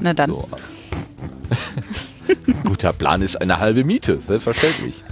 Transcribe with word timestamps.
Na 0.00 0.12
dann. 0.12 0.30
So. 0.30 0.48
Guter 2.64 2.92
Plan 2.92 3.22
ist 3.22 3.36
eine 3.40 3.58
halbe 3.58 3.84
Miete, 3.84 4.20
selbstverständlich. 4.26 5.04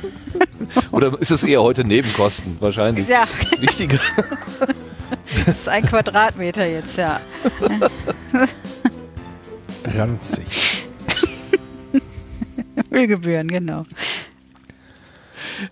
Oder 0.90 1.18
ist 1.20 1.30
es 1.30 1.44
eher 1.44 1.62
heute 1.62 1.84
Nebenkosten? 1.84 2.56
Wahrscheinlich. 2.60 3.08
Ja. 3.08 3.26
Das 3.42 3.52
ist 3.52 3.62
wichtiger. 3.62 3.98
Das 5.46 5.56
ist 5.56 5.68
ein 5.68 5.86
Quadratmeter 5.86 6.66
jetzt, 6.66 6.96
ja. 6.98 7.18
Ranzig. 9.96 10.84
Müllgebühren, 12.90 13.48
genau. 13.48 13.84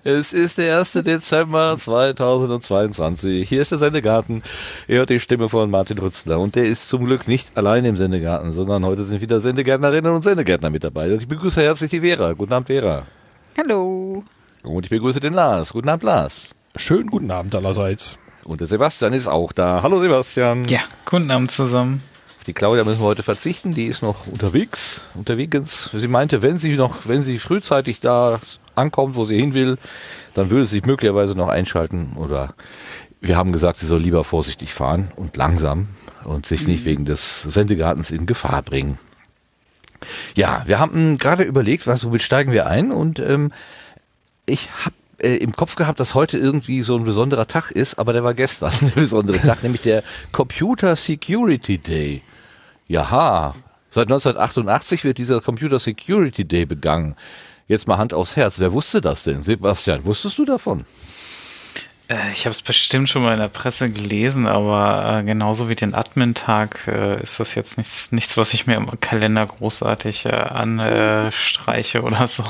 Es 0.05 0.32
ist 0.32 0.59
der 0.59 0.79
1. 0.79 0.93
Dezember 0.93 1.77
2022. 1.79 3.48
Hier 3.48 3.61
ist 3.61 3.71
der 3.71 3.79
Sendegarten. 3.79 4.43
Ihr 4.89 4.98
hört 4.98 5.11
die 5.11 5.20
Stimme 5.20 5.48
von 5.48 5.70
Martin 5.70 5.98
Rützler. 5.98 6.39
Und 6.41 6.57
der 6.57 6.64
ist 6.64 6.89
zum 6.89 7.05
Glück 7.05 7.29
nicht 7.29 7.57
allein 7.57 7.84
im 7.84 7.96
Sendegarten, 7.96 8.52
sondern 8.52 8.84
heute 8.84 9.05
sind 9.05 9.20
wieder 9.20 9.41
Sendegärtnerinnen 9.41 10.12
und 10.12 10.23
Sendegärtner 10.23 10.70
mit 10.70 10.84
dabei. 10.84 11.12
Und 11.12 11.23
ich 11.23 11.28
begrüße 11.28 11.62
herzlich 11.62 11.91
die 11.91 12.01
Vera. 12.01 12.33
Guten 12.33 12.52
Abend, 12.52 12.69
Vera. 12.69 13.06
Hallo. 13.56 14.25
Und 14.62 14.84
ich 14.84 14.91
begrüße 14.91 15.20
den 15.20 15.34
Lars. 15.34 15.73
Guten 15.73 15.89
Abend, 15.89 16.05
Lars. 16.05 16.55
Schönen 16.75 17.09
guten 17.09 17.30
Abend 17.30 17.55
allerseits. 17.55 18.19
Und 18.45 18.61
der 18.61 18.66
Sebastian 18.66 19.12
ist 19.12 19.28
auch 19.28 19.53
da. 19.53 19.83
Hallo, 19.83 20.00
Sebastian. 20.00 20.66
Ja, 20.69 20.80
guten 21.05 21.30
Abend 21.30 21.50
zusammen. 21.50 22.03
Auf 22.39 22.45
die 22.45 22.53
Claudia 22.53 22.84
müssen 22.84 23.00
wir 23.00 23.06
heute 23.06 23.23
verzichten. 23.23 23.75
Die 23.75 23.87
ist 23.87 24.03
noch 24.03 24.27
unterwegs. 24.27 25.05
Unterwegs. 25.14 25.91
Sie 25.92 26.09
meinte, 26.09 26.42
wenn 26.42 26.59
sie 26.59 26.77
noch, 26.77 26.98
wenn 27.05 27.25
sie 27.25 27.39
frühzeitig 27.39 28.00
da 28.00 28.41
ankommt, 28.77 29.16
wo 29.16 29.25
sie 29.25 29.39
hin 29.39 29.55
will, 29.55 29.79
dann 30.35 30.51
würde 30.51 30.66
sie 30.66 30.77
sich 30.77 30.87
möglicherweise 30.87 31.34
noch 31.34 31.48
einschalten. 31.48 32.17
Oder 32.17 32.55
wir 33.21 33.37
haben 33.37 33.53
gesagt, 33.53 33.79
sie 33.79 33.87
soll 33.87 34.01
lieber 34.01 34.25
vorsichtig 34.25 34.73
fahren 34.73 35.11
und 35.17 35.37
langsam 35.37 35.89
und 36.25 36.47
sich 36.47 36.67
nicht 36.67 36.84
wegen 36.84 37.05
des 37.05 37.43
Sendegartens 37.43 38.11
in 38.11 38.27
Gefahr 38.27 38.62
bringen. 38.62 38.98
Ja, 40.34 40.62
wir 40.67 40.79
haben 40.79 41.19
gerade 41.19 41.45
überlegt, 41.45 41.87
was 41.87 42.05
womit 42.05 42.23
steigen 42.23 42.53
wir 42.53 42.67
ein 42.67 42.92
und 42.92 43.19
ähm, 43.19 43.53
ich 44.45 44.69
habe 44.84 44.95
äh, 45.19 45.37
im 45.37 45.53
Kopf 45.53 45.77
gehabt, 45.77 46.00
dass 46.00 46.15
heute 46.15 46.39
irgendwie 46.39 46.83
so 46.83 46.97
ein 46.97 47.05
besonderer 47.05 47.47
Tag 47.47 47.70
ist, 47.70 47.98
aber 47.98 48.12
der 48.12 48.25
war 48.25 48.34
gestern 48.34 48.72
der 48.81 49.00
besondere 49.00 49.39
Tag, 49.39 49.62
nämlich 49.62 49.83
der 49.83 50.03
Computer 50.33 50.97
Security 50.97 51.78
Day. 51.78 52.22
Jaha, 52.89 53.55
seit 53.91 54.06
1988 54.09 55.05
wird 55.05 55.19
dieser 55.19 55.41
Computer 55.41 55.78
Security 55.78 56.45
Day 56.45 56.67
begangen. 56.67 57.17
Jetzt 57.69 57.89
mal 57.89 57.98
Hand 57.98 58.14
aufs 58.14 58.36
Herz. 58.36 58.61
Wer 58.61 58.72
wusste 58.72 59.00
das 59.00 59.25
denn? 59.25 59.42
Sebastian, 59.42 60.05
wusstest 60.05 60.39
du 60.39 60.45
davon? 60.45 60.84
Äh, 62.09 62.33
ich 62.33 62.47
habe 62.47 62.53
es 62.53 62.62
bestimmt 62.62 63.09
schon 63.09 63.22
mal 63.22 63.33
in 63.33 63.41
der 63.41 63.48
Presse 63.48 63.91
gelesen, 63.91 64.47
aber 64.47 65.19
äh, 65.19 65.25
genauso 65.25 65.69
wie 65.69 65.75
den 65.75 65.94
Admin-Tag 65.94 66.87
äh, 66.87 67.20
ist 67.20 67.41
das 67.41 67.55
jetzt 67.56 67.77
nichts, 67.77 68.12
nichts, 68.12 68.37
was 68.37 68.55
ich 68.55 68.67
mir 68.67 68.77
im 68.77 69.00
Kalender 69.00 69.47
großartig 69.47 70.27
äh, 70.27 70.31
anstreiche 70.31 72.03
oder 72.03 72.28
so. 72.28 72.44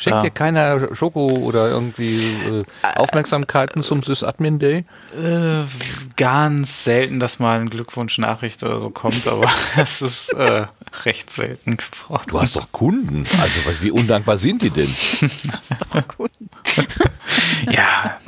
Schenkt 0.00 0.16
Ja. 0.16 0.22
dir 0.22 0.30
keiner 0.30 0.94
Schoko 0.94 1.26
oder 1.26 1.68
irgendwie 1.68 2.24
äh, 2.24 2.62
Aufmerksamkeiten 2.96 3.82
zum 3.82 4.02
Sys-Admin 4.02 4.58
Day? 4.58 4.86
Äh, 5.14 5.64
ganz 6.16 6.84
selten, 6.84 7.20
dass 7.20 7.38
mal 7.38 7.60
eine 7.60 7.68
Glückwunsch-Nachricht 7.68 8.62
oder 8.62 8.80
so 8.80 8.88
kommt, 8.88 9.26
aber 9.26 9.46
es 9.76 10.00
ist 10.00 10.30
äh, 10.32 10.64
recht 11.04 11.30
selten 11.30 11.76
geworden. 11.76 12.24
Du 12.28 12.40
hast 12.40 12.56
doch 12.56 12.72
Kunden. 12.72 13.26
Also 13.42 13.60
was, 13.66 13.82
wie 13.82 13.90
undankbar 13.90 14.38
sind 14.38 14.62
die 14.62 14.70
denn? 14.70 14.88
Ja, 17.70 18.18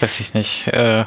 weiß 0.00 0.20
ich 0.20 0.34
nicht. 0.34 0.66
Äh, 0.68 1.04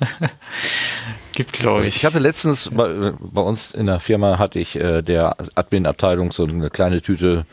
gibt, 1.32 1.52
glaube 1.52 1.76
Also 1.78 1.88
ich. 1.88 1.96
ich 1.96 2.04
hatte 2.04 2.18
letztens 2.18 2.70
bei, 2.72 3.12
bei 3.18 3.40
uns 3.42 3.72
in 3.72 3.86
der 3.86 4.00
Firma 4.00 4.38
hatte 4.38 4.58
ich 4.58 4.76
äh, 4.76 5.02
der 5.02 5.36
Admin-Abteilung 5.54 6.32
so 6.32 6.44
eine 6.44 6.70
kleine 6.70 7.02
Tüte 7.02 7.44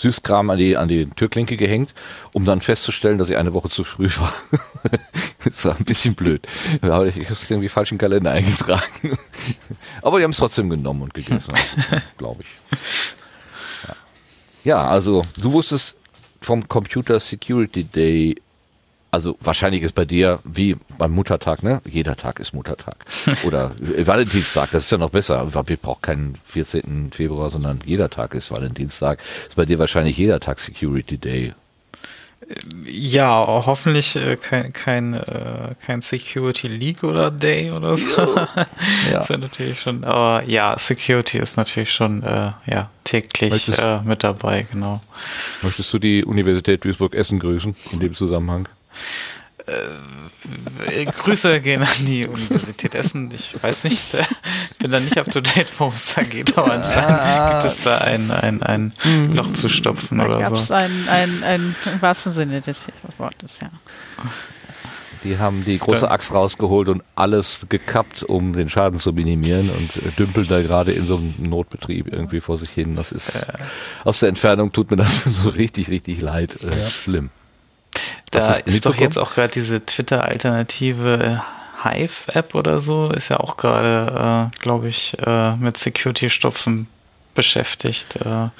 Süßkram 0.00 0.48
an 0.48 0.58
die, 0.58 0.78
an 0.78 0.88
die 0.88 1.06
Türklinke 1.10 1.58
gehängt, 1.58 1.92
um 2.32 2.46
dann 2.46 2.62
festzustellen, 2.62 3.18
dass 3.18 3.28
ich 3.28 3.36
eine 3.36 3.52
Woche 3.52 3.68
zu 3.68 3.84
früh 3.84 4.08
war. 4.18 4.32
das 5.44 5.64
war 5.66 5.76
ein 5.76 5.84
bisschen 5.84 6.14
blöd. 6.14 6.48
Aber 6.80 7.06
ich, 7.06 7.18
ich 7.18 7.26
habe 7.26 7.34
es 7.34 7.50
irgendwie 7.50 7.68
falsch 7.68 7.92
im 7.92 7.98
Kalender 7.98 8.30
eingetragen. 8.30 8.82
Aber 10.02 10.18
die 10.18 10.24
haben 10.24 10.30
es 10.30 10.38
trotzdem 10.38 10.70
genommen 10.70 11.02
und 11.02 11.12
gegessen, 11.12 11.52
glaube 12.16 12.42
ich. 12.42 12.78
Ja. 13.86 13.96
ja, 14.64 14.88
also 14.88 15.20
du 15.36 15.52
wusstest 15.52 15.96
vom 16.40 16.66
Computer 16.66 17.20
Security 17.20 17.84
Day 17.84 18.36
also 19.10 19.36
wahrscheinlich 19.40 19.82
ist 19.82 19.94
bei 19.94 20.04
dir 20.04 20.38
wie 20.44 20.76
beim 20.98 21.12
Muttertag, 21.12 21.62
ne? 21.62 21.82
Jeder 21.84 22.16
Tag 22.16 22.38
ist 22.40 22.54
Muttertag. 22.54 22.94
Oder 23.44 23.72
äh, 23.96 24.06
Valentinstag, 24.06 24.70
das 24.70 24.84
ist 24.84 24.92
ja 24.92 24.98
noch 24.98 25.10
besser. 25.10 25.48
Wir 25.66 25.76
brauchen 25.76 26.02
keinen 26.02 26.38
14. 26.44 27.10
Februar, 27.12 27.50
sondern 27.50 27.80
jeder 27.84 28.08
Tag 28.10 28.34
ist 28.34 28.50
Valentinstag. 28.50 29.18
Ist 29.48 29.56
bei 29.56 29.64
dir 29.64 29.78
wahrscheinlich 29.78 30.16
jeder 30.16 30.38
Tag 30.40 30.58
Security 30.60 31.18
Day. 31.18 31.54
Ja, 32.84 33.46
hoffentlich 33.46 34.16
äh, 34.16 34.36
kein, 34.36 34.72
kein, 34.72 35.14
äh, 35.14 35.74
kein 35.84 36.00
Security 36.00 36.66
League 36.66 37.04
oder 37.04 37.30
Day 37.30 37.70
oder 37.70 37.96
so. 37.96 38.06
Ja. 39.10 39.20
Ist 39.20 39.30
ja 39.30 39.38
natürlich 39.38 39.80
schon, 39.80 40.04
aber 40.04 40.44
ja, 40.46 40.76
Security 40.78 41.38
ist 41.38 41.56
natürlich 41.56 41.92
schon 41.92 42.22
äh, 42.22 42.52
ja, 42.66 42.90
täglich 43.04 43.50
Möchtest- 43.50 43.80
äh, 43.80 44.00
mit 44.02 44.24
dabei, 44.24 44.66
genau. 44.70 45.00
Möchtest 45.62 45.92
du 45.92 45.98
die 45.98 46.24
Universität 46.24 46.84
Duisburg-Essen 46.84 47.38
grüßen 47.38 47.74
in 47.92 48.00
dem 48.00 48.14
Zusammenhang? 48.14 48.68
Äh, 49.66 51.04
Grüße 51.04 51.60
gehen 51.60 51.82
an 51.82 51.88
die 52.06 52.26
Universität 52.26 52.94
Essen. 52.94 53.30
Ich 53.32 53.62
weiß 53.62 53.84
nicht, 53.84 54.14
äh, 54.14 54.24
bin 54.78 54.90
da 54.90 55.00
nicht 55.00 55.18
up 55.18 55.30
to 55.30 55.40
date, 55.40 55.68
worum 55.78 55.94
es 55.94 56.14
da 56.14 56.22
geht, 56.22 56.56
aber 56.56 56.72
anscheinend 56.72 57.62
gibt 57.62 57.72
es 57.76 57.84
da 57.84 57.98
ein, 57.98 58.30
ein, 58.30 58.62
ein 58.62 58.92
Loch 59.32 59.52
zu 59.52 59.68
stopfen 59.68 60.18
Da 60.18 60.26
oder 60.26 60.38
gab 60.38 60.54
es 60.54 60.68
so. 60.68 60.74
ein, 60.74 61.08
ein, 61.08 61.42
ein, 61.42 61.76
im 61.84 62.02
wahrsten 62.02 62.32
Sinne 62.32 62.60
des 62.60 62.88
Wortes, 63.18 63.60
ja. 63.60 63.70
Die 65.22 65.38
haben 65.38 65.64
die 65.66 65.78
große 65.78 66.10
Axt 66.10 66.32
rausgeholt 66.32 66.88
und 66.88 67.02
alles 67.14 67.66
gekappt, 67.68 68.22
um 68.22 68.54
den 68.54 68.70
Schaden 68.70 68.98
zu 68.98 69.12
minimieren 69.12 69.68
und 69.68 69.96
äh, 69.96 70.10
dümpeln 70.18 70.48
da 70.48 70.62
gerade 70.62 70.92
in 70.92 71.06
so 71.06 71.16
einem 71.16 71.34
Notbetrieb 71.38 72.10
irgendwie 72.10 72.40
vor 72.40 72.56
sich 72.56 72.70
hin. 72.70 72.96
Das 72.96 73.12
ist 73.12 73.46
aus 74.04 74.20
der 74.20 74.30
Entfernung 74.30 74.72
tut 74.72 74.90
mir 74.90 74.96
das 74.96 75.22
so 75.32 75.50
richtig, 75.50 75.90
richtig 75.90 76.22
leid. 76.22 76.64
Äh, 76.64 76.88
Schlimm. 76.88 77.30
Da 78.30 78.54
ist 78.54 78.86
doch 78.86 78.94
jetzt 78.94 79.18
auch 79.18 79.34
gerade 79.34 79.52
diese 79.52 79.84
Twitter-Alternative 79.84 81.42
Hive-App 81.82 82.54
oder 82.54 82.80
so, 82.80 83.10
ist 83.10 83.28
ja 83.30 83.40
auch 83.40 83.56
gerade, 83.56 84.50
äh, 84.52 84.58
glaube 84.60 84.88
ich, 84.88 85.16
äh, 85.24 85.56
mit 85.56 85.76
Security-Stopfen 85.76 86.86
beschäftigt. 87.34 88.16
Äh, 88.16 88.50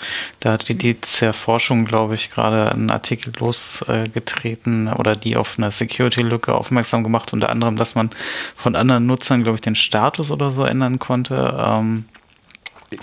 da 0.40 0.52
hat 0.52 0.68
die 0.68 0.78
DCR 0.78 1.32
Forschung, 1.32 1.84
glaube 1.84 2.14
ich, 2.14 2.30
gerade 2.30 2.72
einen 2.72 2.90
Artikel 2.90 3.32
losgetreten 3.38 4.88
oder 4.88 5.16
die 5.16 5.36
auf 5.36 5.58
eine 5.58 5.70
Security-Lücke 5.70 6.54
aufmerksam 6.54 7.02
gemacht, 7.02 7.32
unter 7.32 7.50
anderem, 7.50 7.76
dass 7.76 7.94
man 7.94 8.10
von 8.56 8.76
anderen 8.76 9.06
Nutzern, 9.06 9.42
glaube 9.42 9.56
ich, 9.56 9.60
den 9.62 9.74
Status 9.74 10.30
oder 10.30 10.50
so 10.50 10.64
ändern 10.64 10.98
konnte. 10.98 12.02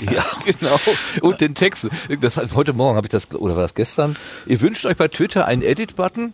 Ja, 0.02 0.24
genau. 0.46 0.80
Und 1.22 1.42
den 1.42 1.56
Text. 1.56 1.88
Das, 2.20 2.38
heute 2.54 2.74
Morgen 2.74 2.98
habe 2.98 3.08
ich 3.08 3.12
das, 3.12 3.32
oder 3.34 3.56
war 3.56 3.64
das 3.64 3.74
gestern? 3.74 4.16
Ihr 4.46 4.60
wünscht 4.62 4.86
euch 4.86 4.98
bei 4.98 5.08
Twitter 5.08 5.46
einen 5.46 5.62
Edit-Button? 5.62 6.34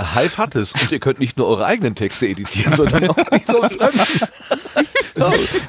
Hive 0.00 0.38
hat 0.38 0.56
es. 0.56 0.72
Und 0.72 0.90
ihr 0.90 0.98
könnt 0.98 1.20
nicht 1.20 1.38
nur 1.38 1.46
eure 1.46 1.66
eigenen 1.66 1.94
Texte 1.94 2.26
editieren, 2.26 2.72
sondern 2.76 3.10
auch 3.10 3.16
die 3.16 3.40
von 3.40 3.70
Fremden. 3.70 4.00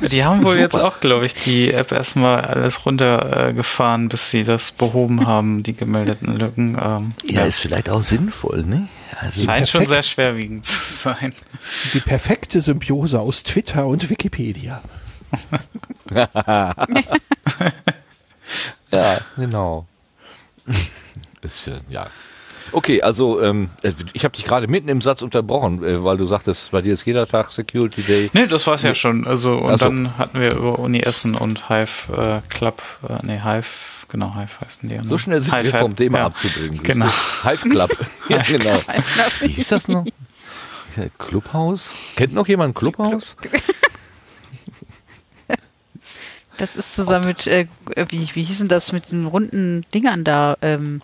Die 0.12 0.24
haben 0.24 0.44
wohl 0.44 0.54
Super. 0.54 0.62
jetzt 0.62 0.76
auch, 0.76 1.00
glaube 1.00 1.28
ich, 1.28 1.36
die 1.36 1.72
App 1.72 1.92
erstmal 1.92 2.42
alles 2.42 2.84
runtergefahren, 2.84 4.10
bis 4.10 4.32
sie 4.32 4.44
das 4.44 4.72
behoben 4.72 5.28
haben, 5.28 5.62
die 5.62 5.74
gemeldeten 5.74 6.36
Lücken. 6.36 6.78
Ähm, 6.84 7.10
Ja, 7.24 7.44
ist 7.46 7.60
vielleicht 7.60 7.92
auch 7.92 8.02
sinnvoll, 8.02 8.64
ne? 8.64 8.88
Also, 9.20 9.44
scheint 9.44 9.70
schon 9.70 9.86
sehr 9.88 10.02
schwerwiegend 10.02 10.66
zu 10.66 10.80
sein. 10.84 11.34
Die 11.94 12.00
perfekte 12.00 12.60
Symbiose 12.60 13.20
aus 13.20 13.44
Twitter 13.44 13.86
und 13.86 14.10
Wikipedia. 14.10 14.82
Ja, 18.92 19.20
genau. 19.36 19.86
ist, 21.42 21.68
äh, 21.68 21.80
ja. 21.90 22.08
Okay, 22.72 23.02
also 23.02 23.42
ähm, 23.42 23.70
ich 24.14 24.24
habe 24.26 24.36
dich 24.36 24.46
gerade 24.46 24.68
mitten 24.68 24.90
im 24.90 25.02
Satz 25.02 25.22
unterbrochen, 25.22 25.84
äh, 25.84 26.04
weil 26.04 26.18
du 26.18 26.26
sagtest, 26.26 26.72
bei 26.72 26.82
dir 26.82 26.94
ist 26.94 27.06
jeder 27.06 27.28
Tag 27.28 27.52
Security 27.52 28.02
Day. 28.02 28.30
Nee, 28.34 28.48
das 28.48 28.66
war's 28.68 28.84
ja 28.84 28.96
schon. 28.96 29.26
Also, 29.28 29.58
und 29.58 29.78
so. 29.78 29.86
dann 29.86 30.18
hatten 30.18 30.40
wir 30.40 30.54
über 30.54 30.80
Uni 30.80 31.00
Essen 31.00 31.36
und 31.36 31.70
Hive 31.70 32.42
äh, 32.46 32.54
Club, 32.54 32.82
äh, 33.08 33.26
nee, 33.26 33.40
Hive, 33.42 33.68
genau, 34.10 34.34
Hive 34.36 34.60
heißen 34.66 34.90
die. 34.90 34.96
ne? 34.96 35.04
So 35.04 35.18
schnell 35.18 35.42
sind 35.44 35.54
Hive, 35.54 35.64
wir 35.66 35.72
Hive, 35.74 35.80
vom 35.80 35.96
Thema 35.96 36.18
ja. 36.20 36.26
abzubringen. 36.26 36.82
Genau. 36.84 37.10
Hive 37.44 37.70
Club. 37.70 37.92
ja, 38.30 38.42
genau. 38.42 38.82
Wie 39.42 39.48
hieß 39.48 39.70
das 39.70 39.88
noch? 39.88 40.06
Clubhaus? 41.18 41.94
Kennt 42.16 42.34
noch 42.34 42.48
jemand 42.48 42.74
Clubhaus? 42.76 43.36
Das 46.58 46.76
ist 46.76 46.94
zusammen 46.96 47.26
mit, 47.28 47.48
äh, 47.48 47.68
wie, 48.10 48.30
wie 48.34 48.44
hießen 48.44 48.68
das 48.68 48.92
mit 48.92 49.12
den 49.12 49.26
runden 49.28 49.86
Dingern 49.94 50.24
da? 50.24 50.58
Ähm, 50.62 51.02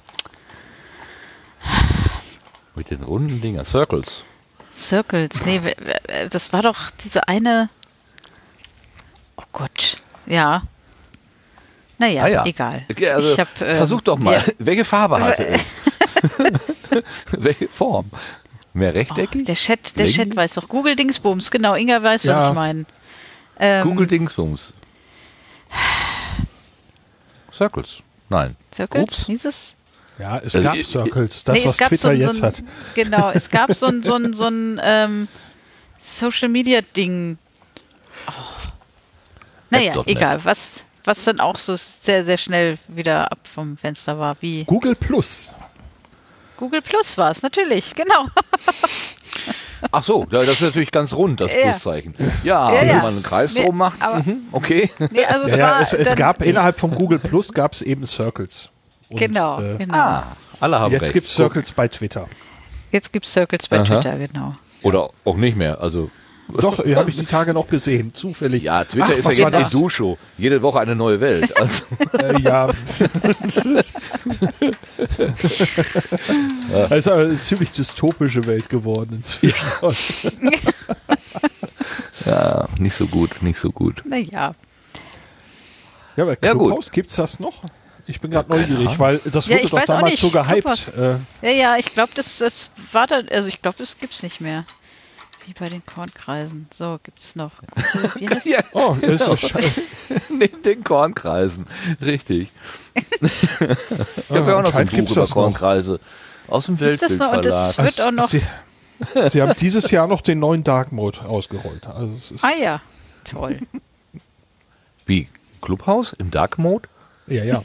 Mit 2.76 2.90
den 2.90 3.04
runden 3.04 3.42
Dinger. 3.42 3.64
Circles. 3.66 4.24
Circles. 4.78 5.46
Nee, 5.46 5.60
das 6.30 6.54
war 6.54 6.62
doch 6.62 6.90
diese 7.04 7.28
eine. 7.28 7.70
Oh 9.38 9.44
Gott. 9.52 9.98
Ja, 10.26 10.64
Naja, 11.98 12.24
Ah 12.24 12.28
ja. 12.28 12.46
egal. 12.46 12.86
Okay, 12.90 13.10
also 13.10 13.34
ich 13.34 13.40
hab, 13.40 13.62
ähm, 13.62 13.76
versuch 13.76 14.02
doch 14.02 14.18
mal, 14.18 14.36
ja. 14.36 14.44
welche 14.60 14.86
Farbe 14.86 15.20
hatte 15.22 15.46
es? 15.46 15.76
welche 17.32 17.68
Form? 17.68 18.10
Mehr 18.74 18.94
rechteckig? 18.96 19.42
Oh, 19.42 19.46
der 19.46 19.56
Chat, 19.56 19.98
der 19.98 20.06
Chat 20.08 20.36
weiß 20.36 20.54
doch. 20.54 20.70
Google 20.70 20.96
Dingsbums, 20.96 21.52
genau. 21.52 21.76
Inga 21.76 22.02
weiß, 22.02 22.22
was 22.22 22.26
Ja. 22.26 22.50
ich 22.50 22.56
meine. 22.56 22.86
Ähm, 23.60 23.84
Google 23.84 24.08
Dingsbums. 24.08 24.74
Circles. 27.54 28.02
Nein. 28.30 28.56
Circles? 28.74 29.04
Ups. 29.04 29.26
Hieß 29.26 29.46
es? 29.46 29.76
Ja, 30.20 30.38
es 30.38 30.56
Also, 30.56 30.62
gab 30.68 30.76
äh, 30.76 30.84
Circles, 30.84 31.44
das, 31.44 31.56
Nee, 31.56 31.66
was 31.66 31.78
Twitter 31.78 31.98
so 31.98 32.08
ein, 32.10 32.20
jetzt 32.20 32.36
so 32.38 32.44
ein, 32.44 32.48
hat. 32.48 32.64
Genau, 32.96 33.32
es 33.32 33.50
gab 33.50 33.74
so 33.74 33.88
ein, 33.88 34.04
so 34.04 34.16
ein, 34.16 34.34
so 34.42 34.48
ein 34.48 34.80
ähm, 34.84 35.28
Social 36.02 36.50
Media 36.50 36.82
Ding. 36.82 37.38
Oh. 38.28 38.32
Naja, 39.70 40.04
egal, 40.06 40.44
was, 40.44 40.84
was 41.06 41.24
dann 41.24 41.40
auch 41.40 41.58
so 41.58 41.76
sehr, 41.76 42.24
sehr 42.26 42.38
schnell 42.38 42.78
wieder 42.88 43.32
ab 43.32 43.40
vom 43.44 43.78
Fenster 43.78 44.20
war, 44.20 44.36
wie 44.42 44.66
Google 44.66 44.96
Plus. 44.96 45.52
Google 46.58 46.82
Plus 46.82 47.18
war 47.18 47.32
es, 47.32 47.42
natürlich, 47.42 47.96
genau. 47.96 48.28
Ach 49.92 50.04
so, 50.04 50.26
das 50.30 50.48
ist 50.50 50.62
natürlich 50.62 50.92
ganz 50.92 51.14
rund, 51.14 51.42
das 51.42 51.52
Ja. 51.54 51.70
Pluszeichen. 51.72 52.14
Ja, 52.44 52.72
Ja, 52.74 52.82
wenn 52.82 52.88
ja. 52.90 52.96
man 52.98 53.06
einen 53.14 53.24
Kreis 53.24 53.54
Nee, 53.54 53.64
drum 53.64 53.78
macht, 53.78 54.02
aber- 54.02 54.20
mhm, 54.20 54.42
okay. 54.52 54.90
Nee, 55.12 55.26
also 55.26 55.48
Ja, 55.48 55.54
es 55.54 55.58
ja, 55.60 55.68
war 55.72 55.82
es, 55.82 55.94
es 55.94 56.16
gab 56.16 56.42
innerhalb 56.44 56.80
von 56.80 56.92
Google 56.96 57.20
Plus 57.20 57.52
gab 57.52 57.74
es 57.74 57.82
eben 57.82 58.06
Circles. 58.06 58.70
Und, 59.10 59.20
Genau, 59.20 59.60
äh, 59.62 59.78
genau. 59.78 59.98
Ah, 59.98 60.36
alle 60.60 60.80
haben 60.80 60.92
Jetzt 60.92 61.12
gibt 61.14 61.28
es 61.28 61.34
Circles 61.34 61.72
bei 61.72 61.88
Twitter. 61.88 62.26
Jetzt 62.92 63.12
gibt 63.12 63.26
es 63.26 63.34
Circles 63.34 63.68
bei 63.68 63.78
Aha. 63.80 63.86
Twitter, 63.86 64.18
genau. 64.18 64.56
Oder 64.84 65.10
auch 65.26 65.36
nicht 65.38 65.58
mehr. 65.58 65.82
Also, 65.82 66.10
Doch, 66.60 66.80
habe 66.80 67.10
ich 67.10 67.18
die 67.18 67.26
Tage 67.26 67.54
noch 67.54 67.68
gesehen, 67.68 68.14
zufällig. 68.14 68.64
ja, 68.64 68.84
Twitter 68.84 69.06
Ach, 69.10 69.30
ist 69.30 69.38
ja 69.38 69.50
jetzt 69.50 69.72
die 69.74 69.78
Du-Show. 69.78 70.18
Jede 70.38 70.62
Woche 70.62 70.80
eine 70.80 70.96
neue 70.96 71.20
Welt. 71.20 71.54
Also, 71.62 71.84
Äh, 72.18 72.42
ja. 72.42 72.70
Es 76.90 77.06
ist 77.06 77.08
aber 77.08 77.22
eine 77.22 77.38
ziemlich 77.38 77.72
dystopische 77.72 78.46
Welt 78.46 78.70
geworden 78.70 79.16
inzwischen. 79.18 79.68
ja, 82.26 82.68
nicht 82.78 82.96
so 82.96 83.08
gut, 83.08 83.42
nicht 83.42 83.60
so 83.60 83.72
gut. 83.72 84.04
Naja. 84.06 84.56
Ja, 86.16 86.24
aber 86.24 86.38
Ja, 86.44 86.54
gut. 86.54 86.68
Clubhouse 86.68 86.92
gibt's 86.92 87.16
das 87.16 87.40
noch? 87.40 87.62
Ich 88.08 88.20
bin 88.20 88.32
gerade 88.32 88.50
neugierig, 88.50 88.98
weil 89.00 89.20
das 89.32 89.48
Ja, 89.48 89.56
wurde 89.58 89.64
ich 89.66 89.70
doch 89.72 89.86
damals 89.86 90.20
so 90.20 90.30
gehypt. 90.32 90.92
Äh, 90.98 91.16
Ja, 91.42 91.52
ja, 91.52 91.78
ich 91.78 91.94
glaube, 91.94 92.12
das, 92.16 92.40
das 92.40 92.70
war 92.92 93.08
da, 93.08 93.22
also 93.30 93.48
ich 93.48 93.62
glaube, 93.62 93.78
das 93.78 93.98
gibt's 94.00 94.24
nicht 94.24 94.42
mehr. 94.42 94.66
Wie 95.46 95.54
bei 95.54 95.70
den 95.70 95.84
Kornkreisen. 95.86 96.68
So, 96.74 97.00
gibt's 97.04 97.36
noch. 97.36 97.52
Wie 98.16 98.28
heißt 98.30 98.46
Ja, 98.46 98.60
oh, 98.74 98.96
das 99.02 99.20
genau. 99.20 99.34
ist 99.34 99.44
sche- 99.46 99.82
Neben 100.30 100.62
den 100.62 100.84
Kornkreisen. 100.84 101.66
Richtig. 102.02 102.52
Ich 103.22 104.30
habe 104.30 104.52
ja 104.52 104.58
auch 104.58 104.62
noch 104.62 104.72
so 104.72 104.78
ein 104.78 104.88
Buch 104.88 104.94
über 104.98 105.04
das 105.16 105.30
noch. 105.30 105.34
Kornkreise. 105.36 106.00
Aus 106.48 106.66
dem 106.68 106.78
Gibt 106.78 107.02
es 107.04 107.18
noch? 107.18 107.32
Und 107.32 107.46
das 107.46 107.78
Weltbildverlag. 107.78 107.86
wird 107.98 108.02
auch 108.08 108.12
noch. 108.12 108.30
Sie, 108.30 109.30
Sie 109.30 109.42
haben 109.42 109.54
dieses 109.60 109.90
Jahr 109.90 110.08
noch 110.08 110.22
den 110.22 110.40
neuen 110.40 110.64
Dark 110.64 110.92
Mode 110.92 111.22
ausgerollt. 111.22 111.88
Also 111.88 112.14
es 112.16 112.32
ist, 112.32 112.44
Ah 112.46 112.52
ja, 112.62 112.82
toll. 113.24 113.60
Wie? 115.08 115.28
Clubhouse? 115.62 116.14
Im 116.20 116.30
Dark 116.30 116.58
Mode? 116.60 116.88
Ja, 117.28 117.44
ja. 117.44 117.62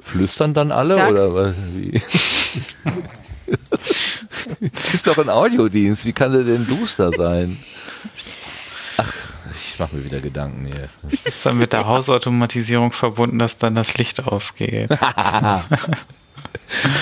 Flüstern 0.00 0.52
dann 0.52 0.72
alle 0.72 0.96
Dark- 0.96 1.10
oder 1.10 1.34
was? 1.34 1.54
Wie? 1.72 2.02
ist 4.92 5.06
doch 5.06 5.18
ein 5.18 5.28
Audiodienst. 5.28 6.04
Wie 6.04 6.12
kann 6.12 6.32
der 6.32 6.44
denn 6.44 6.66
duster 6.66 7.12
sein? 7.12 7.58
Ach, 8.96 9.12
ich 9.54 9.78
mache 9.78 9.96
mir 9.96 10.04
wieder 10.04 10.20
Gedanken 10.20 10.66
hier. 10.66 10.88
Ist 11.24 11.44
dann 11.46 11.58
mit 11.58 11.72
der 11.72 11.86
Hausautomatisierung 11.86 12.92
verbunden, 12.92 13.38
dass 13.38 13.58
dann 13.58 13.74
das 13.74 13.96
Licht 13.96 14.26
ausgeht. 14.26 14.90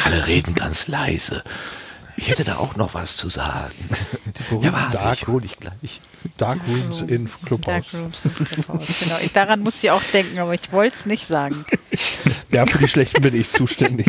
Alle 0.05 0.27
reden 0.27 0.55
ganz 0.55 0.89
leise. 0.89 1.43
Ich 2.17 2.29
hätte 2.29 2.45
da 2.45 2.57
auch 2.57 2.77
noch 2.77 2.93
was 2.95 3.17
zu 3.17 3.29
sagen. 3.31 3.73
Die 4.27 4.43
berühmten 4.45 4.67
Ja, 4.67 4.73
warte, 4.73 4.99
Dark, 4.99 5.23
ich 5.23 5.27
hol 5.27 5.41
dich 5.41 5.59
gleich. 5.59 6.01
Dark 6.37 6.61
Rooms 6.69 7.01
in 7.03 7.29
Clubhouse. 7.47 7.87
Darkrooms 7.91 8.25
im 8.27 8.35
Clubhouse, 8.35 8.87
genau. 9.01 9.19
Ich, 9.23 9.33
daran 9.33 9.61
muss 9.61 9.83
ich 9.83 9.91
auch 9.91 10.03
denken, 10.13 10.39
aber 10.39 10.53
ich 10.55 10.71
wollte 10.73 10.95
es 10.95 11.07
nicht 11.07 11.27
sagen. 11.27 11.65
Ja, 12.51 12.67
für 12.67 12.79
die 12.79 12.89
schlechten 12.89 13.23
bin 13.23 13.35
ich 13.35 13.49
zuständig. 13.49 14.07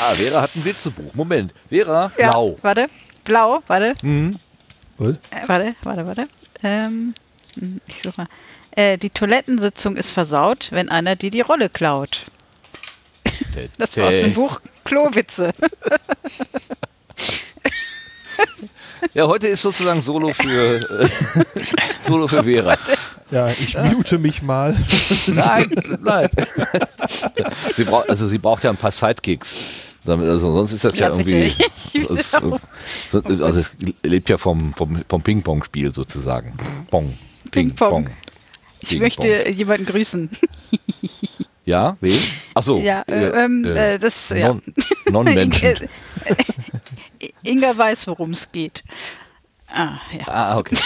Ah, 0.00 0.14
Vera 0.14 0.42
hat 0.42 0.54
ein 0.56 0.64
Witzebuch. 0.64 1.14
Moment. 1.14 1.52
Vera, 1.68 2.10
Ja, 2.18 2.30
blau. 2.30 2.58
Warte, 2.62 2.88
blau, 3.24 3.62
warte, 3.66 3.94
Mhm. 4.02 4.36
Was? 4.98 5.16
äh, 5.30 5.46
warte, 5.48 5.74
warte, 5.82 6.06
warte. 6.06 6.24
Ähm, 6.62 7.14
hm, 7.58 7.80
ich 7.86 8.02
such 8.02 8.16
mal. 8.16 8.28
Äh, 8.72 8.98
die 8.98 9.10
Toilettensitzung 9.10 9.96
ist 9.96 10.12
versaut, 10.12 10.68
wenn 10.70 10.88
einer 10.90 11.16
dir 11.16 11.30
die 11.30 11.40
Rolle 11.40 11.68
klaut. 11.70 12.22
Das 13.78 13.96
war 13.96 14.08
aus 14.08 14.20
dem 14.20 14.34
Buch 14.34 14.60
Klowitze. 14.84 15.52
Ja, 19.14 19.26
heute 19.26 19.46
ist 19.48 19.62
sozusagen 19.62 20.00
Solo 20.00 20.32
für 20.34 20.80
äh, 21.04 21.08
Solo 22.00 22.28
für 22.28 22.44
Vera. 22.44 22.76
Ja, 23.30 23.48
ich 23.48 23.76
mute 23.78 24.18
mich 24.18 24.42
mal. 24.42 24.76
Nein, 25.26 25.70
bleib. 26.00 26.32
sie 27.76 27.84
braucht, 27.84 28.10
also 28.10 28.26
sie 28.28 28.38
braucht 28.38 28.64
ja 28.64 28.70
ein 28.70 28.76
paar 28.76 28.90
Sidekicks. 28.90 29.85
Also 30.08 30.52
sonst 30.52 30.72
ist 30.72 30.84
das 30.84 30.98
ja, 30.98 31.08
Ja, 31.08 31.16
irgendwie. 31.18 31.52
es- 32.08 32.32
es- 33.12 33.14
also 33.14 33.58
es 33.60 33.72
lebt 34.02 34.28
ja 34.28 34.38
vom, 34.38 34.72
vom, 34.74 35.02
vom 35.08 35.22
Ping-Pong-Spiel 35.22 35.92
sozusagen. 35.94 36.54
Pong. 36.90 37.16
Ping-Pong. 37.50 38.10
Ich 38.80 38.88
Ping-Pong. 38.90 39.00
möchte 39.00 39.50
jemanden 39.50 39.86
grüßen. 39.86 40.30
Ja, 41.68 41.96
wen? 42.00 42.16
Achso. 42.54 42.78
Ja, 42.78 43.02
äh, 43.08 43.44
ähm, 43.44 43.64
äh, 43.64 43.98
das, 43.98 44.28
ja. 44.28 44.50
Non, 44.52 44.62
Non-Menschen. 45.10 45.88
Inga 47.42 47.76
weiß, 47.76 48.06
worum 48.06 48.30
es 48.30 48.52
geht. 48.52 48.84
Ah, 49.66 49.98
ja. 50.16 50.28
Ah, 50.28 50.58
okay. 50.58 50.76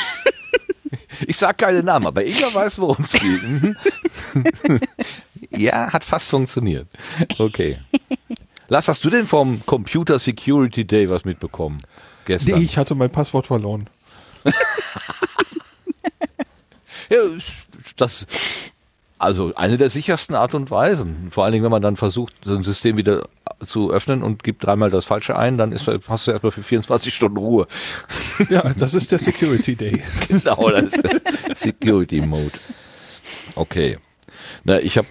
Ich 1.26 1.37
sag 1.37 1.58
keine 1.58 1.82
Namen, 1.82 2.06
aber 2.06 2.25
Inga 2.25 2.55
weiß, 2.55 2.78
worum 2.78 2.96
es 3.05 3.12
geht. 3.12 3.43
Mhm. 3.43 3.76
ja, 5.50 5.93
hat 5.93 6.02
fast 6.02 6.31
funktioniert. 6.31 6.88
Okay. 7.38 7.78
Lars, 8.70 8.87
hast 8.87 9.05
du 9.05 9.11
denn 9.11 9.26
vom 9.26 9.67
Computer 9.67 10.20
Security 10.20 10.87
Day 10.87 11.11
was 11.11 11.25
mitbekommen? 11.25 11.81
Gestern? 12.25 12.58
Nee, 12.58 12.64
ich 12.64 12.78
hatte 12.78 12.94
mein 12.94 13.11
Passwort 13.11 13.46
verloren. 13.46 13.90
Ja, 17.12 17.19
das, 17.96 18.28
also 19.19 19.53
eine 19.56 19.77
der 19.77 19.91
sichersten 19.91 20.36
Art 20.36 20.55
und 20.55 20.70
Weisen. 20.70 21.32
Vor 21.32 21.43
allen 21.43 21.50
Dingen, 21.50 21.65
wenn 21.65 21.72
man 21.72 21.82
dann 21.82 21.96
versucht, 21.96 22.32
so 22.44 22.55
ein 22.55 22.62
System 22.62 22.96
wieder 22.96 23.29
zu 23.67 23.91
öffnen 23.91 24.22
und 24.22 24.44
gibt 24.44 24.65
dreimal 24.65 24.91
das 24.91 25.06
Falsche 25.06 25.36
ein, 25.36 25.58
dann 25.58 25.72
ist, 25.72 25.89
hast 25.89 26.29
du 26.29 26.31
erstmal 26.31 26.53
für 26.53 26.62
24 26.62 27.12
Stunden 27.12 27.39
Ruhe. 27.39 27.67
Ja, 28.48 28.62
das 28.74 28.94
ist 28.94 29.10
der 29.10 29.19
Security 29.19 29.74
Day. 29.74 30.00
genau, 30.29 30.70
das 30.70 30.94
ist 30.94 31.03
der 31.03 31.20
Security 31.56 32.20
Mode. 32.20 32.53
Okay. 33.56 33.98
Na, 34.62 34.79
ich 34.79 34.96
habe 34.96 35.08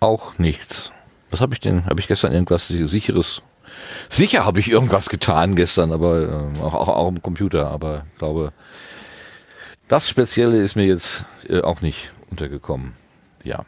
auch 0.00 0.36
nichts. 0.36 0.92
Was 1.30 1.40
habe 1.40 1.54
ich 1.54 1.60
denn? 1.60 1.86
Habe 1.86 2.00
ich 2.00 2.08
gestern 2.08 2.32
irgendwas 2.32 2.68
sicheres? 2.68 3.42
Sicher 4.08 4.44
habe 4.44 4.60
ich 4.60 4.70
irgendwas 4.70 5.08
getan 5.08 5.54
gestern, 5.54 5.92
aber 5.92 6.22
äh, 6.22 6.60
auch, 6.60 6.74
auch, 6.74 6.88
auch 6.88 7.08
am 7.08 7.22
Computer. 7.22 7.70
Aber 7.70 8.04
ich 8.12 8.18
glaube, 8.18 8.52
das 9.88 10.08
Spezielle 10.08 10.58
ist 10.62 10.76
mir 10.76 10.86
jetzt 10.86 11.24
äh, 11.48 11.60
auch 11.60 11.80
nicht 11.80 12.12
untergekommen. 12.30 12.94
Ja. 13.44 13.64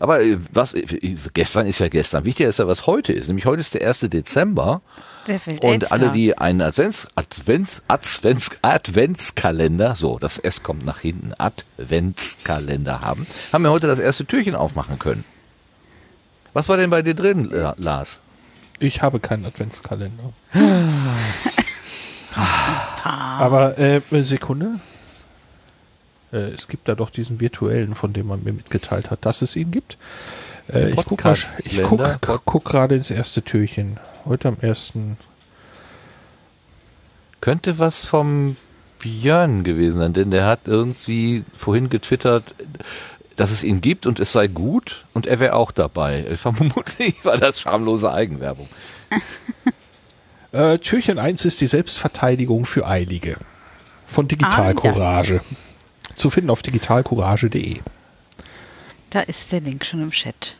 Aber 0.00 0.22
äh, 0.22 0.38
was 0.52 0.74
äh, 0.74 1.16
gestern 1.34 1.66
ist 1.66 1.78
ja 1.78 1.88
gestern. 1.88 2.24
Wichtiger 2.24 2.48
ist 2.48 2.58
ja, 2.58 2.66
was 2.66 2.86
heute 2.86 3.12
ist. 3.12 3.28
Nämlich 3.28 3.46
heute 3.46 3.60
ist 3.60 3.74
der 3.74 3.86
1. 3.86 4.00
Dezember. 4.00 4.82
Welt 5.26 5.62
Und 5.62 5.92
alle, 5.92 6.10
die 6.10 6.38
einen 6.38 6.62
Advents, 6.62 7.06
Advents, 7.14 7.82
Advents, 7.86 8.50
Adventskalender, 8.62 9.94
so, 9.94 10.18
das 10.18 10.38
S 10.38 10.62
kommt 10.62 10.86
nach 10.86 11.00
hinten, 11.00 11.34
Adventskalender 11.36 13.02
haben, 13.02 13.26
haben 13.52 13.62
wir 13.62 13.70
heute 13.70 13.86
das 13.86 13.98
erste 13.98 14.24
Türchen 14.24 14.54
aufmachen 14.54 14.98
können. 14.98 15.24
Was 16.58 16.68
war 16.68 16.76
denn 16.76 16.90
bei 16.90 17.02
dir 17.02 17.14
drin, 17.14 17.44
La- 17.44 17.76
Lars? 17.78 18.18
Ich 18.80 19.00
habe 19.00 19.20
keinen 19.20 19.46
Adventskalender. 19.46 20.32
Aber 23.04 23.78
äh, 23.78 24.00
Sekunde. 24.24 24.80
Äh, 26.32 26.50
es 26.50 26.66
gibt 26.66 26.88
da 26.88 26.96
doch 26.96 27.10
diesen 27.10 27.38
virtuellen, 27.38 27.94
von 27.94 28.12
dem 28.12 28.26
man 28.26 28.42
mir 28.42 28.52
mitgeteilt 28.52 29.12
hat, 29.12 29.24
dass 29.24 29.40
es 29.40 29.54
ihn 29.54 29.70
gibt. 29.70 29.98
Äh, 30.68 30.88
ich 30.88 30.96
guck, 30.96 31.22
mal, 31.22 31.34
ich 31.34 31.76
guck, 31.80 31.90
Podcast-Länder. 31.90 32.18
guck, 32.20 32.44
guck 32.44 32.64
gerade 32.64 32.96
ins 32.96 33.12
erste 33.12 33.42
Türchen. 33.42 34.00
Heute 34.24 34.48
am 34.48 34.56
ersten. 34.60 35.16
Könnte 37.40 37.78
was 37.78 38.04
vom 38.04 38.56
Björn 38.98 39.62
gewesen 39.62 40.00
sein, 40.00 40.12
denn 40.12 40.32
der 40.32 40.46
hat 40.46 40.62
irgendwie 40.66 41.44
vorhin 41.56 41.88
getwittert, 41.88 42.52
dass 43.38 43.50
es 43.50 43.62
ihn 43.62 43.80
gibt 43.80 44.04
und 44.04 44.20
es 44.20 44.32
sei 44.32 44.46
gut 44.48 45.06
und 45.14 45.26
er 45.26 45.38
wäre 45.40 45.54
auch 45.54 45.70
dabei. 45.70 46.26
Vermutlich 46.36 47.14
war 47.24 47.38
das 47.38 47.58
schamlose 47.60 48.12
Eigenwerbung. 48.12 48.68
Äh, 50.50 50.78
Türchen 50.78 51.18
1 51.18 51.44
ist 51.44 51.60
die 51.60 51.66
Selbstverteidigung 51.66 52.64
für 52.64 52.86
Eilige. 52.86 53.36
Von 54.06 54.28
Digital 54.28 54.62
Ah, 54.62 54.68
ja. 54.68 54.72
Courage. 54.72 55.40
Zu 56.14 56.30
finden 56.30 56.48
auf 56.48 56.62
digitalcourage.de. 56.62 57.80
Da 59.10 59.20
ist 59.20 59.52
der 59.52 59.60
Link 59.60 59.84
schon 59.84 60.00
im 60.00 60.10
Chat. 60.10 60.56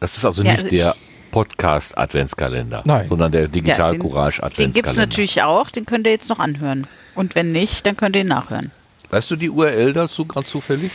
Das 0.00 0.14
ist 0.18 0.26
also 0.26 0.42
Ja, 0.42 0.50
nicht 0.52 0.58
also 0.64 0.70
der 0.70 0.94
Podcast-Adventskalender, 1.30 2.82
Nein. 2.84 3.08
sondern 3.08 3.32
der 3.32 3.48
Digital 3.48 3.92
den- 3.92 4.00
Courage 4.00 4.40
Den 4.42 4.48
gibt 4.48 4.58
es 4.58 4.58
Adventskalender. 4.58 5.06
natürlich 5.06 5.42
auch, 5.42 5.70
den 5.70 5.86
könnt 5.86 6.06
ihr 6.06 6.12
jetzt 6.12 6.28
noch 6.28 6.38
anhören. 6.38 6.86
Und 7.14 7.34
wenn 7.34 7.50
nicht, 7.50 7.86
dann 7.86 7.96
könnt 7.96 8.14
ihr 8.14 8.22
ihn 8.22 8.28
nachhören. 8.28 8.70
Weißt 9.08 9.30
du 9.30 9.36
die 9.36 9.48
URL 9.48 9.94
dazu 9.94 10.26
gerade 10.26 10.46
zufällig? 10.46 10.90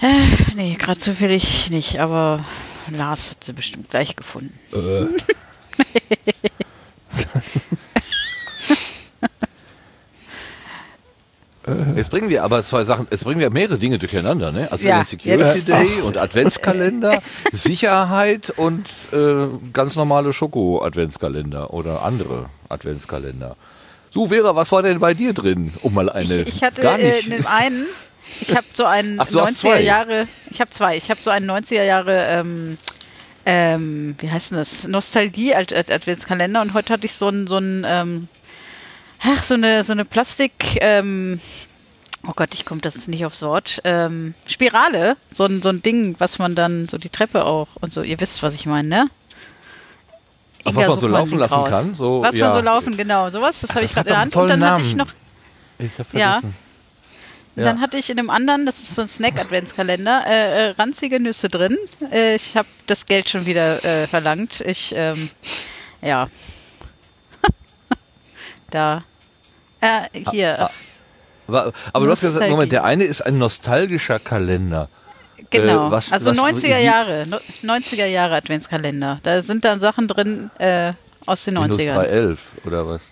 Äh, 0.00 0.26
nee, 0.54 0.74
gerade 0.74 0.98
zufällig 1.00 1.70
nicht, 1.70 1.98
aber 2.00 2.44
Lars 2.90 3.32
hat 3.32 3.44
sie 3.44 3.52
bestimmt 3.52 3.90
gleich 3.90 4.16
gefunden. 4.16 4.58
Äh, 4.72 5.06
Jetzt 11.96 12.10
bringen 12.10 12.28
wir 12.28 12.44
aber 12.44 12.62
zwei 12.62 12.84
Sachen, 12.84 13.06
jetzt 13.10 13.24
bringen 13.24 13.40
wir 13.40 13.48
mehrere 13.48 13.78
Dinge 13.78 13.98
durcheinander, 13.98 14.52
ne? 14.52 14.70
Also 14.70 14.86
Ja, 14.86 14.98
den 14.98 15.06
Security 15.06 15.62
Day 15.62 15.88
und 16.04 16.18
Adventskalender, 16.18 17.22
Sicherheit 17.52 18.50
und 18.50 18.84
äh, 19.12 19.46
ganz 19.72 19.96
normale 19.96 20.34
Schoko-Adventskalender 20.34 21.72
oder 21.72 22.02
andere 22.02 22.50
Adventskalender. 22.68 23.56
So, 24.10 24.26
Vera, 24.26 24.54
was 24.54 24.72
war 24.72 24.82
denn 24.82 25.00
bei 25.00 25.14
dir 25.14 25.32
drin? 25.32 25.72
Um 25.80 25.94
mal 25.94 26.10
eine. 26.10 26.42
Ich, 26.42 26.56
ich 26.56 26.62
hatte 26.62 26.82
gar 26.82 26.98
äh, 26.98 27.16
nicht. 27.16 27.28
in 27.28 27.36
dem 27.38 27.46
einen, 27.46 27.86
ich 28.40 28.50
habe 28.56 28.66
so 28.72 28.84
einen 28.84 29.20
Ach, 29.20 29.28
du 29.28 29.40
hast 29.40 29.56
90er 29.56 29.60
zwei. 29.60 29.80
Jahre, 29.82 30.28
ich 30.50 30.60
habe 30.60 30.70
zwei, 30.70 30.96
ich 30.96 31.10
habe 31.10 31.22
so 31.22 31.30
einen 31.30 31.50
90er 31.50 31.84
Jahre, 31.84 32.24
ähm, 32.26 32.78
ähm, 33.46 34.16
wie 34.20 34.30
heißt 34.30 34.50
denn 34.50 34.58
das, 34.58 34.86
Nostalgie 34.88 35.54
Ad 35.54 35.74
Ad 35.76 35.92
Adventskalender 35.92 36.60
und 36.62 36.74
heute 36.74 36.92
hatte 36.92 37.06
ich 37.06 37.14
so 37.14 37.28
einen, 37.28 37.46
so 37.46 37.56
einen, 37.56 37.84
ähm, 37.86 38.28
ach, 39.20 39.42
so 39.42 39.54
eine, 39.54 39.84
so 39.84 39.92
eine 39.92 40.04
Plastik, 40.04 40.78
ähm, 40.80 41.40
oh 42.26 42.32
Gott, 42.34 42.54
ich 42.54 42.64
komme 42.64 42.80
das 42.80 43.06
nicht 43.08 43.24
aufs 43.26 43.42
Wort, 43.42 43.80
ähm, 43.84 44.34
Spirale, 44.46 45.16
so 45.30 45.44
ein, 45.44 45.62
so 45.62 45.68
ein 45.68 45.82
Ding, 45.82 46.14
was 46.18 46.38
man 46.38 46.54
dann, 46.54 46.88
so 46.88 46.96
die 46.96 47.10
Treppe 47.10 47.44
auch 47.44 47.68
und 47.80 47.92
so, 47.92 48.02
ihr 48.02 48.18
wisst, 48.20 48.42
was 48.42 48.54
ich 48.54 48.66
meine, 48.66 48.88
ne? 48.88 49.10
Ach, 50.66 50.74
was 50.74 50.88
man 50.88 50.98
so 50.98 51.08
laufen 51.08 51.38
lassen 51.38 51.54
raus. 51.54 51.68
kann? 51.70 51.94
So, 51.94 52.22
was 52.22 52.34
ja. 52.36 52.46
man 52.46 52.54
so 52.54 52.60
laufen, 52.60 52.96
genau, 52.96 53.28
sowas, 53.28 53.60
das 53.60 53.74
habe 53.74 53.84
ich 53.84 53.92
gerade 53.92 54.08
in 54.08 54.14
der 54.14 54.20
Hand 54.22 54.34
und 54.36 54.48
dann 54.48 54.64
hatte 54.64 54.80
ich 54.80 54.94
Namen. 54.96 55.12
noch 55.78 55.84
Ich 55.86 55.98
hab 55.98 56.14
Ja. 56.14 56.40
vergessen. 56.40 56.54
Und 56.56 56.63
Ja. 57.56 57.64
Dann 57.64 57.80
hatte 57.80 57.96
ich 57.98 58.10
in 58.10 58.16
dem 58.16 58.30
anderen, 58.30 58.66
das 58.66 58.78
ist 58.78 58.94
so 58.96 59.02
ein 59.02 59.08
Snack-Adventskalender, 59.08 60.24
äh, 60.26 60.30
äh, 60.30 60.70
ranzige 60.72 61.20
Nüsse 61.20 61.48
drin. 61.48 61.78
Äh, 62.10 62.34
ich 62.34 62.56
habe 62.56 62.66
das 62.88 63.06
Geld 63.06 63.28
schon 63.28 63.46
wieder 63.46 63.84
äh, 63.84 64.06
verlangt. 64.08 64.60
Ich, 64.62 64.92
ähm, 64.96 65.30
ja. 66.02 66.28
da. 68.70 69.04
Äh, 69.80 70.08
hier, 70.30 70.58
Ah, 70.60 70.70
Wa- 71.46 71.72
Aber 71.92 72.06
du 72.06 72.10
hast 72.10 72.22
gesagt. 72.22 72.50
Moment, 72.50 72.72
der 72.72 72.84
eine 72.84 73.04
ist 73.04 73.20
ein 73.20 73.36
nostalgischer 73.38 74.18
Kalender. 74.18 74.88
genau. 75.50 75.88
äh, 75.88 75.90
was- 75.90 76.10
also 76.12 76.30
was- 76.30 76.38
90er 76.38 76.78
wie- 76.78 76.84
Jahre, 76.84 77.26
no- 77.28 77.38
90er 77.62 78.06
Jahre 78.06 78.34
Adventskalender. 78.36 79.20
Da 79.22 79.42
sind 79.42 79.64
dann 79.64 79.78
Sachen 79.80 80.08
drin 80.08 80.50
äh, 80.58 80.94
aus 81.26 81.44
den 81.44 81.56
Windows 81.56 81.78
90ern. 81.80 81.98
3.11 81.98 82.38
oder 82.66 82.86
was? 82.88 83.02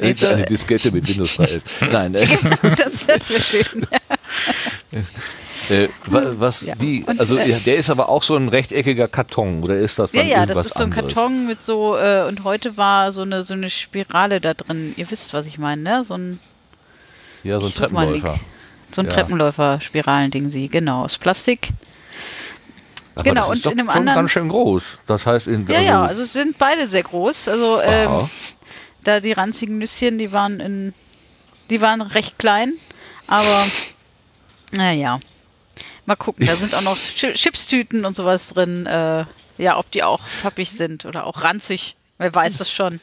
Eine 0.00 0.44
Diskette 0.46 0.90
mit 0.92 1.08
Windows 1.08 1.38
3.11. 1.38 1.60
Nein, 1.92 2.14
äh, 2.14 2.26
das 2.76 3.06
wäre 3.06 3.40
schön. 3.40 3.86
äh, 5.70 5.88
wa- 6.06 6.32
was, 6.38 6.62
Ja. 6.62 6.74
wie, 6.78 7.04
Und, 7.04 7.20
also 7.20 7.36
äh, 7.36 7.50
ja, 7.50 7.58
der 7.58 7.76
ist 7.76 7.90
aber 7.90 8.08
auch 8.08 8.22
so 8.22 8.36
ein 8.36 8.48
rechteckiger 8.48 9.08
Karton 9.08 9.62
oder 9.62 9.76
ist 9.76 9.98
das 9.98 10.12
Ja, 10.12 10.20
dann 10.20 10.28
ja, 10.30 10.40
irgendwas 10.40 10.56
das 10.56 10.66
ist 10.72 10.78
so 10.78 10.84
ein 10.84 10.92
anderes? 10.92 11.14
Karton 11.14 11.46
mit 11.46 11.62
so, 11.62 11.96
äh, 11.96 12.24
und 12.28 12.44
heute 12.44 12.76
war 12.76 13.12
so 13.12 13.22
eine, 13.22 13.42
so 13.44 13.54
eine 13.54 13.70
Spirale 13.70 14.40
da 14.40 14.54
drin. 14.54 14.94
Ihr 14.96 15.10
wisst, 15.10 15.32
was 15.32 15.46
ich 15.46 15.58
meine, 15.58 15.82
ne? 15.82 16.04
So 16.04 16.14
ein, 16.14 16.38
Ja, 17.42 17.60
so 17.60 17.66
ein 17.66 17.72
Treppenläufer. 17.74 18.40
so 18.90 19.00
ein 19.02 19.06
Ja. 19.06 19.12
Treppenläufer-Spiralending 19.12 20.48
sie, 20.48 20.68
genau, 20.68 21.04
aus 21.04 21.18
Plastik. 21.18 21.70
Aber 23.14 23.24
Genau, 23.24 23.40
das 23.48 23.50
ist 23.50 23.56
und 23.56 23.66
doch 23.66 23.72
in 23.72 23.78
dem 23.78 23.86
schon 23.90 23.98
anderen- 24.00 24.16
ganz 24.18 24.30
schön 24.30 24.48
groß. 24.48 24.82
Das 25.06 25.26
heißt, 25.26 25.48
in, 25.48 25.66
Ja, 25.66 25.80
ja, 25.80 26.02
also 26.04 26.22
es 26.22 26.32
sind 26.32 26.56
beide 26.58 26.86
sehr 26.86 27.02
groß. 27.02 27.48
Also 27.48 27.80
ähm. 27.82 28.30
Da 29.04 29.20
die 29.20 29.32
ranzigen 29.32 29.78
Nüsschen, 29.78 30.18
die 30.18 30.32
waren 30.32 30.60
in, 30.60 30.94
die 31.70 31.80
waren 31.80 32.00
recht 32.02 32.38
klein, 32.38 32.74
aber 33.26 33.66
naja. 34.72 35.20
Mal 36.06 36.16
gucken, 36.16 36.46
da 36.46 36.56
sind 36.56 36.74
auch 36.74 36.80
noch 36.82 36.96
Chi- 36.96 37.34
Chipstüten 37.34 38.04
und 38.06 38.16
sowas 38.16 38.48
drin. 38.48 38.86
Äh, 38.86 39.26
ja, 39.58 39.76
ob 39.78 39.90
die 39.90 40.02
auch 40.02 40.20
pappig 40.42 40.70
sind 40.70 41.04
oder 41.04 41.26
auch 41.26 41.42
ranzig. 41.42 41.96
Wer 42.16 42.34
weiß 42.34 42.56
das 42.58 42.70
schon. 42.70 43.00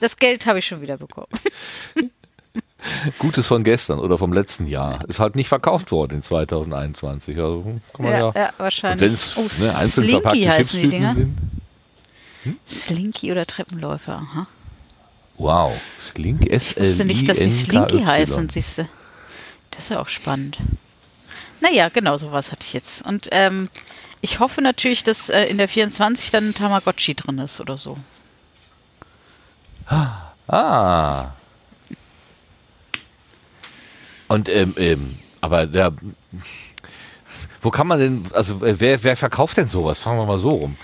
Das 0.00 0.16
Geld 0.16 0.46
habe 0.46 0.58
ich 0.58 0.66
schon 0.66 0.80
wieder 0.80 0.96
bekommen. 0.96 1.28
Gutes 3.18 3.46
von 3.46 3.64
gestern 3.64 3.98
oder 3.98 4.16
vom 4.18 4.32
letzten 4.32 4.66
Jahr. 4.66 5.06
Ist 5.08 5.18
halt 5.20 5.34
nicht 5.36 5.48
verkauft 5.48 5.90
worden 5.92 6.16
in 6.16 6.22
2021. 6.22 7.36
Also 7.36 7.80
kann 7.92 8.04
man 8.04 8.12
ja. 8.12 8.18
Ja, 8.18 8.32
ja, 8.34 8.52
wahrscheinlich. 8.56 9.00
wenn 9.00 9.12
es 9.12 9.36
oh, 9.36 9.42
ne, 9.60 9.74
einzeln 9.76 9.90
Slinky 10.08 10.10
verpackte 10.12 10.48
heißen 10.48 10.80
die 10.80 10.88
Chipstüten 10.88 10.90
Dinger. 10.90 11.14
sind. 11.14 11.38
Slinky 12.66 13.30
oder 13.32 13.46
Treppenläufer. 13.46 14.14
Aha. 14.30 14.46
Wow. 15.38 15.80
Slink 15.98 16.50
S 16.50 16.72
Ich 16.72 16.80
wusste 16.80 17.04
nicht, 17.04 17.28
dass 17.28 17.38
die 17.38 17.50
Slinky 17.50 17.98
L 17.98 18.06
heißen, 18.06 18.48
siehst 18.48 18.78
du. 18.78 18.88
Das 19.70 19.84
ist 19.84 19.90
ja 19.90 20.00
auch 20.00 20.08
spannend. 20.08 20.58
Naja, 21.60 21.88
genau, 21.88 22.18
sowas 22.18 22.52
hatte 22.52 22.64
ich 22.64 22.72
jetzt. 22.72 23.02
Und 23.02 23.28
ähm, 23.32 23.68
ich 24.20 24.40
hoffe 24.40 24.60
natürlich, 24.60 25.04
dass 25.04 25.30
äh, 25.30 25.44
in 25.44 25.58
der 25.58 25.68
24 25.68 26.30
dann 26.30 26.48
ein 26.48 26.54
Tamagotchi 26.54 27.14
drin 27.14 27.38
ist 27.38 27.60
oder 27.60 27.76
so. 27.76 27.96
Ah. 30.48 31.32
Und 34.26 34.48
ähm, 34.48 34.74
ähm, 34.76 35.18
aber 35.40 35.66
der 35.66 35.92
wo 37.60 37.70
kann 37.70 37.86
man 37.86 37.98
denn, 37.98 38.24
also 38.32 38.60
wer, 38.60 39.02
wer 39.02 39.16
verkauft 39.16 39.56
denn 39.56 39.68
sowas? 39.68 39.98
Fangen 39.98 40.18
wir 40.18 40.26
mal 40.26 40.38
so 40.38 40.50
rum. 40.50 40.76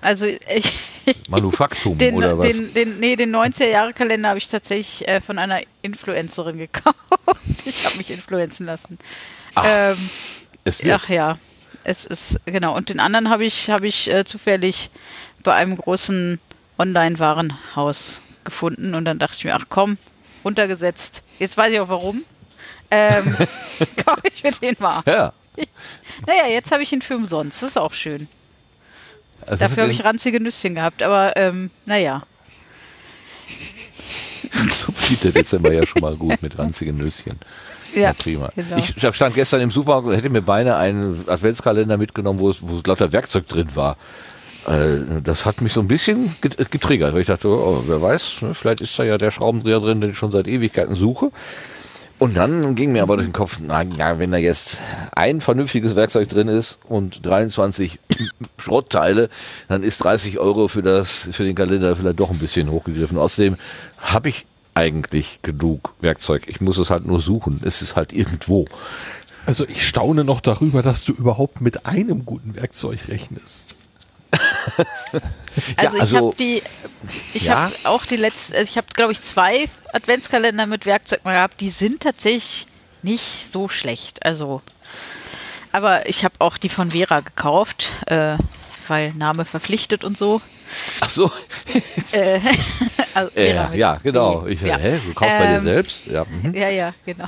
Also 0.00 0.26
ich, 0.26 1.00
Manufaktum 1.28 1.98
den, 1.98 2.14
oder 2.14 2.38
was? 2.38 2.46
den, 2.46 2.74
den, 2.74 3.00
nee, 3.00 3.16
den 3.16 3.34
90er-Jahre-Kalender 3.34 4.30
habe 4.30 4.38
ich 4.38 4.48
tatsächlich 4.48 5.08
äh, 5.08 5.20
von 5.20 5.38
einer 5.38 5.60
Influencerin 5.82 6.58
gekauft. 6.58 6.96
Ich 7.64 7.84
habe 7.84 7.96
mich 7.96 8.12
influenzen 8.12 8.64
lassen. 8.64 8.96
Ach, 9.56 9.64
ähm, 9.66 10.10
es 10.62 10.84
wird. 10.84 11.00
Ach 11.02 11.08
ja, 11.08 11.38
es 11.82 12.04
ist 12.06 12.38
genau. 12.44 12.76
Und 12.76 12.90
den 12.90 13.00
anderen 13.00 13.28
habe 13.28 13.44
ich 13.44 13.70
habe 13.70 13.88
ich 13.88 14.08
äh, 14.08 14.24
zufällig 14.24 14.90
bei 15.42 15.54
einem 15.54 15.76
großen 15.76 16.40
Online-Warenhaus 16.78 18.22
gefunden 18.44 18.94
und 18.94 19.04
dann 19.04 19.18
dachte 19.18 19.36
ich 19.38 19.44
mir, 19.44 19.54
ach 19.56 19.66
komm, 19.68 19.98
runtergesetzt. 20.44 21.22
Jetzt 21.40 21.56
weiß 21.56 21.72
ich 21.72 21.80
auch 21.80 21.88
warum. 21.88 22.24
Ähm, 22.90 23.36
kaufe 24.04 24.22
ich 24.32 24.44
mir 24.44 24.52
den 24.52 24.76
mal. 24.78 25.02
Ja. 25.06 25.32
Naja, 26.26 26.46
jetzt 26.46 26.70
habe 26.70 26.82
ich 26.82 26.92
ihn 26.92 27.02
für 27.02 27.16
umsonst. 27.16 27.62
Das 27.62 27.70
ist 27.70 27.76
auch 27.78 27.94
schön. 27.94 28.28
Also 29.46 29.64
Dafür 29.64 29.84
habe 29.84 29.92
ich 29.92 30.04
ranzige 30.04 30.40
Nüsschen 30.40 30.74
gehabt, 30.74 31.02
aber 31.02 31.36
ähm, 31.36 31.70
naja. 31.86 32.24
so 34.72 34.92
beginnt 34.92 35.24
der 35.24 35.32
Dezember 35.32 35.72
ja 35.72 35.86
schon 35.86 36.02
mal 36.02 36.16
gut 36.16 36.40
mit 36.42 36.58
ranzigen 36.58 36.96
Nüsschen. 36.96 37.38
Ja, 37.94 38.12
prima. 38.12 38.50
genau. 38.54 38.76
Ich 38.76 38.94
stand 39.16 39.34
gestern 39.36 39.62
im 39.62 39.70
Supermarkt 39.70 40.06
und 40.08 40.14
hätte 40.14 40.28
mir 40.28 40.42
beinahe 40.42 40.76
einen 40.76 41.24
Adventskalender 41.28 41.96
mitgenommen, 41.96 42.38
wo 42.40 42.50
es, 42.50 42.58
wo 42.60 42.82
lauter 42.84 43.10
Werkzeug 43.12 43.48
drin 43.48 43.68
war. 43.74 43.96
Äh, 44.66 45.22
Das 45.22 45.46
hat 45.46 45.62
mich 45.62 45.72
so 45.72 45.80
ein 45.80 45.88
bisschen 45.88 46.36
get- 46.42 46.70
getriggert, 46.70 47.14
weil 47.14 47.22
ich 47.22 47.28
dachte, 47.28 47.48
oh, 47.48 47.84
wer 47.86 48.02
weiß, 48.02 48.42
ne, 48.42 48.52
vielleicht 48.54 48.82
ist 48.82 48.98
da 48.98 49.04
ja 49.04 49.16
der 49.16 49.30
Schraubendreher 49.30 49.80
drin, 49.80 50.02
den 50.02 50.10
ich 50.10 50.18
schon 50.18 50.30
seit 50.30 50.46
Ewigkeiten 50.46 50.94
suche. 50.94 51.30
Und 52.18 52.36
dann 52.36 52.74
ging 52.74 52.92
mir 52.92 53.02
aber 53.02 53.16
durch 53.16 53.28
den 53.28 53.34
Kopf, 53.34 53.58
na 53.60 53.82
ja, 53.82 54.18
wenn 54.18 54.30
da 54.30 54.38
jetzt 54.38 54.78
ein 55.14 55.42
vernünftiges 55.42 55.96
Werkzeug 55.96 56.30
drin 56.30 56.48
ist 56.48 56.78
und 56.88 57.24
23 57.26 57.98
Schrottteile, 58.58 59.28
dann 59.68 59.82
ist 59.82 59.98
30 59.98 60.38
Euro 60.38 60.68
für 60.68 60.82
das, 60.82 61.28
für 61.32 61.44
den 61.44 61.54
Kalender 61.54 61.94
vielleicht 61.94 62.18
doch 62.18 62.30
ein 62.30 62.38
bisschen 62.38 62.70
hochgegriffen. 62.70 63.18
Außerdem 63.18 63.56
habe 63.98 64.30
ich 64.30 64.46
eigentlich 64.72 65.40
genug 65.42 65.94
Werkzeug. 66.00 66.44
Ich 66.46 66.60
muss 66.60 66.78
es 66.78 66.88
halt 66.88 67.06
nur 67.06 67.20
suchen. 67.20 67.60
Es 67.64 67.82
ist 67.82 67.96
halt 67.96 68.14
irgendwo. 68.14 68.66
Also 69.44 69.66
ich 69.66 69.86
staune 69.86 70.24
noch 70.24 70.40
darüber, 70.40 70.82
dass 70.82 71.04
du 71.04 71.12
überhaupt 71.12 71.60
mit 71.60 71.86
einem 71.86 72.24
guten 72.24 72.56
Werkzeug 72.56 73.08
rechnest. 73.08 73.76
Also, 74.66 75.18
Ja, 75.80 75.88
also- 75.88 75.98
ich 75.98 76.14
habe 76.14 76.34
die, 76.36 76.62
ich 77.34 77.44
Ja. 77.44 77.56
habe 77.56 77.74
auch 77.84 78.04
die 78.04 78.16
letzten, 78.16 78.54
also 78.54 78.68
ich 78.70 78.76
habe 78.76 78.88
glaube 78.94 79.12
ich 79.12 79.22
zwei 79.22 79.68
Adventskalender 79.92 80.66
mit 80.66 80.84
Werkzeug 80.86 81.24
mal 81.24 81.34
gehabt. 81.34 81.60
Die 81.60 81.70
sind 81.70 82.02
tatsächlich 82.02 82.66
nicht 83.02 83.52
so 83.52 83.68
schlecht. 83.68 84.24
Also, 84.24 84.60
aber 85.72 86.08
ich 86.08 86.24
habe 86.24 86.34
auch 86.40 86.58
die 86.58 86.68
von 86.68 86.90
Vera 86.90 87.20
gekauft, 87.20 87.88
äh, 88.06 88.36
weil 88.88 89.12
Name 89.14 89.44
verpflichtet 89.44 90.04
und 90.04 90.16
so. 90.18 90.40
Ach 91.00 91.08
so, 91.08 91.30
Äh, 92.12 92.40
also 93.14 93.30
äh, 93.36 93.76
ja, 93.76 93.96
genau. 94.02 94.46
Ich, 94.46 94.60
ja. 94.62 94.76
Hä, 94.76 95.00
du 95.06 95.14
kaufst 95.14 95.38
bei 95.38 95.46
dir 95.46 95.56
Ähm, 95.56 95.62
selbst? 95.64 96.06
Ja, 96.06 96.24
mhm. 96.24 96.54
Ja, 96.54 96.68
ja, 96.68 96.92
genau. 97.04 97.26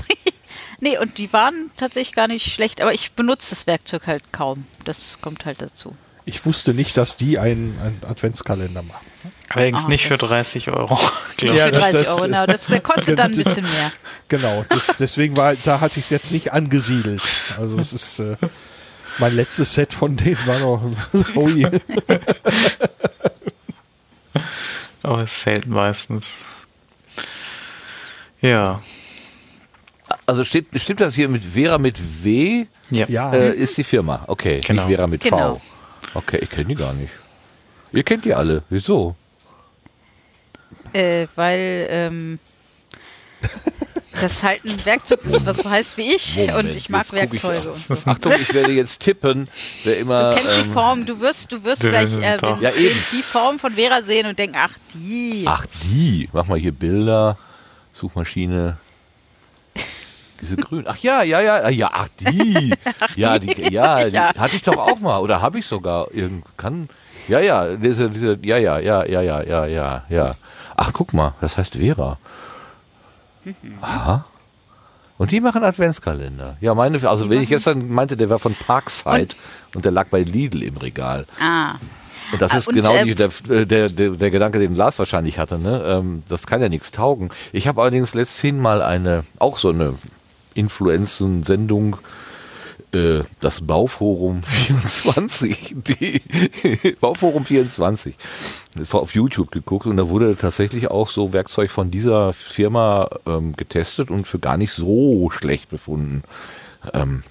nee, 0.80 0.98
und 0.98 1.18
die 1.18 1.32
waren 1.32 1.70
tatsächlich 1.76 2.14
gar 2.14 2.28
nicht 2.28 2.52
schlecht, 2.52 2.80
aber 2.82 2.92
ich 2.92 3.12
benutze 3.12 3.50
das 3.54 3.66
Werkzeug 3.66 4.06
halt 4.06 4.32
kaum. 4.32 4.66
Das 4.84 5.20
kommt 5.20 5.44
halt 5.46 5.62
dazu. 5.62 5.96
Ich 6.28 6.44
wusste 6.44 6.74
nicht, 6.74 6.94
dass 6.98 7.16
die 7.16 7.38
einen, 7.38 7.78
einen 7.80 8.02
Adventskalender 8.06 8.82
machen. 8.82 9.06
Allerdings 9.48 9.84
Ah, 9.86 9.88
nicht 9.88 10.06
für 10.06 10.18
das- 10.18 10.28
30 10.28 10.68
Euro. 10.68 11.00
Nicht 11.40 11.54
Ja, 11.54 11.66
für 11.66 11.72
das- 11.72 11.82
30 11.84 12.00
das- 12.00 12.08
Euro, 12.10 12.22
genau. 12.24 12.46
Das, 12.46 12.66
kostet 12.82 13.18
dann 13.18 13.30
ein 13.32 13.36
bisschen 13.36 13.62
mehr. 13.64 13.92
Genau, 14.28 14.64
das, 14.68 14.88
deswegen 14.98 15.38
war, 15.38 15.54
da 15.54 15.80
hatte 15.80 15.98
ich 15.98 16.04
es 16.04 16.10
jetzt 16.10 16.30
nicht 16.32 16.52
angesiedelt. 16.52 17.22
Also 17.56 17.78
es 17.78 17.94
ist 17.94 18.18
äh, 18.18 18.36
mein 19.16 19.34
letztes 19.36 19.72
Set 19.72 19.94
von 19.94 20.16
denen 20.18 20.36
war 20.46 20.58
noch. 20.58 20.82
Oh 21.34 21.48
je. 21.48 21.66
Aber 25.02 25.22
es 25.22 25.46
hält 25.46 25.66
meistens. 25.66 26.26
Ja. 28.42 28.82
Also 30.26 30.44
steht, 30.44 30.66
stimmt 30.76 31.00
das 31.00 31.14
hier 31.14 31.28
mit 31.30 31.42
Vera 31.44 31.78
mit 31.78 31.98
W? 32.24 32.66
Ja. 32.90 33.06
Ja. 33.08 33.32
Äh, 33.32 33.54
ist 33.54 33.78
die 33.78 33.84
Firma. 33.84 34.24
Okay, 34.26 34.58
Genau. 34.58 34.82
nicht 34.82 34.94
Vera 34.94 35.06
mit 35.06 35.22
Genau. 35.22 35.56
V. 35.56 35.62
Okay, 36.14 36.38
ich 36.42 36.50
kenne 36.50 36.66
die 36.66 36.74
gar 36.74 36.92
nicht. 36.92 37.12
Ihr 37.92 38.02
kennt 38.02 38.24
die 38.24 38.34
alle. 38.34 38.62
Wieso? 38.70 39.14
Äh, 40.92 41.26
weil 41.34 41.86
ähm, 41.90 42.38
das 44.20 44.42
halt 44.42 44.64
ein 44.64 44.84
Werkzeug 44.84 45.24
ist, 45.24 45.46
was 45.46 45.58
so 45.58 45.70
heißt 45.70 45.96
wie 45.96 46.14
ich. 46.14 46.36
Moment, 46.36 46.58
und 46.58 46.74
ich 46.74 46.88
mag 46.88 47.06
ich 47.06 47.12
Werkzeuge 47.12 47.72
und 47.72 47.86
so. 47.86 47.96
Achtung, 48.04 48.32
ich 48.40 48.52
werde 48.52 48.72
jetzt 48.72 49.00
tippen. 49.00 49.48
Wer 49.84 49.98
immer. 49.98 50.30
Du 50.30 50.36
kennst 50.36 50.56
die 50.56 50.60
ähm, 50.62 50.72
Form, 50.72 51.06
du 51.06 51.20
wirst, 51.20 51.52
du 51.52 51.62
wirst 51.64 51.82
gleich 51.82 52.12
äh, 52.18 52.38
wenn, 52.40 52.60
Ja, 52.60 52.72
eben. 52.72 52.98
die 53.12 53.22
Form 53.22 53.58
von 53.58 53.74
Vera 53.74 54.02
sehen 54.02 54.26
und 54.26 54.38
denken, 54.38 54.56
ach 54.58 54.74
die. 54.94 55.44
Ach, 55.46 55.66
die. 55.84 56.28
Mach 56.32 56.46
mal 56.46 56.58
hier 56.58 56.72
Bilder. 56.72 57.38
Suchmaschine. 57.92 58.76
Diese 60.40 60.56
grün. 60.56 60.84
Ach 60.86 60.96
ja, 60.98 61.22
ja, 61.22 61.40
ja, 61.40 61.68
ja, 61.68 61.90
ach 61.94 62.08
die. 62.20 62.74
Ja, 63.16 63.38
die, 63.38 63.72
ja, 63.72 64.08
die 64.08 64.18
hatte 64.18 64.56
ich 64.56 64.62
doch 64.62 64.76
auch 64.76 65.00
mal 65.00 65.18
oder 65.18 65.42
habe 65.42 65.58
ich 65.58 65.66
sogar 65.66 66.12
irgend 66.12 66.44
kann. 66.56 66.88
Ja, 67.26 67.40
ja, 67.40 67.76
diese 67.76 68.08
diese 68.10 68.38
ja, 68.42 68.56
ja, 68.56 68.78
ja, 68.78 69.04
ja, 69.04 69.20
ja, 69.20 69.42
ja, 69.42 69.66
ja, 69.66 70.04
ja. 70.08 70.32
Ach, 70.76 70.92
guck 70.92 71.12
mal, 71.12 71.34
das 71.40 71.56
heißt 71.58 71.74
Vera. 71.74 72.18
Aha. 73.80 74.24
Und 75.18 75.32
die 75.32 75.40
machen 75.40 75.64
Adventskalender. 75.64 76.56
Ja, 76.60 76.74
meine, 76.74 77.06
also 77.08 77.28
wenn 77.28 77.42
ich 77.42 77.48
gestern 77.48 77.90
meinte, 77.90 78.16
der 78.16 78.30
war 78.30 78.38
von 78.38 78.54
Parkside 78.54 79.34
und, 79.74 79.84
der 79.84 79.90
lag 79.90 80.06
bei 80.08 80.20
Lidl 80.20 80.62
im 80.62 80.76
Regal. 80.76 81.26
Ah. 81.40 81.74
Und 82.30 82.40
das 82.40 82.52
Ah, 82.52 82.58
ist 82.58 82.68
und, 82.68 82.74
genau 82.76 83.02
die, 83.04 83.14
der, 83.14 83.30
der, 83.48 83.88
der, 83.88 84.10
der 84.10 84.30
Gedanke, 84.30 84.58
den 84.58 84.74
Lars 84.74 84.98
wahrscheinlich 84.98 85.38
hatte. 85.38 85.58
Ne? 85.58 85.82
Ähm, 85.84 86.22
das 86.28 86.46
kann 86.46 86.60
ja 86.60 86.68
nichts 86.68 86.92
taugen. 86.92 87.30
Ich 87.52 87.66
habe 87.66 87.80
allerdings 87.80 88.14
letzthin 88.14 88.60
mal 88.60 88.80
eine, 88.80 89.24
auch 89.38 89.56
so 89.56 89.70
eine 89.70 89.94
Influenzen-Sendung, 90.54 91.96
äh, 92.92 93.20
das 93.40 93.60
Bauforum 93.60 94.42
24, 94.44 95.76
die 95.76 96.22
Bauforum 97.00 97.44
24, 97.44 98.14
das 98.76 98.92
war 98.92 99.00
auf 99.00 99.14
YouTube 99.14 99.50
geguckt 99.50 99.86
und 99.86 99.96
da 99.98 100.08
wurde 100.08 100.36
tatsächlich 100.36 100.90
auch 100.90 101.08
so 101.08 101.32
Werkzeug 101.32 101.70
von 101.70 101.90
dieser 101.90 102.32
Firma 102.32 103.08
ähm, 103.26 103.54
getestet 103.56 104.10
und 104.10 104.26
für 104.26 104.38
gar 104.38 104.56
nicht 104.56 104.72
so 104.72 105.30
schlecht 105.30 105.68
befunden. 105.70 106.22
Ähm, 106.94 107.22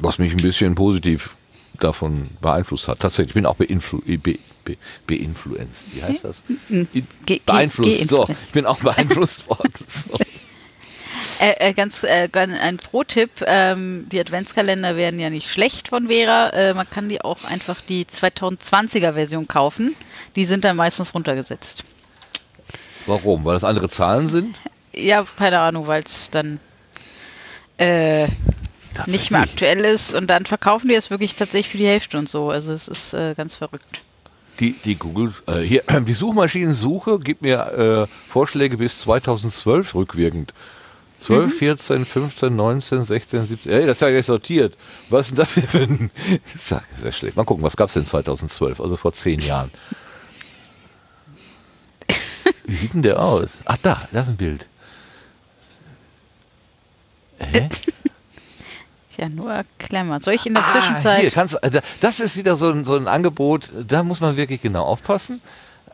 was 0.00 0.18
mich 0.18 0.32
ein 0.32 0.38
bisschen 0.42 0.74
positiv 0.74 1.36
davon 1.78 2.28
beeinflusst 2.40 2.88
hat. 2.88 3.00
Tatsächlich, 3.00 3.28
ich 3.30 3.34
bin 3.34 3.46
auch 3.46 3.54
beinflu 3.56 4.00
be, 4.00 4.18
be, 4.64 4.76
beinfluenzt. 5.06 5.86
Wie 5.94 6.02
heißt 6.02 6.24
das? 6.24 6.42
In, 6.68 6.88
Ge- 6.92 7.02
ge- 7.24 7.40
beeinflusst. 7.44 8.08
So, 8.08 8.18
geinfluenzt. 8.24 8.42
ich 8.46 8.52
bin 8.52 8.66
auch 8.66 8.78
beeinflusst 8.80 9.48
worden. 9.50 9.72
So. 9.86 10.10
Äh, 11.40 11.68
äh, 11.68 11.72
ganz 11.72 12.02
äh, 12.02 12.28
ein 12.32 12.78
Pro-Tipp, 12.78 13.30
ähm, 13.46 14.06
die 14.10 14.20
Adventskalender 14.20 14.96
werden 14.96 15.18
ja 15.18 15.30
nicht 15.30 15.50
schlecht 15.50 15.88
von 15.88 16.08
Vera. 16.08 16.50
Äh, 16.50 16.74
man 16.74 16.88
kann 16.88 17.08
die 17.08 17.20
auch 17.20 17.44
einfach 17.44 17.80
die 17.80 18.04
2020er 18.04 19.14
Version 19.14 19.46
kaufen. 19.46 19.94
Die 20.34 20.46
sind 20.46 20.64
dann 20.64 20.76
meistens 20.76 21.14
runtergesetzt. 21.14 21.84
Warum? 23.06 23.44
Weil 23.44 23.54
das 23.54 23.64
andere 23.64 23.88
Zahlen 23.88 24.26
sind? 24.26 24.56
Ja, 24.92 25.24
keine 25.36 25.60
Ahnung, 25.60 25.86
weil 25.86 26.02
es 26.02 26.30
dann 26.30 26.58
äh, 27.78 28.28
nicht 29.06 29.30
mehr 29.30 29.42
aktuell 29.42 29.84
ist 29.84 30.14
und 30.14 30.28
dann 30.28 30.46
verkaufen 30.46 30.88
die 30.88 30.94
es 30.94 31.10
wirklich 31.10 31.34
tatsächlich 31.34 31.70
für 31.70 31.78
die 31.78 31.86
Hälfte 31.86 32.18
und 32.18 32.28
so. 32.28 32.50
Also 32.50 32.72
es 32.72 32.88
ist 32.88 33.14
äh, 33.14 33.34
ganz 33.36 33.56
verrückt. 33.56 34.00
Die, 34.58 34.72
die 34.72 34.96
Google, 34.96 35.34
äh, 35.46 35.60
hier, 35.60 35.82
die 36.06 36.14
Suchmaschinensuche 36.14 37.18
gibt 37.18 37.42
mir 37.42 38.08
äh, 38.08 38.30
Vorschläge 38.30 38.78
bis 38.78 39.00
2012 39.00 39.94
rückwirkend. 39.94 40.54
12, 41.18 41.58
14, 41.58 42.04
15, 42.04 42.54
19, 42.54 43.04
16, 43.04 43.46
17. 43.46 43.72
Ey, 43.72 43.86
das 43.86 43.96
ist 43.96 44.00
ja 44.02 44.10
gleich 44.10 44.26
sortiert. 44.26 44.76
Was 45.08 45.26
ist 45.26 45.30
denn 45.30 45.36
das 45.38 45.54
hier 45.54 45.62
für 45.66 45.78
ein. 45.82 46.10
Das 46.44 46.54
ist 46.54 46.70
ja 46.70 46.82
sehr 46.98 47.12
schlecht. 47.12 47.36
Mal 47.36 47.44
gucken, 47.44 47.64
was 47.64 47.76
gab 47.76 47.88
es 47.88 47.94
denn 47.94 48.04
2012? 48.06 48.80
Also 48.80 48.96
vor 48.96 49.12
zehn 49.12 49.40
Jahren. 49.40 49.70
Wie 52.64 52.76
sieht 52.76 52.94
denn 52.94 53.02
der 53.02 53.20
aus? 53.22 53.58
Ach, 53.64 53.76
da, 53.78 54.08
da 54.12 54.20
ist 54.20 54.28
ein 54.28 54.36
Bild. 54.36 54.66
Hä? 57.38 57.68
Tja, 59.14 59.28
nur 59.28 59.64
Klemmer. 59.78 60.20
Soll 60.20 60.34
ich 60.34 60.46
in 60.46 60.54
der 60.54 60.64
Ah, 60.64 60.70
Zwischenzeit. 60.72 61.20
hier, 61.20 61.30
kannst, 61.30 61.62
äh, 61.62 61.70
da- 61.70 61.80
das 62.00 62.20
ist 62.20 62.36
wieder 62.36 62.56
so 62.56 62.70
ein, 62.70 62.84
so 62.84 62.96
ein 62.96 63.08
Angebot, 63.08 63.70
da 63.86 64.02
muss 64.02 64.20
man 64.20 64.36
wirklich 64.36 64.60
genau 64.62 64.84
aufpassen. 64.84 65.40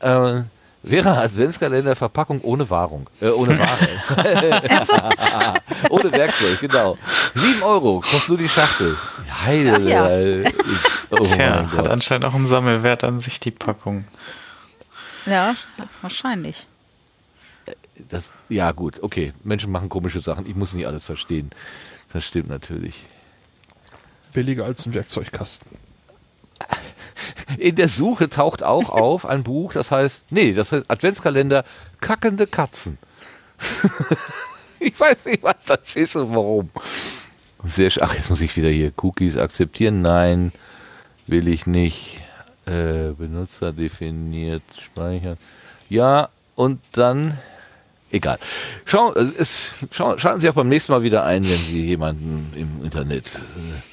Äh, 0.00 0.42
wäre 0.82 1.16
Adventskalender 1.16 1.96
Verpackung 1.96 2.40
ohne 2.40 2.68
Wahrung. 2.70 3.08
Äh, 3.20 3.28
ohne 3.28 3.58
Ware. 3.58 5.62
ohne 5.90 6.12
Werkzeug, 6.12 6.60
genau. 6.60 6.98
Sieben 7.34 7.62
Euro 7.62 8.00
kostet 8.00 8.28
nur 8.28 8.38
die 8.38 8.48
Schachtel. 8.48 8.96
Heide. 9.44 9.88
Ja. 9.88 10.10
äh, 10.10 10.52
oh 11.10 11.18
Tja, 11.18 11.70
hat 11.72 11.86
anscheinend 11.86 12.24
auch 12.24 12.34
einen 12.34 12.46
Sammelwert 12.46 13.04
an 13.04 13.20
sich, 13.20 13.40
die 13.40 13.50
Packung. 13.50 14.04
ja, 15.26 15.54
wahrscheinlich. 16.00 16.66
Das, 18.08 18.32
ja, 18.48 18.72
gut, 18.72 19.02
okay. 19.02 19.32
Menschen 19.44 19.70
machen 19.70 19.88
komische 19.88 20.20
Sachen. 20.20 20.46
Ich 20.46 20.54
muss 20.54 20.72
nicht 20.72 20.86
alles 20.86 21.04
verstehen. 21.04 21.50
Das 22.12 22.24
stimmt 22.24 22.48
natürlich. 22.48 23.06
Billiger 24.32 24.64
als 24.64 24.86
ein 24.86 24.94
Werkzeugkasten. 24.94 25.68
In 27.58 27.76
der 27.76 27.88
Suche 27.88 28.28
taucht 28.28 28.62
auch 28.62 28.88
auf 28.90 29.26
ein 29.26 29.42
Buch, 29.42 29.72
das 29.72 29.90
heißt, 29.90 30.24
nee, 30.30 30.52
das 30.52 30.72
heißt 30.72 30.90
Adventskalender 30.90 31.64
Kackende 32.00 32.46
Katzen. 32.46 32.98
ich 34.80 34.98
weiß 34.98 35.26
nicht, 35.26 35.42
was 35.42 35.64
das 35.66 35.96
ist 35.96 36.16
und 36.16 36.34
warum. 36.34 36.70
Sehr 37.64 37.90
Ach, 38.00 38.14
jetzt 38.14 38.28
muss 38.28 38.40
ich 38.40 38.56
wieder 38.56 38.70
hier 38.70 38.92
Cookies 38.96 39.36
akzeptieren. 39.36 40.02
Nein, 40.02 40.52
will 41.26 41.46
ich 41.46 41.66
nicht. 41.66 42.18
Äh, 42.66 43.12
Benutzer 43.16 43.72
definiert, 43.72 44.62
speichern. 44.80 45.36
Ja, 45.88 46.28
und 46.56 46.80
dann. 46.92 47.38
Egal. 48.10 48.38
Schau, 48.84 49.12
es, 49.14 49.74
schau, 49.90 50.18
schalten 50.18 50.40
Sie 50.40 50.48
auch 50.48 50.54
beim 50.54 50.68
nächsten 50.68 50.92
Mal 50.92 51.02
wieder 51.02 51.24
ein, 51.24 51.44
wenn 51.44 51.58
Sie 51.58 51.86
jemanden 51.86 52.52
im 52.54 52.84
Internet 52.84 53.26
äh, 53.36 53.91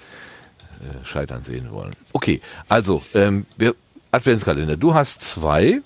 äh, 0.82 1.06
scheitern 1.06 1.44
sehen 1.44 1.72
wollen. 1.72 1.92
Okay, 2.13 2.42
also 2.68 3.04
ähm, 3.13 3.46
wir, 3.58 3.76
Adventskalender. 4.12 4.76
Du 4.78 4.94
hast 4.94 5.22
zwei, 5.22 5.82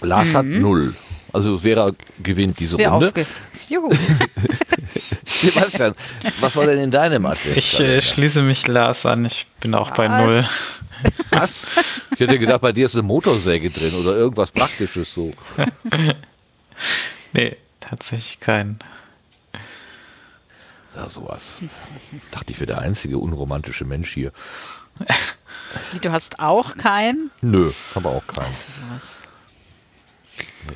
Lars 0.00 0.34
hat 0.34 0.44
null. 0.46 0.94
Also 1.32 1.58
Vera 1.58 1.92
gewinnt 2.22 2.58
diese 2.58 2.78
Wer 2.78 2.90
Runde. 2.90 3.08
aufge 3.08 3.26
Juhu. 3.68 3.90
Sebastian, 5.26 5.94
was 6.40 6.56
war 6.56 6.66
denn 6.66 6.78
in 6.78 6.90
deinem 6.90 7.24
Ich 7.24 7.30
Adventskalender? 7.30 7.96
äh, 7.96 8.00
schließe 8.00 8.42
mich 8.42 8.66
Lars 8.66 9.04
an, 9.06 9.24
ich 9.26 9.46
bin 9.60 9.74
auch 9.74 9.90
bei 9.92 10.08
Was? 10.08 10.24
Null. 10.24 10.44
was? 11.30 11.66
Ich 12.14 12.20
hätte 12.20 12.38
gedacht, 12.38 12.60
bei 12.60 12.72
dir 12.72 12.86
ist 12.86 12.94
eine 12.94 13.02
Motorsäge 13.02 13.70
drin 13.70 13.94
oder 13.94 14.16
irgendwas 14.16 14.50
Praktisches 14.50 15.12
so. 15.14 15.30
Nee, 17.32 17.56
tatsächlich 17.80 18.40
kein. 18.40 18.78
Sag 20.98 21.10
sowas. 21.10 21.58
Dachte 22.32 22.52
ich 22.52 22.58
wäre 22.58 22.66
der 22.66 22.80
einzige 22.80 23.18
unromantische 23.18 23.84
Mensch 23.84 24.12
hier. 24.12 24.32
Du 26.00 26.10
hast 26.10 26.40
auch 26.40 26.78
keinen? 26.78 27.30
Nö, 27.42 27.70
aber 27.94 28.08
auch 28.08 28.26
keinen. 28.26 28.54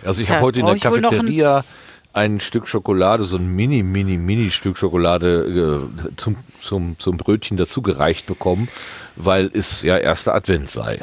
Also 0.05 0.21
ich 0.21 0.31
habe 0.31 0.43
heute 0.43 0.61
in 0.61 0.67
der 0.67 0.79
Cafeteria 0.79 1.65
ein 2.13 2.41
Stück 2.41 2.69
Schokolade, 2.69 3.25
so 3.25 3.39
ein 3.39 3.47
mini, 3.57 3.83
mini, 3.83 4.19
mini 4.19 4.51
Stück 4.51 4.77
Schokolade 4.77 5.89
äh, 6.05 6.17
zum, 6.17 6.37
zum, 6.61 6.99
zum 6.99 7.17
Brötchen 7.17 7.57
dazugereicht 7.57 8.27
bekommen, 8.27 8.69
weil 9.17 9.51
es 9.55 9.81
ja 9.81 9.97
erster 9.97 10.35
Advent 10.35 10.69
sei. 10.69 11.01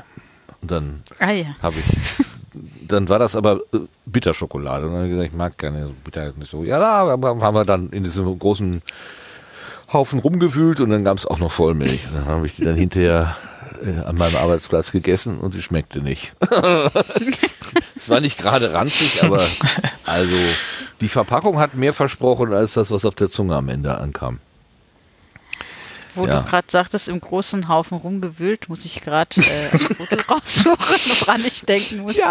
Und 0.62 0.70
dann 0.70 1.04
Ah 1.18 1.32
ja. 1.32 1.56
habe 1.64 1.78
ich, 1.80 2.26
dann 2.90 3.08
war 3.08 3.20
das 3.20 3.36
aber 3.36 3.62
äh, 3.74 3.80
Bitterschokolade. 4.06 4.86
Und 4.86 4.94
dann 4.94 4.98
habe 4.98 5.08
ich 5.08 5.12
gesagt, 5.12 5.32
ich 5.32 5.38
mag 5.38 5.58
keine 5.58 5.92
Bitter 6.04 6.34
nicht 6.34 6.50
so. 6.50 6.64
Ja, 6.64 6.80
da 6.80 7.08
haben 7.08 7.56
wir 7.56 7.66
dann 7.66 7.90
in 7.92 8.04
diesem 8.04 8.38
großen 8.38 8.82
Haufen 9.94 10.20
rumgewühlt 10.20 10.82
und 10.82 10.90
dann 10.90 11.04
gab 11.04 11.18
es 11.18 11.26
auch 11.26 11.40
noch 11.40 11.52
Vollmilch. 11.52 12.08
Und 12.08 12.16
dann 12.16 12.26
habe 12.26 12.46
ich 12.46 12.56
die 12.56 12.66
dann 12.66 12.76
hinterher 12.76 13.36
äh, 13.82 14.02
an 14.02 14.16
meinem 14.18 14.36
Arbeitsplatz 14.36 14.92
gegessen 14.92 15.40
und 15.40 15.54
die 15.54 15.62
schmeckte 15.62 16.02
nicht. 16.02 16.34
Es 17.96 18.10
war 18.10 18.22
nicht 18.22 18.40
gerade 18.40 18.74
ranzig, 18.74 19.24
aber 19.24 19.46
also 20.06 20.36
die 21.02 21.10
Verpackung 21.10 21.60
hat 21.60 21.76
mehr 21.76 21.94
versprochen 21.94 22.54
als 22.54 22.74
das, 22.74 22.92
was 22.92 23.06
auf 23.06 23.14
der 23.14 23.30
Zunge 23.30 23.56
am 23.56 23.68
Ende 23.68 23.96
ankam. 23.98 24.40
Wo 26.20 26.28
Ja. 26.28 26.42
du 26.42 26.48
gerade 26.50 26.68
sagtest, 26.70 27.10
im 27.10 27.20
großen 27.20 27.68
Haufen 27.68 27.98
rumgewühlt, 27.98 28.70
muss 28.70 28.86
ich 28.86 29.02
gerade 29.02 29.42
äh, 29.42 29.70
ein 29.72 29.80
Foto 29.80 30.16
raussuchen, 30.34 31.12
woran 31.22 31.44
ich 31.46 31.62
denken 31.66 32.00
musste. 32.02 32.22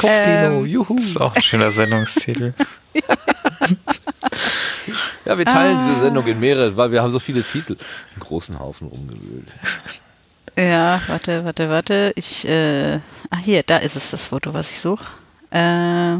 Kopfkino, 0.00 0.60
Ähm, 0.60 0.66
juhu. 0.66 0.96
Das 0.96 1.06
ist 1.06 1.20
auch 1.20 1.34
ein 1.34 1.42
schöner 1.42 1.70
Sendungstitel. 1.72 2.54
Ja, 5.24 5.38
wir 5.38 5.44
teilen 5.44 5.76
Ah. 5.78 5.88
diese 5.88 6.00
Sendung 6.00 6.26
in 6.26 6.40
mehrere, 6.40 6.76
weil 6.76 6.90
wir 6.92 7.02
haben 7.02 7.12
so 7.12 7.18
viele 7.20 7.42
Titel. 7.42 7.76
Einen 8.14 8.20
großen 8.20 8.58
Haufen 8.58 8.88
rumgewühlt. 8.88 9.46
Ja, 10.56 11.00
warte, 11.06 11.44
warte, 11.44 11.68
warte. 11.68 12.12
Ich, 12.16 12.46
äh, 12.48 12.96
ah 13.30 13.36
hier, 13.40 13.62
da 13.62 13.76
ist 13.78 13.96
es 13.96 14.10
das 14.10 14.26
Foto, 14.26 14.52
was 14.54 14.70
ich 14.70 14.80
suche. 14.80 15.04
Äh, 15.50 16.16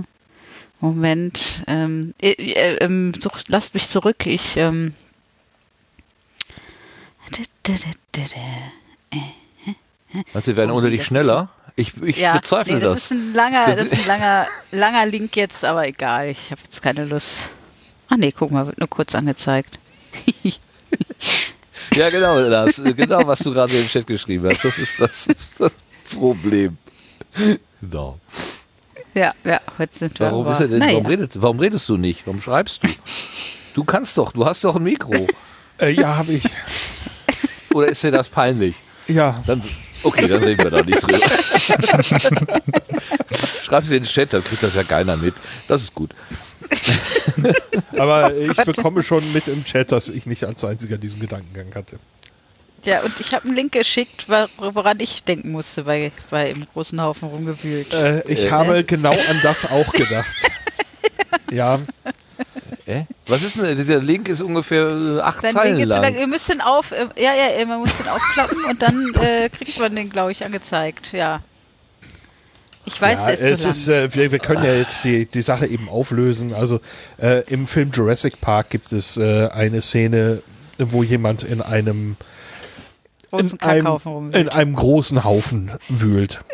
Moment. 0.80 1.64
Ähm, 1.66 2.14
äh, 2.22 2.30
äh, 2.32 2.76
ähm, 2.76 3.12
such, 3.18 3.38
lasst 3.48 3.74
mich 3.74 3.88
zurück. 3.88 4.26
Ich, 4.26 4.56
ähm. 4.56 4.94
Meinst 10.32 10.48
du, 10.48 10.52
wir 10.52 10.56
werden 10.56 10.70
Oh, 10.70 10.76
ohne 10.78 10.90
dich 10.90 11.00
das 11.00 11.06
schneller? 11.06 11.48
Ich, 11.76 12.00
ich 12.02 12.16
ja, 12.18 12.36
bezweifle 12.36 12.74
nee, 12.74 12.80
das. 12.80 12.92
das. 12.92 13.04
ist 13.04 13.10
ein 13.12 13.32
langer, 13.32 13.76
Das 13.76 13.86
ist 13.86 14.00
ein 14.00 14.06
langer, 14.06 14.46
langer 14.72 15.06
Link 15.06 15.36
jetzt, 15.36 15.64
aber 15.64 15.86
egal. 15.86 16.28
Ich 16.28 16.50
habe 16.50 16.60
jetzt 16.64 16.82
keine 16.82 17.04
Lust. 17.04 17.48
Ach 18.08 18.16
nee, 18.16 18.32
guck 18.32 18.50
mal, 18.50 18.66
wird 18.66 18.78
nur 18.78 18.88
kurz 18.88 19.14
angezeigt. 19.14 19.78
Ja, 21.94 22.08
genau, 22.10 22.40
das, 22.48 22.82
genau, 22.96 23.26
was 23.26 23.40
du 23.40 23.52
gerade 23.52 23.76
im 23.76 23.86
Chat 23.86 24.06
geschrieben 24.06 24.48
hast. 24.48 24.64
Das 24.64 24.78
ist 24.78 25.00
das, 25.00 25.28
das 25.58 25.72
Problem. 26.14 26.78
Genau. 27.80 28.18
ja, 29.14 29.32
ja, 29.44 29.60
heute 29.78 29.98
sind 29.98 30.20
wir. 30.20 30.26
Warum, 30.26 30.46
ist 30.48 30.60
er 30.60 30.68
denn, 30.68 30.78
naja. 30.78 30.92
warum, 30.92 31.06
redest, 31.06 31.42
warum 31.42 31.58
redest 31.58 31.88
du 31.88 31.96
nicht? 31.96 32.26
Warum 32.26 32.40
schreibst 32.40 32.84
du? 32.84 32.88
Du 33.74 33.84
kannst 33.84 34.18
doch, 34.18 34.32
du 34.32 34.44
hast 34.46 34.62
doch 34.64 34.76
ein 34.76 34.82
Mikro. 34.82 35.26
Äh, 35.78 35.90
ja, 35.90 36.16
habe 36.16 36.34
ich. 36.34 36.44
Oder 37.74 37.88
ist 37.88 38.02
dir 38.02 38.10
das 38.10 38.28
peinlich? 38.28 38.74
Ja, 39.08 39.42
Dann, 39.46 39.62
okay, 40.02 40.28
dann 40.28 40.42
reden 40.42 40.62
wir 40.64 40.70
da 40.70 40.82
nicht 40.82 41.02
drüber. 41.02 41.18
Schreib 43.64 43.84
sie 43.84 43.96
in 43.96 44.02
den 44.02 44.08
Chat, 44.08 44.32
dann 44.32 44.44
kriegt 44.44 44.62
das 44.62 44.74
ja 44.74 44.82
keiner 44.84 45.16
mit. 45.16 45.34
Das 45.68 45.82
ist 45.82 45.94
gut. 45.94 46.10
aber 47.96 48.34
ich 48.36 48.54
bekomme 48.56 49.02
schon 49.02 49.32
mit 49.32 49.48
im 49.48 49.64
Chat, 49.64 49.92
dass 49.92 50.08
ich 50.08 50.26
nicht 50.26 50.44
als 50.44 50.64
einziger 50.64 50.98
diesen 50.98 51.20
Gedankengang 51.20 51.74
hatte. 51.74 51.98
Ja, 52.84 53.00
und 53.02 53.12
ich 53.20 53.32
habe 53.34 53.44
einen 53.46 53.54
Link 53.56 53.72
geschickt, 53.72 54.26
wor- 54.28 54.48
woran 54.58 55.00
ich 55.00 55.22
denken 55.24 55.50
musste 55.52 55.82
bei, 55.84 56.12
bei 56.30 56.50
im 56.50 56.66
großen 56.72 57.00
Haufen 57.00 57.28
rumgewühlt. 57.28 57.92
Äh, 57.92 58.22
ich 58.26 58.46
Äh. 58.46 58.50
habe 58.50 58.84
genau 58.84 59.10
an 59.12 59.40
das 59.42 59.70
auch 59.70 59.92
gedacht. 59.92 60.30
ja, 61.50 61.78
Äh? 62.90 63.04
Was 63.26 63.42
ist 63.42 63.56
denn, 63.56 63.76
dieser 63.76 64.00
Link 64.00 64.28
ist 64.28 64.42
ungefähr 64.42 64.88
äh, 64.88 65.20
acht 65.20 65.42
Sein 65.42 65.52
Zeilen 65.52 65.76
Link 65.76 65.84
ist 65.84 65.94
so 65.94 66.00
lang. 66.00 66.14
lang, 66.14 66.20
ihr 66.20 66.26
müsst 66.26 66.48
den 66.48 66.60
auf, 66.60 66.92
äh, 66.92 67.06
ja, 67.16 67.34
ja, 67.34 67.64
man 67.66 67.80
muss 67.80 67.96
den 67.96 68.08
aufklappen 68.08 68.64
und 68.68 68.82
dann 68.82 69.14
äh, 69.20 69.48
kriegt 69.48 69.78
man 69.78 69.94
den, 69.94 70.10
glaube 70.10 70.32
ich, 70.32 70.44
angezeigt, 70.44 71.12
ja. 71.12 71.42
Ich 72.86 73.00
weiß, 73.00 73.18
ja 73.20 73.36
der 73.36 73.52
es 73.52 73.60
so 73.60 73.68
lang. 73.68 73.70
ist, 73.70 73.88
äh, 73.88 74.14
wir, 74.14 74.32
wir 74.32 74.38
können 74.38 74.64
ja 74.64 74.74
jetzt 74.74 75.04
die, 75.04 75.26
die 75.26 75.42
Sache 75.42 75.66
eben 75.66 75.88
auflösen. 75.88 76.54
Also 76.54 76.80
äh, 77.18 77.42
im 77.48 77.66
Film 77.66 77.90
Jurassic 77.92 78.40
Park 78.40 78.70
gibt 78.70 78.92
es 78.92 79.16
äh, 79.16 79.48
eine 79.48 79.80
Szene, 79.80 80.42
wo 80.78 81.02
jemand 81.02 81.42
in 81.42 81.60
einem 81.60 82.16
großen 83.30 83.58
in 83.60 83.68
einem, 83.68 84.32
in 84.32 84.48
einem 84.48 84.74
großen 84.74 85.24
Haufen 85.24 85.70
wühlt. 85.88 86.40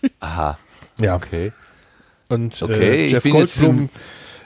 Ja. 0.00 0.06
Aha, 0.20 0.58
ja. 1.00 1.16
okay. 1.16 1.52
Und 2.28 2.62
Okay, 2.62 2.72
äh, 2.72 3.04
ich 3.06 3.10
Jeff 3.10 3.24
Goldblum, 3.24 3.88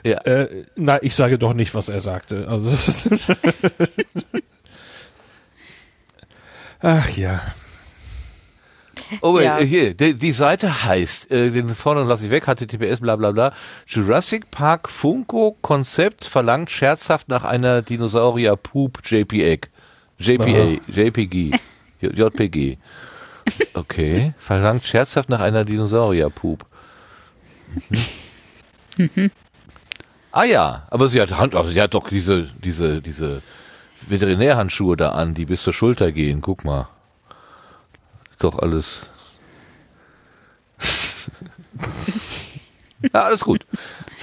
Ja. 0.05 0.19
äh, 0.19 0.65
na, 0.77 1.03
ich 1.03 1.15
sage 1.15 1.39
doch 1.39 1.55
nicht, 1.55 1.75
was 1.75 1.89
er 1.89 2.01
sagte. 2.01 2.49
Also, 2.49 3.11
Ach 6.81 7.09
ja. 7.17 7.41
Oh, 9.21 9.39
Ja. 9.39 9.59
äh, 9.59 9.67
hier, 9.67 9.95
die, 9.95 10.15
die 10.15 10.33
Seite 10.33 10.85
heißt, 10.85 11.31
äh, 11.31 11.51
den 11.51 11.75
vorne 11.75 12.03
lasse 12.03 12.25
ich 12.25 12.31
weg, 12.31 12.47
HTTPS, 12.47 13.01
bla 13.01 13.17
bla 13.17 13.31
bla. 13.31 13.53
Jurassic 13.87 14.51
Park 14.51 14.89
Funko 14.89 15.57
Konzept 15.61 16.25
verlangt 16.25 16.71
scherzhaft 16.71 17.29
nach 17.29 17.45
einer 17.45 17.83
Dinosaurier 17.83 18.57
Poop 18.57 19.01
JPEG. 19.05 19.69
JPA, 20.19 20.79
JPG, 20.89 21.51
J- 22.01 22.17
JPG. 22.17 22.79
Okay, 23.75 24.35
verlangt 24.39 24.85
scherzhaft 24.85 25.29
nach 25.29 25.41
einer 25.41 25.65
Dinosaurier 25.65 26.31
Poop. 26.31 26.65
Mhm. 28.97 29.31
Ah 30.33 30.45
ja, 30.45 30.87
aber 30.91 31.09
sie 31.09 31.21
hat 31.21 31.31
Hand, 31.37 31.55
also 31.55 31.71
sie 31.71 31.81
hat 31.81 31.95
doch 31.95 32.09
diese, 32.09 32.45
diese, 32.65 33.03
diese 33.03 33.43
Veterinärhandschuhe 34.09 34.97
da 34.97 35.11
an, 35.13 35.35
die 35.35 35.45
bis 35.45 35.63
zur 35.63 35.75
Schulter 35.75 36.11
gehen. 36.11 36.41
Guck 36.41 36.65
mal. 36.65 36.89
Ist 38.31 38.43
doch 38.43 38.59
alles. 38.59 39.09
ja, 43.13 43.23
alles 43.25 43.45
gut. 43.45 43.65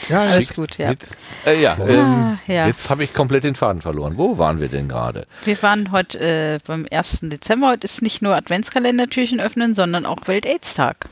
Ja. 0.07 0.21
Alles 0.21 0.53
gut, 0.53 0.77
ja. 0.77 0.89
Mit, 0.89 0.99
äh, 1.45 1.61
ja, 1.61 1.77
ähm, 1.79 1.99
Ah, 1.99 2.39
ja. 2.47 2.67
jetzt 2.67 2.89
habe 2.89 3.03
ich 3.03 3.13
komplett 3.13 3.43
den 3.43 3.55
Faden 3.55 3.81
verloren. 3.81 4.13
Wo 4.17 4.37
waren 4.37 4.59
wir 4.59 4.69
denn 4.69 4.87
gerade? 4.89 5.25
Wir 5.45 5.61
waren 5.61 5.91
heute 5.91 6.19
äh, 6.19 6.59
beim 6.65 6.85
1. 6.89 7.19
Dezember. 7.23 7.69
Heute 7.69 7.85
ist 7.85 8.01
nicht 8.01 8.21
nur 8.21 8.35
Adventskalendertürchen 8.35 9.39
öffnen, 9.39 9.75
sondern 9.75 10.05
auch 10.05 10.27
Welt-Aids-Tag. 10.27 11.07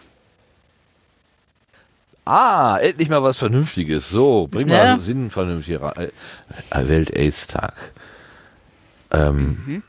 Ah, 2.27 2.77
endlich 2.79 3.09
mal 3.09 3.23
was 3.23 3.37
Vernünftiges. 3.37 4.09
So, 4.09 4.47
bring 4.51 4.67
mal 4.67 4.75
Ja. 4.85 4.99
Sinn 4.99 5.31
vernünftig 5.31 5.79
rein. 5.81 6.09
Äh, 6.71 6.87
Welt-Aids-Tag. 6.87 7.73
Ähm, 9.11 9.57
Mhm. 9.65 9.83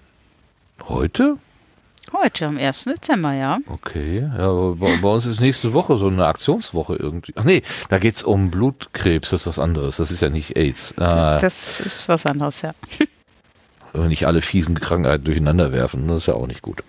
Heute? 0.88 1.37
Heute, 2.12 2.46
am 2.46 2.57
1. 2.57 2.85
Dezember, 2.85 3.35
ja. 3.35 3.59
Okay, 3.66 4.20
ja, 4.20 4.44
aber 4.48 4.77
bei, 4.77 4.96
bei 4.96 5.09
uns 5.11 5.27
ist 5.27 5.40
nächste 5.40 5.74
Woche 5.74 5.98
so 5.98 6.07
eine 6.09 6.24
Aktionswoche 6.27 6.96
irgendwie. 6.96 7.35
Ach 7.37 7.44
nee, 7.44 7.62
da 7.90 7.98
geht's 7.98 8.22
um 8.22 8.51
Blutkrebs, 8.51 9.29
das 9.31 9.42
ist 9.42 9.46
was 9.46 9.59
anderes. 9.59 9.96
Das 9.98 10.11
ist 10.11 10.22
ja 10.22 10.31
nicht 10.31 10.57
AIDS. 10.57 10.94
Ah, 10.96 11.38
Das 11.38 11.81
ist 11.81 12.09
was 12.09 12.24
anderes, 12.24 12.62
ja. 12.62 12.72
wenn 13.92 14.09
nicht 14.09 14.27
alle 14.27 14.40
fiesen 14.40 14.79
Krankheiten 14.81 15.24
durcheinander 15.24 15.72
werfen, 15.72 16.09
das 16.09 16.18
ist 16.22 16.27
ja 16.29 16.35
auch 16.35 16.46
nicht 16.46 16.62
gut. 16.62 16.83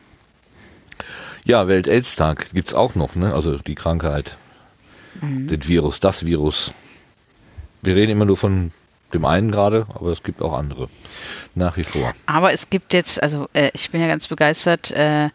Ja, 1.44 1.68
Welt-AIDS-Tag 1.68 2.52
gibt's 2.54 2.74
auch 2.74 2.96
noch, 2.96 3.16
ne? 3.16 3.34
Also 3.34 3.58
die 3.58 3.76
Krankheit, 3.76 4.38
den 5.22 5.68
Virus, 5.68 6.00
das 6.00 6.26
Virus. 6.26 6.72
Wir 7.82 7.96
reden 7.96 8.12
immer 8.12 8.26
nur 8.26 8.38
von 8.38 8.72
dem 9.14 9.26
einen 9.26 9.52
gerade, 9.52 9.86
aber 9.94 10.12
es 10.12 10.24
gibt 10.24 10.42
auch 10.42 10.54
andere. 10.54 10.90
Nach 11.56 11.78
wie 11.78 11.84
vor. 11.84 12.14
Aber 12.26 12.54
es 12.54 12.70
gibt 12.70 12.94
jetzt, 12.94 13.22
also 13.22 13.50
äh, 13.54 13.72
ich 13.74 13.90
bin 13.90 14.02
ja 14.02 14.08
ganz 14.08 14.28
begeistert 14.28 14.92
äh, 14.92 15.30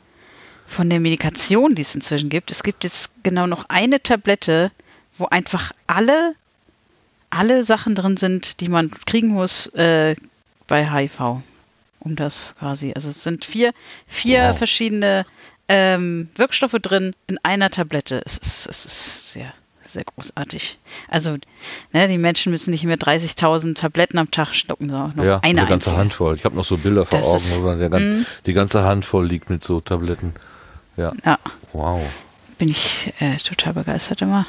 von 0.67 0.89
der 0.89 1.01
Medikation, 1.01 1.75
die 1.75 1.83
es 1.83 1.95
inzwischen 1.95 2.29
gibt. 2.29 2.51
Es 2.51 2.63
gibt 2.63 2.85
jetzt 2.85 3.11
genau 3.23 3.47
noch 3.47 3.67
eine 3.69 4.03
Tablette, 4.03 4.71
wo 5.19 5.27
einfach 5.27 5.73
alle, 5.87 6.35
alle 7.31 7.65
Sachen 7.65 7.95
drin 7.95 8.17
sind, 8.17 8.61
die 8.61 8.69
man 8.69 8.91
kriegen 9.07 9.29
muss 9.29 9.67
äh, 9.75 10.15
bei 10.67 10.89
HIV. 10.91 11.43
Um 12.01 12.17
das 12.17 12.55
quasi. 12.59 12.93
Also 12.95 13.11
es 13.11 13.23
sind 13.23 13.45
vier, 13.45 13.73
vier 14.07 14.51
Wow. 14.51 14.59
verschiedene 14.59 15.25
ähm, 15.69 16.29
Wirkstoffe 16.37 16.77
drin 16.81 17.15
in 17.27 17.39
einer 17.43 17.71
Tablette. 17.71 18.23
Es 18.25 18.37
ist, 18.39 18.67
es 18.69 18.85
ist 18.85 19.33
sehr, 19.33 19.53
sehr 19.95 20.05
großartig. 20.05 20.79
Also, 21.09 21.37
ne, 21.93 22.09
die 22.09 22.19
Menschen 22.19 22.53
müssen 22.53 22.71
nicht 22.71 22.85
mehr 22.85 22.99
30.000 22.99 23.75
Tabletten 23.77 24.19
am 24.19 24.31
Tag 24.31 24.53
schlucken, 24.53 24.91
sondern 24.91 25.17
nur 25.17 25.25
ja, 25.25 25.39
eine 25.41 25.61
eine 25.63 25.69
ganze 25.71 25.91
einzige. 25.91 25.97
Handvoll. 25.97 26.37
Ich 26.37 26.45
habe 26.45 26.55
noch 26.57 26.65
so 26.65 26.77
Bilder 26.77 27.07
vor 27.07 27.19
Das 27.21 27.27
Augen, 27.29 27.45
ist- 27.45 27.57
wo 27.57 27.61
man 27.63 27.79
der 27.79 27.89
gan 27.89 28.19
Mhm. 28.19 28.27
die 28.47 28.53
ganze 28.53 28.83
Hand 28.85 29.05
voll 29.07 29.27
liegt 29.27 29.49
mit 29.51 29.65
so 29.65 29.81
Tabletten. 29.81 30.35
Ja, 30.97 31.13
Ja, 31.25 31.39
wow. 31.73 32.03
bin 32.59 32.69
ich 32.69 33.13
äh, 33.21 33.37
total 33.39 33.73
begeistert 33.75 34.21
immer. 34.23 34.47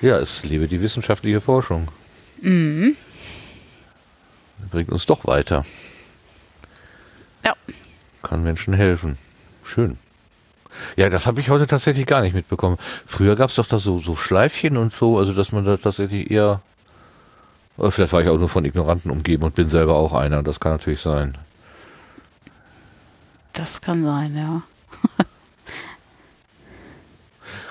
Ja, 0.00 0.18
es 0.18 0.44
lebe 0.44 0.66
die 0.68 0.80
wissenschaftliche 0.80 1.40
Forschung. 1.40 1.88
Mhm. 2.40 2.96
Bringt 4.70 4.90
uns 4.90 5.06
doch 5.06 5.26
weiter. 5.26 5.64
Ja. 7.44 7.54
Kann 8.22 8.42
Menschen 8.42 8.74
helfen. 8.74 9.18
Schön. 9.64 9.98
Ja, 10.96 11.10
das 11.10 11.26
habe 11.26 11.40
ich 11.40 11.50
heute 11.50 11.66
tatsächlich 11.66 12.06
gar 12.06 12.20
nicht 12.20 12.34
mitbekommen. 12.34 12.78
Früher 13.06 13.36
gab 13.36 13.50
es 13.50 13.56
doch 13.56 13.66
da 13.66 13.78
so, 13.78 13.98
so 13.98 14.16
Schleifchen 14.16 14.76
und 14.76 14.92
so, 14.92 15.18
also 15.18 15.32
dass 15.32 15.52
man 15.52 15.64
da 15.64 15.76
tatsächlich 15.76 16.30
eher. 16.30 16.60
Oder 17.76 17.90
vielleicht 17.90 18.12
war 18.12 18.22
ich 18.22 18.28
auch 18.28 18.38
nur 18.38 18.48
von 18.48 18.64
Ignoranten 18.64 19.10
umgeben 19.10 19.44
und 19.44 19.54
bin 19.54 19.68
selber 19.68 19.94
auch 19.94 20.12
einer. 20.12 20.42
Das 20.42 20.60
kann 20.60 20.72
natürlich 20.72 21.00
sein. 21.00 21.36
Das 23.54 23.80
kann 23.80 24.04
sein, 24.04 24.36
ja. 24.36 24.62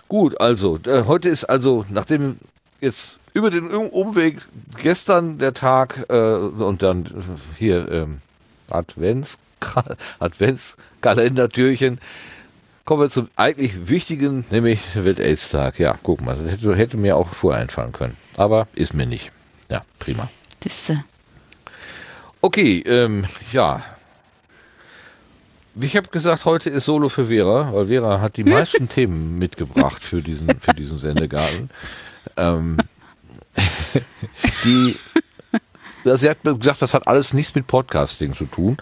Gut, 0.08 0.40
also, 0.42 0.80
äh, 0.86 1.04
heute 1.06 1.30
ist 1.30 1.46
also, 1.46 1.86
nachdem 1.90 2.38
jetzt 2.82 3.20
über 3.34 3.50
den 3.50 3.72
Um- 3.72 3.90
Umweg 3.90 4.42
gestern 4.82 5.38
der 5.40 5.54
Tag 5.54 6.06
äh, 6.10 6.34
und 6.36 6.84
dann 6.84 7.06
äh, 7.06 7.10
hier 7.58 7.90
ähm, 7.92 8.22
Advents 8.70 9.38
Adventskalendertürchen, 10.20 12.00
kommen 12.92 13.04
wir 13.04 13.10
zum 13.10 13.30
eigentlich 13.38 13.88
wichtigen, 13.88 14.44
nämlich 14.50 14.82
Welt-Aids-Tag. 14.96 15.80
Ja, 15.80 15.98
guck 16.04 16.20
mal, 16.20 16.36
das 16.36 16.52
hätte, 16.52 16.76
hätte 16.76 16.98
mir 16.98 17.16
auch 17.16 17.30
vorher 17.30 17.62
einfallen 17.62 17.94
können. 17.94 18.18
Aber 18.36 18.68
ist 18.74 18.94
mir 18.94 19.06
nicht. 19.06 19.32
Ja, 19.70 19.86
prima. 19.98 20.30
Siehste. 20.62 21.02
Okay, 22.42 22.84
ähm, 22.86 23.28
ja. 23.54 23.82
Ich 25.80 25.96
habe 25.96 26.10
gesagt, 26.10 26.44
heute 26.44 26.70
ist 26.70 26.84
Solo 26.84 27.08
für 27.08 27.28
Vera, 27.28 27.74
weil 27.74 27.88
Vera 27.88 28.20
hat 28.20 28.36
die 28.36 28.44
meisten 28.44 28.90
Themen 28.94 29.40
mitgebracht 29.40 30.04
für 30.04 30.22
diesen, 30.22 30.60
für 30.60 30.74
diesen 30.74 31.00
Sendegarten. 31.00 31.70
Ähm, 32.36 32.76
die, 34.66 34.98
sie 36.04 36.30
hat 36.30 36.44
gesagt, 36.44 36.82
das 36.82 36.94
hat 36.94 37.08
alles 37.08 37.34
nichts 37.34 37.56
mit 37.56 37.68
Podcasting 37.68 38.36
zu 38.36 38.48
tun. 38.48 38.76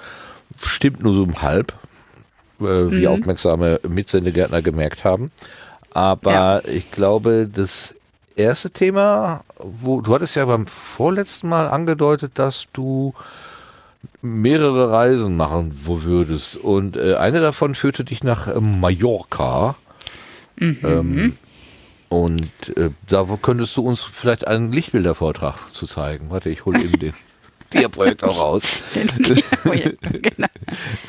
Stimmt 0.60 1.04
nur 1.04 1.14
so 1.14 1.22
um 1.22 1.44
halb, 1.44 1.76
äh, 2.62 2.92
wie 2.92 3.02
Mhm. 3.02 3.08
aufmerksame 3.08 3.80
Mitsendegärtner 3.88 4.62
gemerkt 4.62 5.04
haben. 5.04 5.32
Aber 5.94 6.32
Ja. 6.32 6.62
ich 6.66 6.92
glaube, 6.92 7.50
das 7.52 7.96
erste 8.36 8.70
Thema, 8.72 9.44
wo 9.58 10.02
du 10.02 10.14
hattest 10.14 10.36
ja 10.36 10.46
beim 10.46 10.68
vorletzten 10.68 11.50
Mal 11.50 11.68
angedeutet, 11.68 12.34
dass 12.36 12.66
du 12.74 13.14
mehrere 14.22 14.92
Reisen 14.92 15.36
machen 15.36 15.82
würdest. 15.86 16.58
Und 16.58 16.96
äh, 16.96 17.16
eine 17.16 17.42
davon 17.42 17.76
führte 17.76 18.04
dich 18.04 18.24
nach 18.24 18.48
ähm, 18.48 18.80
Mallorca. 18.80 19.76
Ähm, 20.62 21.38
und 22.10 22.50
äh, 22.76 22.90
da 23.08 23.26
könntest 23.42 23.78
du 23.78 23.82
uns 23.84 24.02
vielleicht 24.04 24.46
einen 24.48 24.72
Lichtbildervortrag 24.72 25.74
zu 25.74 25.86
zeigen. 25.88 26.30
Warte, 26.30 26.50
ich 26.50 26.66
hole 26.66 26.80
eben 26.82 27.00
den 27.00 27.14
Dia-Projekt 27.74 28.24
auch 28.24 28.40
raus. 28.40 28.64
genau. 28.94 30.48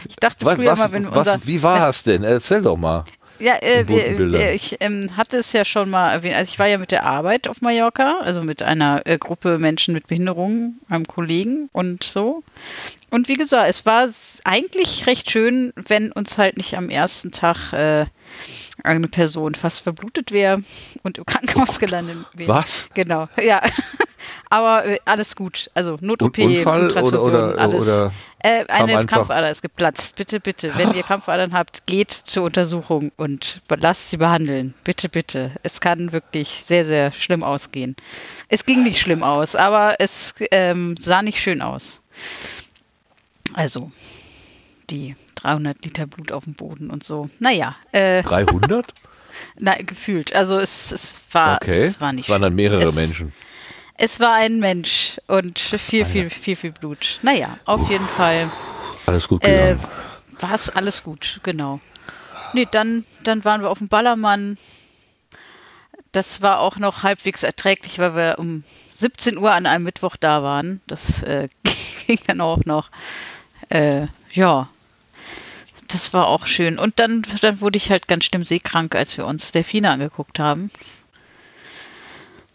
Ich 0.08 0.16
dachte 0.16 0.44
Was, 0.44 0.56
früher 0.56 0.72
was, 0.72 0.78
mal, 0.78 0.92
wenn 0.92 1.06
unser 1.06 1.34
was, 1.34 1.46
wie 1.46 1.62
war 1.62 1.88
es 1.88 2.02
denn? 2.02 2.24
Erzähl 2.24 2.62
doch 2.62 2.76
mal. 2.76 3.04
Ja, 3.40 3.56
äh, 3.62 3.88
wir, 3.88 4.52
ich 4.52 4.76
ähm, 4.80 5.16
hatte 5.16 5.38
es 5.38 5.52
ja 5.54 5.64
schon 5.64 5.88
mal 5.88 6.12
erwähnt. 6.12 6.36
Also 6.36 6.50
ich 6.52 6.58
war 6.58 6.66
ja 6.66 6.76
mit 6.76 6.90
der 6.90 7.04
Arbeit 7.04 7.48
auf 7.48 7.62
Mallorca, 7.62 8.18
also 8.20 8.42
mit 8.42 8.62
einer 8.62 9.06
äh, 9.06 9.16
Gruppe 9.16 9.58
Menschen 9.58 9.94
mit 9.94 10.06
Behinderung, 10.08 10.74
einem 10.90 11.06
Kollegen 11.06 11.70
und 11.72 12.04
so. 12.04 12.42
Und 13.08 13.28
wie 13.28 13.34
gesagt, 13.34 13.70
es 13.70 13.86
war 13.86 14.08
eigentlich 14.44 15.06
recht 15.06 15.30
schön, 15.30 15.72
wenn 15.74 16.12
uns 16.12 16.36
halt 16.36 16.58
nicht 16.58 16.76
am 16.76 16.90
ersten 16.90 17.32
Tag 17.32 17.72
äh, 17.72 18.04
eine 18.84 19.08
Person 19.08 19.54
fast 19.54 19.80
verblutet 19.80 20.32
wäre 20.32 20.62
und 21.02 21.16
im 21.16 21.24
Krankenhaus 21.24 21.78
gelandet 21.78 22.18
wäre. 22.34 22.48
Was? 22.48 22.88
Genau, 22.92 23.26
ja. 23.42 23.62
Aber 24.50 24.84
äh, 24.84 24.98
alles 25.04 25.36
gut. 25.36 25.70
Also 25.74 25.96
Not-OP, 26.00 26.36
Un- 26.38 26.44
Unfall 26.56 26.90
oder, 26.98 27.22
oder, 27.22 27.58
alles. 27.58 27.82
oder 27.82 28.12
Äh, 28.40 28.66
eine 28.66 29.06
Krampfader 29.06 29.48
ist 29.50 29.62
geplatzt. 29.62 30.16
Bitte, 30.16 30.40
bitte. 30.40 30.72
Wenn 30.76 30.92
ihr 30.94 31.02
Krampfadern 31.04 31.52
habt, 31.54 31.86
geht 31.86 32.10
zur 32.10 32.42
Untersuchung 32.44 33.12
und 33.16 33.62
lasst 33.68 34.10
sie 34.10 34.16
behandeln. 34.16 34.74
Bitte, 34.84 35.08
bitte. 35.08 35.52
Es 35.62 35.80
kann 35.80 36.12
wirklich 36.12 36.64
sehr, 36.66 36.84
sehr 36.84 37.12
schlimm 37.12 37.42
ausgehen. 37.44 37.94
Es 38.48 38.66
ging 38.66 38.82
nicht 38.82 38.98
schlimm 39.00 39.22
aus, 39.22 39.54
aber 39.54 39.94
es 40.00 40.34
ähm, 40.50 40.96
sah 40.98 41.22
nicht 41.22 41.38
schön 41.38 41.62
aus. 41.62 42.00
Also, 43.54 43.90
die 44.90 45.14
300 45.36 45.84
Liter 45.84 46.06
Blut 46.06 46.32
auf 46.32 46.44
dem 46.44 46.54
Boden 46.54 46.90
und 46.90 47.04
so. 47.04 47.28
Naja, 47.38 47.76
äh, 47.92 48.22
300? 48.22 48.92
na, 49.58 49.76
gefühlt. 49.76 50.34
Also 50.34 50.58
es, 50.58 50.90
es 50.92 51.14
war, 51.32 51.56
Okay. 51.56 51.84
es 51.84 52.00
war 52.00 52.12
nicht 52.12 52.24
Es 52.26 52.30
waren 52.30 52.42
dann 52.42 52.54
mehrere 52.54 52.84
es, 52.84 52.94
Menschen. 52.96 53.32
Es 54.02 54.18
war 54.18 54.32
ein 54.32 54.60
Mensch 54.60 55.20
und 55.26 55.58
viel, 55.58 56.06
viel, 56.06 56.30
viel, 56.30 56.56
viel 56.56 56.72
Blut. 56.72 57.18
Naja, 57.20 57.58
auf 57.66 57.86
jeden 57.90 58.06
Fall 58.06 58.50
Alles 59.04 59.28
gut 59.28 59.44
äh, 59.44 59.74
gegangen. 59.74 59.80
war 60.38 60.54
es 60.54 60.70
alles 60.70 61.02
gut, 61.02 61.38
genau. 61.42 61.80
Nee, 62.54 62.66
dann, 62.70 63.04
dann 63.24 63.44
waren 63.44 63.60
wir 63.60 63.68
auf 63.68 63.76
dem 63.76 63.88
Ballermann. 63.88 64.56
Das 66.12 66.40
war 66.40 66.60
auch 66.60 66.78
noch 66.78 67.02
halbwegs 67.02 67.42
erträglich, 67.42 67.98
weil 67.98 68.16
wir 68.16 68.36
um 68.38 68.64
17 68.92 69.36
Uhr 69.36 69.52
an 69.52 69.66
einem 69.66 69.84
Mittwoch 69.84 70.16
da 70.16 70.42
waren. 70.42 70.80
Das 70.86 71.22
äh, 71.22 71.48
ging 72.06 72.18
dann 72.26 72.40
auch 72.40 72.64
noch. 72.64 72.90
Äh, 73.68 74.06
ja, 74.32 74.70
das 75.88 76.14
war 76.14 76.26
auch 76.26 76.46
schön. 76.46 76.78
Und 76.78 76.98
dann, 77.00 77.26
dann 77.42 77.60
wurde 77.60 77.76
ich 77.76 77.90
halt 77.90 78.08
ganz 78.08 78.24
schlimm 78.24 78.44
seekrank, 78.44 78.94
als 78.94 79.18
wir 79.18 79.26
uns 79.26 79.52
Delfine 79.52 79.90
angeguckt 79.90 80.38
haben. 80.38 80.70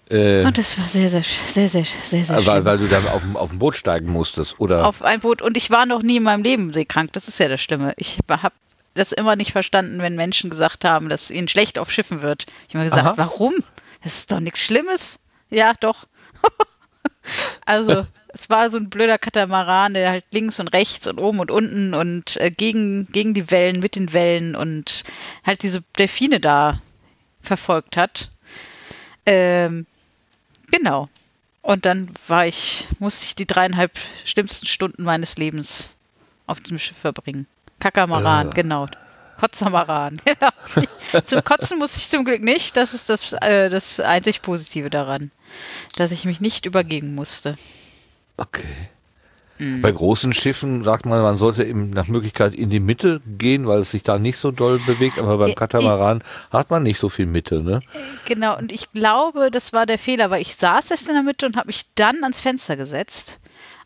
Äh, 0.10 0.44
Und 0.44 0.58
das 0.58 0.78
war 0.78 0.88
sehr, 0.88 1.10
sehr, 1.10 1.24
sehr, 1.24 1.70
sehr, 1.70 1.84
sehr, 1.84 2.24
sehr 2.24 2.36
weil, 2.36 2.44
schlimm. 2.44 2.65
weil 2.65 2.78
du 2.78 2.88
dann 2.88 3.08
auf 3.08 3.22
dem, 3.22 3.38
auf 3.38 3.50
dem 3.50 3.60
Boot 3.60 3.76
steigen 3.76 4.12
musstest, 4.12 4.60
oder? 4.60 4.86
auf 4.86 5.02
ein 5.02 5.20
Boot 5.22 5.41
und 5.41 5.58
ich 5.58 5.70
war 5.72 5.86
noch 5.86 6.04
nie 6.04 6.18
in 6.18 6.24
meinem 6.24 6.44
Leben 6.44 6.74
seekrank. 6.74 7.13
Das 7.13 7.28
ist 7.28 7.39
ja 7.39 7.48
das 7.48 7.62
Schlimme. 7.62 7.94
Ich 7.98 8.20
habe 8.30 8.54
das 8.94 9.12
immer 9.12 9.36
nicht 9.36 9.52
verstanden, 9.52 10.00
wenn 10.00 10.15
Menschen 10.15 10.50
gesagt 10.50 10.86
haben, 10.86 11.10
dass 11.10 11.30
ihnen 11.30 11.48
schlecht 11.48 11.78
auf 11.78 11.91
Schiffen 11.91 12.22
wird. 12.22 12.46
Ich 12.68 12.76
habe 12.76 12.86
immer 12.86 12.96
gesagt, 12.96 13.08
Aha. 13.08 13.13
warum? 13.18 13.54
Das 14.04 14.18
ist 14.18 14.32
doch 14.32 14.39
nichts 14.39 14.60
Schlimmes. 14.60 15.20
Ja, 15.50 15.74
doch. 15.80 16.06
also 17.65 18.06
es 18.28 18.50
war 18.50 18.70
so 18.70 18.78
ein 18.78 18.89
blöder 18.89 19.18
Katamaran, 19.18 19.94
der 19.94 20.12
halt 20.12 20.26
links 20.32 20.60
und 20.60 20.68
rechts 20.70 21.08
und 21.08 21.20
oben 21.20 21.39
und 21.39 21.52
unten 21.52 21.94
und 21.94 22.38
äh, 22.38 22.52
gegen, 22.52 23.08
gegen 23.12 23.34
die 23.34 23.50
Wellen, 23.50 23.80
mit 23.80 23.96
den 23.96 24.13
Wellen 24.13 24.56
und 24.56 25.04
halt 25.44 25.63
diese 25.63 25.82
Delfine 25.98 26.39
da 26.39 26.82
verfolgt 27.41 27.98
hat. 27.98 28.32
Ähm, 29.26 29.88
genau. 30.71 31.10
Und 31.62 31.86
dann 31.86 32.12
war 32.28 32.45
ich, 32.45 32.88
musste 32.99 33.25
ich 33.25 33.36
die 33.36 33.47
dreieinhalb 33.47 33.91
schlimmsten 34.23 34.67
Stunden 34.67 35.04
meines 35.04 35.38
Lebens 35.38 35.95
auf 36.47 36.60
diesem 36.60 36.78
Schiff 36.80 36.97
verbringen. 36.97 37.47
Kakamaran, 37.80 38.51
Äh. 38.51 38.54
genau. 38.54 38.88
Kotzamaran, 39.39 40.21
genau. 40.25 41.21
Zum 41.25 41.43
Kotzen 41.43 41.78
musste 41.80 41.97
ich 41.97 42.10
zum 42.10 42.23
Glück 42.23 42.41
nicht. 42.41 42.78
Das 42.78 42.93
ist 42.93 43.10
das, 43.10 43.34
äh, 43.34 43.69
das 43.69 43.99
einzig 43.99 44.41
Positive 44.41 44.89
daran. 44.89 45.32
Dass 45.97 46.12
ich 46.12 46.23
mich 46.25 46.39
nicht 46.39 46.65
übergeben 46.65 47.15
musste. 47.15 47.56
Okay. 48.38 48.63
Mhm. 49.58 49.82
Bei 49.82 49.91
großen 49.91 50.34
Schiffen 50.34 50.84
sagt 50.84 51.06
man, 51.06 51.22
man 51.22 51.38
sollte 51.38 51.63
eben 51.63 51.89
nach 51.89 52.08
Möglichkeit 52.08 52.54
in 52.54 52.70
die 52.70 52.80
Mitte 52.80 53.22
gehen, 53.38 53.68
weil 53.68 53.80
es 53.80 53.91
sich 53.91 54.04
da 54.04 54.18
nicht 54.20 54.38
so 54.38 54.52
doll 54.52 54.80
bewegt, 54.86 55.18
aber 55.18 55.38
beim 55.38 55.56
Katamaran 55.56 56.24
hat 56.52 56.70
man 56.70 56.84
nicht 56.84 57.00
so 57.00 57.10
viel 57.10 57.26
Mitte, 57.26 57.62
ne? 57.62 57.80
Genau, 58.26 58.58
und 58.58 58.72
ich 58.72 58.91
glaube, 58.91 59.52
das 59.52 59.74
war 59.74 59.86
der 59.86 59.98
Fehler, 59.98 60.30
weil 60.30 60.41
ich 60.41 60.56
saß 60.56 60.91
erst 60.91 61.08
in 61.08 61.15
der 61.15 61.24
Mitte 61.24 61.46
und 61.46 61.56
habe 61.56 61.68
mich 61.68 61.86
dann 61.96 62.24
ans 62.24 62.41
Fenster 62.41 62.76
gesetzt. 62.76 63.39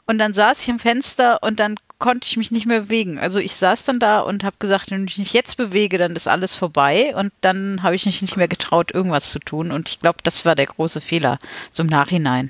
Und 0.10 0.18
dann 0.18 0.34
saß 0.34 0.64
ich 0.64 0.72
am 0.72 0.80
Fenster 0.80 1.44
und 1.44 1.60
dann 1.60 1.76
konnte 2.00 2.26
ich 2.28 2.36
mich 2.36 2.50
nicht 2.50 2.66
mehr 2.66 2.82
bewegen. 2.82 3.20
Also 3.20 3.38
ich 3.38 3.56
saß 3.56 3.84
dann 3.84 4.00
da 4.00 4.22
und 4.22 4.44
habe 4.44 4.56
gesagt, 4.58 4.90
wenn 4.90 5.06
ich 5.06 5.20
mich 5.20 5.34
jetzt 5.34 5.56
bewege, 5.56 6.00
dann 6.00 6.16
ist 6.16 6.28
alles 6.28 6.56
vorbei. 6.56 7.14
Und 7.16 7.32
dann 7.42 7.84
habe 7.84 7.94
ich 7.94 8.08
mich 8.08 8.24
nicht 8.24 8.36
mehr 8.36 8.48
getraut, 8.48 8.92
irgendwas 8.92 9.32
zu 9.32 9.38
tun. 9.38 9.72
Und 9.72 9.88
ich 9.88 10.00
glaube, 10.00 10.18
das 10.24 10.46
war 10.46 10.56
der 10.56 10.66
große 10.66 11.00
Fehler, 11.00 11.38
so 11.72 11.84
im 11.84 11.90
Nachhinein. 11.90 12.50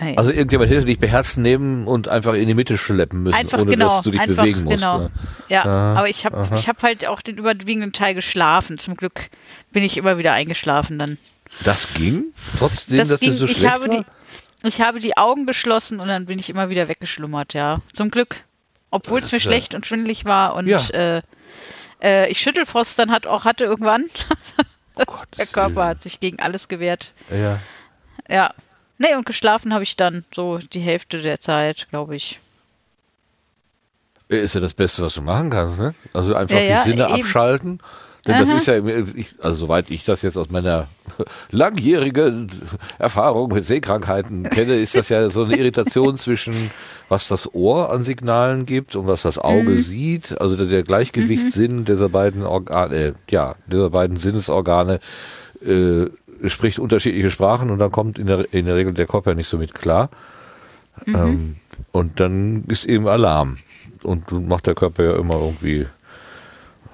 Naja. 0.00 0.16
Also 0.16 0.32
irgendjemand 0.32 0.70
hätte 0.70 0.84
dich 0.86 0.98
beherzt 0.98 1.36
nehmen 1.38 1.86
und 1.86 2.08
einfach 2.08 2.32
in 2.34 2.46
die 2.48 2.54
Mitte 2.54 2.78
schleppen 2.78 3.22
müssen, 3.22 3.34
Einfach 3.36 3.58
ohne 3.58 3.70
genau, 3.70 3.88
dass 3.88 4.02
du 4.02 4.10
dich 4.10 4.20
einfach 4.20 4.42
bewegen 4.42 4.64
musst. 4.64 4.76
genau. 4.78 4.98
Ne? 4.98 5.10
Ja, 5.48 5.60
Aha, 5.64 5.98
aber 5.98 6.08
ich 6.08 6.24
habe 6.24 6.48
ich 6.56 6.68
hab 6.68 6.82
halt 6.82 7.06
auch 7.06 7.20
den 7.20 7.36
überwiegenden 7.36 7.92
Teil 7.92 8.14
geschlafen. 8.14 8.78
Zum 8.78 8.96
Glück 8.96 9.28
bin 9.72 9.82
ich 9.84 9.96
immer 9.98 10.16
wieder 10.16 10.32
eingeschlafen 10.32 10.98
dann. 10.98 11.18
Das 11.64 11.92
ging? 11.94 12.24
Trotzdem, 12.58 12.96
Das 12.98 13.08
dass 13.08 13.20
ging, 13.20 13.30
dir 13.32 13.36
so 13.36 13.44
ich 13.44 13.52
schlecht 13.58 13.72
habe 13.74 13.88
war? 13.88 13.96
die 13.98 14.04
ich 14.62 14.80
habe 14.82 15.00
die 15.00 15.16
Augen 15.16 15.46
geschlossen 15.46 16.00
und 16.00 16.08
dann 16.08 16.26
bin 16.26 16.38
ich 16.38 16.50
immer 16.50 16.68
wieder 16.70 16.86
weggeschlummert, 16.88 17.54
ja. 17.54 17.80
Zum 17.94 18.10
Glück. 18.10 18.36
Obwohl 18.90 19.18
es 19.20 19.24
Das 19.26 19.32
mir 19.32 19.40
schlecht 19.40 19.74
und 19.74 19.86
schwindelig 19.86 20.24
war 20.26 20.54
und 20.54 20.66
Ja. 20.66 20.86
äh, 20.90 21.22
äh, 22.02 22.30
ich 22.30 22.38
Schüttelfrost 22.40 22.98
dann 22.98 23.10
hat 23.10 23.26
auch 23.26 23.44
hatte 23.44 23.64
irgendwann. 23.64 24.04
Oh 24.96 25.02
Gottes 25.06 25.36
Der 25.38 25.46
Körper 25.46 25.76
Willen. 25.76 25.88
hat 25.88 26.02
sich 26.02 26.20
gegen 26.20 26.40
alles 26.40 26.68
gewehrt. 26.68 27.12
Ja. 27.30 27.58
Ja. 28.28 28.52
Nee, 29.00 29.14
und 29.16 29.24
geschlafen 29.24 29.72
habe 29.72 29.82
ich 29.82 29.96
dann 29.96 30.26
so 30.34 30.58
die 30.58 30.80
Hälfte 30.80 31.22
der 31.22 31.40
Zeit, 31.40 31.86
glaube 31.88 32.16
ich. 32.16 32.38
Ist 34.28 34.54
ja 34.54 34.60
das 34.60 34.74
Beste, 34.74 35.02
was 35.02 35.14
du 35.14 35.22
machen 35.22 35.48
kannst, 35.48 35.78
ne? 35.80 35.94
Also 36.12 36.34
einfach 36.34 36.54
Ja, 36.54 36.62
ja, 36.62 36.84
die 36.84 36.90
Sinne 36.90 37.04
eben. 37.06 37.14
abschalten. 37.14 37.80
Denn 38.26 38.38
das 38.38 38.50
Aha. 38.50 38.56
ist 38.56 38.66
ja, 38.66 38.74
also 39.40 39.64
soweit 39.64 39.90
ich 39.90 40.04
das 40.04 40.20
jetzt 40.20 40.36
aus 40.36 40.50
meiner 40.50 40.86
langjährigen 41.50 42.48
Erfahrung 42.98 43.50
mit 43.54 43.64
Sehkrankheiten 43.64 44.44
kenne, 44.50 44.74
ist 44.74 44.94
das 44.94 45.08
ja 45.08 45.30
so 45.30 45.44
eine 45.44 45.56
Irritation 45.56 46.16
zwischen, 46.18 46.70
was 47.08 47.26
das 47.28 47.52
Ohr 47.54 47.90
an 47.90 48.04
Signalen 48.04 48.66
gibt 48.66 48.94
und 48.96 49.06
was 49.06 49.22
das 49.22 49.38
Auge 49.38 49.70
Mhm. 49.70 49.78
sieht. 49.78 50.38
Also 50.38 50.62
der, 50.62 50.82
Gleichgewichtssinn 50.82 51.86
dieser 51.86 52.10
beiden 52.10 52.42
Organe, 52.44 52.94
äh, 52.96 53.12
ja, 53.30 53.54
dieser 53.66 53.88
beiden 53.88 54.18
Sinnesorgane 54.18 55.00
äh, 55.64 56.06
spricht 56.46 56.78
unterschiedliche 56.78 57.30
Sprachen 57.30 57.70
und 57.70 57.78
dann 57.78 57.90
kommt 57.90 58.18
in 58.18 58.26
der, 58.26 58.52
in 58.52 58.66
der 58.66 58.76
Regel 58.76 58.92
der 58.92 59.06
ja 59.10 59.34
nicht 59.34 59.48
so 59.48 59.58
mit 59.58 59.74
klar. 59.74 60.10
Mhm. 61.06 61.14
Ähm, 61.14 61.56
und 61.92 62.20
dann 62.20 62.64
ist 62.68 62.84
eben 62.84 63.08
Alarm. 63.08 63.58
Und 64.02 64.32
macht 64.32 64.66
der 64.66 64.74
Körper 64.74 65.04
ja 65.04 65.16
immer 65.16 65.34
irgendwie 65.34 65.86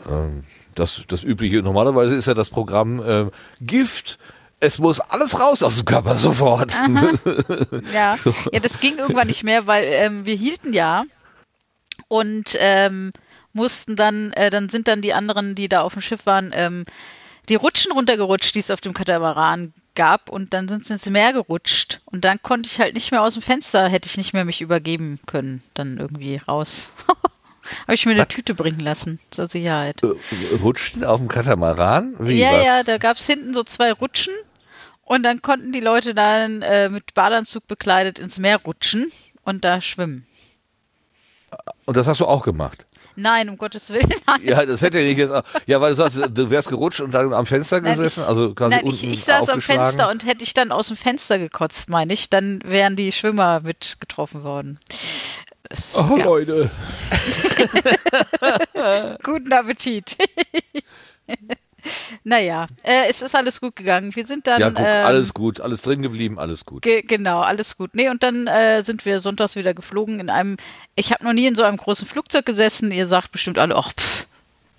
ähm, 0.09 0.45
das, 0.75 1.03
das 1.09 1.23
Übliche. 1.23 1.63
Normalerweise 1.63 2.15
ist 2.15 2.27
ja 2.27 2.35
das 2.35 2.51
Programm 2.51 3.03
ähm, 3.05 3.31
Gift. 3.61 4.19
Es 4.59 4.79
muss 4.79 5.01
alles 5.01 5.39
raus 5.39 5.63
aus 5.63 5.77
dem 5.77 5.85
Körper 5.85 6.17
sofort. 6.17 6.73
Ja, 7.93 8.17
ja, 8.53 8.61
das 8.61 8.81
ging 8.81 8.99
irgendwann 8.99 9.27
nicht 9.27 9.45
mehr, 9.45 9.67
weil 9.67 9.85
ähm, 9.85 10.25
wir 10.25 10.35
hielten 10.35 10.73
ja 10.73 11.05
und 12.09 12.57
ähm, 12.59 13.13
mussten 13.53 13.97
dann, 13.97 14.33
äh, 14.33 14.51
dann 14.51 14.69
sind 14.69 14.89
dann 14.89 15.03
die 15.03 15.15
anderen, 15.15 15.55
die 15.55 15.69
da 15.69 15.83
auf 15.83 15.95
dem 15.95 16.03
Schiff 16.03 16.27
waren, 16.27 16.53
ähm, 16.55 16.85
die 17.49 17.55
Rutschen 17.55 17.93
runtergerutscht, 17.93 18.55
die 18.55 18.61
es 18.61 18.71
auf 18.71 18.81
dem 18.81 18.95
Katamaran 18.95 19.73
gab 19.95 20.29
und 20.29 20.53
dann 20.55 20.69
sind 20.69 20.85
sie 20.85 20.93
ins 20.93 21.09
Meer 21.09 21.33
gerutscht 21.33 22.01
und 22.05 22.25
dann 22.25 22.41
konnte 22.43 22.69
ich 22.69 22.79
halt 22.79 22.95
nicht 22.95 23.11
mehr 23.11 23.23
aus 23.23 23.35
dem 23.35 23.43
Fenster, 23.43 23.89
hätte 23.89 24.09
ich 24.09 24.17
nicht 24.17 24.33
mehr 24.33 24.45
mich 24.45 24.61
übergeben 24.61 25.21
können, 25.27 25.63
dann 25.75 25.99
irgendwie 25.99 26.37
raus. 26.37 26.93
Habe 27.83 27.95
ich 27.95 28.07
mir 28.07 28.13
eine 28.13 28.21
Was? 28.21 28.29
Tüte 28.29 28.55
bringen 28.55 28.79
lassen, 28.79 29.19
zur 29.31 29.49
Sicherheit. 29.49 30.01
Äh, 30.03 30.57
Rutschten 30.63 31.03
auf 31.03 31.19
dem 31.19 31.29
Katamaran? 31.29 32.15
Wie, 32.19 32.39
ja, 32.39 32.53
was? 32.53 32.67
ja, 32.67 32.83
da 32.85 32.99
gab's 32.99 33.27
hinten 33.27 33.55
so 33.55 33.65
zwei 33.65 33.93
Rutschen 33.93 34.35
und 35.03 35.23
dann 35.25 35.43
konnten 35.43 35.73
die 35.73 35.81
Leute 35.81 36.15
dann 36.15 36.63
äh, 36.63 36.89
mit 36.89 37.15
Badeanzug 37.15 37.67
bekleidet 37.67 38.19
ins 38.19 38.39
Meer 38.39 38.59
rutschen 38.59 39.11
und 39.43 39.65
da 39.65 39.81
schwimmen. 39.81 40.27
Und 41.87 41.97
das 41.97 42.07
hast 42.07 42.21
du 42.21 42.27
auch 42.27 42.43
gemacht? 42.43 42.87
Nein, 43.17 43.49
um 43.49 43.57
Gottes 43.59 43.91
Willen. 43.91 44.13
Nein. 44.27 44.41
Ja, 44.45 44.65
das 44.67 44.83
hätte 44.83 44.99
ich 45.01 45.17
jetzt 45.19 45.31
auch. 45.33 45.43
Ja, 45.67 45.81
weil 45.81 45.91
du 45.91 45.97
sagst, 45.97 46.21
du 46.31 46.51
wärst 46.51 46.69
gerutscht 46.69 47.01
und 47.01 47.13
dann 47.13 47.33
am 47.33 47.47
Fenster 47.47 47.81
Nein, 47.81 47.93
gesessen, 47.93 48.23
ich- 48.23 48.29
also 48.29 48.55
quasi 48.55 48.77
Nein, 48.77 48.87
ich, 48.87 49.03
unten 49.03 49.13
ich 49.15 49.25
saß 49.25 49.49
am. 49.49 49.61
Fenster 49.61 50.11
und 50.11 50.25
hätte 50.27 50.45
ich 50.45 50.55
dann 50.55 50.71
aus 50.73 50.89
dem 50.89 50.97
Fenster 50.97 51.39
gekotzt, 51.39 51.89
meine 51.89 52.13
ich, 52.13 52.31
dann 52.31 52.61
wären 52.65 52.97
die 52.97 53.13
Schwimmer 53.13 53.61
mit 53.61 53.97
getroffen 54.01 54.43
worden. 54.45 54.79
Oh, 55.95 56.17
ja, 56.17 56.25
Leute. 56.25 56.71
guten 59.25 59.53
Appetit. 59.53 60.17
Naja, 62.25 62.67
äh, 62.83 63.09
es 63.09 63.23
ist 63.23 63.35
alles 63.35 63.61
gut 63.61 63.77
gegangen. 63.77 64.15
Wir 64.15 64.27
sind 64.27 64.47
dann. 64.47 64.61
ja, 64.61 64.71
guck, 64.71 64.85
ähm, 64.85 65.07
alles 65.07 65.35
gut, 65.35 65.61
alles 65.61 65.83
drin 65.83 66.03
geblieben, 66.03 66.39
alles 66.39 66.65
gut. 66.65 66.83
Ge 66.83 67.03
genau, 67.03 67.41
alles 67.41 67.77
gut. 67.77 67.95
Nee, 67.95 68.09
und 68.09 68.23
dann 68.23 68.47
äh, 68.47 68.83
sind 68.83 69.05
wir 69.05 69.21
sonntags 69.21 69.57
wieder 69.57 69.75
geflogen 69.75 70.21
in 70.21 70.31
einem, 70.31 70.57
ich 70.95 71.13
habe 71.13 71.25
noch 71.25 71.33
nie 71.33 71.47
in 71.47 71.55
so 71.55 71.63
einem 71.63 71.77
großen 71.77 72.07
Flugzeug 72.07 72.47
gesessen. 72.47 72.93
Ihr 72.93 73.07
sagt 73.07 73.33
bestimmt 73.33 73.59
alle, 73.59 73.77
ach, 73.77 73.93
pff, 73.93 74.27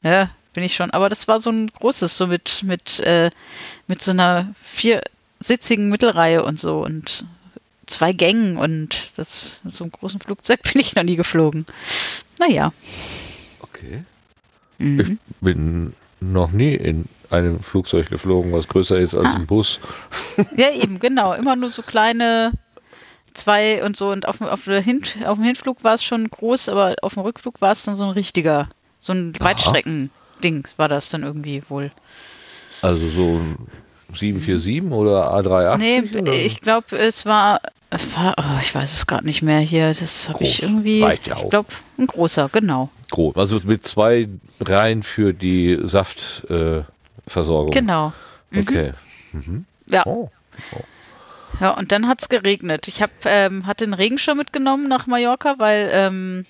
ja, 0.03 0.31
bin 0.53 0.63
ich 0.63 0.75
schon. 0.75 0.91
Aber 0.91 1.09
das 1.09 1.27
war 1.27 1.39
so 1.39 1.49
ein 1.49 1.67
großes, 1.67 2.17
so 2.17 2.27
mit, 2.27 2.63
mit, 2.63 2.99
äh, 3.01 3.31
mit 3.87 4.01
so 4.01 4.11
einer 4.11 4.53
viersitzigen 4.63 5.89
Mittelreihe 5.89 6.43
und 6.43 6.59
so 6.59 6.83
und 6.83 7.25
zwei 7.87 8.11
Gängen 8.11 8.57
und 8.57 9.17
das, 9.17 9.61
so 9.65 9.83
einem 9.83 9.91
großen 9.91 10.19
Flugzeug 10.19 10.61
bin 10.73 10.81
ich 10.81 10.95
noch 10.95 11.03
nie 11.03 11.15
geflogen. 11.15 11.65
Naja. 12.39 12.71
Okay. 13.61 14.03
Mhm. 14.77 14.99
Ich 15.29 15.35
bin 15.41 15.93
noch 16.19 16.51
nie 16.51 16.73
in 16.73 17.05
einem 17.29 17.59
Flugzeug 17.59 18.09
geflogen, 18.09 18.51
was 18.53 18.67
größer 18.67 18.97
ist 18.99 19.13
als 19.15 19.33
Ah. 19.33 19.35
ein 19.35 19.47
Bus. 19.47 19.79
Ja, 20.55 20.69
eben, 20.71 20.99
genau. 20.99 21.33
Immer 21.33 21.55
nur 21.55 21.69
so 21.69 21.81
kleine 21.81 22.51
zwei 23.33 23.83
und 23.83 23.97
so. 23.97 24.09
Und 24.09 24.27
auf, 24.27 24.37
dem- 24.37 24.47
auf, 24.47 24.63
Hin 24.65 25.03
auf 25.25 25.37
dem 25.37 25.43
Hinflug 25.45 25.83
war 25.83 25.93
es 25.95 26.03
schon 26.03 26.29
groß, 26.29 26.69
aber 26.69 26.95
auf 27.01 27.13
dem 27.15 27.23
Rückflug 27.23 27.59
war 27.61 27.71
es 27.71 27.83
dann 27.83 27.95
so 27.95 28.03
ein 28.05 28.11
richtiger, 28.11 28.69
so 28.99 29.13
ein 29.13 29.33
Weitstrecken-Ding 29.39 30.67
war 30.77 30.87
das 30.87 31.09
dann 31.09 31.23
irgendwie 31.23 31.63
wohl. 31.69 31.91
Also 32.81 33.07
so 33.09 33.37
ein 33.39 33.67
747 34.13 34.91
oder 34.91 35.33
A380? 35.33 35.77
nee, 35.77 36.19
oder? 36.19 36.33
ich 36.33 36.61
glaube, 36.61 36.97
es 36.97 37.25
war, 37.25 37.61
es 37.89 38.01
oh, 38.17 38.59
ich 38.61 38.73
weiß 38.73 38.93
es 38.93 39.07
gerade 39.07 39.25
nicht 39.25 39.41
mehr 39.41 39.59
hier. 39.59 39.87
Das 39.87 40.29
habe 40.29 40.43
ich 40.43 40.63
irgendwie, 40.63 41.01
Reicht 41.01 41.27
ja 41.27 41.35
auch. 41.35 41.43
ich 41.43 41.49
glaube, 41.49 41.69
ein 41.97 42.07
großer, 42.07 42.49
genau. 42.51 42.89
Groß. 43.11 43.35
Also 43.35 43.59
mit 43.63 43.85
zwei 43.85 44.27
Reihen 44.59 45.03
für 45.03 45.33
die 45.33 45.79
Saftversorgung. 45.83 47.71
Äh. 47.71 47.79
Genau. 47.79 48.13
Mhm. 48.51 48.59
Okay. 48.59 48.93
Ja. 49.87 50.05
Oh. 50.05 50.29
Ja, 51.59 51.71
und 51.71 51.91
dann 51.91 52.07
hat's 52.07 52.29
geregnet. 52.29 52.87
Ich 52.87 53.01
hab, 53.01 53.11
ähm, 53.25 53.65
hatte 53.65 53.85
einen 53.85 53.93
Regenschirm 53.93 54.37
mitgenommen 54.37 54.87
nach 54.87 55.07
Mallorca, 55.07 55.55
weil, 55.57 55.89
ähm, 55.91 56.45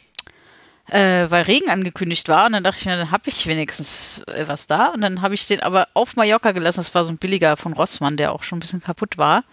äh, 0.89 1.29
weil 1.29 1.43
Regen 1.43 1.69
angekündigt 1.69 2.27
war. 2.29 2.45
Und 2.45 2.53
dann 2.53 2.63
dachte 2.63 2.79
ich, 2.79 2.85
na, 2.85 2.95
dann 2.97 3.11
habe 3.11 3.23
ich 3.29 3.47
wenigstens 3.47 4.21
äh, 4.27 4.47
was 4.47 4.67
da. 4.67 4.87
Und 4.87 5.01
dann 5.01 5.21
habe 5.21 5.33
ich 5.35 5.47
den 5.47 5.61
aber 5.61 5.87
auf 5.93 6.15
Mallorca 6.15 6.51
gelassen. 6.51 6.79
Das 6.79 6.93
war 6.95 7.03
so 7.03 7.09
ein 7.11 7.17
billiger 7.17 7.57
von 7.57 7.73
Rossmann, 7.73 8.17
der 8.17 8.31
auch 8.33 8.43
schon 8.43 8.57
ein 8.57 8.61
bisschen 8.61 8.81
kaputt 8.83 9.17
war. 9.17 9.43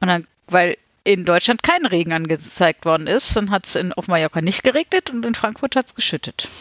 Und 0.00 0.08
dann, 0.08 0.26
weil 0.48 0.76
in 1.04 1.24
Deutschland 1.24 1.62
kein 1.62 1.86
Regen 1.86 2.12
angezeigt 2.12 2.84
worden 2.84 3.06
ist, 3.06 3.34
dann 3.36 3.50
hat's 3.50 3.74
in 3.74 3.92
auf 3.92 4.06
Mallorca 4.08 4.40
nicht 4.42 4.62
geregnet 4.62 5.10
und 5.10 5.24
in 5.24 5.34
Frankfurt 5.34 5.76
hat's 5.76 5.94
geschüttet. 5.94 6.48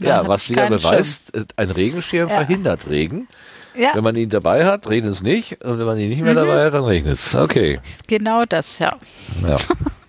Ja, 0.00 0.26
was 0.26 0.48
wieder 0.48 0.66
beweist, 0.68 1.34
äh, 1.34 1.44
ein 1.56 1.70
Regenschirm 1.70 2.30
Ja. 2.30 2.36
verhindert 2.36 2.88
Regen. 2.88 3.28
Ja, 3.74 3.90
Wenn 3.94 4.02
man 4.04 4.16
ihn 4.16 4.30
dabei 4.30 4.64
hat, 4.64 4.88
regnet 4.88 5.12
es 5.12 5.22
nicht. 5.22 5.62
Und 5.62 5.78
wenn 5.78 5.84
man 5.86 5.98
ihn 5.98 6.08
nicht 6.08 6.20
Mhm. 6.20 6.24
mehr 6.24 6.34
dabei 6.34 6.64
hat, 6.64 6.74
dann 6.74 6.84
regnet 6.84 7.14
es. 7.14 7.34
Okay. 7.34 7.78
genau 8.06 8.44
das, 8.46 8.78
ja. 8.78 8.96
Ja. 9.46 9.58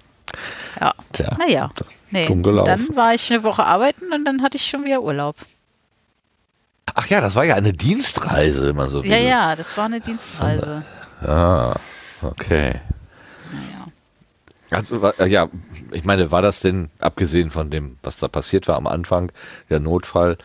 Ja. 0.80 0.94
Tja. 1.12 1.38
Naja. 1.38 1.72
Nee. 2.12 2.28
Dumm 2.28 2.44
gelaufen. 2.44 2.68
Dann 2.88 2.96
war 2.96 3.14
ich 3.14 3.32
eine 3.32 3.44
Woche 3.44 3.66
arbeiten 3.66 4.14
und 4.14 4.26
dann 4.26 4.42
hatte 4.44 4.58
ich 4.58 4.66
schon 4.66 4.86
wieder 4.86 5.02
Urlaub. 5.02 5.36
Ach 6.96 7.08
ja, 7.08 7.22
das 7.22 7.36
war 7.36 7.44
ja 7.44 7.56
eine 7.56 7.74
Dienstreise, 7.74 8.68
wenn 8.68 8.76
man 8.76 8.90
so 8.90 9.04
will. 9.04 9.10
Ja, 9.10 9.18
ja, 9.18 9.56
das 9.56 9.76
war 9.78 9.86
eine 9.86 10.00
Dienstreise. 10.00 10.84
Ah, 11.22 11.74
okay. 12.22 12.82
Naja. 13.52 13.88
Also, 14.72 15.26
ja, 15.26 15.50
ich 15.92 16.04
meine, 16.04 16.32
war 16.32 16.42
das 16.42 16.60
denn, 16.60 16.90
abgesehen 17.00 17.52
von 17.52 17.72
dem, 17.72 17.98
was 18.04 18.18
da 18.18 18.28
passiert 18.28 18.68
war 18.68 18.76
am 18.76 18.88
Anfang, 18.88 19.32
der 19.70 19.80
Notfall, 19.80 20.38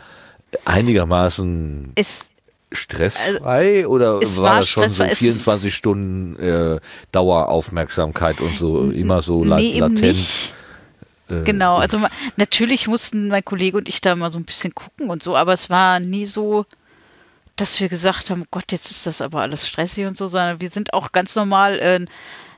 einigermaßen 0.64 1.92
Es, 1.96 2.27
stressfrei 2.72 3.86
oder 3.88 4.20
es 4.22 4.36
war, 4.36 4.44
war 4.44 4.60
das 4.60 4.68
schon 4.68 4.88
so 4.88 4.94
stressfrei. 5.04 5.12
Es- 5.12 5.18
24 5.18 5.74
Stunden 5.74 6.36
äh, 6.38 6.80
Daueraufmerksamkeit 7.12 8.40
und 8.40 8.56
so 8.56 8.90
immer 8.90 9.22
so 9.22 9.44
nee, 9.44 9.78
latent? 9.78 10.52
äh, 11.30 11.42
Genau, 11.44 11.76
also 11.76 12.00
natürlich 12.36 12.86
mussten 12.88 13.28
mein 13.28 13.44
Kollege 13.44 13.76
und 13.78 13.88
ich 13.88 14.00
da 14.00 14.14
mal 14.16 14.30
so 14.30 14.38
ein 14.38 14.44
bisschen 14.44 14.74
gucken 14.74 15.10
und 15.10 15.22
so, 15.22 15.36
aber 15.36 15.52
es 15.52 15.70
war 15.70 16.00
nie 16.00 16.26
so, 16.26 16.66
dass 17.56 17.80
wir 17.80 17.88
gesagt 17.88 18.30
haben, 18.30 18.42
oh 18.42 18.48
Gott, 18.50 18.70
jetzt 18.72 18.90
ist 18.90 19.06
das 19.06 19.20
aber 19.20 19.40
alles 19.40 19.66
stressig 19.66 20.06
und 20.06 20.16
so, 20.16 20.26
sondern 20.26 20.60
wir 20.60 20.70
sind 20.70 20.92
auch 20.94 21.12
ganz 21.12 21.34
normal, 21.36 21.78
äh, 21.80 22.04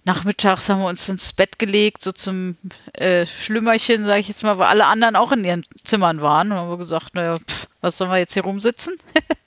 nachmittags 0.05 0.69
haben 0.69 0.81
wir 0.81 0.89
uns 0.89 1.09
ins 1.09 1.33
Bett 1.33 1.59
gelegt, 1.59 2.03
so 2.03 2.11
zum 2.13 2.57
äh, 2.95 3.27
Schlümmerchen, 3.27 4.05
sage 4.05 4.21
ich 4.21 4.29
jetzt 4.29 4.43
mal, 4.43 4.57
weil 4.59 4.67
alle 4.67 4.87
anderen 4.87 5.15
auch 5.17 5.31
in 5.33 5.45
ihren 5.45 5.65
Zimmern 5.85 6.21
waren 6.21 6.51
und 6.53 6.59
haben 6.59 6.71
wir 6.71 6.79
gesagt, 6.79 7.15
naja, 7.15 7.35
pff, 7.37 7.67
was 7.81 7.99
sollen 7.99 8.11
wir 8.11 8.19
jetzt 8.19 8.35
hier 8.35 8.45
rumsitzen? 8.45 8.95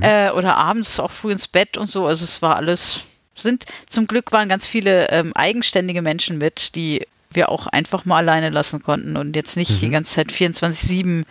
äh, 0.00 0.30
oder 0.30 0.56
abends 0.56 0.98
auch 1.00 1.10
früh 1.10 1.32
ins 1.32 1.48
Bett 1.48 1.76
und 1.76 1.86
so, 1.88 2.06
also 2.06 2.24
es 2.24 2.42
war 2.42 2.56
alles, 2.56 3.00
sind, 3.34 3.64
zum 3.86 4.06
Glück 4.06 4.32
waren 4.32 4.48
ganz 4.48 4.66
viele 4.66 5.08
ähm, 5.10 5.32
eigenständige 5.34 6.02
Menschen 6.02 6.38
mit, 6.38 6.74
die 6.74 7.06
wir 7.30 7.48
auch 7.48 7.66
einfach 7.66 8.04
mal 8.04 8.16
alleine 8.18 8.50
lassen 8.50 8.82
konnten 8.82 9.16
und 9.16 9.36
jetzt 9.36 9.56
nicht 9.56 9.80
die 9.80 9.88
ganze 9.90 10.12
Zeit 10.12 10.30
24-7 10.30 11.24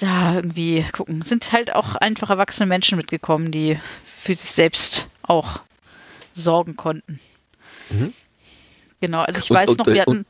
da 0.00 0.34
irgendwie 0.34 0.84
gucken. 0.92 1.22
Sind 1.22 1.52
halt 1.52 1.74
auch 1.74 1.94
einfach 1.96 2.30
erwachsene 2.30 2.66
Menschen 2.66 2.96
mitgekommen, 2.96 3.52
die 3.52 3.78
für 4.18 4.34
sich 4.34 4.50
selbst 4.52 5.08
auch 5.22 5.60
sorgen 6.34 6.76
konnten. 6.76 7.20
Mhm. 7.90 8.12
Genau, 9.00 9.22
also 9.22 9.40
ich 9.40 9.50
weiß 9.50 9.70
und- 9.70 9.78
noch, 9.78 9.86
wir 9.86 9.96
äh, 9.96 10.00
hatten, 10.00 10.10
und- 10.10 10.26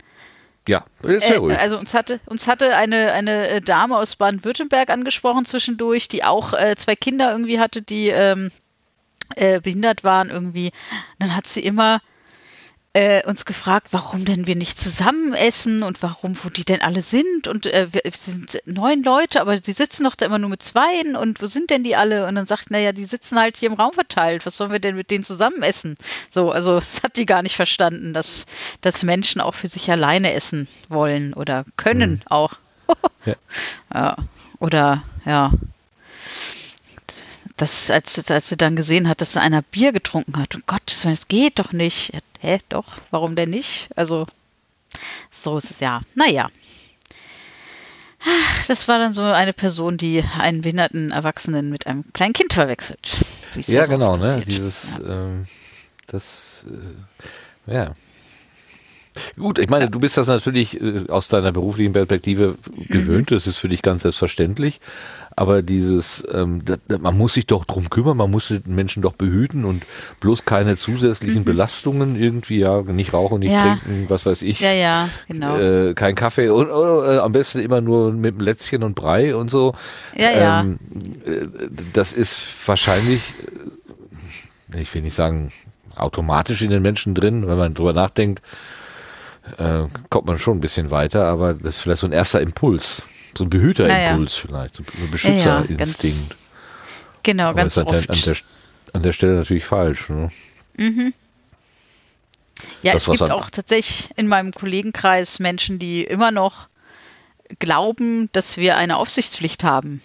Ja, 0.68 0.84
äh, 1.02 1.34
ruhig. 1.34 1.58
also 1.58 1.76
uns 1.76 1.92
hatte 1.92 2.20
uns 2.26 2.46
hatte 2.46 2.76
eine 2.76 3.12
eine 3.12 3.48
äh, 3.48 3.60
Dame 3.60 3.96
aus 3.96 4.14
Baden-Württemberg 4.14 4.90
angesprochen 4.90 5.44
zwischendurch, 5.44 6.08
die 6.08 6.22
auch 6.22 6.52
äh, 6.52 6.76
zwei 6.76 6.94
Kinder 6.94 7.32
irgendwie 7.32 7.58
hatte, 7.58 7.82
die 7.82 8.08
ähm, 8.08 8.50
äh, 9.34 9.60
behindert 9.60 10.04
waren 10.04 10.30
irgendwie. 10.30 10.70
Dann 11.18 11.34
hat 11.34 11.48
sie 11.48 11.62
immer 11.62 12.00
äh, 12.94 13.26
uns 13.26 13.44
gefragt, 13.44 13.88
warum 13.92 14.24
denn 14.24 14.46
wir 14.46 14.54
nicht 14.54 14.78
zusammen 14.78 15.32
essen 15.32 15.82
und 15.82 16.02
warum, 16.02 16.36
wo 16.42 16.50
die 16.50 16.64
denn 16.64 16.82
alle 16.82 17.00
sind. 17.00 17.48
Und 17.48 17.66
äh, 17.66 17.88
wir, 17.92 18.02
sind 18.12 18.60
neun 18.66 19.02
Leute, 19.02 19.40
aber 19.40 19.56
sie 19.56 19.72
sitzen 19.72 20.04
doch 20.04 20.14
da 20.14 20.26
immer 20.26 20.38
nur 20.38 20.50
mit 20.50 20.62
zweien 20.62 21.16
und 21.16 21.40
wo 21.40 21.46
sind 21.46 21.70
denn 21.70 21.84
die 21.84 21.96
alle? 21.96 22.26
Und 22.26 22.34
dann 22.34 22.44
sagt, 22.46 22.70
naja, 22.70 22.92
die 22.92 23.06
sitzen 23.06 23.38
halt 23.38 23.56
hier 23.56 23.70
im 23.70 23.76
Raum 23.76 23.94
verteilt. 23.94 24.44
Was 24.44 24.56
sollen 24.56 24.72
wir 24.72 24.78
denn 24.78 24.96
mit 24.96 25.10
denen 25.10 25.24
zusammen 25.24 25.62
essen? 25.62 25.96
So, 26.30 26.50
also 26.50 26.74
das 26.78 27.02
hat 27.02 27.16
die 27.16 27.26
gar 27.26 27.42
nicht 27.42 27.56
verstanden, 27.56 28.12
dass, 28.12 28.46
dass 28.82 29.02
Menschen 29.02 29.40
auch 29.40 29.54
für 29.54 29.68
sich 29.68 29.90
alleine 29.90 30.34
essen 30.34 30.68
wollen 30.88 31.34
oder 31.34 31.64
können 31.76 32.22
auch. 32.26 32.54
Ja. 33.24 33.36
ja. 33.94 34.16
Oder 34.58 35.04
ja. 35.24 35.52
Das, 37.62 37.92
als, 37.92 38.28
als 38.28 38.48
sie 38.48 38.56
dann 38.56 38.74
gesehen 38.74 39.08
hat, 39.08 39.20
dass 39.20 39.36
einer 39.36 39.62
Bier 39.62 39.92
getrunken 39.92 40.36
hat. 40.36 40.56
Und 40.56 40.66
Gott, 40.66 40.82
das 41.04 41.28
geht 41.28 41.60
doch 41.60 41.70
nicht. 41.70 42.12
Ja, 42.12 42.18
hä, 42.40 42.58
doch, 42.68 42.98
warum 43.12 43.36
denn 43.36 43.50
nicht? 43.50 43.88
Also, 43.94 44.26
so 45.30 45.58
ist 45.58 45.70
es 45.70 45.78
ja. 45.78 46.00
Naja. 46.16 46.50
Das 48.66 48.88
war 48.88 48.98
dann 48.98 49.12
so 49.12 49.22
eine 49.22 49.52
Person, 49.52 49.96
die 49.96 50.24
einen 50.36 50.62
behinderten 50.62 51.12
Erwachsenen 51.12 51.70
mit 51.70 51.86
einem 51.86 52.04
kleinen 52.12 52.32
Kind 52.32 52.52
verwechselt. 52.52 53.16
Ja, 53.68 53.84
so 53.84 53.92
genau, 53.92 54.16
ne? 54.16 54.42
Dieses, 54.44 54.98
Ja. 54.98 55.26
ähm, 55.26 55.46
das, 56.08 56.66
äh, 57.68 57.72
ja. 57.72 57.94
Gut, 59.38 59.58
ich 59.58 59.68
meine, 59.68 59.90
du 59.90 60.00
bist 60.00 60.16
das 60.16 60.26
natürlich 60.26 60.80
äh, 60.80 61.04
aus 61.08 61.28
deiner 61.28 61.52
beruflichen 61.52 61.92
Perspektive 61.92 62.54
gewöhnt, 62.88 63.30
Mhm. 63.30 63.34
das 63.34 63.46
ist 63.46 63.56
für 63.58 63.68
dich 63.68 63.82
ganz 63.82 64.02
selbstverständlich. 64.02 64.80
Aber 65.34 65.62
dieses, 65.62 66.22
ähm, 66.30 66.62
man 67.00 67.16
muss 67.16 67.34
sich 67.34 67.46
doch 67.46 67.64
drum 67.64 67.88
kümmern, 67.88 68.18
man 68.18 68.30
muss 68.30 68.48
den 68.48 68.62
Menschen 68.74 69.02
doch 69.02 69.14
behüten 69.14 69.64
und 69.64 69.82
bloß 70.20 70.44
keine 70.44 70.76
zusätzlichen 70.76 71.44
Belastungen 71.44 72.16
irgendwie, 72.16 72.58
ja, 72.58 72.82
nicht 72.82 73.14
rauchen, 73.14 73.38
nicht 73.40 73.52
Mhm. 73.52 73.56
Ja. 73.56 73.62
trinken, 73.78 74.06
was 74.08 74.26
weiß 74.26 74.42
ich. 74.42 74.60
Ja, 74.60 74.72
ja, 74.72 75.08
genau. 75.28 75.58
Äh, 75.58 75.94
kein 75.94 76.14
Kaffee 76.14 76.48
und 76.50 76.68
äh, 76.68 77.18
am 77.18 77.32
besten 77.32 77.60
immer 77.60 77.80
nur 77.80 78.12
mit 78.12 78.34
einem 78.34 78.40
Lätzchen 78.44 78.82
und 78.82 78.94
Brei 78.94 79.34
und 79.34 79.50
so. 79.50 79.74
ja, 80.16 80.30
ja. 80.32 80.60
Ähm, 80.60 80.78
äh, 81.24 81.46
das 81.94 82.12
ist 82.12 82.44
wahrscheinlich, 82.66 83.32
äh, 84.74 84.80
ich 84.82 84.94
will 84.94 85.02
nicht 85.02 85.14
sagen, 85.16 85.50
automatisch 85.96 86.62
in 86.62 86.70
den 86.70 86.82
Menschen 86.82 87.14
drin, 87.14 87.46
wenn 87.46 87.56
man 87.58 87.74
drüber 87.74 87.92
nachdenkt, 87.94 88.42
äh, 89.58 89.84
kommt 90.10 90.26
man 90.26 90.38
schon 90.38 90.58
ein 90.58 90.60
bisschen 90.60 90.90
weiter, 90.90 91.24
aber 91.26 91.54
das 91.54 91.76
ist 91.76 91.82
vielleicht 91.82 92.00
so 92.00 92.06
ein 92.06 92.12
erster 92.12 92.40
Impuls, 92.40 93.02
so 93.36 93.44
ein 93.44 93.50
Behüterimpuls 93.50 94.34
vielleicht, 94.34 94.76
so 94.76 94.82
ein 94.82 95.10
Beschützerinstinkt. 95.10 96.36
genau, 97.22 97.44
aber 97.44 97.56
ganz 97.56 97.76
ist 97.76 97.78
an 97.78 97.86
der, 97.86 98.10
an, 98.10 98.20
der, 98.24 98.36
an 98.92 99.02
der 99.02 99.12
Stelle 99.12 99.34
natürlich 99.34 99.64
falsch. 99.64 100.08
Ne? 100.08 100.30
Ja, 102.82 102.92
Das, 102.94 103.08
es 103.08 103.18
gibt 103.18 103.30
auch 103.30 103.50
tatsächlich 103.50 104.10
in 104.16 104.28
meinem 104.28 104.52
Kollegenkreis 104.52 105.38
Menschen, 105.38 105.78
die 105.78 106.04
immer 106.04 106.30
noch 106.30 106.68
glauben, 107.58 108.28
dass 108.32 108.56
wir 108.56 108.76
eine 108.76 108.96
Aufsichtspflicht 108.96 109.64
haben. 109.64 110.02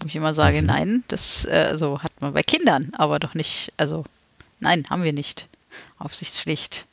Wo 0.00 0.06
ich 0.06 0.16
immer 0.16 0.30
Mhm. 0.30 0.34
sage, 0.34 0.62
nein, 0.62 1.04
das 1.08 1.44
äh, 1.46 1.50
also 1.70 2.02
hat 2.02 2.12
man 2.20 2.32
bei 2.32 2.42
Kindern, 2.42 2.92
aber 2.96 3.18
doch 3.18 3.34
nicht, 3.34 3.72
also 3.76 4.04
nein, 4.60 4.86
haben 4.90 5.02
wir 5.02 5.12
nicht. 5.12 5.46
Aufsichtspflicht. 5.98 6.86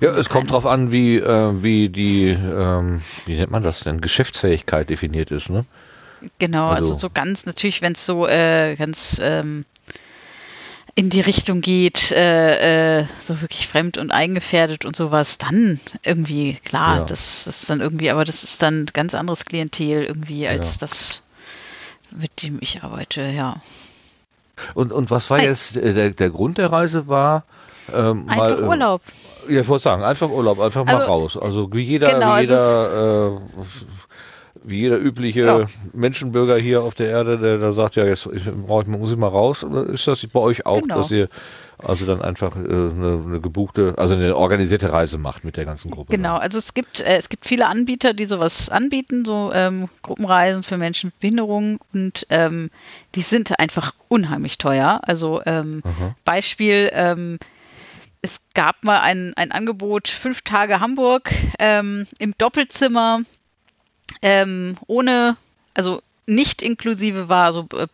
Ja, 0.00 0.10
es 0.10 0.28
kommt 0.28 0.50
drauf 0.50 0.66
an, 0.66 0.92
wie, 0.92 1.16
äh, 1.16 1.62
wie 1.62 1.88
die, 1.88 2.28
ähm, 2.30 3.02
wie 3.26 3.36
nennt 3.36 3.50
man 3.50 3.62
das 3.62 3.80
denn, 3.80 4.00
Geschäftsfähigkeit 4.00 4.90
definiert 4.90 5.30
ist. 5.30 5.48
Ne? 5.48 5.64
Genau, 6.38 6.66
also, 6.66 6.90
Also- 6.92 6.98
so 6.98 7.10
ganz, 7.10 7.46
natürlich, 7.46 7.80
wenn 7.82 7.92
es 7.92 8.04
so 8.04 8.26
äh, 8.26 8.76
ganz 8.76 9.20
ähm, 9.22 9.64
in 10.96 11.08
die 11.08 11.20
Richtung 11.20 11.60
geht, 11.60 12.10
äh, 12.10 13.00
äh, 13.02 13.06
so 13.24 13.40
wirklich 13.40 13.68
fremd 13.68 13.96
und 13.96 14.10
eingefährdet 14.10 14.84
und 14.84 14.96
sowas, 14.96 15.38
dann 15.38 15.80
irgendwie, 16.02 16.58
klar, 16.64 16.98
Ja. 16.98 17.04
das 17.04 17.46
ist 17.46 17.70
dann 17.70 17.80
irgendwie, 17.80 18.10
aber 18.10 18.24
das 18.24 18.42
ist 18.42 18.60
dann 18.62 18.86
ganz 18.92 19.14
anderes 19.14 19.44
Klientel 19.44 20.02
irgendwie 20.04 20.46
als 20.48 20.74
Ja. 20.74 20.80
das, 20.80 21.22
mit 22.10 22.42
dem 22.42 22.58
ich 22.60 22.82
arbeite, 22.82 23.22
ja. 23.22 23.62
Und, 24.74 24.92
und 24.92 25.10
was 25.10 25.30
war 25.30 25.38
Hi. 25.38 25.46
jetzt, 25.46 25.76
äh, 25.76 25.94
der, 25.94 26.10
der 26.10 26.28
Grund 26.30 26.58
der 26.58 26.70
Reise 26.72 27.06
war, 27.08 27.44
ähm, 27.94 28.28
Einfach 28.28 28.36
mal, 28.60 28.62
äh, 28.62 28.66
Urlaub. 28.68 29.02
Ja, 29.48 29.60
ich 29.60 29.68
wollte 29.68 29.82
sagen, 29.84 30.02
einfach 30.02 30.30
Urlaub, 30.30 30.60
einfach 30.60 30.84
mal 30.84 30.96
Also, 30.96 31.06
raus. 31.06 31.36
Also 31.36 31.72
wie 31.72 31.82
jeder, 31.82 32.14
genau, 32.14 32.36
wie 32.36 32.40
jeder, 32.40 33.36
äh, 33.36 33.40
wie 34.62 34.80
jeder 34.80 34.98
übliche 34.98 35.40
Ja. 35.44 35.64
Menschenbürger 35.92 36.56
hier 36.56 36.82
auf 36.82 36.94
der 36.94 37.08
Erde, 37.08 37.38
der 37.38 37.58
da 37.58 37.72
sagt, 37.72 37.96
ja, 37.96 38.04
jetzt 38.04 38.26
ich, 38.32 38.44
muss 38.52 39.10
ich 39.10 39.16
mal 39.16 39.28
raus. 39.28 39.64
Ist 39.88 40.06
das 40.06 40.26
bei 40.26 40.40
euch 40.40 40.66
auch, 40.66 40.80
Genau. 40.82 40.96
dass 40.96 41.10
ihr 41.10 41.28
also 41.82 42.04
dann 42.04 42.20
einfach 42.20 42.56
äh, 42.56 42.58
eine, 42.58 43.22
eine 43.26 43.40
gebuchte, 43.40 43.94
also 43.96 44.14
eine 44.14 44.36
organisierte 44.36 44.92
Reise 44.92 45.16
macht 45.16 45.44
mit 45.44 45.56
der 45.56 45.64
ganzen 45.64 45.90
Gruppe? 45.90 46.14
Genau, 46.14 46.36
also 46.36 46.58
es 46.58 46.74
gibt 46.74 47.00
äh, 47.00 47.16
es 47.16 47.30
gibt 47.30 47.46
viele 47.46 47.66
Anbieter, 47.68 48.12
die 48.12 48.26
sowas 48.26 48.68
anbieten, 48.68 49.24
so 49.24 49.50
ähm, 49.54 49.88
Gruppenreisen 50.02 50.62
für 50.62 50.76
Menschen 50.76 51.06
mit 51.08 51.20
Behinderung 51.20 51.80
und 51.94 52.26
ähm, 52.28 52.70
die 53.14 53.22
sind 53.22 53.58
einfach 53.58 53.94
unheimlich 54.08 54.58
teuer. 54.58 55.00
Also 55.04 55.40
ähm. 55.46 55.82
Beispiel, 56.26 56.90
ähm, 56.92 57.38
es 58.22 58.38
gab 58.54 58.84
mal 58.84 59.00
ein, 59.00 59.32
ein 59.36 59.52
Angebot, 59.52 60.08
fünf 60.08 60.42
Tage 60.42 60.80
Hamburg 60.80 61.30
ähm, 61.58 62.06
im 62.18 62.34
Doppelzimmer, 62.38 63.20
ähm, 64.22 64.76
ohne, 64.86 65.36
also 65.74 66.02
nicht 66.26 66.62
inklusive 66.62 67.28
war, 67.28 67.52
so 67.52 67.66
äh, 67.74 67.88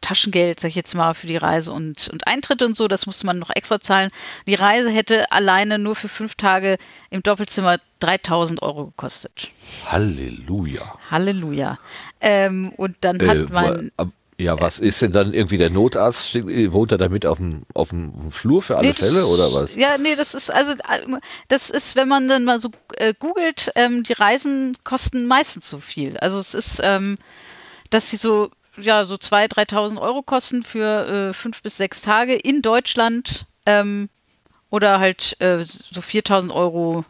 Taschengeld, 0.00 0.60
sag 0.60 0.68
ich 0.68 0.74
jetzt 0.74 0.94
mal, 0.94 1.12
für 1.12 1.26
die 1.26 1.36
Reise 1.36 1.70
und, 1.72 2.08
und 2.08 2.26
Eintritt 2.26 2.62
und 2.62 2.74
so, 2.74 2.88
das 2.88 3.04
musste 3.06 3.26
man 3.26 3.38
noch 3.38 3.50
extra 3.50 3.78
zahlen. 3.80 4.10
Die 4.46 4.54
Reise 4.54 4.90
hätte 4.90 5.30
alleine 5.32 5.78
nur 5.78 5.94
für 5.96 6.08
fünf 6.08 6.34
Tage 6.34 6.78
im 7.10 7.22
Doppelzimmer 7.22 7.78
3000 7.98 8.62
Euro 8.62 8.86
gekostet. 8.86 9.48
Halleluja. 9.86 10.98
Halleluja. 11.10 11.78
Ähm, 12.20 12.70
und 12.76 12.96
dann 13.02 13.20
hat 13.26 13.36
Äh, 13.36 13.46
mein, 13.52 13.90
wa- 13.96 14.02
ab- 14.04 14.12
ja, 14.44 14.60
was 14.60 14.78
ist 14.78 15.02
denn 15.02 15.12
dann 15.12 15.34
irgendwie 15.34 15.58
der 15.58 15.70
Notarzt? 15.70 16.34
Wohnt 16.34 16.92
er 16.92 16.98
damit 16.98 17.26
auf 17.26 17.38
dem, 17.38 17.62
auf 17.74 17.88
dem 17.90 18.30
Flur 18.30 18.62
für 18.62 18.76
alle 18.76 18.88
Nee, 18.88 18.92
das- 18.92 18.98
Fälle 19.08 19.26
oder 19.26 19.52
was? 19.52 19.74
Ja, 19.74 19.98
nee, 19.98 20.14
das 20.14 20.34
ist 20.34 20.50
also 20.50 20.72
äh, 20.72 21.18
das 21.48 21.70
ist, 21.70 21.96
wenn 21.96 22.08
man 22.08 22.28
dann 22.28 22.44
mal 22.44 22.58
so 22.60 22.70
äh, 22.96 23.14
googelt, 23.18 23.72
ähm, 23.74 24.02
die 24.04 24.12
Reisen 24.12 24.76
kosten 24.84 25.26
meistens 25.26 25.68
so 25.68 25.78
viel. 25.80 26.16
Also 26.18 26.38
es 26.38 26.54
ist, 26.54 26.80
ähm, 26.84 27.18
dass 27.90 28.10
sie 28.10 28.16
so 28.16 28.50
ja 28.76 29.04
so 29.04 29.14
2.000, 29.14 29.54
3.000 29.70 30.00
Euro 30.00 30.22
kosten 30.22 30.62
für 30.62 31.06
äh, 31.30 31.32
fünf 31.32 31.62
bis 31.62 31.76
sechs 31.76 32.02
Tage 32.02 32.34
in 32.34 32.60
Deutschland 32.62 33.46
ähm, 33.66 34.08
oder 34.70 34.98
halt 35.00 35.36
äh, 35.40 35.62
so 35.64 36.00
4.000 36.00 36.52
Euro 36.52 37.04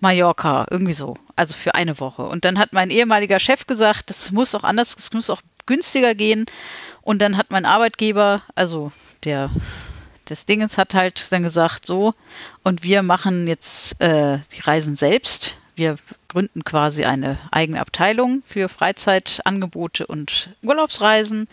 Mallorca, 0.00 0.66
irgendwie 0.70 0.92
so. 0.92 1.16
Also 1.36 1.54
für 1.54 1.74
eine 1.74 1.98
Woche. 2.00 2.22
Und 2.24 2.44
dann 2.44 2.58
hat 2.58 2.72
mein 2.72 2.90
ehemaliger 2.90 3.38
Chef 3.38 3.66
gesagt, 3.66 4.10
das 4.10 4.32
muss 4.32 4.54
auch 4.54 4.64
anders, 4.64 4.94
es 4.98 5.12
muss 5.12 5.30
auch 5.30 5.40
günstiger 5.66 6.14
gehen. 6.14 6.46
Und 7.02 7.20
dann 7.20 7.36
hat 7.36 7.50
mein 7.50 7.66
Arbeitgeber, 7.66 8.42
also 8.54 8.92
der 9.24 9.50
des 10.28 10.46
Dingens 10.46 10.78
hat 10.78 10.94
halt 10.94 11.30
dann 11.32 11.42
gesagt, 11.42 11.86
so, 11.86 12.14
und 12.62 12.82
wir 12.82 13.02
machen 13.02 13.46
jetzt 13.46 14.00
äh, 14.00 14.38
die 14.52 14.60
Reisen 14.60 14.96
selbst. 14.96 15.56
Wir 15.76 15.96
gründen 16.28 16.64
quasi 16.64 17.04
eine 17.04 17.38
eigene 17.50 17.80
Abteilung 17.80 18.42
für 18.46 18.68
Freizeitangebote 18.68 20.06
und 20.06 20.50
Urlaubsreisen. 20.62 21.48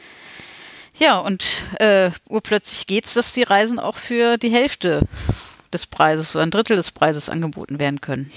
Ja, 0.97 1.17
und 1.17 1.63
äh, 1.79 2.11
urplötzlich 2.29 2.85
geht's, 2.87 3.13
dass 3.13 3.33
die 3.33 3.43
Reisen 3.43 3.79
auch 3.79 3.97
für 3.97 4.37
die 4.37 4.51
Hälfte 4.51 5.07
des 5.73 5.87
Preises 5.87 6.35
oder 6.35 6.43
ein 6.43 6.51
Drittel 6.51 6.75
des 6.75 6.91
Preises 6.91 7.29
angeboten 7.29 7.79
werden 7.79 8.01
können. 8.01 8.31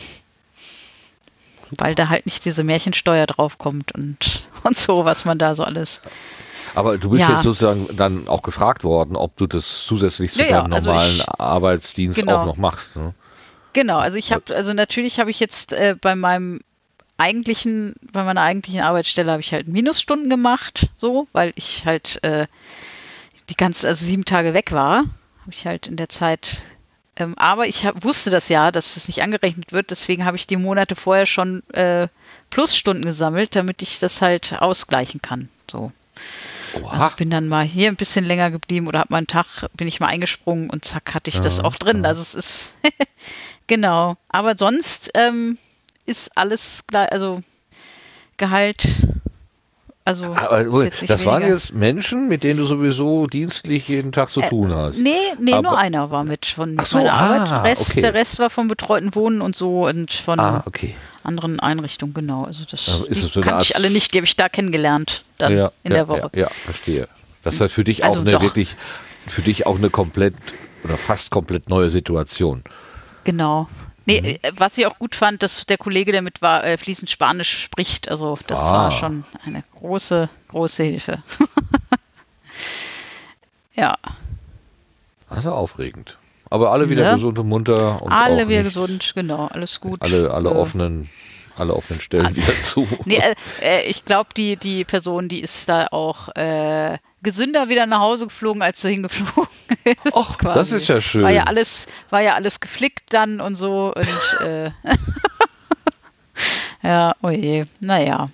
Weil 1.78 1.94
da 1.94 2.08
halt 2.08 2.26
nicht 2.26 2.44
diese 2.44 2.64
Märchensteuer 2.64 3.26
draufkommt 3.26 3.92
und, 3.92 4.42
und 4.64 4.76
so, 4.76 5.04
was 5.04 5.24
man 5.24 5.38
da 5.38 5.54
so 5.54 5.64
alles. 5.64 6.02
Aber 6.74 6.98
du 6.98 7.10
bist 7.10 7.22
Ja. 7.28 7.34
jetzt 7.34 7.44
sozusagen 7.44 7.88
dann 7.96 8.26
auch 8.26 8.42
gefragt 8.42 8.82
worden, 8.84 9.16
ob 9.16 9.36
du 9.36 9.46
das 9.46 9.84
zusätzlich 9.86 10.32
zu 10.32 10.40
Ja, 10.40 10.46
ja, 10.46 10.60
deinem 10.62 10.72
also 10.72 10.90
normalen 10.90 11.16
ich- 11.16 11.40
Arbeitsdienst 11.40 12.18
Genau. 12.18 12.40
auch 12.40 12.46
noch 12.46 12.56
machst. 12.56 12.96
Ne? 12.96 13.14
Genau, 13.74 13.98
also 13.98 14.16
ich 14.18 14.32
habe, 14.32 14.54
also 14.54 14.72
natürlich 14.72 15.20
habe 15.20 15.30
ich 15.30 15.40
jetzt 15.40 15.72
äh, 15.72 15.94
bei 16.00 16.14
meinem 16.16 16.60
eigentlichen, 17.16 17.94
bei 18.12 18.24
meiner 18.24 18.40
eigentlichen 18.42 18.80
Arbeitsstelle 18.80 19.30
habe 19.30 19.40
ich 19.40 19.52
halt 19.52 19.68
Minusstunden 19.68 20.28
gemacht, 20.30 20.88
so, 21.00 21.28
weil 21.32 21.52
ich 21.56 21.86
halt 21.86 22.22
äh, 22.24 22.46
die 23.48 23.56
ganze, 23.56 23.86
also 23.88 24.04
sieben 24.04 24.24
Tage 24.24 24.52
weg 24.54 24.72
war, 24.72 24.98
habe 25.42 25.50
ich 25.52 25.66
halt 25.66 25.86
in 25.86 25.96
der 25.96 26.08
Zeit. 26.08 26.64
Ähm, 27.16 27.36
aber 27.38 27.66
ich 27.68 27.86
hab, 27.86 28.02
wusste 28.04 28.30
das 28.30 28.48
ja, 28.48 28.72
dass 28.72 28.94
das 28.94 29.06
nicht 29.08 29.22
angerechnet 29.22 29.72
wird, 29.72 29.90
deswegen 29.90 30.24
habe 30.24 30.36
ich 30.36 30.46
die 30.46 30.56
Monate 30.56 30.96
vorher 30.96 31.26
schon 31.26 31.62
äh, 31.70 32.08
Plusstunden 32.50 33.04
gesammelt, 33.04 33.54
damit 33.54 33.82
ich 33.82 34.00
das 34.00 34.20
halt 34.20 34.54
ausgleichen 34.60 35.22
kann. 35.22 35.48
So. 35.70 35.92
Oha. 36.82 36.90
Also 37.06 37.16
bin 37.16 37.30
dann 37.30 37.46
mal 37.46 37.64
hier 37.64 37.88
ein 37.88 37.96
bisschen 37.96 38.24
länger 38.24 38.50
geblieben 38.50 38.88
oder 38.88 39.00
hab 39.00 39.10
mal 39.10 39.18
einen 39.18 39.26
Tag, 39.28 39.68
bin 39.74 39.86
ich 39.86 40.00
mal 40.00 40.08
eingesprungen 40.08 40.70
und 40.70 40.84
zack, 40.84 41.14
hatte 41.14 41.30
ich 41.30 41.40
das 41.40 41.58
Ja, 41.58 41.64
auch 41.64 41.76
drin. 41.76 42.02
ja. 42.02 42.08
Also 42.08 42.22
es 42.22 42.34
ist 42.34 42.74
genau. 43.68 44.16
Aber 44.28 44.56
sonst 44.58 45.10
ähm, 45.14 45.56
ist 46.06 46.36
alles 46.36 46.84
gleich, 46.88 47.12
also 47.12 47.42
Gehalt, 48.36 48.86
also 50.04 50.34
Aber, 50.34 50.84
jetzt 50.84 51.00
nicht 51.02 51.10
das 51.10 51.24
waren 51.24 51.42
jetzt 51.46 51.72
Menschen, 51.74 52.28
mit 52.28 52.42
denen 52.44 52.58
du 52.58 52.66
sowieso 52.66 53.26
dienstlich 53.26 53.88
jeden 53.88 54.12
Tag 54.12 54.30
zu 54.30 54.42
Äh, 54.42 54.48
tun 54.48 54.72
hast. 54.74 54.98
Nee, 54.98 55.12
nee, 55.40 55.52
Aber- 55.52 55.62
nur 55.70 55.78
einer 55.78 56.10
war 56.10 56.24
mit 56.24 56.46
von 56.46 56.76
so, 56.84 56.98
meiner 56.98 57.12
ah, 57.14 57.18
Arbeit. 57.20 57.48
Der 57.50 57.64
Rest, 57.64 57.90
okay. 57.90 58.00
der 58.02 58.14
Rest 58.14 58.38
war 58.38 58.50
vom 58.50 58.68
betreuten 58.68 59.14
Wohnen 59.14 59.40
und 59.40 59.56
so 59.56 59.86
und 59.86 60.12
von 60.12 60.38
Ah, 60.40 60.62
okay. 60.66 60.94
anderen 61.22 61.58
Einrichtungen, 61.60 62.12
genau. 62.14 62.44
Also 62.44 62.64
das 62.70 62.86
Also 62.88 63.04
ist 63.06 63.20
so 63.32 63.42
Art- 63.42 63.62
ich 63.64 63.76
alle 63.76 63.88
nicht, 63.90 64.12
die 64.12 64.18
habe 64.18 64.26
ich 64.26 64.36
da 64.36 64.48
kennengelernt 64.50 65.24
dann 65.38 65.56
ja, 65.56 65.72
in 65.84 65.92
ja, 65.92 65.96
der 65.98 66.08
Woche. 66.08 66.30
Ja, 66.34 66.40
ja, 66.42 66.48
verstehe. 66.48 67.08
Das 67.42 67.54
ist 67.54 67.60
halt 67.60 67.70
für 67.72 67.84
dich 67.84 68.04
Also 68.04 68.18
auch 68.18 68.22
eine 68.22 68.32
doch. 68.32 68.42
wirklich, 68.42 68.76
für 69.26 69.42
dich 69.42 69.66
auch 69.66 69.76
eine 69.78 69.88
komplett 69.90 70.34
oder 70.84 70.98
fast 70.98 71.30
komplett 71.30 71.70
neue 71.70 71.88
Situation. 71.88 72.62
Genau. 73.24 73.68
Nee, 74.06 74.20
Mhm. 74.20 74.26
äh, 74.42 74.52
was 74.56 74.76
ich 74.78 74.86
auch 74.86 74.98
gut 74.98 75.14
fand, 75.16 75.42
dass 75.42 75.66
der 75.66 75.78
Kollege, 75.78 76.12
der 76.12 76.22
mit 76.22 76.42
war, 76.42 76.64
äh, 76.64 76.76
fließend 76.76 77.10
Spanisch 77.10 77.62
spricht. 77.62 78.08
Also 78.08 78.38
das 78.46 78.58
Ah. 78.58 78.72
war 78.84 78.90
schon 78.90 79.24
eine 79.44 79.64
große, 79.76 80.28
große 80.48 80.84
Hilfe. 80.84 81.22
ja, 83.74 83.96
Also 85.28 85.52
aufregend. 85.52 86.18
Aber 86.50 86.70
alle 86.70 86.88
wieder 86.88 87.04
Ja. 87.04 87.14
gesund 87.14 87.38
und 87.38 87.48
munter 87.48 88.00
und 88.02 88.12
alle 88.12 88.46
wieder 88.46 88.62
gesund, 88.62 89.12
genau, 89.14 89.46
alles 89.46 89.80
gut. 89.80 90.00
Alle, 90.02 90.32
alle 90.32 90.50
Äh, 90.50 90.54
offenen 90.54 91.10
alle 91.56 91.74
offenen 91.74 92.00
Stellen 92.00 92.34
wieder 92.36 92.52
zu. 92.62 92.86
Nee, 93.04 93.16
äh, 93.16 93.34
äh, 93.62 93.82
ich 93.86 94.04
glaube, 94.04 94.30
die, 94.36 94.56
die 94.56 94.84
Person, 94.84 95.28
die 95.28 95.40
ist 95.40 95.68
da 95.68 95.88
auch 95.88 96.28
äh, 96.36 96.98
gesünder 97.22 97.68
wieder 97.68 97.86
nach 97.86 98.00
Hause 98.00 98.26
geflogen, 98.26 98.62
als 98.62 98.80
sie 98.80 98.90
hingeflogen 98.90 99.48
ist. 99.84 100.14
Och, 100.14 100.36
das 100.38 100.72
ist 100.72 100.88
ja 100.88 101.00
schön. 101.00 101.22
War 101.22 101.30
ja 101.30 101.44
alles, 101.44 101.86
war 102.10 102.20
ja 102.20 102.34
alles 102.34 102.60
geflickt 102.60 103.12
dann 103.12 103.40
und 103.40 103.56
so 103.56 103.92
und 103.94 104.46
äh, 104.46 104.70
ja, 106.82 107.14
oh 107.22 107.30
je, 107.30 107.64
naja. 107.80 108.30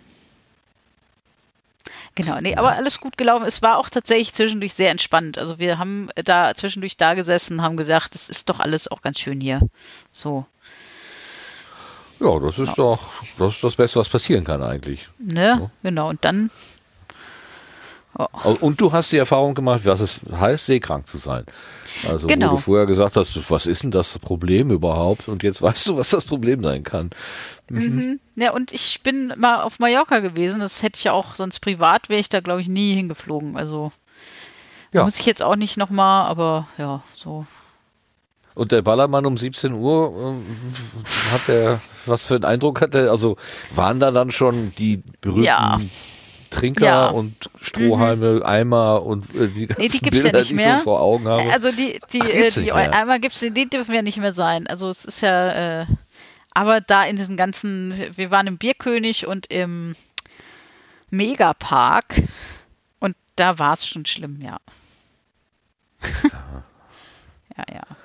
Genau, 2.17 2.41
nee, 2.41 2.57
aber 2.57 2.73
alles 2.73 3.01
gut 3.01 3.17
gelaufen. 3.17 3.47
Es 3.47 3.63
war 3.63 3.79
auch 3.79 3.89
tatsächlich 3.89 4.35
zwischendurch 4.35 4.75
sehr 4.75 4.91
entspannt. 4.91 5.39
Also 5.39 5.59
wir 5.59 5.79
haben 5.79 6.11
da 6.17 6.55
zwischendurch 6.55 6.97
da 6.97 7.15
gesessen, 7.15 7.63
haben 7.63 7.77
gesagt, 7.77 8.15
es 8.15 8.29
ist 8.29 8.51
doch 8.51 8.61
alles 8.61 8.89
auch 8.89 9.01
ganz 9.01 9.21
schön 9.21 9.41
hier. 9.41 9.61
So. 10.13 10.45
Ja, 12.21 12.39
das 12.39 12.59
ist 12.59 12.69
ja. 12.69 12.75
doch, 12.75 13.01
das 13.39 13.55
ist 13.55 13.65
das 13.65 13.77
Beste, 13.77 13.99
was 13.99 14.09
passieren 14.09 14.45
kann 14.45 14.63
eigentlich. 14.63 15.09
Ne, 15.19 15.47
ja. 15.47 15.71
genau. 15.83 16.11
Und 16.11 16.25
dann. 16.25 16.51
Oh. 18.19 18.57
Und 18.61 18.81
du 18.81 18.93
hast 18.93 19.13
die 19.13 19.17
Erfahrung 19.17 19.55
gemacht, 19.55 19.83
was 19.85 20.01
es 20.01 20.21
heißt, 20.31 20.67
seekrank 20.67 21.07
zu 21.07 21.19
sein. 21.19 21.45
Also 22.07 22.27
genau. 22.27 22.51
wo 22.51 22.57
du 22.57 22.61
vorher 22.61 22.87
gesagt 22.87 23.17
hast, 23.17 23.51
was 23.51 23.67
ist 23.67 23.85
denn 23.85 23.93
das 23.93 24.19
Problem 24.19 24.71
überhaupt? 24.71 25.29
Und 25.29 25.43
jetzt 25.43 25.63
weißt 25.63 25.87
du, 25.89 25.97
was 25.97 26.11
das 26.11 26.25
Problem 26.25 26.63
sein 26.63 26.83
kann. 26.83 27.11
Mhm. 27.71 27.81
mhm. 27.81 28.21
Ja, 28.37 28.53
und 28.53 28.73
ich 28.73 29.01
bin 29.03 29.33
mal 29.37 29.63
auf 29.63 29.79
Mallorca 29.79 30.21
gewesen. 30.21 30.61
Das 30.61 30.83
hätte 30.83 30.99
ich 30.99 31.05
ja 31.05 31.13
auch 31.13 31.37
sonst 31.37 31.61
privat 31.61 32.09
wäre 32.09 32.21
ich 32.21 32.29
da, 32.29 32.41
glaube 32.41 32.61
ich, 32.61 32.69
nie 32.69 32.95
hingeflogen. 32.95 33.57
Also 33.57 33.93
ja. 34.93 35.05
muss 35.05 35.19
ich 35.19 35.27
jetzt 35.27 35.43
auch 35.43 35.57
nicht 35.57 35.77
nochmal, 35.77 36.29
aber 36.29 36.69
ja, 36.77 37.03
so. 37.15 37.47
Und 38.61 38.73
der 38.73 38.83
Ballermann 38.83 39.25
um 39.25 39.39
17 39.39 39.73
Uhr, 39.73 40.13
äh, 40.37 41.33
hat 41.33 41.49
der, 41.49 41.81
was 42.05 42.27
für 42.27 42.35
einen 42.35 42.45
Eindruck 42.45 42.83
hat 42.83 42.95
er? 42.95 43.11
Also 43.11 43.39
waren 43.75 44.01
da 44.01 44.11
dann 44.11 44.31
schon 44.31 44.75
die 44.77 45.03
berühmten 45.23 45.45
ja. 45.45 45.81
Trinker 46.51 46.85
ja. 46.85 47.09
und 47.09 47.49
Strohhalme, 47.63 48.33
mhm. 48.33 48.43
Eimer 48.43 49.03
und 49.03 49.35
äh, 49.35 49.49
die 49.49 49.67
ganzen 49.67 49.81
nee, 49.81 49.89
die 49.89 50.11
Bilder, 50.11 50.39
ja 50.41 50.45
die 50.45 50.55
ich 50.55 50.63
so 50.63 50.77
vor 50.85 51.01
Augen 51.01 51.27
habe? 51.27 51.51
Also 51.51 51.73
die, 51.73 52.01
die, 52.13 52.21
Ach, 52.21 52.29
äh, 52.29 52.51
die 52.51 52.71
Eimer 52.71 53.19
gibt's, 53.19 53.41
die 53.41 53.71
dürfen 53.71 53.95
ja 53.95 54.03
nicht 54.03 54.19
mehr 54.19 54.35
sein. 54.35 54.67
Also 54.67 54.91
es 54.91 55.07
ist 55.07 55.23
ja, 55.23 55.81
äh, 55.81 55.87
aber 56.51 56.83
da 56.83 57.05
in 57.05 57.17
diesen 57.17 57.39
ganzen, 57.39 57.95
wir 58.15 58.31
waren 58.31 58.47
im 58.47 58.59
Bierkönig 58.59 59.27
und 59.27 59.47
im 59.47 59.95
Megapark 61.09 62.25
und 62.99 63.17
da 63.37 63.59
war 63.59 63.73
es 63.73 63.87
schon 63.87 64.05
schlimm, 64.05 64.43
ja. 64.43 64.59
ja, 67.57 67.65
ja. 67.73 67.97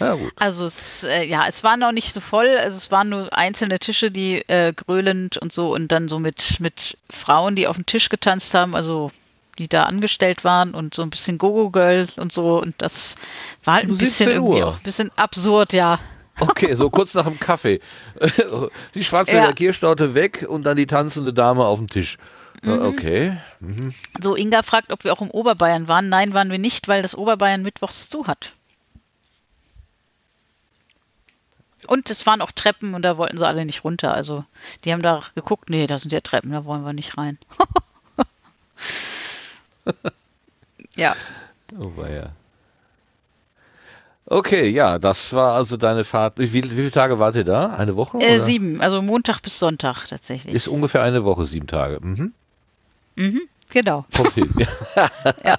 Ja, 0.00 0.14
gut. 0.14 0.32
Also 0.36 0.66
es, 0.66 1.04
äh, 1.04 1.24
ja, 1.24 1.46
es 1.48 1.64
war 1.64 1.76
noch 1.76 1.92
nicht 1.92 2.14
so 2.14 2.20
voll, 2.20 2.56
also 2.56 2.76
es 2.76 2.90
waren 2.90 3.08
nur 3.08 3.32
einzelne 3.36 3.78
Tische, 3.78 4.10
die 4.10 4.36
äh, 4.48 4.72
grölend 4.72 5.38
und 5.38 5.52
so 5.52 5.74
und 5.74 5.88
dann 5.88 6.08
so 6.08 6.18
mit, 6.18 6.60
mit 6.60 6.96
Frauen, 7.10 7.56
die 7.56 7.66
auf 7.66 7.76
dem 7.76 7.86
Tisch 7.86 8.08
getanzt 8.08 8.54
haben, 8.54 8.74
also 8.74 9.10
die 9.58 9.68
da 9.68 9.84
angestellt 9.84 10.44
waren 10.44 10.74
und 10.74 10.94
so 10.94 11.02
ein 11.02 11.10
bisschen 11.10 11.38
Gogo-Girl 11.38 12.08
und 12.16 12.32
so 12.32 12.60
und 12.60 12.74
das 12.78 13.16
war 13.64 13.74
halt 13.74 13.88
ein 13.88 13.98
bisschen, 13.98 14.30
irgendwie 14.30 14.62
auch 14.62 14.76
ein 14.76 14.82
bisschen 14.82 15.10
absurd, 15.16 15.72
ja. 15.72 15.98
Okay, 16.40 16.74
so 16.74 16.88
kurz 16.90 17.14
nach 17.14 17.24
dem 17.24 17.40
Kaffee. 17.40 17.80
Die 18.94 19.02
Schwarzwälder 19.02 19.48
ja. 19.48 19.52
Kirschtorte 19.52 20.14
weg 20.14 20.46
und 20.48 20.62
dann 20.64 20.76
die 20.76 20.86
tanzende 20.86 21.32
Dame 21.32 21.64
auf 21.64 21.80
dem 21.80 21.88
Tisch. 21.88 22.16
Mhm. 22.62 22.82
Okay. 22.82 23.36
Mhm. 23.60 23.94
So, 24.20 24.36
Inga 24.36 24.62
fragt, 24.62 24.92
ob 24.92 25.04
wir 25.04 25.12
auch 25.12 25.20
im 25.20 25.30
Oberbayern 25.30 25.88
waren. 25.88 26.08
Nein, 26.08 26.34
waren 26.34 26.50
wir 26.50 26.58
nicht, 26.58 26.88
weil 26.88 27.02
das 27.02 27.16
Oberbayern 27.16 27.62
mittwochs 27.62 28.08
zu 28.08 28.26
hat. 28.26 28.52
Und 31.86 32.10
es 32.10 32.26
waren 32.26 32.42
auch 32.42 32.52
Treppen 32.52 32.94
und 32.94 33.02
da 33.02 33.16
wollten 33.16 33.38
sie 33.38 33.46
alle 33.46 33.64
nicht 33.64 33.84
runter. 33.84 34.12
Also 34.12 34.44
die 34.84 34.92
haben 34.92 35.02
da 35.02 35.22
geguckt, 35.34 35.70
nee, 35.70 35.86
da 35.86 35.98
sind 35.98 36.12
ja 36.12 36.20
Treppen, 36.20 36.52
da 36.52 36.64
wollen 36.64 36.84
wir 36.84 36.92
nicht 36.92 37.16
rein. 37.16 37.38
ja. 40.96 41.14
Oh, 41.78 41.92
ja. 42.04 42.30
Okay, 44.30 44.68
ja, 44.68 44.98
das 44.98 45.32
war 45.32 45.54
also 45.54 45.78
deine 45.78 46.04
Fahrt. 46.04 46.38
Wie, 46.38 46.52
wie 46.52 46.68
viele 46.68 46.90
Tage 46.90 47.18
wart 47.18 47.34
ihr 47.36 47.44
da? 47.44 47.74
Eine 47.74 47.96
Woche? 47.96 48.18
Äh, 48.18 48.40
sieben, 48.40 48.82
also 48.82 49.00
Montag 49.00 49.40
bis 49.40 49.58
Sonntag 49.58 50.04
tatsächlich. 50.06 50.54
Ist 50.54 50.68
ungefähr 50.68 51.02
eine 51.02 51.24
Woche, 51.24 51.46
sieben 51.46 51.66
Tage. 51.66 51.98
Mhm. 52.02 52.34
Mhm, 53.16 53.40
genau. 53.70 54.04
Kommt 54.14 54.32
hin. 54.32 54.52
ja. 55.44 55.58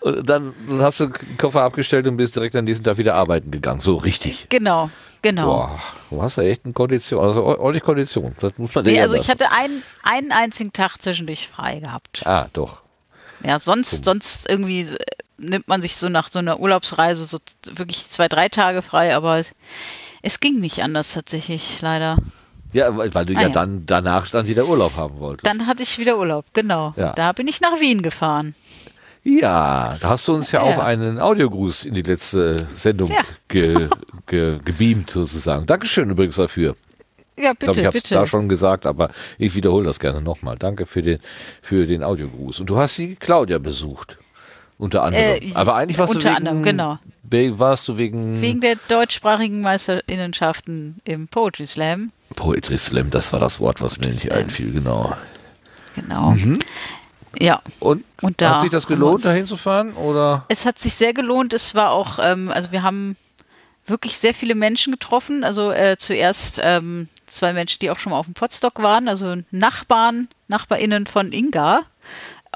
und 0.00 0.28
dann 0.28 0.54
hast 0.80 1.00
du 1.00 1.06
den 1.06 1.36
Koffer 1.36 1.62
abgestellt 1.62 2.06
und 2.06 2.16
bist 2.16 2.36
direkt 2.36 2.56
an 2.56 2.66
diesem 2.66 2.84
Tag 2.84 2.98
wieder 2.98 3.14
arbeiten 3.14 3.50
gegangen. 3.50 3.80
So 3.80 3.96
richtig. 3.96 4.46
Genau, 4.48 4.90
genau. 5.22 5.46
Boah, 5.46 5.80
du 6.10 6.22
hast 6.22 6.36
ja 6.36 6.44
echt 6.44 6.64
eine 6.64 6.74
Kondition, 6.74 7.24
also 7.24 7.44
ordentlich 7.44 7.82
Kondition. 7.82 8.34
Das 8.40 8.52
muss 8.56 8.74
man 8.74 8.84
nee, 8.84 9.00
also 9.00 9.16
ich 9.16 9.28
hatte 9.28 9.50
einen, 9.50 9.82
einen 10.02 10.32
einzigen 10.32 10.72
Tag 10.72 10.96
zwischendurch 10.98 11.48
frei 11.48 11.80
gehabt. 11.80 12.26
Ah, 12.26 12.48
doch. 12.52 12.80
Ja, 13.42 13.58
sonst, 13.58 14.04
sonst 14.04 14.48
irgendwie 14.48 14.82
äh, 14.82 14.96
nimmt 15.38 15.68
man 15.68 15.82
sich 15.82 15.96
so 15.96 16.08
nach 16.08 16.30
so 16.30 16.38
einer 16.38 16.58
Urlaubsreise 16.60 17.24
so 17.24 17.38
wirklich 17.66 18.08
zwei, 18.08 18.28
drei 18.28 18.48
Tage 18.48 18.82
frei, 18.82 19.14
aber 19.14 19.38
es, 19.38 19.52
es 20.22 20.40
ging 20.40 20.60
nicht 20.60 20.82
anders 20.82 21.12
tatsächlich, 21.12 21.80
leider. 21.80 22.16
Ja, 22.72 22.96
weil, 22.96 23.10
du 23.10 23.34
ah, 23.34 23.40
ja, 23.40 23.42
ja, 23.42 23.48
dann 23.48 23.84
danach 23.86 24.28
dann 24.28 24.46
wieder 24.46 24.66
Urlaub 24.66 24.96
haben 24.96 25.18
wolltest. 25.18 25.46
Dann 25.46 25.66
hatte 25.66 25.82
ich 25.82 25.98
wieder 25.98 26.18
Urlaub, 26.18 26.44
genau. 26.52 26.94
Ja. 26.96 27.12
Da 27.12 27.32
bin 27.32 27.48
ich 27.48 27.60
nach 27.60 27.80
Wien 27.80 28.02
gefahren. 28.02 28.54
Ja, 29.22 29.96
da 30.00 30.10
hast 30.10 30.28
du 30.28 30.34
uns 30.34 30.52
ja, 30.52 30.64
ja. 30.64 30.76
auch 30.76 30.82
einen 30.82 31.18
Audiogruß 31.18 31.84
in 31.84 31.94
die 31.94 32.02
letzte 32.02 32.68
Sendung 32.76 33.10
ja. 33.10 33.22
ge, 33.48 33.88
ge, 34.26 34.60
gebeamt 34.64 35.10
sozusagen. 35.10 35.66
Dankeschön 35.66 36.10
übrigens 36.10 36.36
dafür. 36.36 36.76
Ja, 37.36 37.52
bitte, 37.52 37.72
ich 37.72 37.72
glaube, 37.72 37.80
ich 37.80 37.86
habe 37.86 37.98
es 37.98 38.04
da 38.04 38.26
schon 38.26 38.48
gesagt, 38.48 38.86
aber 38.86 39.10
ich 39.36 39.54
wiederhole 39.54 39.84
das 39.84 39.98
gerne 39.98 40.20
nochmal. 40.20 40.56
Danke 40.56 40.86
für 40.86 41.02
den, 41.02 41.18
für 41.60 41.86
den 41.86 42.02
Audiogruß. 42.02 42.60
Und 42.60 42.70
du 42.70 42.78
hast 42.78 42.98
die 42.98 43.16
Claudia 43.16 43.58
besucht. 43.58 44.18
Unter 44.78 45.02
anderem. 45.02 45.42
Äh, 45.42 45.54
Aber 45.54 45.74
eigentlich 45.74 45.98
warst 45.98 46.16
unter 46.16 46.28
du 46.28 46.36
wegen, 46.36 46.48
anderem, 46.48 46.62
genau. 46.62 46.98
warst 47.58 47.88
du 47.88 47.96
wegen 47.96 48.42
wegen 48.42 48.60
der 48.60 48.76
deutschsprachigen 48.88 49.62
Meisterinnenschaften 49.62 51.00
im 51.04 51.28
Poetry 51.28 51.66
Slam. 51.66 52.12
Poetry 52.34 52.76
Slam, 52.76 53.10
das 53.10 53.32
war 53.32 53.40
das 53.40 53.58
Wort, 53.58 53.80
was 53.80 53.98
mir 53.98 54.06
nicht 54.06 54.32
einfiel, 54.32 54.72
genau. 54.72 55.16
Genau. 55.94 56.32
Mhm. 56.32 56.58
Ja. 57.38 57.62
Und, 57.80 58.04
und 58.22 58.40
da 58.40 58.54
hat 58.54 58.60
sich 58.62 58.70
das 58.70 58.86
gelohnt, 58.86 59.24
dahin 59.24 59.46
zu 59.46 59.56
fahren, 59.56 59.94
oder? 59.94 60.44
Es 60.48 60.66
hat 60.66 60.78
sich 60.78 60.94
sehr 60.94 61.12
gelohnt. 61.12 61.52
Es 61.54 61.74
war 61.74 61.90
auch, 61.90 62.18
ähm, 62.20 62.50
also 62.50 62.72
wir 62.72 62.82
haben 62.82 63.16
wirklich 63.86 64.18
sehr 64.18 64.34
viele 64.34 64.54
Menschen 64.54 64.92
getroffen. 64.92 65.44
Also 65.44 65.70
äh, 65.70 65.96
zuerst 65.98 66.60
ähm, 66.62 67.08
zwei 67.26 67.52
Menschen, 67.52 67.78
die 67.80 67.90
auch 67.90 67.98
schon 67.98 68.10
mal 68.10 68.18
auf 68.18 68.26
dem 68.26 68.34
Potstock 68.34 68.82
waren, 68.82 69.08
also 69.08 69.36
Nachbarn, 69.50 70.28
NachbarInnen 70.48 71.06
von 71.06 71.32
Inga 71.32 71.82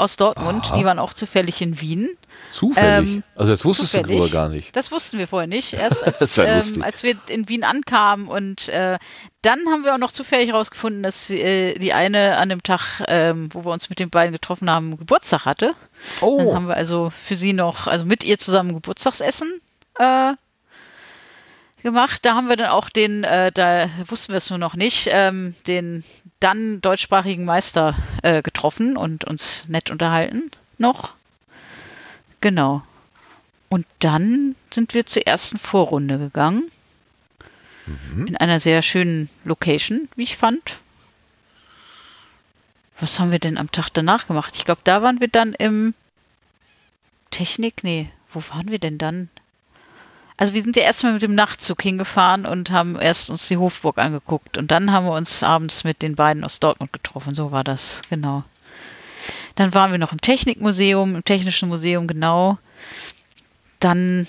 aus 0.00 0.16
Dortmund, 0.16 0.64
Aha. 0.64 0.78
die 0.78 0.84
waren 0.84 0.98
auch 0.98 1.12
zufällig 1.12 1.60
in 1.60 1.80
Wien. 1.80 2.16
Zufällig? 2.50 3.08
Ähm, 3.08 3.22
also 3.36 3.52
jetzt 3.52 3.64
wusstest 3.64 3.92
zufällig. 3.92 4.18
du 4.18 4.26
drüber 4.26 4.32
gar 4.32 4.48
nicht. 4.48 4.74
Das 4.74 4.90
wussten 4.90 5.18
wir 5.18 5.28
vorher 5.28 5.46
nicht. 5.46 5.72
Erst 5.74 6.04
als, 6.04 6.38
ähm, 6.38 6.82
als 6.82 7.02
wir 7.02 7.16
in 7.28 7.48
Wien 7.48 7.64
ankamen 7.64 8.28
und 8.28 8.68
äh, 8.68 8.98
dann 9.42 9.60
haben 9.68 9.84
wir 9.84 9.94
auch 9.94 9.98
noch 9.98 10.12
zufällig 10.12 10.50
herausgefunden, 10.50 11.02
dass 11.02 11.30
äh, 11.30 11.78
die 11.78 11.92
eine 11.92 12.36
an 12.36 12.48
dem 12.48 12.62
Tag, 12.62 13.02
ähm, 13.08 13.48
wo 13.52 13.64
wir 13.64 13.72
uns 13.72 13.88
mit 13.88 13.98
den 13.98 14.10
beiden 14.10 14.32
getroffen 14.32 14.70
haben, 14.70 14.96
Geburtstag 14.96 15.44
hatte. 15.46 15.74
Oh. 16.20 16.38
Dann 16.38 16.54
haben 16.54 16.68
wir 16.68 16.76
also 16.76 17.10
für 17.10 17.36
sie 17.36 17.52
noch, 17.52 17.86
also 17.86 18.04
mit 18.04 18.24
ihr 18.24 18.38
zusammen 18.38 18.74
Geburtstagsessen 18.74 19.60
äh, 19.98 20.34
gemacht. 21.82 22.24
Da 22.24 22.34
haben 22.34 22.48
wir 22.48 22.56
dann 22.56 22.70
auch 22.70 22.88
den, 22.88 23.24
äh, 23.24 23.52
da 23.52 23.88
wussten 24.06 24.32
wir 24.32 24.38
es 24.38 24.50
nur 24.50 24.58
noch 24.58 24.76
nicht, 24.76 25.08
ähm, 25.10 25.54
den 25.66 26.04
dann 26.40 26.80
deutschsprachigen 26.80 27.44
Meister 27.44 27.96
äh, 28.22 28.42
getroffen 28.42 28.96
und 28.96 29.24
uns 29.24 29.68
nett 29.68 29.90
unterhalten 29.90 30.50
noch. 30.78 31.14
Genau. 32.40 32.82
Und 33.68 33.86
dann 34.00 34.56
sind 34.70 34.94
wir 34.94 35.06
zur 35.06 35.26
ersten 35.26 35.58
Vorrunde 35.58 36.18
gegangen. 36.18 36.70
Mhm. 37.86 38.26
In 38.26 38.36
einer 38.36 38.60
sehr 38.60 38.82
schönen 38.82 39.28
Location, 39.44 40.08
wie 40.16 40.24
ich 40.24 40.36
fand. 40.36 40.76
Was 42.98 43.18
haben 43.18 43.30
wir 43.30 43.38
denn 43.38 43.56
am 43.56 43.70
Tag 43.70 43.90
danach 43.90 44.26
gemacht? 44.26 44.54
Ich 44.56 44.64
glaube, 44.64 44.82
da 44.84 45.02
waren 45.02 45.20
wir 45.20 45.28
dann 45.28 45.54
im 45.54 45.94
Technik. 47.30 47.82
Nee, 47.82 48.10
wo 48.32 48.42
waren 48.50 48.70
wir 48.70 48.78
denn 48.78 48.98
dann? 48.98 49.30
Also 50.40 50.54
wir 50.54 50.62
sind 50.62 50.74
ja 50.74 50.84
erstmal 50.84 51.12
mit 51.12 51.20
dem 51.20 51.34
Nachtzug 51.34 51.82
hingefahren 51.82 52.46
und 52.46 52.70
haben 52.70 52.98
erst 52.98 53.28
uns 53.28 53.46
die 53.48 53.58
Hofburg 53.58 53.98
angeguckt 53.98 54.56
und 54.56 54.70
dann 54.70 54.90
haben 54.90 55.04
wir 55.04 55.12
uns 55.12 55.42
abends 55.42 55.84
mit 55.84 56.00
den 56.00 56.14
beiden 56.14 56.44
aus 56.44 56.60
Dortmund 56.60 56.94
getroffen. 56.94 57.34
So 57.34 57.52
war 57.52 57.62
das, 57.62 58.00
genau. 58.08 58.42
Dann 59.56 59.74
waren 59.74 59.90
wir 59.90 59.98
noch 59.98 60.12
im 60.12 60.20
Technikmuseum, 60.22 61.14
im 61.14 61.24
Technischen 61.26 61.68
Museum, 61.68 62.06
genau. 62.06 62.56
Dann 63.80 64.26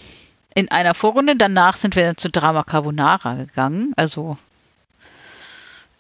in 0.54 0.70
einer 0.70 0.96
Vorrunde, 0.96 1.38
danach 1.38 1.78
sind 1.78 1.96
wir 1.96 2.04
dann 2.04 2.18
zu 2.18 2.30
Drama 2.30 2.64
Carbonara 2.64 3.36
gegangen. 3.36 3.94
Also 3.96 4.38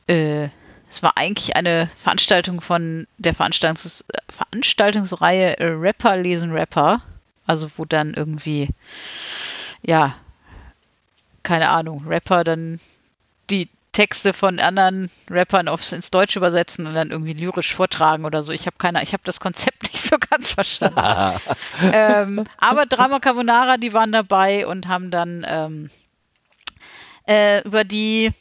äh, 0.08 0.50
es 0.90 1.02
war 1.02 1.16
eigentlich 1.16 1.56
eine 1.56 1.90
Veranstaltung 2.00 2.60
von 2.60 3.08
der 3.18 3.34
Veranstaltungs 3.34 4.04
Veranstaltungsreihe 4.28 5.56
Rapper 5.58 6.18
lesen 6.18 6.52
Rapper. 6.52 7.02
Also 7.48 7.70
wo 7.78 7.86
dann 7.86 8.14
irgendwie 8.14 8.68
ja, 9.84 10.16
keine 11.44 11.70
Ahnung, 11.70 12.06
Rapper 12.08 12.44
dann 12.44 12.80
die 13.50 13.70
Texte 13.92 14.32
von 14.32 14.60
anderen 14.60 15.12
Rappern 15.30 15.68
aufs 15.68 15.92
ins 15.92 16.12
Deutsche 16.12 16.40
übersetzen 16.40 16.88
und 16.88 16.94
dann 16.94 17.12
irgendwie 17.12 17.34
lyrisch 17.34 17.76
vortragen 17.76 18.24
oder 18.24 18.42
so. 18.42 18.54
Ich 18.54 18.66
habe 18.66 18.78
keine, 18.78 19.04
ich 19.04 19.12
habe 19.12 19.24
das 19.26 19.40
Konzept 19.40 19.84
nicht 19.92 20.04
so 20.04 20.18
ganz 20.18 20.54
verstanden. 20.54 21.02
ähm, 21.92 22.44
aber 22.58 22.86
Drama 22.86 23.20
Carbonara, 23.20 23.78
die 23.78 23.94
waren 23.94 24.12
dabei 24.12 24.66
und 24.66 24.88
haben 24.88 25.12
dann 25.12 25.46
ähm, 25.48 25.90
äh, 27.28 27.62
über 27.64 27.84
die 27.84 28.32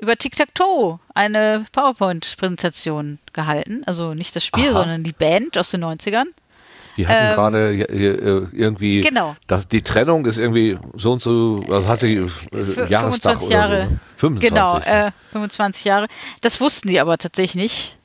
über 0.00 0.16
Tic-Tac-Toe 0.16 1.00
eine 1.12 1.64
PowerPoint-Präsentation 1.72 3.18
gehalten. 3.32 3.82
Also 3.84 4.14
nicht 4.14 4.36
das 4.36 4.44
Spiel, 4.44 4.66
Aha. 4.66 4.74
sondern 4.74 5.02
die 5.02 5.12
Band 5.12 5.58
aus 5.58 5.70
den 5.70 5.84
90ern. 5.84 6.26
Die 6.98 7.06
hatten 7.06 7.28
ähm, 7.28 7.34
gerade 7.34 7.72
äh, 7.88 8.46
irgendwie, 8.52 9.02
genau. 9.02 9.36
dass 9.46 9.68
die 9.68 9.82
Trennung 9.82 10.26
ist 10.26 10.36
irgendwie 10.36 10.76
so 10.94 11.12
und 11.12 11.22
so, 11.22 11.62
was 11.68 11.86
hatte 11.86 12.08
die 12.08 12.16
äh, 12.16 12.90
Jahrestag 12.90 13.40
Jahre. 13.42 13.88
so. 14.16 14.28
25. 14.28 14.48
Genau, 14.50 14.78
äh, 14.78 15.12
25 15.30 15.84
Jahre. 15.84 16.08
Das 16.40 16.60
wussten 16.60 16.88
die 16.88 16.98
aber 16.98 17.16
tatsächlich 17.16 17.54
nicht. 17.54 17.98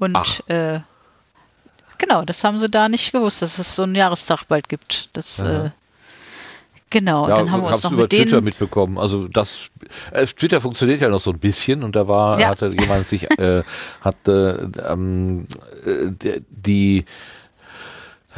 Und 0.00 0.16
Ach. 0.16 0.40
äh, 0.48 0.80
genau, 1.98 2.24
das 2.24 2.42
haben 2.42 2.58
sie 2.58 2.68
da 2.68 2.88
nicht 2.88 3.12
gewusst, 3.12 3.40
dass 3.40 3.60
es 3.60 3.76
so 3.76 3.84
einen 3.84 3.94
Jahrestag 3.94 4.48
bald 4.48 4.68
gibt. 4.68 5.10
Das 5.12 5.38
äh, 5.38 5.70
Genau, 6.90 7.28
ja, 7.28 7.38
dann 7.38 7.50
haben 7.50 7.62
wir 7.62 7.72
uns 7.72 7.82
noch 7.82 7.90
über 7.90 8.02
mit 8.02 8.10
Twitter 8.10 8.36
denen 8.36 8.44
mitbekommen. 8.44 8.98
Also 8.98 9.26
das 9.26 9.70
äh, 10.12 10.26
Twitter 10.26 10.60
funktioniert 10.60 11.00
ja 11.00 11.08
noch 11.08 11.18
so 11.18 11.32
ein 11.32 11.40
bisschen 11.40 11.82
und 11.82 11.96
da 11.96 12.06
war 12.06 12.38
ja. 12.38 12.48
hatte 12.48 12.70
jemand 12.72 13.08
sich 13.08 13.28
äh, 13.36 13.64
hatte 14.00 14.70
ähm, 14.88 15.46
äh, 15.84 16.40
die 16.50 17.04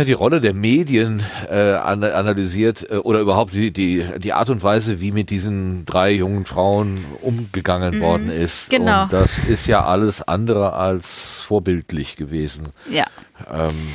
die 0.05 0.13
Rolle 0.13 0.41
der 0.41 0.55
Medien 0.55 1.23
äh, 1.49 1.73
analysiert 1.73 2.89
äh, 2.91 2.97
oder 2.97 3.21
überhaupt 3.21 3.55
die, 3.55 3.73
die, 3.73 4.05
die 4.19 4.33
Art 4.33 4.51
und 4.51 4.63
Weise, 4.63 5.01
wie 5.01 5.13
mit 5.13 5.31
diesen 5.31 5.87
drei 5.87 6.13
jungen 6.13 6.45
Frauen 6.45 7.05
umgegangen 7.23 7.99
mhm, 7.99 8.01
worden 8.03 8.31
ist. 8.31 8.71
Genau. 8.71 9.05
Und 9.05 9.13
das 9.13 9.39
ist 9.39 9.67
ja 9.67 9.85
alles 9.85 10.23
andere 10.23 10.75
als 10.75 11.41
vorbildlich 11.41 12.17
gewesen. 12.17 12.73
Ja. 12.91 13.07
Ähm, 13.51 13.89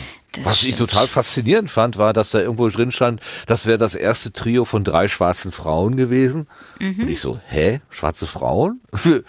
was 0.43 0.59
stimmt. 0.59 0.71
ich 0.71 0.77
total 0.77 1.07
faszinierend 1.07 1.69
fand, 1.69 1.97
war, 1.97 2.13
dass 2.13 2.29
da 2.29 2.39
irgendwo 2.39 2.69
drin 2.69 2.91
stand, 2.91 3.19
das 3.47 3.65
wäre 3.65 3.77
das 3.77 3.95
erste 3.95 4.31
Trio 4.31 4.63
von 4.63 4.83
drei 4.83 5.07
schwarzen 5.09 5.51
Frauen 5.51 5.97
gewesen. 5.97 6.47
Mhm. 6.79 6.99
Und 7.01 7.09
ich 7.09 7.19
so, 7.19 7.39
hä? 7.47 7.81
Schwarze 7.89 8.27
Frauen? 8.27 8.79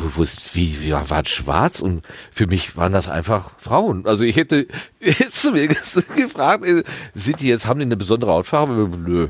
Wo, 0.00 0.22
wo, 0.22 0.26
wie, 0.52 0.82
wie 0.82 0.92
war 0.92 1.24
schwarz 1.24 1.80
und 1.80 2.02
für 2.30 2.46
mich 2.46 2.76
waren 2.76 2.92
das 2.92 3.08
einfach 3.08 3.50
Frauen. 3.58 4.06
Also 4.06 4.24
ich 4.24 4.36
hätte 4.36 4.66
jetzt 5.00 5.42
zu 5.42 5.52
mir 5.52 5.68
gefragt, 6.16 6.64
äh, 6.64 6.82
sind 7.14 7.40
die 7.40 7.48
jetzt, 7.48 7.66
haben 7.66 7.78
die 7.78 7.86
eine 7.86 7.96
besondere 7.96 8.32
Hautfarbe? 8.32 8.88
Nö, 8.96 9.28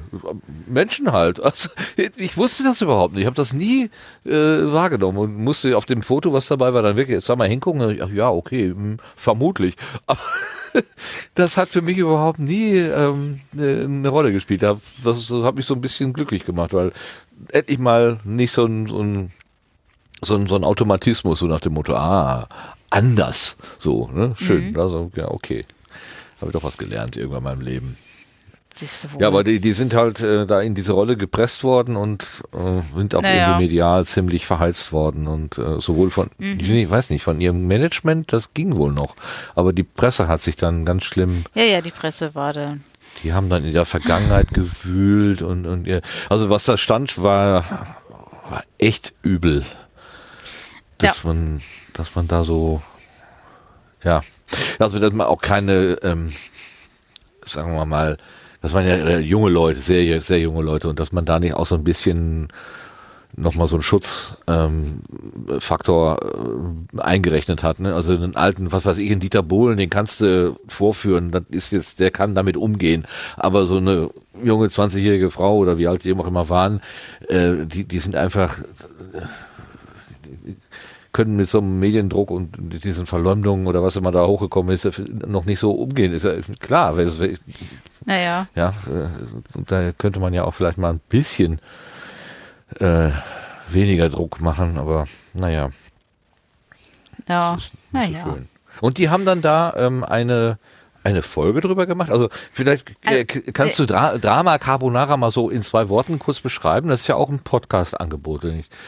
Menschen 0.66 1.12
halt. 1.12 1.40
Also, 1.48 1.70
ich 1.96 2.36
wusste 2.36 2.62
das 2.62 2.82
überhaupt 2.82 3.14
nicht. 3.14 3.22
Ich 3.22 3.26
habe 3.26 3.34
das 3.34 3.54
nie 3.54 3.88
äh, 4.26 4.30
wahrgenommen 4.30 5.16
und 5.16 5.36
musste 5.38 5.76
auf 5.78 5.86
dem 5.86 6.02
Foto, 6.02 6.34
was 6.34 6.46
dabei 6.46 6.74
war, 6.74 6.82
dann 6.82 6.96
wirklich 6.96 7.14
jetzt 7.14 7.28
mal 7.36 7.48
hingucken. 7.48 7.98
Ach 8.02 8.10
ja, 8.10 8.28
okay, 8.28 8.68
hm, 8.68 8.98
vermutlich. 9.16 9.76
Aber 10.06 10.20
das 11.34 11.56
hat 11.56 11.70
für 11.70 11.82
mich 11.82 11.98
überhaupt 11.98 12.38
nie 12.38 12.76
ähm, 12.76 13.40
eine 13.52 14.08
Rolle 14.08 14.32
gespielt. 14.32 14.62
Das, 14.62 14.78
das 15.02 15.30
hat 15.30 15.56
mich 15.56 15.66
so 15.66 15.74
ein 15.74 15.80
bisschen 15.80 16.12
glücklich 16.12 16.44
gemacht, 16.44 16.74
weil 16.74 16.92
endlich 17.50 17.78
mal 17.78 18.20
nicht 18.24 18.52
so 18.52 18.66
ein, 18.66 18.86
so 18.86 19.00
ein 19.00 19.32
so 20.22 20.34
ein, 20.34 20.46
so 20.46 20.56
ein 20.56 20.64
Automatismus, 20.64 21.40
so 21.40 21.46
nach 21.46 21.60
dem 21.60 21.74
Motto, 21.74 21.94
ah, 21.94 22.48
anders. 22.90 23.56
So, 23.78 24.08
ne? 24.12 24.34
Schön. 24.36 24.70
Mhm. 24.70 24.80
Also, 24.80 25.10
ja, 25.14 25.28
okay. 25.28 25.64
Habe 26.40 26.50
ich 26.50 26.52
doch 26.52 26.64
was 26.64 26.78
gelernt 26.78 27.16
irgendwann 27.16 27.38
in 27.38 27.44
meinem 27.44 27.60
Leben. 27.60 27.96
Ja, 29.18 29.26
aber 29.26 29.42
die, 29.42 29.58
die 29.58 29.72
sind 29.72 29.92
halt 29.94 30.20
äh, 30.20 30.46
da 30.46 30.60
in 30.60 30.76
diese 30.76 30.92
Rolle 30.92 31.16
gepresst 31.16 31.64
worden 31.64 31.96
und 31.96 32.22
äh, 32.52 32.96
sind 32.96 33.14
auch 33.16 33.22
naja. 33.22 33.48
irgendwie 33.48 33.64
medial 33.64 34.06
ziemlich 34.06 34.46
verheizt 34.46 34.92
worden 34.92 35.26
und 35.26 35.58
äh, 35.58 35.80
sowohl 35.80 36.10
von, 36.10 36.30
mhm. 36.38 36.60
ich 36.60 36.88
weiß 36.88 37.10
nicht, 37.10 37.24
von 37.24 37.40
ihrem 37.40 37.66
Management, 37.66 38.32
das 38.32 38.54
ging 38.54 38.76
wohl 38.76 38.92
noch, 38.92 39.16
aber 39.56 39.72
die 39.72 39.82
Presse 39.82 40.28
hat 40.28 40.42
sich 40.42 40.54
dann 40.54 40.84
ganz 40.84 41.02
schlimm. 41.02 41.44
Ja, 41.54 41.64
ja, 41.64 41.80
die 41.80 41.90
Presse 41.90 42.36
war 42.36 42.52
da. 42.52 42.76
Die 43.24 43.32
haben 43.32 43.48
dann 43.48 43.64
in 43.64 43.72
der 43.72 43.84
Vergangenheit 43.84 44.54
gewühlt 44.54 45.42
und, 45.42 45.66
und 45.66 45.88
also 46.28 46.48
was 46.48 46.64
da 46.64 46.76
stand, 46.76 47.20
war, 47.20 47.64
war 48.48 48.62
echt 48.78 49.12
übel 49.22 49.64
dass 50.98 51.22
ja. 51.22 51.28
man, 51.28 51.62
dass 51.94 52.14
man 52.14 52.28
da 52.28 52.44
so, 52.44 52.82
ja, 54.02 54.20
also 54.78 54.98
dass 54.98 55.12
man 55.12 55.26
auch 55.26 55.40
keine, 55.40 55.98
ähm, 56.02 56.32
sagen 57.44 57.74
wir 57.74 57.86
mal, 57.86 58.18
das 58.60 58.72
waren 58.72 58.86
ja 58.86 58.94
äh, 58.94 59.20
junge 59.20 59.50
Leute, 59.50 59.80
sehr, 59.80 60.20
sehr 60.20 60.40
junge 60.40 60.62
Leute 60.62 60.88
und 60.88 60.98
dass 60.98 61.12
man 61.12 61.24
da 61.24 61.38
nicht 61.38 61.54
auch 61.54 61.66
so 61.66 61.76
ein 61.76 61.84
bisschen 61.84 62.48
nochmal 63.36 63.68
so 63.68 63.76
einen 63.76 63.82
Schutzfaktor 63.82 66.18
ähm, 66.22 66.88
äh, 66.96 67.00
eingerechnet 67.00 67.62
hat. 67.62 67.78
Ne? 67.78 67.94
Also 67.94 68.14
einen 68.14 68.36
alten, 68.36 68.72
was 68.72 68.84
weiß 68.84 68.98
ich, 68.98 69.10
einen 69.10 69.20
Dieter 69.20 69.42
Bohlen, 69.42 69.78
den 69.78 69.90
kannst 69.90 70.20
du 70.20 70.58
vorführen, 70.66 71.30
das 71.30 71.42
ist 71.50 71.72
jetzt, 71.72 72.00
der 72.00 72.10
kann 72.10 72.34
damit 72.34 72.56
umgehen. 72.56 73.06
Aber 73.36 73.66
so 73.66 73.76
eine 73.76 74.10
junge 74.42 74.66
20-jährige 74.66 75.30
Frau 75.30 75.56
oder 75.56 75.78
wie 75.78 75.86
alt 75.86 76.04
die 76.04 76.14
auch 76.14 76.26
immer 76.26 76.48
waren, 76.48 76.80
äh, 77.28 77.66
die, 77.66 77.84
die 77.84 77.98
sind 77.98 78.16
einfach, 78.16 78.58
können 81.12 81.36
mit 81.36 81.48
so 81.48 81.58
einem 81.58 81.78
Mediendruck 81.78 82.30
und 82.30 82.84
diesen 82.84 83.06
Verleumdungen 83.06 83.66
oder 83.66 83.82
was 83.82 83.96
immer 83.96 84.12
da 84.12 84.26
hochgekommen 84.26 84.72
ist, 84.72 85.00
noch 85.26 85.44
nicht 85.44 85.60
so 85.60 85.72
umgehen. 85.72 86.12
Ist 86.12 86.24
ja 86.24 86.34
klar. 86.60 86.94
Naja. 88.04 88.46
Ja, 88.54 88.68
äh, 88.68 89.62
da 89.66 89.92
könnte 89.92 90.20
man 90.20 90.34
ja 90.34 90.44
auch 90.44 90.52
vielleicht 90.52 90.78
mal 90.78 90.92
ein 90.92 91.00
bisschen 91.08 91.60
äh, 92.78 93.10
weniger 93.68 94.08
Druck 94.08 94.40
machen, 94.40 94.78
aber 94.78 95.06
naja. 95.34 95.70
Ja, 97.28 97.56
naja. 97.92 98.24
So 98.24 98.38
und 98.80 98.98
die 98.98 99.08
haben 99.08 99.24
dann 99.24 99.40
da 99.40 99.74
ähm, 99.76 100.04
eine 100.04 100.58
eine 101.04 101.22
Folge 101.22 101.60
drüber 101.60 101.86
gemacht? 101.86 102.10
Also 102.10 102.28
vielleicht 102.52 102.90
äh, 103.04 103.24
kannst 103.24 103.78
du 103.78 103.86
Dra 103.86 104.18
Drama 104.18 104.58
Carbonara 104.58 105.16
mal 105.16 105.30
so 105.30 105.50
in 105.50 105.62
zwei 105.62 105.88
Worten 105.88 106.18
kurz 106.18 106.40
beschreiben. 106.40 106.88
Das 106.88 107.02
ist 107.02 107.06
ja 107.06 107.16
auch 107.16 107.28
ein 107.28 107.40
Podcast-Angebot. 107.40 108.42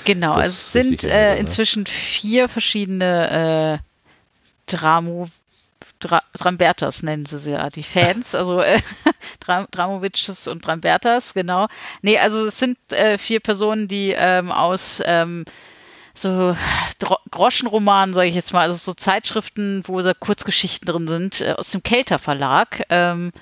Genau, 0.05 0.33
also 0.33 0.49
es 0.49 0.73
sind 0.73 1.05
äh, 1.05 1.37
inzwischen 1.39 1.87
vier 1.87 2.49
verschiedene 2.49 3.81
äh, 3.81 3.85
Dramo 4.67 5.29
Dra 6.01 6.23
Drambertas 6.33 7.03
nennen 7.03 7.27
sie 7.27 7.39
sie 7.39 7.53
ja, 7.53 7.69
die 7.69 7.83
Fans, 7.83 8.35
also 8.35 8.61
äh, 8.61 8.81
Dram 9.41 9.67
Dramovics 9.71 10.49
und 10.49 10.67
Drambertas, 10.67 11.35
genau. 11.35 11.69
Nee, 12.01 12.19
also 12.19 12.47
es 12.47 12.59
sind 12.59 12.79
äh, 12.91 13.19
vier 13.19 13.41
Personen, 13.41 13.87
die 13.87 14.15
ähm, 14.17 14.51
aus 14.51 15.03
ähm, 15.05 15.45
so 16.21 16.57
Groschenromanen, 17.31 18.14
sage 18.14 18.29
ich 18.29 18.35
jetzt 18.35 18.53
mal, 18.53 18.62
also 18.62 18.75
so 18.75 18.95
Zeitschriften, 18.95 19.83
wo 19.87 20.01
so 20.03 20.12
Kurzgeschichten 20.18 20.87
drin 20.87 21.09
sind, 21.09 21.41
äh, 21.41 21.55
aus 21.57 21.71
dem 21.71 21.83
Kelter 21.83 22.18
Verlag. 22.18 22.83
Ähm, 22.89 23.33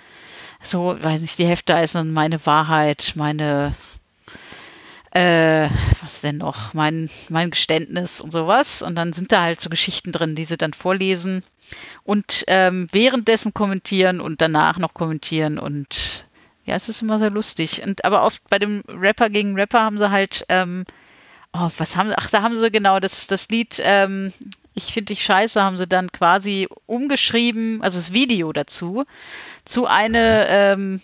so, 0.62 0.97
weiß 1.01 1.20
nicht, 1.20 1.39
die 1.39 1.47
Hefte 1.47 1.74
heißen 1.74 2.12
meine 2.12 2.45
Wahrheit, 2.47 3.12
meine 3.14 3.74
äh, 5.12 5.68
was 6.03 6.20
denn 6.20 6.39
noch, 6.39 6.74
mein, 6.74 7.09
mein 7.29 7.51
Geständnis 7.51 8.20
und 8.20 8.31
sowas. 8.33 8.83
Und 8.83 8.95
dann 8.95 9.12
sind 9.12 9.33
da 9.33 9.43
halt 9.43 9.61
so 9.61 9.70
Geschichten 9.70 10.12
drin, 10.12 10.35
die 10.35 10.45
sie 10.45 10.57
dann 10.57 10.72
vorlesen 10.72 11.43
und 12.05 12.45
ähm, 12.47 12.89
währenddessen 12.93 13.55
kommentieren 13.55 14.20
und 14.20 14.41
danach 14.41 14.79
noch 14.79 14.95
kommentieren 14.95 15.59
und 15.59 16.24
ja, 16.64 16.74
es 16.74 16.91
ist 16.91 17.01
immer 17.01 17.18
sehr 17.18 17.31
lustig. 17.31 17.83
Und 17.83 18.05
aber 18.05 18.24
oft 18.24 18.43
bei 18.51 18.59
dem 18.59 18.83
Rapper 18.89 19.31
gegen 19.31 19.55
Rapper 19.55 19.81
haben 19.81 19.99
sie 19.99 20.11
halt 20.11 20.45
ähm, 20.51 20.85
oh, 21.53 21.70
was 21.76 21.96
haben 21.96 22.11
sie, 22.11 22.18
ach, 22.18 22.30
da 22.30 22.42
haben 22.42 22.57
sie 22.57 22.70
genau 22.70 23.01
das, 23.01 23.26
das 23.26 23.49
Lied, 23.49 23.80
ähm, 23.82 24.32
ich 24.74 24.92
finde 24.92 25.07
dich 25.07 25.24
scheiße, 25.24 25.61
haben 25.61 25.78
sie 25.78 25.86
dann 25.86 26.12
quasi 26.12 26.68
umgeschrieben, 26.86 27.82
also 27.82 27.99
das 27.99 28.12
Video 28.12 28.53
dazu, 28.53 29.05
zu 29.64 29.86
einer, 29.86 30.49
ähm, 30.49 31.01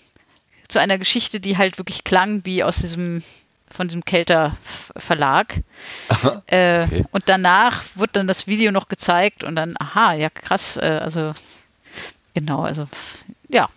zu 0.69 0.79
einer 0.81 0.99
Geschichte, 0.99 1.41
die 1.41 1.59
halt 1.59 1.79
wirklich 1.79 2.05
klang 2.05 2.45
wie 2.45 2.63
aus 2.63 2.79
diesem, 2.79 3.23
von 3.71 3.89
diesem 3.89 4.05
Kelter 4.05 4.57
Verlag. 4.97 5.63
äh, 6.47 6.85
okay. 6.85 7.05
Und 7.11 7.25
danach 7.27 7.85
wurde 7.95 8.13
dann 8.15 8.29
das 8.29 8.47
Video 8.47 8.71
noch 8.71 8.89
gezeigt 8.89 9.45
und 9.45 9.57
dann, 9.57 9.75
aha, 9.79 10.15
ja 10.15 10.31
krass, 10.31 10.77
äh, 10.77 11.01
also 11.03 11.33
genau, 12.35 12.63
also 12.63 12.87
ja. 13.49 13.69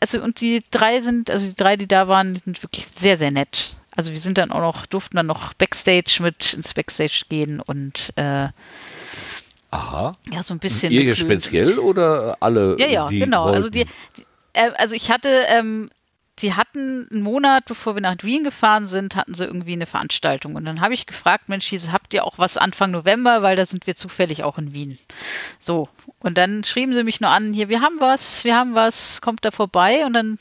Also 0.00 0.22
und 0.22 0.40
die 0.40 0.64
drei 0.70 1.00
sind, 1.00 1.30
also 1.30 1.46
die 1.46 1.54
drei, 1.54 1.76
die 1.76 1.86
da 1.86 2.08
waren, 2.08 2.34
die 2.34 2.40
sind 2.40 2.62
wirklich 2.62 2.86
sehr, 2.86 3.18
sehr 3.18 3.30
nett. 3.30 3.76
Also 3.98 4.12
wir 4.12 4.20
sind 4.20 4.38
dann 4.38 4.52
auch 4.52 4.60
noch, 4.60 4.86
durften 4.86 5.16
dann 5.16 5.26
noch 5.26 5.54
Backstage 5.54 6.20
mit 6.20 6.52
ins 6.54 6.72
Backstage 6.72 7.24
gehen 7.28 7.58
und 7.58 8.12
äh, 8.14 8.46
Aha. 9.72 10.16
Ja, 10.30 10.42
so 10.44 10.54
ein 10.54 10.60
bisschen. 10.60 10.92
Ihr 10.92 11.16
speziell 11.16 11.80
oder 11.80 12.36
alle? 12.38 12.76
Ja, 12.78 12.86
ja, 12.86 13.08
genau. 13.08 13.46
Wollten? 13.46 13.56
Also 13.56 13.70
die, 13.70 13.86
die 14.16 14.22
äh, 14.52 14.70
also 14.76 14.94
ich 14.94 15.10
hatte, 15.10 15.46
ähm, 15.48 15.90
sie 16.38 16.54
hatten 16.54 17.08
einen 17.10 17.22
Monat, 17.22 17.64
bevor 17.64 17.96
wir 17.96 18.00
nach 18.00 18.14
Wien 18.22 18.44
gefahren 18.44 18.86
sind, 18.86 19.16
hatten 19.16 19.34
sie 19.34 19.46
irgendwie 19.46 19.72
eine 19.72 19.86
Veranstaltung. 19.86 20.54
Und 20.54 20.64
dann 20.64 20.80
habe 20.80 20.94
ich 20.94 21.06
gefragt, 21.06 21.48
Mensch, 21.48 21.72
habt 21.90 22.14
ihr 22.14 22.24
auch 22.24 22.38
was 22.38 22.56
Anfang 22.56 22.92
November, 22.92 23.42
weil 23.42 23.56
da 23.56 23.66
sind 23.66 23.88
wir 23.88 23.96
zufällig 23.96 24.44
auch 24.44 24.58
in 24.58 24.72
Wien. 24.72 24.96
So. 25.58 25.88
Und 26.20 26.38
dann 26.38 26.62
schrieben 26.62 26.94
sie 26.94 27.02
mich 27.02 27.20
nur 27.20 27.30
an, 27.30 27.52
hier, 27.52 27.68
wir 27.68 27.80
haben 27.80 27.96
was, 27.98 28.44
wir 28.44 28.54
haben 28.54 28.76
was, 28.76 29.20
kommt 29.20 29.44
da 29.44 29.50
vorbei. 29.50 30.06
Und 30.06 30.12
dann 30.12 30.38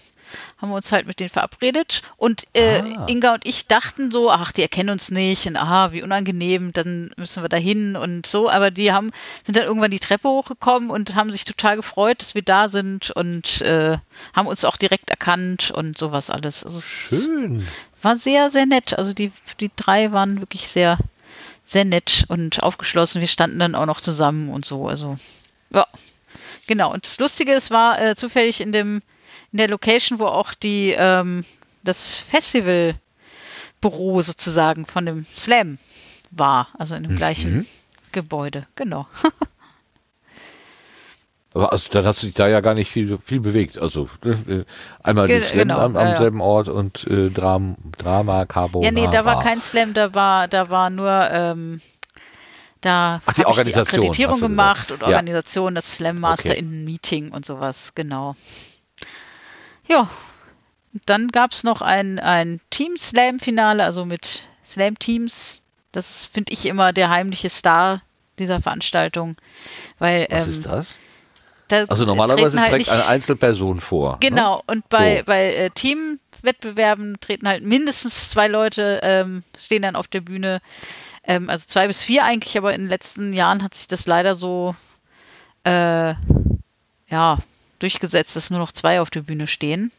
haben 0.57 0.69
wir 0.69 0.75
uns 0.75 0.91
halt 0.91 1.05
mit 1.05 1.19
denen 1.19 1.29
verabredet 1.29 2.01
und 2.17 2.43
äh, 2.53 2.81
Ah. 2.81 3.05
Inga 3.07 3.33
und 3.35 3.45
ich 3.45 3.67
dachten 3.67 4.11
so, 4.11 4.31
ach, 4.31 4.51
die 4.51 4.61
erkennen 4.61 4.89
uns 4.89 5.11
nicht 5.11 5.45
und 5.45 5.55
aha, 5.55 5.91
wie 5.91 6.01
unangenehm, 6.01 6.73
dann 6.73 7.11
müssen 7.17 7.43
wir 7.43 7.49
da 7.49 7.57
hin 7.57 7.95
und 7.95 8.25
so, 8.25 8.49
aber 8.49 8.71
die 8.71 8.91
haben 8.91 9.11
sind 9.43 9.57
dann 9.57 9.65
irgendwann 9.65 9.91
die 9.91 9.99
Treppe 9.99 10.29
hochgekommen 10.29 10.89
und 10.89 11.15
haben 11.15 11.31
sich 11.31 11.45
total 11.45 11.75
gefreut, 11.75 12.21
dass 12.21 12.33
wir 12.35 12.41
da 12.41 12.67
sind 12.67 13.11
und 13.11 13.61
äh, 13.61 13.97
haben 14.33 14.47
uns 14.47 14.65
auch 14.65 14.77
direkt 14.77 15.09
erkannt 15.09 15.71
und 15.71 15.97
sowas 15.97 16.29
alles. 16.29 16.63
Also 16.63 16.79
es 16.79 16.85
Schön. 16.85 17.67
war 18.01 18.17
sehr, 18.17 18.49
sehr 18.49 18.65
nett. 18.65 18.97
Also 18.97 19.13
die, 19.13 19.31
die 19.59 19.71
drei 19.75 20.11
waren 20.11 20.39
wirklich 20.39 20.67
sehr, 20.67 20.97
sehr 21.63 21.85
nett 21.85 22.25
und 22.29 22.63
aufgeschlossen. 22.63 23.21
Wir 23.21 23.27
standen 23.27 23.59
dann 23.59 23.75
auch 23.75 23.85
noch 23.85 24.01
zusammen 24.01 24.49
und 24.49 24.65
so. 24.65 24.87
Also, 24.87 25.15
ja. 25.71 25.85
Genau. 26.67 26.93
Und 26.93 27.05
das 27.05 27.19
Lustige, 27.19 27.53
es 27.53 27.71
war 27.71 28.01
äh, 28.01 28.15
zufällig 28.15 28.61
in 28.61 28.71
dem, 28.71 29.01
in 29.51 29.57
der 29.57 29.69
Location, 29.69 30.19
wo 30.19 30.25
auch 30.25 30.53
die, 30.53 30.91
ähm, 30.97 31.45
das 31.83 32.17
Festivalbüro 32.19 34.21
sozusagen 34.21 34.85
von 34.85 35.05
dem 35.05 35.25
Slam 35.37 35.77
war. 36.31 36.67
Also 36.77 36.95
in 36.95 37.03
dem 37.03 37.15
gleichen 37.15 37.65
Gebäude. 38.11 38.67
Genau. 38.75 39.07
Aber 41.53 41.71
also, 41.71 41.89
dann 41.89 42.05
hast 42.05 42.21
du 42.21 42.27
dich 42.27 42.35
da 42.35 42.47
ja 42.47 42.59
gar 42.61 42.75
nicht 42.75 42.91
viel, 42.91 43.17
viel 43.23 43.39
bewegt. 43.39 43.79
Also 43.79 44.09
äh, 44.23 44.63
einmal 45.01 45.27
Ge- 45.27 45.39
die 45.39 45.45
Slam 45.45 45.67
genau, 45.69 45.79
am, 45.79 45.95
am 45.95 46.09
ja, 46.09 46.17
selben 46.17 46.41
Ort 46.41 46.69
und 46.69 47.07
äh, 47.07 47.29
Dram, 47.29 47.77
Drama, 47.97 48.45
Carbonara. 48.45 48.85
Ja, 48.93 49.01
nee, 49.07 49.11
da 49.11 49.25
war 49.25 49.41
kein 49.41 49.61
Slam, 49.61 49.93
da 49.93 50.13
war, 50.13 50.47
da 50.47 50.69
war 50.69 50.89
nur, 50.91 51.09
ähm, 51.31 51.81
da 52.81 53.21
Ach, 53.25 53.33
die 53.33 53.45
Organisation, 53.45 54.01
die 54.01 54.07
Akkreditierung 54.07 54.39
gemacht 54.39 54.91
und 54.91 55.01
Ja. 55.01 55.07
Organisation, 55.07 55.73
das 55.73 55.95
Slam 55.95 56.19
Master 56.19 56.49
Okay. 56.51 56.59
in 56.59 56.83
Meeting 56.83 57.31
und 57.31 57.45
sowas, 57.45 57.93
genau. 57.95 58.35
Ja, 59.87 60.09
dann 61.05 61.29
gab's 61.29 61.63
noch 61.63 61.81
ein, 61.81 62.19
ein 62.19 62.59
Team-Slam-Finale, 62.69 63.83
also 63.83 64.05
mit 64.05 64.47
Slam-Teams. 64.65 65.61
Das 65.91 66.25
finde 66.25 66.53
ich 66.53 66.65
immer 66.65 66.93
der 66.93 67.09
heimliche 67.09 67.49
Star 67.49 68.01
dieser 68.39 68.61
Veranstaltung, 68.61 69.35
weil 69.99 70.27
Was 70.29 70.45
ähm, 70.45 70.49
ist 70.51 70.65
das? 70.65 70.99
da 71.67 71.83
Also 71.85 72.05
normalerweise 72.05 72.59
halt 72.59 72.71
trägt 72.71 72.89
eine 72.89 73.07
Einzelperson 73.07 73.79
vor. 73.79 74.17
Genau, 74.19 74.63
und 74.67 74.87
bei, 74.89 75.19
So. 75.19 75.25
bei 75.25 75.53
äh, 75.53 75.69
Teamwettbewerben 75.71 77.17
treten 77.19 77.47
halt 77.47 77.63
mindestens 77.63 78.29
zwei 78.29 78.47
Leute, 78.47 78.99
ähm, 79.03 79.43
stehen 79.57 79.81
dann 79.81 79.95
auf 79.95 80.07
der 80.07 80.21
Bühne. 80.21 80.61
Ähm, 81.23 81.49
also 81.49 81.65
zwei 81.67 81.87
bis 81.87 82.03
vier 82.03 82.23
eigentlich, 82.23 82.57
aber 82.57 82.73
in 82.73 82.81
den 82.81 82.89
letzten 82.89 83.33
Jahren 83.33 83.63
hat 83.63 83.73
sich 83.73 83.87
das 83.87 84.05
leider 84.07 84.35
so 84.35 84.75
äh, 85.63 86.13
ja, 87.09 87.39
durchgesetzt, 87.79 88.35
dass 88.35 88.49
nur 88.49 88.59
noch 88.59 88.71
zwei 88.71 89.01
auf 89.01 89.09
der 89.09 89.21
Bühne 89.21 89.47
stehen. 89.47 89.91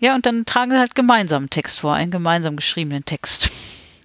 Ja, 0.00 0.14
und 0.14 0.26
dann 0.26 0.46
tragen 0.46 0.70
sie 0.70 0.78
halt 0.78 0.94
gemeinsam 0.94 1.42
einen 1.42 1.50
Text 1.50 1.80
vor, 1.80 1.94
einen 1.94 2.10
gemeinsam 2.12 2.54
geschriebenen 2.56 3.04
Text. 3.04 3.50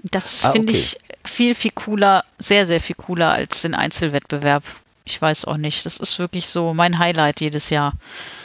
Das 0.03 0.43
Ah, 0.45 0.51
finde 0.51 0.71
okay. 0.71 0.79
ich 0.79 0.97
viel, 1.23 1.53
viel 1.55 1.71
cooler, 1.71 2.23
sehr, 2.39 2.65
sehr 2.65 2.81
viel 2.81 2.95
cooler 2.95 3.31
als 3.31 3.61
den 3.61 3.75
Einzelwettbewerb. 3.75 4.63
Ich 5.05 5.21
weiß 5.21 5.45
auch 5.45 5.57
nicht. 5.57 5.85
Das 5.85 5.97
ist 5.97 6.17
wirklich 6.19 6.47
so 6.47 6.73
mein 6.73 6.97
Highlight 6.97 7.41
jedes 7.41 7.69
Jahr. 7.69 7.93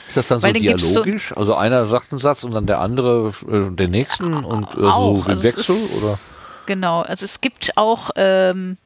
Ist 0.08 0.16
das 0.16 0.26
dann 0.28 0.40
so 0.40 0.46
Weil 0.46 0.54
so- 0.54 0.60
dialogisch? 0.60 1.32
also 1.36 1.54
einer 1.54 1.86
sagt 1.88 2.12
einen 2.12 2.18
Satz 2.18 2.44
und 2.44 2.52
dann 2.52 2.66
der 2.66 2.80
andere 2.80 3.32
äh, 3.50 3.70
den 3.74 3.90
nächsten 3.92 4.44
und 4.44 4.74
äh, 4.74 4.84
Auch, 4.86 5.16
so 5.16 5.22
im 5.24 5.30
also 5.30 5.42
Wechsel 5.44 5.76
ist- 5.76 6.02
oder? 6.02 6.18
Genau, 6.66 7.00
also 7.00 7.24
es 7.24 7.40
gibt 7.40 7.76
auch, 7.78 8.10
ähm, 8.16 8.76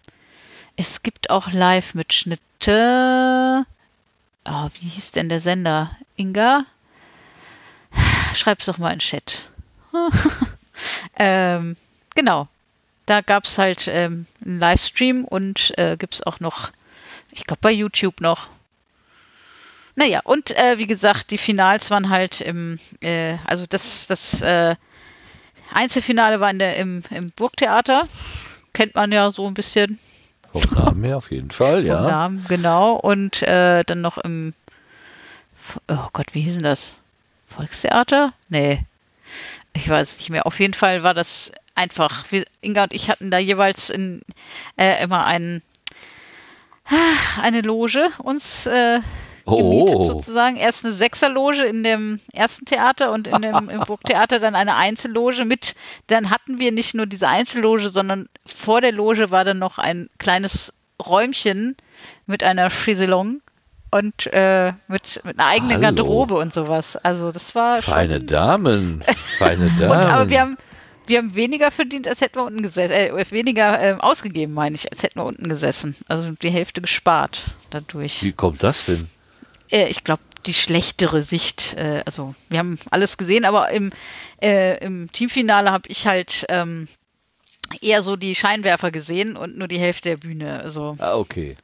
es 0.77 1.03
gibt 1.03 1.31
auch 1.31 1.51
Live-Mitschnitte. 1.53 3.65
Oh, 4.45 4.69
wie 4.75 4.89
hieß 4.89 5.13
denn 5.13 5.29
der 5.29 5.41
Sender? 5.41 5.97
Inga? 6.17 6.67
Schreib's 8.35 8.67
doch 8.67 8.79
mal 8.79 8.93
in 8.93 8.99
Chat. 8.99 9.51
ähm, 11.17 11.77
genau. 12.15 12.49
Da 13.07 13.21
gab's 13.21 13.59
halt 13.59 13.89
ähm, 13.89 14.27
einen 14.45 14.59
Livestream 14.59 15.25
und 15.25 15.73
äh, 15.77 15.97
gibt's 15.97 16.23
auch 16.23 16.41
noch, 16.41 16.71
ich 17.31 17.45
glaube 17.45 17.61
bei 17.61 17.71
YouTube 17.71 18.21
noch. 18.21 18.49
Naja, 19.95 20.21
und 20.25 20.51
äh, 20.57 20.79
wie 20.79 20.87
gesagt, 20.87 21.31
die 21.31 21.39
Finals 21.39 21.91
waren 21.91 22.09
halt 22.09 22.41
im, 22.41 22.79
äh, 23.01 23.37
also 23.45 23.67
das, 23.67 24.07
das 24.07 24.41
äh, 24.43 24.77
Einzelfinale 25.73 26.41
war 26.41 26.51
in 26.51 26.59
der, 26.59 26.77
im, 26.77 27.03
im 27.11 27.31
Burgtheater. 27.31 28.09
Kennt 28.73 28.95
man 28.95 29.13
ja 29.13 29.31
so 29.31 29.47
ein 29.47 29.55
bisschen 29.55 29.99
Vom 30.53 30.79
Namen 30.79 31.05
her 31.05 31.17
auf 31.17 31.31
jeden 31.31 31.51
Fall, 31.51 31.79
vom 31.79 31.87
ja. 31.87 32.01
Namen, 32.03 32.45
genau. 32.49 32.95
Und 32.95 33.43
äh, 33.43 33.83
dann 33.85 34.01
noch 34.01 34.19
im, 34.19 34.55
oh 35.89 36.09
Gott, 36.13 36.35
wie 36.35 36.43
hieß 36.43 36.55
denn 36.55 36.65
das? 36.65 36.99
Volkstheater? 37.47 38.33
Nee. 38.49 38.85
Ich 39.73 39.89
weiß 39.89 40.19
nicht 40.19 40.31
mehr. 40.31 40.47
Auf 40.47 40.61
jeden 40.61 40.75
Fall 40.75 41.03
war 41.03 41.15
das 41.15 41.53
einfach. 41.75 42.31
Wir, 42.31 42.45
Inga 42.61 42.85
und 42.85 42.93
ich 42.93 43.09
hatten 43.09 43.31
da 43.31 43.39
jeweils 43.39 43.91
in, 43.91 44.23
äh, 44.77 45.03
immer 45.03 45.25
einen, 45.25 45.63
eine 47.41 47.63
Loge 47.63 48.11
uns 48.19 48.67
äh, 48.67 49.01
gemietet 49.45 49.97
Oh, 49.97 50.05
sozusagen. 50.05 50.57
Erst 50.57 50.85
eine 50.85 50.95
Sechserloge 50.95 51.65
in 51.65 51.83
dem 51.83 52.21
ersten 52.33 52.65
Theater 52.65 53.13
und 53.13 53.27
in 53.27 53.43
dem 53.43 53.69
im 53.69 53.81
Burgtheater 53.81 54.39
dann 54.39 54.55
eine 54.55 54.77
Einzelloge 54.77 55.45
mit. 55.45 55.75
Dann 56.07 56.31
hatten 56.31 56.59
wir 56.59 56.73
nicht 56.73 56.95
nur 56.95 57.07
diese 57.07 57.29
Einzelloge, 57.29 57.91
sondern 57.91 58.29
vor 58.47 58.81
der 58.81 58.93
Loge 58.93 59.31
war 59.31 59.45
dann 59.45 59.59
noch 59.59 59.79
ein 59.79 60.09
kleines 60.19 60.73
Räumchen 61.05 61.77
mit 62.27 62.43
einer 62.43 62.71
Chaiselong 62.71 63.41
und 63.91 64.27
äh, 64.33 64.73
mit, 64.89 65.21
mit 65.25 65.39
einer 65.39 65.49
eigenen 65.49 65.73
Hallo. 65.73 65.83
Garderobe 65.83 66.35
und 66.37 66.53
sowas. 66.55 66.97
Also 66.97 67.31
das 67.33 67.55
war 67.55 67.83
schon- 67.83 67.95
feine 67.95 68.21
Damen, 68.21 69.05
feine 69.39 69.71
Damen. 69.79 69.91
und, 69.91 69.97
aber 69.97 70.31
wir 70.31 70.41
haben 70.41 70.57
wir 71.07 71.19
haben 71.19 71.35
weniger 71.35 71.71
verdient, 71.71 72.07
als 72.07 72.21
hätten 72.21 72.37
wir 72.37 72.45
unten 72.45 72.63
gesessen, 72.63 72.93
äh, 72.93 73.31
weniger 73.31 73.79
ähm, 73.81 74.01
ausgegeben, 74.01 74.55
meine 74.55 74.77
ich, 74.77 74.91
als 74.91 75.03
hätten 75.03 75.19
wir 75.19 75.25
unten 75.25 75.49
gesessen. 75.49 75.97
Also 76.09 76.31
die 76.31 76.51
Hälfte 76.51 76.81
gespart 76.81 77.43
dadurch. 77.71 78.23
Wie 78.23 78.33
kommt 78.33 78.63
das 78.63 78.87
denn? 78.87 79.09
Äh, 79.73 79.89
ich 79.89 80.05
glaube, 80.05 80.23
die 80.47 80.55
schlechtere 80.55 81.23
Sicht. 81.23 81.75
Äh, 81.77 82.03
also 82.05 82.35
wir 82.49 82.59
haben 82.59 82.79
alles 82.91 83.17
gesehen, 83.17 83.45
aber 83.45 83.71
im, 83.71 83.91
äh, 84.41 84.79
im 84.85 85.11
Teamfinale 85.13 85.71
habe 85.73 85.89
ich 85.89 86.07
halt 86.07 86.45
ähm, 86.49 86.89
eher 87.81 88.03
so 88.03 88.17
die 88.17 88.35
Scheinwerfer 88.35 88.91
gesehen 88.91 89.37
und 89.37 89.57
nur 89.57 89.69
die 89.69 89.79
Hälfte 89.79 90.11
der 90.11 90.17
Bühne. 90.19 90.61
Also 90.61 90.97
Ah, 90.99 91.15
okay. 91.17 91.55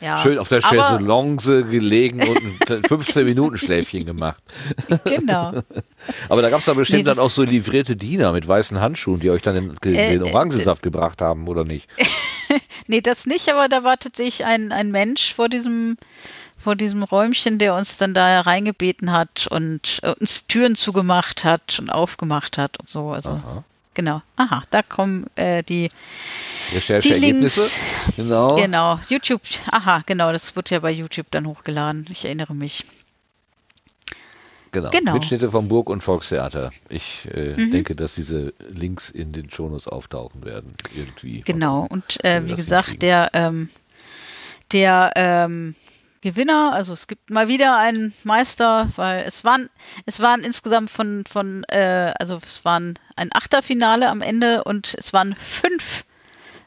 ja. 0.00 0.18
Schön 0.18 0.38
auf 0.38 0.48
der 0.48 0.60
Chaiselonge 0.60 1.64
gelegen 1.64 2.22
und 2.28 2.70
ein 2.70 2.82
15 2.84 3.24
Minuten 3.24 3.58
Schläfchen 3.58 4.04
gemacht. 4.04 4.42
Genau. 5.04 5.52
Aber 6.28 6.42
da 6.42 6.50
gab 6.50 6.60
es 6.60 6.66
da 6.66 6.74
bestimmt 6.74 7.04
Nee, 7.04 7.04
dann 7.04 7.18
auch 7.18 7.30
so 7.30 7.42
livrierte 7.42 7.96
Diener 7.96 8.32
mit 8.32 8.46
weißen 8.46 8.80
Handschuhen, 8.80 9.20
die 9.20 9.30
euch 9.30 9.42
dann 9.42 9.54
den, 9.54 9.74
den, 9.82 9.94
Äh, 9.96 10.14
äh, 10.14 10.20
Orangensaft 10.20 10.82
gebracht 10.82 11.20
haben, 11.20 11.48
oder 11.48 11.64
nicht? 11.64 11.88
Nee, 12.86 13.00
das 13.00 13.24
nicht, 13.24 13.48
aber 13.48 13.68
da 13.68 13.84
war 13.84 13.98
tatsächlich 13.98 14.44
ein, 14.44 14.72
ein 14.72 14.90
Mensch 14.90 15.32
vor 15.34 15.48
diesem, 15.48 15.96
vor 16.60 16.76
diesem 16.76 17.02
Räumchen, 17.02 17.58
der 17.58 17.74
uns 17.74 17.96
dann 17.96 18.14
da 18.14 18.40
reingebeten 18.42 19.10
hat 19.10 19.46
und 19.50 20.00
äh, 20.02 20.12
uns 20.20 20.46
Türen 20.46 20.74
zugemacht 20.74 21.44
hat 21.44 21.78
und 21.80 21.90
aufgemacht 21.90 22.58
hat 22.58 22.78
und 22.78 22.86
so. 22.86 23.08
Also 23.08 23.30
Aha. 23.30 23.64
genau. 23.94 24.22
Aha, 24.36 24.62
da 24.70 24.82
kommen 24.82 25.26
äh, 25.36 25.62
die, 25.62 25.90
Rechercheergebnisse? 26.72 27.68
Genau. 28.16 28.54
genau, 28.56 29.00
YouTube, 29.08 29.40
aha, 29.70 30.02
genau, 30.06 30.32
das 30.32 30.54
wird 30.54 30.70
ja 30.70 30.78
bei 30.80 30.90
YouTube 30.90 31.26
dann 31.30 31.46
hochgeladen. 31.46 32.06
Ich 32.10 32.24
erinnere 32.24 32.54
mich. 32.54 32.84
Genau. 34.72 34.90
Genau. 34.90 35.14
Mitschnitte 35.14 35.50
vom 35.50 35.66
Burg- 35.68 35.90
und 35.90 36.02
Volkstheater. 36.02 36.70
Ich 36.88 37.26
äh, 37.34 37.54
Mhm. 37.56 37.72
denke, 37.72 37.96
dass 37.96 38.14
diese 38.14 38.54
Links 38.68 39.10
in 39.10 39.32
den 39.32 39.50
Shownotes 39.50 39.88
auftauchen 39.88 40.44
werden. 40.44 40.74
Irgendwie. 40.94 41.40
Genau. 41.40 41.86
Und 41.90 42.22
äh, 42.24 42.46
wie 42.46 42.54
gesagt, 42.54 43.02
der, 43.02 43.30
ähm, 43.32 43.68
der 44.70 45.12
ähm, 45.16 45.74
Gewinner, 46.22 46.72
also 46.72 46.92
es 46.92 47.06
gibt 47.06 47.30
mal 47.30 47.48
wieder 47.48 47.78
einen 47.78 48.12
Meister, 48.24 48.90
weil 48.96 49.24
es 49.24 49.44
waren, 49.44 49.70
es 50.04 50.20
waren 50.20 50.44
insgesamt 50.44 50.90
von, 50.90 51.24
von, 51.26 51.64
äh, 51.64 52.12
also 52.18 52.38
es 52.44 52.64
waren 52.64 52.98
ein 53.16 53.30
Achterfinale 53.32 54.08
am 54.08 54.20
Ende 54.20 54.64
und 54.64 54.94
es 54.98 55.12
waren 55.12 55.34
fünf 55.36 56.04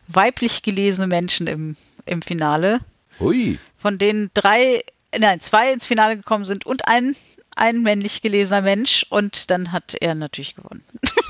weiblich 0.07 0.63
gelesene 0.63 1.07
Menschen 1.07 1.47
im, 1.47 1.75
im 2.05 2.21
Finale, 2.21 2.79
Hui. 3.19 3.59
von 3.77 3.97
denen 3.99 4.31
drei, 4.33 4.83
nein, 5.17 5.39
zwei 5.39 5.71
ins 5.71 5.85
Finale 5.85 6.17
gekommen 6.17 6.45
sind 6.45 6.65
und 6.65 6.87
ein, 6.87 7.15
ein 7.55 7.83
männlich 7.83 8.21
gelesener 8.23 8.61
Mensch 8.61 9.05
und 9.09 9.51
dann 9.51 9.71
hat 9.71 9.95
er 9.99 10.15
natürlich 10.15 10.55
gewonnen. 10.55 10.83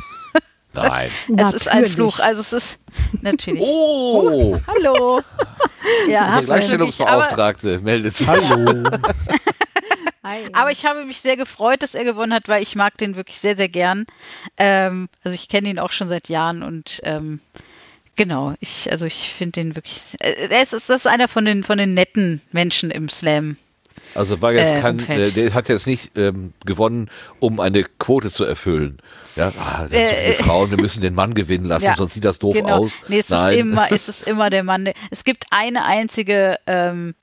Nein. 0.73 1.09
Es 1.37 1.53
ist 1.53 1.67
ein. 1.67 1.87
Fluch, 1.87 2.19
also 2.19 2.41
es 2.41 2.53
ist 2.53 2.79
natürlich. 3.21 3.61
Oh! 3.61 4.59
Hallo. 4.67 5.21
Ja, 6.07 6.23
aber, 6.25 6.41
Gleichstellungsbeauftragte 6.43 7.79
meldet 7.79 8.15
sich. 8.17 8.27
Hallo. 8.27 8.89
Hi. 10.23 10.47
aber 10.53 10.71
ich 10.71 10.85
habe 10.85 11.03
mich 11.03 11.19
sehr 11.19 11.35
gefreut, 11.35 11.83
dass 11.83 11.95
er 11.95 12.05
gewonnen 12.05 12.33
hat, 12.33 12.47
weil 12.47 12.63
ich 12.63 12.75
mag 12.75 12.97
den 12.97 13.17
wirklich 13.17 13.39
sehr, 13.39 13.57
sehr 13.57 13.67
gern. 13.67 14.05
Ähm, 14.55 15.09
also 15.21 15.35
ich 15.35 15.49
kenne 15.49 15.69
ihn 15.69 15.79
auch 15.79 15.91
schon 15.91 16.07
seit 16.07 16.29
Jahren 16.29 16.63
und 16.63 17.01
ähm, 17.03 17.41
genau, 18.15 18.55
ich, 18.61 18.89
also 18.89 19.05
ich 19.05 19.33
finde 19.37 19.51
den 19.61 19.75
wirklich, 19.75 20.15
äh, 20.21 20.47
er 20.49 20.63
ist, 20.63 20.71
das 20.71 20.89
ist 20.89 21.07
einer 21.07 21.27
von 21.27 21.43
den, 21.43 21.63
von 21.63 21.77
den 21.77 21.93
netten 21.93 22.41
Menschen 22.53 22.89
im 22.89 23.09
Slam. 23.09 23.57
Also 24.15 24.41
war 24.41 24.53
jetzt 24.53 24.71
Äh, 24.71 24.81
kein, 24.81 24.99
äh, 25.09 25.31
der 25.31 25.53
hat 25.53 25.69
jetzt 25.69 25.87
nicht 25.87 26.11
ähm, 26.15 26.53
gewonnen, 26.65 27.09
um 27.39 27.59
eine 27.59 27.83
Quote 27.83 28.31
zu 28.31 28.43
erfüllen. 28.45 28.99
Ja, 29.35 29.51
ah, 29.57 29.87
das 29.89 29.91
sind 29.91 30.07
so 30.09 30.15
viele 30.15 30.33
Äh, 30.35 30.43
Frauen, 30.43 30.69
wir 30.69 30.77
müssen 30.79 31.01
den 31.01 31.15
Mann 31.15 31.33
gewinnen 31.33 31.65
lassen, 31.65 31.85
Ja, 31.87 31.95
sonst 31.95 32.13
sieht 32.13 32.23
das 32.25 32.37
doof 32.37 32.55
genau. 32.55 32.83
aus. 32.83 32.99
Nee, 33.07 33.17
es 33.19 33.25
ist 33.25 33.31
Nein. 33.31 33.57
immer, 33.57 33.91
es 33.91 34.07
ist 34.09 34.27
immer 34.27 34.49
der 34.51 34.63
Mann. 34.63 34.87
Es 35.09 35.23
gibt 35.23 35.45
eine 35.49 35.83
einzige, 35.85 36.59
ähm, 36.67 37.15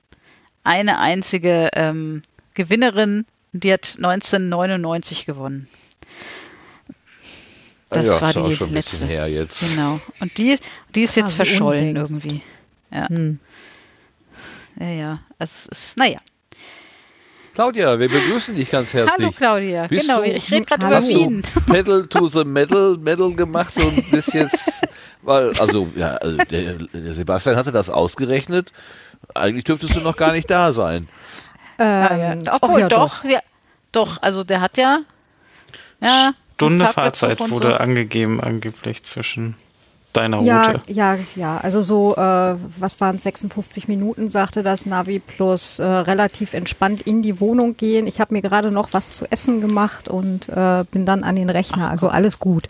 eine 0.63 0.99
einzige 0.99 1.69
ähm, 1.73 2.21
Gewinnerin, 2.55 3.25
die 3.53 3.71
hat 3.71 3.93
1999 3.97 5.25
gewonnen. 5.25 5.67
Das 7.89 8.05
ja, 8.05 8.21
war 8.21 8.29
ist 8.29 8.37
auch 8.37 8.49
die 8.49 8.55
schon 8.55 8.69
ein 8.69 8.73
letzte. 8.73 8.91
bisschen 8.91 9.07
her 9.09 9.27
jetzt. 9.27 9.59
Genau. 9.69 9.99
Und 10.19 10.37
die, 10.37 10.57
die 10.95 11.01
ist 11.01 11.15
jetzt 11.15 11.35
Quasi 11.35 11.35
verschollen 11.37 11.87
unlängst. 11.89 12.23
irgendwie. 12.25 12.41
Ja, 12.91 13.07
Hm. 13.09 13.39
ja, 14.79 14.87
ja. 14.89 15.19
Es 15.39 15.65
ist, 15.67 15.97
naja. 15.97 16.19
Claudia, 17.53 17.99
wir 17.99 18.07
begrüßen 18.09 18.55
dich 18.55 18.71
ganz 18.71 18.93
herzlich. 18.93 19.13
Hallo 19.19 19.31
Claudia. 19.35 19.87
Bist 19.87 20.07
genau, 20.07 20.21
du- 20.21 20.27
ich 20.31 20.49
rede 20.51 20.65
gerade 20.65 20.85
über 20.85 20.95
Hast 20.95 21.09
du 21.11 21.19
Wien. 21.19 21.41
Pedal 21.67 22.07
to 22.07 22.27
the 22.29 22.45
Metal, 22.45 22.97
Metal 22.97 23.33
gemacht 23.33 23.73
und 23.77 24.09
bist 24.09 24.33
jetzt, 24.33 24.87
weil, 25.21 25.51
also, 25.59 25.87
ja, 25.95 26.15
also 26.15 26.37
der, 26.37 26.73
der 26.93 27.13
Sebastian 27.13 27.57
hatte 27.57 27.71
das 27.73 27.89
ausgerechnet. 27.89 28.71
Eigentlich 29.35 29.65
dürftest 29.65 29.95
du 29.95 29.99
noch 30.01 30.15
gar 30.15 30.31
nicht 30.31 30.49
da 30.49 30.71
sein. 30.71 31.09
Ah, 31.77 31.83
ja. 31.83 32.31
Ähm, 32.33 32.39
Obwohl, 32.51 32.75
ach 32.75 32.79
ja, 32.79 32.87
doch, 32.89 33.23
ja, 33.25 33.39
doch, 33.91 34.21
also 34.21 34.43
der 34.43 34.61
hat 34.61 34.77
ja, 34.77 35.01
ja 36.01 36.33
Stunde 36.53 36.87
Fahrzeit 36.87 37.39
wurde 37.49 37.69
so. 37.71 37.75
angegeben, 37.75 38.39
angeblich 38.39 39.03
zwischen 39.03 39.55
deiner 40.13 40.41
Ja, 40.41 40.71
Route. 40.71 40.91
ja, 40.91 41.17
ja. 41.35 41.57
Also 41.57 41.81
so, 41.81 42.15
äh, 42.15 42.55
was 42.79 42.99
waren 43.01 43.15
es, 43.17 43.23
56 43.23 43.87
Minuten, 43.87 44.29
sagte 44.29 44.63
das 44.63 44.85
Navi, 44.85 45.19
plus 45.19 45.79
äh, 45.79 45.85
relativ 45.85 46.53
entspannt 46.53 47.01
in 47.01 47.21
die 47.21 47.39
Wohnung 47.39 47.77
gehen. 47.77 48.07
Ich 48.07 48.19
habe 48.19 48.33
mir 48.33 48.41
gerade 48.41 48.71
noch 48.71 48.93
was 48.93 49.13
zu 49.13 49.25
essen 49.31 49.61
gemacht 49.61 50.07
und 50.09 50.49
äh, 50.49 50.83
bin 50.91 51.05
dann 51.05 51.23
an 51.23 51.35
den 51.35 51.49
Rechner. 51.49 51.89
also 51.89 52.09
alles 52.09 52.39
gut. 52.39 52.67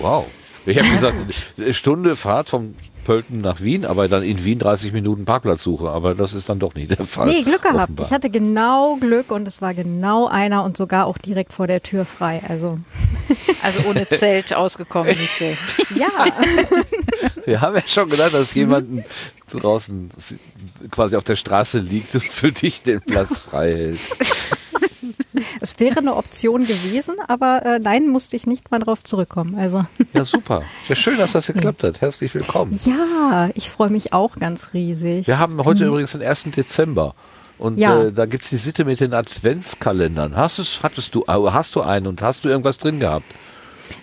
Wow. 0.00 0.26
Ich 0.66 0.76
habe 0.78 0.88
gesagt, 0.88 1.14
eine 1.56 1.72
Stunde 1.72 2.16
Fahrt 2.16 2.50
vom 2.50 2.74
Pölten 3.06 3.40
nach 3.40 3.60
Wien, 3.60 3.84
aber 3.84 4.08
dann 4.08 4.24
in 4.24 4.44
Wien 4.44 4.58
30 4.58 4.92
Minuten 4.92 5.24
Parkplatzsuche. 5.24 5.88
Aber 5.88 6.16
das 6.16 6.34
ist 6.34 6.48
dann 6.48 6.58
doch 6.58 6.74
nicht 6.74 6.90
der 6.90 7.06
Fall. 7.06 7.28
Nee, 7.28 7.42
Glück 7.42 7.62
gehabt. 7.62 7.82
offenbar. 7.82 8.06
Ich 8.06 8.12
hatte 8.12 8.30
genau 8.30 8.96
Glück 8.96 9.30
und 9.30 9.46
es 9.46 9.62
war 9.62 9.74
genau 9.74 10.26
einer 10.26 10.64
und 10.64 10.76
sogar 10.76 11.06
auch 11.06 11.16
direkt 11.16 11.52
vor 11.52 11.68
der 11.68 11.82
Tür 11.84 12.04
frei. 12.04 12.42
Also 12.48 12.80
also 13.62 13.88
ohne 13.88 14.08
Zelt 14.08 14.52
ausgekommen, 14.52 15.10
nicht 15.16 15.38
so. 15.38 15.44
ja, 15.94 16.08
Wir 17.44 17.60
haben 17.60 17.76
ja 17.76 17.82
schon 17.86 18.08
gedacht, 18.08 18.34
dass 18.34 18.54
jemanden 18.54 19.04
draußen 19.50 20.10
s- 20.16 20.34
quasi 20.90 21.14
auf 21.14 21.22
der 21.22 21.36
Straße 21.36 21.78
liegt 21.78 22.12
und 22.16 22.24
für 22.24 22.50
dich 22.50 22.82
den 22.82 23.00
Platz 23.00 23.38
frei 23.38 23.72
hält. 23.72 24.00
es 25.60 25.78
wäre 25.78 25.98
eine 25.98 26.14
Option 26.16 26.64
gewesen, 26.66 27.14
aber 27.28 27.64
äh, 27.64 27.78
nein, 27.78 28.08
musste 28.08 28.36
ich 28.36 28.46
nicht 28.46 28.70
mal 28.70 28.78
drauf 28.78 29.02
zurückkommen. 29.02 29.56
Also 29.58 29.84
Ja, 30.12 30.24
super. 30.24 30.62
Ja, 30.88 30.94
schön, 30.94 31.18
dass 31.18 31.32
das 31.32 31.46
geklappt 31.52 31.82
hat. 31.82 32.00
Herzlich 32.00 32.34
willkommen. 32.34 32.78
ja, 32.84 33.50
ich 33.54 33.70
freue 33.70 33.90
mich 33.90 34.12
auch 34.12 34.36
ganz 34.36 34.72
riesig. 34.74 35.26
Wir 35.26 35.38
haben 35.38 35.62
heute 35.64 35.86
übrigens 35.86 36.12
den 36.12 36.22
1. 36.22 36.44
Dezember. 36.56 37.14
Und 37.58 37.78
Ja. 37.78 38.04
äh, 38.04 38.12
da 38.12 38.26
gibt's 38.26 38.50
die 38.50 38.56
Sitte 38.58 38.84
mit 38.84 39.00
den 39.00 39.14
Adventskalendern. 39.14 40.36
Hast, 40.36 40.80
hattest 40.82 41.14
du, 41.14 41.24
hast 41.26 41.74
du 41.74 41.80
einen 41.82 42.06
und 42.06 42.20
hast 42.22 42.44
du 42.44 42.48
irgendwas 42.48 42.76
drin 42.78 43.00
gehabt? 43.00 43.24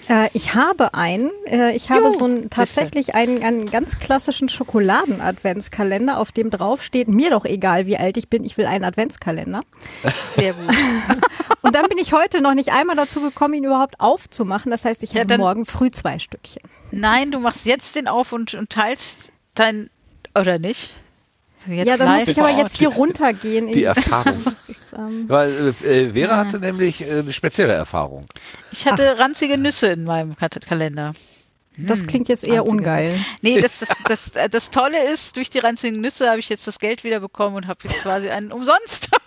Äh, 0.10 0.30
ich 0.34 0.54
habe 0.54 0.94
einen. 0.94 1.32
Äh, 1.46 1.76
ich 1.76 1.90
habe 1.90 2.08
Juhu, 2.08 2.18
so 2.18 2.26
einen, 2.26 2.50
tatsächlich 2.50 3.16
einen, 3.16 3.44
einen 3.44 3.72
ganz 3.72 3.98
klassischen 3.98 4.50
Schokoladen-Adventskalender, 4.50 6.18
auf 6.20 6.32
dem 6.32 6.50
drauf 6.50 6.84
steht, 6.84 7.08
mir 7.08 7.30
doch 7.30 7.46
egal, 7.46 7.86
wie 7.86 7.98
alt 7.98 8.18
ich 8.18 8.30
bin, 8.30 8.44
ich 8.44 8.58
will 8.58 8.66
einen 8.66 8.84
Adventskalender. 8.84 9.62
Sehr 10.36 10.54
gut. 10.54 10.76
Und 11.62 11.76
dann 11.76 11.88
bin 11.88 11.98
ich 11.98 12.14
heute 12.14 12.42
noch 12.42 12.54
nicht 12.54 12.72
einmal 12.74 12.96
dazu 12.96 13.22
gekommen, 13.22 13.54
ihn 13.54 13.64
überhaupt 13.64 14.00
aufzumachen. 14.00 14.72
Das 14.72 14.86
heißt, 14.86 15.02
ich 15.04 15.14
Ja, 15.14 15.22
habe 15.22 15.38
morgen 15.38 15.66
früh 15.66 15.92
zwei 15.92 16.20
Stückchen. 16.20 16.64
Nein, 16.92 17.32
du 17.32 17.40
machst 17.40 17.66
jetzt 17.66 17.96
den 17.96 18.08
auf 18.08 18.34
und, 18.34 18.54
und 18.54 18.70
teilst 18.70 19.32
dein, 19.56 19.90
oder 20.36 20.60
nicht? 20.60 20.96
Jetzt 21.68 21.88
ja, 21.88 21.98
dann 21.98 22.16
muss 22.16 22.28
ich 22.28 22.40
aber 22.40 22.50
jetzt 22.50 22.78
hier 22.78 22.90
runtergehen. 22.90 23.68
Die 23.68 23.82
in- 23.82 23.88
Erfahrung. 23.88 24.38
Ist, 24.68 24.94
ähm, 24.94 25.26
Weil 25.30 25.74
äh, 25.84 26.12
Vera 26.12 26.38
hatte 26.38 26.60
nämlich 26.60 27.02
äh, 27.08 27.20
eine 27.20 27.34
spezielle 27.34 27.74
Erfahrung. 27.74 28.26
Ich 28.72 28.86
hatte 28.86 29.18
ranzige 29.20 29.58
Nüsse 29.58 29.88
in 29.88 30.04
meinem 30.04 30.36
Kalender. 30.36 31.14
das 31.78 32.06
klingt 32.06 32.28
jetzt 32.30 32.44
eher 32.44 32.62
Ranzige 32.62 32.72
ungeil. 32.78 33.20
Nee, 33.42 33.62
das, 33.62 33.80
das, 33.80 33.90
das, 34.06 34.30
äh, 34.36 34.50
das 34.50 34.70
Tolle 34.72 35.12
ist, 35.12 35.38
durch 35.38 35.50
die 35.50 35.60
ranzigen 35.60 36.02
Nüsse 36.02 36.30
habe 36.30 36.40
ich 36.40 36.50
jetzt 36.50 36.68
das 36.68 36.80
Geld 36.80 37.04
wieder 37.04 37.20
bekommen 37.20 37.56
und 37.56 37.68
habe 37.68 37.80
jetzt 37.84 38.02
quasi 38.02 38.30
einen 38.30 38.52
umsonst. 38.52 39.10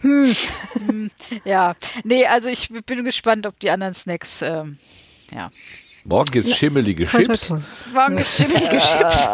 Hm, 0.00 0.34
Ja, 1.44 1.76
nee, 2.02 2.26
also 2.26 2.48
ich 2.48 2.70
bin 2.86 3.04
gespannt, 3.04 3.46
ob 3.46 3.58
die 3.60 3.70
anderen 3.70 3.94
Snacks, 3.94 4.42
ähm, 4.42 4.76
ja, 5.32 5.50
Morgen 6.04 6.30
gibt's 6.30 6.56
schimmelige 6.56 7.04
Toi, 7.06 7.24
toi, 7.24 7.34
Chips 7.34 7.48
toi. 7.48 7.58
waren 7.92 8.16
geschimmelige 8.16 8.78
Chips. 8.78 9.28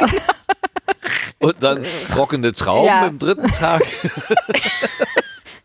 und 1.39 1.55
dann 1.63 1.85
trockene 2.11 2.53
Trauben 2.53 2.87
Ja. 2.87 3.07
im 3.07 3.19
dritten 3.19 3.49
Tag. 3.49 3.83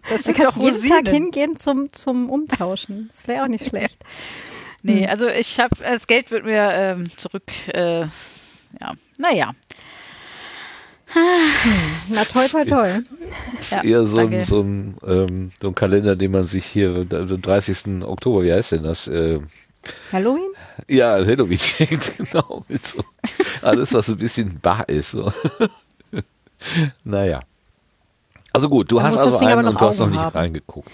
Das 0.10 0.18
Du 0.18 0.24
sind 0.26 0.38
kannst 0.38 0.58
doch 0.58 0.62
jeden 0.64 0.76
Rosinen. 0.76 1.06
Tag 1.06 1.14
hingehen 1.14 1.58
zum, 1.58 1.91
zum 1.93 2.30
Umtauschen. 2.30 3.10
Das 3.14 3.26
wäre 3.26 3.43
auch 3.43 3.47
nicht 3.47 3.66
schlecht. 3.70 3.97
Nee, 4.82 5.08
also 5.08 5.30
ich 5.30 5.58
habe, 5.62 5.76
das 5.82 6.08
Geld 6.08 6.30
wird 6.30 6.43
mir 6.43 6.72
ähm, 6.74 7.10
zurück, 7.18 7.43
äh, 7.74 8.01
ja, 8.01 8.10
naja. 9.18 9.51
Na 12.10 12.26
toll, 12.26 12.47
toll, 12.51 12.66
toll. 12.66 13.04
Das 13.56 13.72
Ja, 13.72 13.78
ist 13.80 13.86
eher 13.86 14.06
so 14.06 14.18
ein, 14.20 14.43
so, 14.43 14.60
ein, 14.62 14.97
ähm, 15.08 15.51
so 15.62 15.70
ein 15.70 15.76
Kalender, 15.76 16.18
den 16.18 16.32
man 16.32 16.43
sich 16.43 16.66
hier 16.66 17.06
am 17.10 17.41
30. 17.41 18.04
Oktober, 18.04 18.43
wie 18.43 18.51
heißt 18.51 18.74
denn 18.74 18.84
das? 18.84 19.08
Äh, 19.08 19.39
Halloween? 20.12 20.51
Ja, 20.88 21.24
schenkt, 21.57 22.17
genau. 22.32 22.63
Mit 22.67 22.86
so 22.88 23.03
alles, 23.61 23.93
was 23.93 24.09
ein 24.09 24.17
bisschen 24.17 24.59
bar 24.59 24.88
ist. 24.88 25.11
So. 25.11 25.32
naja. 27.03 27.39
Also 28.51 28.69
gut, 28.69 28.91
du 28.91 28.97
Da 28.97 29.03
hast 29.03 29.17
also 29.17 29.45
einen 29.45 29.59
und 29.59 29.74
noch 29.74 29.80
du 29.80 29.86
hast 29.86 29.99
noch 29.99 30.09
nicht 30.09 30.19
haben. 30.19 30.38
reingeguckt. 30.38 30.89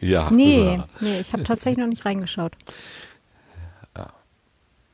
Ja. 0.00 0.30
Nee, 0.30 0.76
ja. 0.76 0.88
nee, 1.00 1.20
ich 1.20 1.32
habe 1.32 1.44
tatsächlich 1.44 1.78
noch 1.78 1.88
nicht 1.88 2.04
reingeschaut. 2.04 2.52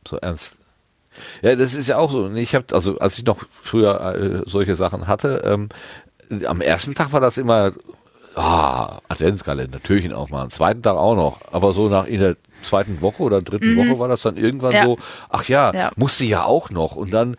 So 0.06 0.16
ernst. 0.18 0.58
Ja, 1.42 1.56
das 1.56 1.74
ist 1.74 1.88
ja 1.88 1.96
auch 1.98 2.10
so. 2.10 2.30
Ich 2.32 2.54
habe, 2.54 2.66
also 2.72 2.98
als 2.98 3.18
ich 3.18 3.24
noch 3.24 3.38
früher 3.62 4.14
äh, 4.14 4.42
solche 4.48 4.74
Sachen 4.76 5.06
hatte, 5.06 5.42
ähm, 5.44 5.68
am 6.46 6.60
ersten 6.60 6.94
Tag 6.94 7.12
war 7.12 7.20
das 7.20 7.38
immer 7.38 7.72
ah, 8.34 9.00
Adventskalender, 9.08 9.82
Türchen 9.82 10.12
aufmachen. 10.12 10.44
Am 10.44 10.50
zweiten 10.50 10.82
Tag 10.82 10.96
auch 10.96 11.16
noch. 11.16 11.40
Aber 11.52 11.72
so 11.72 11.88
nach 11.88 12.06
in 12.06 12.20
der 12.20 12.36
zweiten 12.62 13.00
Woche 13.00 13.22
oder 13.22 13.42
dritten 13.42 13.76
Woche 13.76 13.98
war 13.98 14.08
das 14.08 14.22
dann 14.22 14.36
irgendwann 14.36 14.72
Ja. 14.72 14.84
so, 14.84 14.98
ach 15.28 15.44
ja, 15.48 15.72
Ja. 15.74 15.90
musste 15.96 16.24
ja 16.24 16.44
auch 16.44 16.70
noch. 16.70 16.96
Und 16.96 17.10
dann 17.12 17.34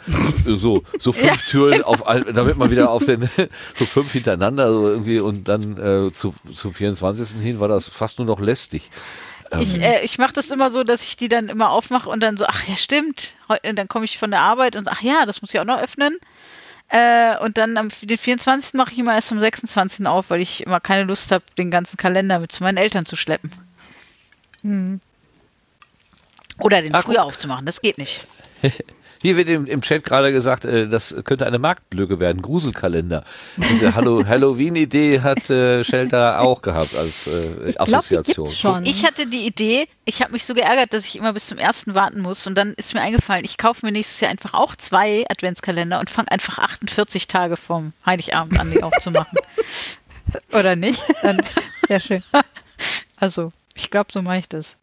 äh, 0.45 0.57
so, 0.57 0.83
so 0.99 1.11
fünf 1.13 1.43
Türen 1.43 1.83
auf 1.83 2.03
damit 2.33 2.57
man 2.57 2.71
wieder 2.71 2.91
auf 2.91 3.05
den, 3.05 3.29
so 3.75 3.85
fünf 3.85 4.11
hintereinander 4.11 4.71
so 4.71 4.87
irgendwie 4.89 5.19
und 5.19 5.47
dann 5.47 5.77
äh, 6.07 6.11
zu, 6.11 6.33
zum 6.53 6.73
24. 6.73 7.41
hin 7.41 7.59
war 7.59 7.67
das 7.67 7.87
fast 7.87 8.19
nur 8.19 8.27
noch 8.27 8.39
lästig. 8.39 8.89
Ich, 9.59 9.79
äh, 9.81 10.03
ich 10.03 10.17
mache 10.17 10.33
das 10.33 10.49
immer 10.49 10.71
so, 10.71 10.83
dass 10.83 11.01
ich 11.03 11.15
die 11.15 11.29
dann 11.29 11.47
immer 11.47 11.69
aufmache 11.69 12.09
und 12.09 12.19
dann 12.21 12.35
so, 12.35 12.45
ach 12.47 12.67
ja, 12.67 12.75
stimmt. 12.75 13.35
Und 13.47 13.77
Dann 13.77 13.87
komme 13.87 14.03
ich 14.05 14.17
von 14.17 14.31
der 14.31 14.43
Arbeit 14.43 14.75
und 14.75 14.89
ach 14.89 15.01
ja, 15.01 15.25
das 15.25 15.41
muss 15.41 15.53
ich 15.53 15.59
auch 15.59 15.65
noch 15.65 15.79
öffnen. 15.79 16.17
Äh, 16.89 17.37
und 17.39 17.57
dann 17.57 17.77
am 17.77 17.89
den 18.01 18.17
24. 18.17 18.73
mache 18.73 18.91
ich 18.91 18.99
immer 18.99 19.13
erst 19.13 19.31
am 19.31 19.39
26. 19.39 20.05
auf, 20.05 20.29
weil 20.29 20.41
ich 20.41 20.65
immer 20.65 20.79
keine 20.79 21.03
Lust 21.03 21.31
habe, 21.31 21.43
den 21.57 21.71
ganzen 21.71 21.97
Kalender 21.97 22.39
mit 22.39 22.51
zu 22.51 22.63
meinen 22.63 22.77
Eltern 22.77 23.05
zu 23.05 23.15
schleppen. 23.15 23.51
Oder 26.61 26.81
den 26.81 26.93
Ach, 26.93 27.03
früher 27.03 27.17
guck. 27.17 27.25
aufzumachen, 27.25 27.65
das 27.65 27.81
geht 27.81 27.97
nicht. 27.97 28.21
Hier 29.19 29.35
wird 29.35 29.49
im, 29.49 29.65
im 29.65 29.81
Chat 29.81 30.03
gerade 30.03 30.31
gesagt, 30.31 30.63
äh, 30.63 30.87
das 30.87 31.15
könnte 31.23 31.47
eine 31.47 31.57
Marktlücke 31.57 32.19
werden, 32.19 32.43
Gruselkalender. 32.43 33.23
Diese 33.57 33.95
Hallo 33.95 34.23
Halloween-Idee 34.23 35.21
hat 35.21 35.49
äh, 35.49 35.83
Shelter 35.83 36.39
auch 36.39 36.61
gehabt 36.61 36.95
als 36.95 37.25
äh, 37.25 37.67
Ich 37.67 37.81
Assoziation. 37.81 38.45
gibt's 38.45 38.59
schon. 38.59 38.85
Ich 38.85 39.03
hatte 39.03 39.25
die 39.25 39.47
Idee, 39.47 39.87
ich 40.05 40.21
habe 40.21 40.33
mich 40.33 40.45
so 40.45 40.53
geärgert, 40.53 40.93
dass 40.93 41.03
ich 41.05 41.15
immer 41.15 41.33
bis 41.33 41.47
zum 41.47 41.57
ersten 41.57 41.95
warten 41.95 42.21
muss 42.21 42.45
und 42.45 42.55
dann 42.55 42.73
ist 42.75 42.93
mir 42.93 43.01
eingefallen, 43.01 43.43
ich 43.43 43.57
kaufe 43.57 43.83
mir 43.85 43.91
nächstes 43.91 44.19
Jahr 44.19 44.29
einfach 44.29 44.53
auch 44.53 44.75
zwei 44.75 45.25
Adventskalender 45.29 45.99
und 45.99 46.11
fange 46.11 46.29
einfach 46.31 46.59
48 46.59 47.27
Tage 47.27 47.57
vom 47.57 47.93
Heiligabend 48.05 48.59
an, 48.59 48.69
die 48.69 48.83
aufzumachen. 48.83 49.37
Oder 50.53 50.75
nicht? 50.75 51.01
Dann, 51.23 51.41
Sehr 51.87 51.99
schön. 51.99 52.21
also, 53.15 53.51
ich 53.73 53.89
glaube, 53.89 54.11
so 54.13 54.21
mache 54.21 54.37
ich 54.37 54.49
das. 54.49 54.77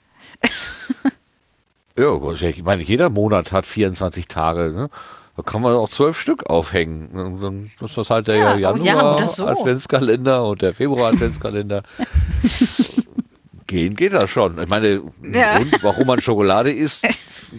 Ja, 1.97 2.19
ich 2.49 2.63
meine, 2.63 2.83
jeder 2.83 3.09
Monat 3.09 3.53
hat 3.53 3.67
24 3.67 4.27
Tage. 4.27 4.73
Ne? 4.73 4.91
Da 5.37 5.43
kann 5.43 5.63
man 5.63 5.75
auch 5.75 5.89
zwölf 5.89 6.19
Stück 6.19 6.47
aufhängen. 6.47 7.09
Und 7.11 7.41
dann 7.41 7.71
ist 7.81 7.97
das 7.97 8.11
halt 8.11 8.29
der 8.29 8.37
Ja, 8.37 8.55
oh 8.55 8.57
ja, 8.57 8.71
Januar 8.77 9.17
oder 9.17 9.29
so. 9.29 9.47
Adventskalender 9.47 10.45
und 10.45 10.63
der 10.63 10.75
Februar 10.75 11.13
Adventskalender. 11.13 11.83
Gehen 13.67 13.97
geht 13.97 14.13
das 14.13 14.29
schon. 14.31 14.59
Ich 14.61 14.69
meine, 14.69 15.03
ein 15.23 15.35
Ja. 15.35 15.57
Grund, 15.57 15.83
warum 15.83 16.07
man 16.07 16.21
Schokolade 16.21 16.71
isst, 16.71 17.07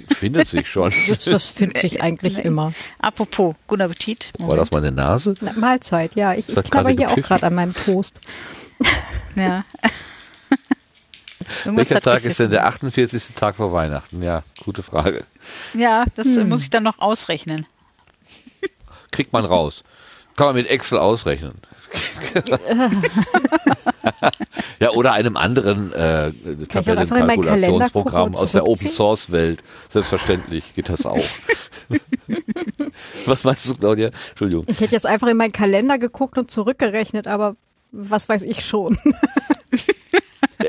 findet 0.09 0.47
sich 0.47 0.69
schon. 0.69 0.93
Das, 1.07 1.25
das 1.25 1.49
findet 1.49 1.79
sich 1.79 2.01
eigentlich 2.01 2.37
immer. 2.37 2.73
Apropos, 2.99 3.55
guten 3.67 3.81
Appetit. 3.81 4.31
War 4.39 4.55
das 4.55 4.71
meine 4.71 4.91
Nase? 4.91 5.33
Na, 5.41 5.53
Mahlzeit, 5.53 6.15
ja. 6.15 6.33
Ich, 6.33 6.47
ich 6.49 6.55
knabber 6.63 6.91
hier 6.91 7.09
auch 7.09 7.15
gerade 7.15 7.47
an 7.47 7.55
meinem 7.55 7.73
Toast. 7.73 8.19
Ja. 9.35 9.63
Welcher 11.65 11.95
hat 11.95 12.03
Tag 12.03 12.23
ist 12.23 12.39
denn 12.39 12.49
der 12.51 12.65
48. 12.67 13.35
Tag 13.35 13.55
vor 13.55 13.71
Weihnachten? 13.71 14.21
Ja, 14.21 14.43
gute 14.63 14.83
Frage. 14.83 15.23
Ja, 15.73 16.05
das 16.15 16.27
Hm. 16.27 16.49
muss 16.49 16.63
ich 16.63 16.69
dann 16.69 16.83
noch 16.83 16.99
ausrechnen. 16.99 17.65
Kriegt 19.11 19.33
man 19.33 19.45
raus. 19.45 19.83
Kann 20.35 20.47
man 20.47 20.55
mit 20.55 20.67
Excel 20.67 20.97
ausrechnen. 20.97 21.53
ja, 24.79 24.89
oder 24.91 25.13
einem 25.13 25.37
anderen 25.37 25.93
äh, 25.93 26.31
Tabellenkalkulationsprogramm 26.67 28.35
aus 28.35 28.51
der 28.51 28.67
Open? 28.67 28.89
Source 28.89 29.31
Welt. 29.31 29.63
Selbstverständlich 29.89 30.75
geht 30.75 30.89
das 30.89 31.05
auch. 31.05 31.23
Was 33.25 33.43
meinst 33.43 33.69
du, 33.69 33.75
Claudia? 33.75 34.09
Entschuldigung. 34.31 34.65
Ich 34.67 34.81
hätte 34.81 34.93
jetzt 34.93 35.05
einfach 35.05 35.27
in 35.27 35.37
meinen 35.37 35.53
Kalender 35.53 35.97
geguckt 35.97 36.37
und 36.37 36.51
zurückgerechnet, 36.51 37.27
aber 37.27 37.55
was 37.91 38.27
weiß 38.27 38.41
ich 38.43 38.65
schon. 38.65 38.97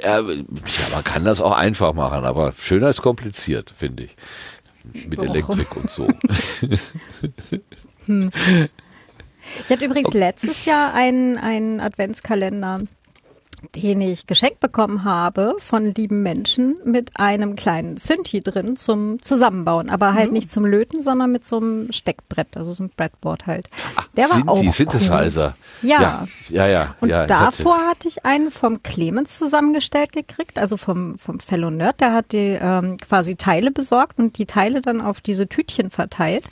Ja, 0.07 0.23
man 0.23 1.03
kann 1.03 1.25
das 1.25 1.41
auch 1.41 1.51
einfach 1.51 1.93
machen, 1.93 2.25
aber 2.25 2.53
schöner 2.57 2.91
ist 2.91 3.03
kompliziert, 3.03 3.73
finde 3.77 4.05
ich. 4.05 4.17
Mit 5.09 5.19
Och. 5.19 5.25
Elektrik 5.25 5.77
und 5.77 5.91
so. 5.91 6.09
Ich 9.67 9.71
hatte 9.71 9.85
übrigens 9.85 10.13
letztes 10.13 10.65
Jahr 10.65 10.95
einen, 10.95 11.39
einen 11.39 11.81
Adventskalender, 11.81 12.83
den 13.75 14.01
ich 14.01 14.27
geschenkt 14.27 14.61
bekommen 14.61 15.05
habe 15.05 15.55
von 15.59 15.95
lieben 15.95 16.23
Menschen 16.23 16.77
mit 16.85 17.19
einem 17.19 17.57
kleinen 17.57 17.97
Synthi 17.97 18.41
drin 18.41 18.77
zum 18.77 19.21
Zusammenbauen, 19.21 19.91
aber 19.91 20.14
halt 20.14 20.33
nicht 20.33 20.53
zum 20.53 20.64
Löten, 20.64 21.01
sondern 21.01 21.33
mit 21.33 21.47
so 21.47 21.57
einem 21.59 21.93
Steckbrett, 21.93 22.57
also 22.57 22.73
so 22.73 22.85
ein 22.85 22.91
Breadboard 22.97 23.47
halt. 23.47 23.69
Der 24.17 24.25
war 24.25 24.37
Sind 24.37 24.49
auch 24.49 24.61
die 24.61 24.67
cool. 24.67 24.73
Synthesizer. 24.73 25.57
Ja. 25.83 26.01
Ja, 26.01 26.27
ja, 26.49 26.67
ja. 26.67 26.97
Und 27.01 27.11
ja, 27.11 27.27
davor 27.27 27.79
hatte 27.87 28.09
ich 28.09 28.25
einen 28.25 28.51
vom 28.51 28.83
Clemens 28.83 29.39
zusammengestellt 29.39 30.12
gekriegt, 30.12 30.59
also 30.59 30.77
vom, 30.77 31.19
vom 31.19 31.41
Fellow 31.41 31.71
Nerd. 31.71 32.01
Der 32.01 32.12
hat 32.12 32.33
die 32.33 32.59
ähm, 32.61 32.97
quasi 32.99 33.37
Teile 33.37 33.71
besorgt 33.71 34.19
und 34.19 34.39
die 34.39 34.47
Teile 34.47 34.81
dann 34.81 35.01
auf 35.01 35.21
diese 35.21 35.49
Tütchen 35.49 35.91
verteilt. 35.91 36.45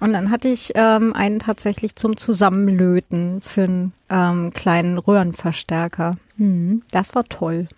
Und 0.00 0.12
dann 0.12 0.30
hatte 0.30 0.48
ich 0.48 0.72
ähm, 0.74 1.12
einen 1.14 1.38
tatsächlich 1.38 1.96
zum 1.96 2.16
Zusammenlöten 2.16 3.40
für 3.40 3.62
einen 3.64 3.92
ähm, 4.10 4.50
kleinen 4.52 4.98
Röhrenverstärker. 4.98 6.16
Hm, 6.36 6.82
das 6.90 7.14
war 7.14 7.24
toll. 7.24 7.68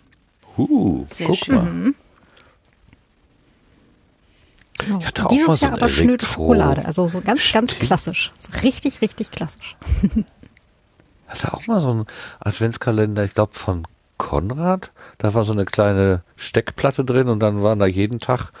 huh, 0.57 1.05
Sehr 1.11 1.27
guck 1.27 1.37
schön. 1.37 1.55
mal. 1.55 1.93
Genau. 4.79 4.99
Ich 4.99 5.07
hatte 5.07 5.25
auch 5.25 5.29
Dieses 5.29 5.47
mal 5.47 5.55
so 5.55 5.65
Jahr 5.65 5.75
ein 5.75 5.81
aber 5.81 5.89
schnöde 5.89 6.25
Schokolade, 6.25 6.85
also 6.85 7.07
so 7.07 7.21
ganz, 7.21 7.51
ganz 7.51 7.71
Stimmt. 7.71 7.87
klassisch. 7.87 8.31
So 8.37 8.51
richtig, 8.61 9.01
richtig 9.01 9.31
klassisch. 9.31 9.75
hatte 11.27 11.53
auch 11.53 11.65
mal 11.67 11.81
so 11.81 11.89
einen 11.89 12.05
Adventskalender, 12.39 13.23
ich 13.23 13.33
glaube 13.33 13.53
von 13.53 13.87
Konrad. 14.17 14.91
Da 15.17 15.33
war 15.33 15.45
so 15.45 15.51
eine 15.51 15.65
kleine 15.65 16.23
Steckplatte 16.35 17.05
drin 17.05 17.27
und 17.27 17.39
dann 17.39 17.61
waren 17.63 17.79
da 17.79 17.85
jeden 17.85 18.19
Tag 18.19 18.51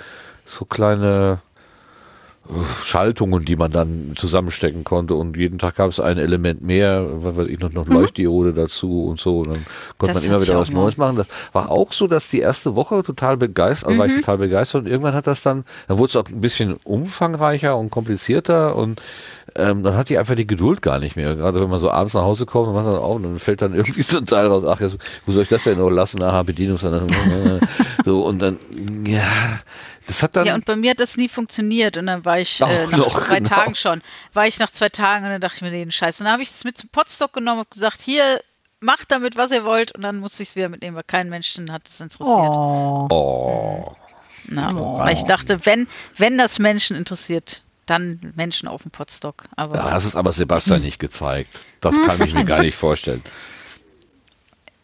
so 0.45 0.65
kleine 0.65 1.41
Schaltungen, 2.83 3.45
die 3.45 3.55
man 3.55 3.71
dann 3.71 4.13
zusammenstecken 4.15 4.83
konnte 4.83 5.15
und 5.15 5.35
jeden 5.35 5.59
Tag 5.59 5.75
gab 5.75 5.89
es 5.89 5.99
ein 5.99 6.17
Element 6.17 6.61
mehr, 6.61 7.05
was 7.23 7.35
weiß 7.35 7.47
ich 7.47 7.59
noch, 7.59 7.71
noch 7.73 7.87
Leuchtdiode 7.87 8.53
dazu 8.53 9.05
und 9.05 9.19
so 9.19 9.39
und 9.39 9.47
dann 9.47 9.65
konnte 9.97 10.13
Das 10.13 10.23
man 10.23 10.31
immer 10.31 10.41
wieder 10.41 10.59
was. 10.59 10.71
Neues 10.71 10.97
machen. 10.97 11.17
Das 11.17 11.27
war 11.53 11.69
auch 11.69 11.93
so, 11.93 12.07
dass 12.07 12.29
die 12.29 12.39
erste 12.39 12.75
Woche 12.75 13.03
total 13.03 13.37
begeistert, 13.37 13.89
also 13.89 13.99
war 13.99 14.07
ich 14.07 14.15
total 14.15 14.37
begeistert 14.37 14.83
und 14.83 14.87
irgendwann 14.89 15.13
hat 15.13 15.27
das 15.27 15.41
dann, 15.41 15.65
dann 15.87 15.97
wurde 15.97 16.09
es 16.09 16.15
auch 16.15 16.27
ein 16.29 16.41
bisschen 16.41 16.75
umfangreicher 16.83 17.77
und 17.77 17.89
komplizierter 17.89 18.75
und 18.75 19.01
ähm, 19.55 19.83
dann 19.83 19.95
hat 19.95 20.09
die 20.09 20.17
einfach 20.17 20.35
die 20.35 20.47
Geduld 20.47 20.81
gar 20.81 20.99
nicht 20.99 21.15
mehr. 21.15 21.35
Gerade 21.35 21.61
wenn 21.61 21.69
man 21.69 21.79
so 21.79 21.89
abends 21.89 22.13
nach 22.13 22.21
Hause 22.21 22.45
kommt 22.45 22.67
und 22.67 22.73
macht 22.75 22.87
dann 22.87 22.95
auch 22.99 23.15
und 23.15 23.23
dann 23.23 23.39
fällt 23.39 23.61
dann 23.61 23.73
irgendwie 23.73 24.01
so 24.03 24.17
ein 24.17 24.25
Teil 24.25 24.47
raus, 24.47 24.63
ach, 24.65 24.79
jetzt, 24.79 24.97
wo 25.25 25.31
soll 25.31 25.43
ich 25.43 25.49
das 25.49 25.63
denn 25.63 25.77
noch 25.77 25.89
lassen? 25.89 26.21
Aha, 26.21 26.43
Bedienungs 26.43 26.81
so 28.05 28.21
und 28.25 28.41
dann, 28.41 28.57
ja, 29.05 29.59
das 30.07 30.23
hat 30.23 30.35
dann, 30.35 30.47
Ja, 30.47 30.55
und 30.55 30.65
bei 30.65 30.75
mir 30.75 30.91
hat 30.91 30.99
das 30.99 31.17
nie 31.17 31.27
funktioniert 31.29 31.97
und 31.97 32.07
dann 32.07 32.25
war 32.25 32.39
ich 32.39 32.61
äh, 32.61 32.87
nach 32.87 32.97
noch, 32.97 33.27
zwei 33.27 33.39
genau. 33.39 33.49
Tagen 33.49 33.75
schon, 33.75 34.01
war 34.33 34.47
ich 34.47 34.57
nach 34.57 34.71
zwei 34.71 34.89
Tagen 34.89 35.25
und 35.25 35.31
dann 35.31 35.41
dachte 35.41 35.57
ich 35.57 35.61
mir, 35.61 35.69
nee, 35.69 35.83
den 35.83 35.91
Scheiß. 35.91 36.19
Und 36.19 36.25
dann 36.25 36.33
habe 36.33 36.43
ich 36.43 36.49
es 36.49 36.63
mit 36.63 36.77
zum 36.77 36.89
Potstock 36.89 37.33
genommen 37.33 37.59
und 37.59 37.71
gesagt, 37.71 38.01
hier, 38.01 38.41
macht 38.79 39.11
damit, 39.11 39.35
was 39.37 39.51
ihr 39.51 39.65
wollt 39.65 39.91
und 39.93 40.01
dann 40.01 40.17
musste 40.17 40.43
ich 40.43 40.49
es 40.49 40.55
wieder 40.55 40.69
mitnehmen, 40.69 40.95
weil 40.95 41.03
kein 41.03 41.29
Menschen 41.29 41.71
hat 41.71 41.87
es 41.87 41.99
interessiert. 41.99 42.37
Oh. 42.37 43.07
oh, 43.11 43.95
Na, 44.45 44.73
Weil 44.73 45.13
ich 45.13 45.23
dachte, 45.23 45.65
wenn, 45.65 45.87
wenn 46.17 46.37
das 46.37 46.59
Menschen 46.59 46.95
interessiert, 46.95 47.63
dann 47.85 48.33
Menschen 48.35 48.67
auf 48.67 48.83
dem 48.83 48.91
Potstock. 48.91 49.45
Aber 49.55 49.77
ja, 49.77 49.89
das 49.91 50.05
ist 50.05 50.15
aber 50.15 50.31
Sebastian 50.31 50.81
nicht 50.81 50.99
gezeigt. 50.99 51.59
Das 51.81 52.01
kann 52.01 52.21
ich 52.21 52.33
mir 52.33 52.45
gar 52.45 52.61
nicht 52.61 52.75
vorstellen. 52.75 53.23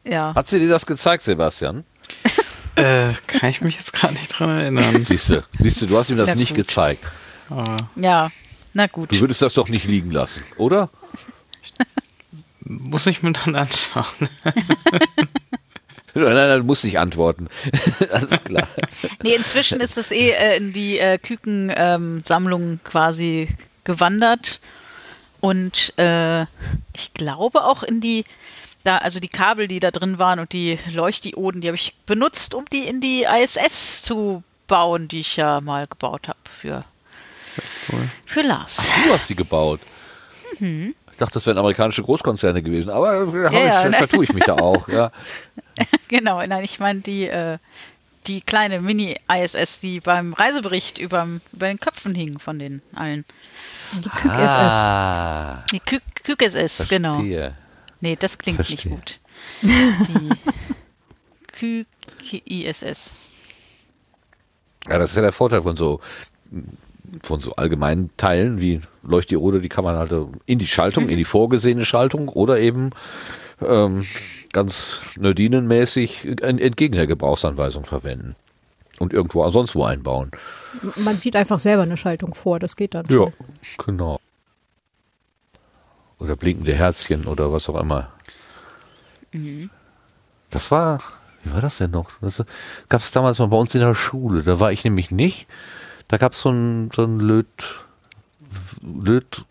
ja. 0.03 0.33
Hat 0.35 0.47
sie 0.47 0.59
dir 0.59 0.69
das 0.69 0.85
gezeigt, 0.85 1.23
Sebastian? 1.23 1.83
Äh, 2.75 3.13
kann 3.27 3.49
ich 3.49 3.61
mich 3.61 3.75
jetzt 3.77 3.93
gerade 3.93 4.13
nicht 4.13 4.29
dran 4.29 4.49
erinnern. 4.49 5.05
Siehste, 5.05 5.43
siehste, 5.59 5.87
du 5.87 5.97
hast 5.97 6.09
ihm 6.09 6.17
das 6.17 6.29
Na 6.29 6.35
nicht 6.35 6.49
gut. 6.55 6.57
gezeigt. 6.67 7.03
Aber 7.49 7.77
Ja, 7.95 8.29
na 8.73 8.87
gut. 8.87 9.11
Du 9.11 9.19
würdest 9.19 9.41
das 9.41 9.53
doch 9.53 9.69
nicht 9.69 9.85
liegen 9.85 10.11
lassen, 10.11 10.43
oder? 10.57 10.89
muss 12.61 13.05
ich 13.07 13.21
mir 13.21 13.33
dann 13.33 13.55
anschauen. 13.55 14.05
Nein, 16.15 16.35
nein, 16.35 16.59
du 16.59 16.63
musst 16.65 16.83
nicht 16.83 16.99
antworten. 16.99 17.47
Alles 18.11 18.43
klar. 18.43 18.67
Nee, 19.23 19.33
inzwischen 19.33 19.81
ist 19.81 19.97
es 19.97 20.11
eh 20.11 20.29
äh, 20.29 20.57
in 20.57 20.71
die 20.71 20.99
äh, 20.99 21.17
Küken-Sammlung 21.17 22.79
quasi 22.83 23.47
gewandert. 23.83 24.61
Und 25.39 25.97
äh, 25.97 26.43
ich 26.95 27.13
glaube 27.15 27.63
auch 27.63 27.81
in 27.81 27.99
die, 27.99 28.25
da, 28.83 28.97
also 28.97 29.19
die 29.19 29.29
Kabel, 29.29 29.67
die 29.67 29.79
da 29.79 29.91
drin 29.91 30.19
waren 30.19 30.39
und 30.39 30.53
die 30.53 30.77
Leuchtdioden, 30.91 31.61
die 31.61 31.67
habe 31.67 31.75
ich 31.77 31.95
benutzt, 32.05 32.53
um 32.53 32.65
die 32.65 32.85
in 32.87 33.01
die 33.01 33.23
ISS 33.23 34.01
zu 34.03 34.43
bauen, 34.67 35.07
die 35.07 35.19
ich 35.19 35.35
ja 35.37 35.61
mal 35.61 35.87
gebaut 35.87 36.27
habe 36.27 36.39
für, 36.59 36.83
Cool. 37.91 38.09
für 38.25 38.41
Lars. 38.41 38.77
Du 39.05 39.13
hast 39.13 39.29
die 39.29 39.35
gebaut. 39.35 39.79
Ich 40.59 41.17
dachte, 41.17 41.33
das 41.33 41.45
wären 41.45 41.57
amerikanische 41.57 42.03
Großkonzerne 42.03 42.61
gewesen, 42.61 42.89
aber 42.89 43.13
äh, 43.23 43.45
hab 43.45 43.53
Ja, 43.53 43.59
ja, 43.59 43.83
ich, 43.85 43.91
ne? 43.91 43.97
vertue 43.97 44.23
ich 44.23 44.33
mich 44.33 44.43
da 44.43 44.55
auch. 44.55 44.87
Ja. 44.87 45.11
genau, 46.07 46.45
nein, 46.45 46.63
ich 46.63 46.79
meine 46.79 47.01
die, 47.01 47.27
äh, 47.27 47.57
die 48.27 48.41
kleine 48.41 48.79
Mini-ISS, 48.79 49.79
die 49.79 49.99
beim 49.99 50.33
Reisebericht 50.33 50.97
überm, 50.97 51.41
über 51.51 51.67
den 51.67 51.79
Köpfen 51.79 52.15
hing 52.15 52.39
von 52.39 52.59
den 52.59 52.81
allen. 52.95 53.25
Die 53.93 54.09
Kück 54.09 54.33
SS. 54.33 54.73
Ah, 54.73 55.63
Die 55.71 55.79
Kü 55.79 55.99
KÜK-SS, 56.23 56.87
genau. 56.87 57.13
verstehe. 57.15 57.55
Nee, 58.03 58.17
das 58.19 58.37
klingt 58.37 58.57
Verstehe. 58.57 58.91
nicht 58.91 59.21
gut. 59.61 60.35
Die 61.61 61.85
QISS. 62.41 63.15
Ja, 64.89 64.97
das 64.97 65.11
ist 65.11 65.15
ja 65.15 65.21
der 65.21 65.31
Vorteil 65.31 65.61
von 65.63 65.77
so 65.77 66.01
von 67.23 67.39
so 67.39 67.53
allgemeinen 67.55 68.09
Teilen 68.17 68.59
wie 68.59 68.81
Leuchtdiode, 69.03 69.61
die 69.61 69.69
kann 69.69 69.85
man 69.85 69.95
halt 69.95 70.11
in 70.45 70.59
die 70.59 70.67
Schaltung, 70.67 71.07
in 71.07 71.17
die 71.17 71.23
vorgesehene 71.23 71.85
Schaltung 71.85 72.27
oder 72.27 72.59
eben 72.59 72.89
ähm, 73.61 74.05
ganz 74.51 74.99
nerdinenmäßig 75.17 76.25
ent- 76.41 76.59
entgegen 76.59 76.95
der 76.95 77.07
Gebrauchsanweisung 77.07 77.85
verwenden 77.85 78.35
und 78.99 79.13
irgendwo 79.13 79.49
sonst 79.51 79.75
wo 79.75 79.85
einbauen. 79.85 80.31
Man 80.97 81.17
sieht 81.19 81.37
einfach 81.37 81.59
selber 81.59 81.83
eine 81.83 81.95
Schaltung 81.97 82.33
vor, 82.35 82.59
das 82.59 82.75
geht 82.75 82.95
dann 82.95 83.05
Ja, 83.05 83.15
schon. 83.15 83.33
genau. 83.85 84.19
Oder 86.19 86.35
blinkende 86.35 86.73
Herzchen 86.73 87.25
oder 87.25 87.51
was 87.51 87.67
auch 87.69 87.79
immer. 87.79 88.09
Das 90.49 90.71
war, 90.71 91.01
wie 91.43 91.53
war 91.53 91.61
das 91.61 91.77
denn 91.77 91.91
noch? 91.91 92.11
Das 92.21 92.43
gab 92.89 93.01
es 93.01 93.11
damals 93.11 93.39
mal 93.39 93.47
bei 93.47 93.57
uns 93.57 93.73
in 93.73 93.81
der 93.81 93.95
Schule. 93.95 94.43
Da 94.43 94.59
war 94.59 94.71
ich 94.71 94.83
nämlich 94.83 95.11
nicht. 95.11 95.47
Da 96.07 96.17
gab 96.17 96.33
es 96.33 96.41
so 96.41 96.49
ein, 96.49 96.91
so 96.95 97.03
ein 97.03 97.19
Löt, 97.19 97.47
Löt, 98.81 99.45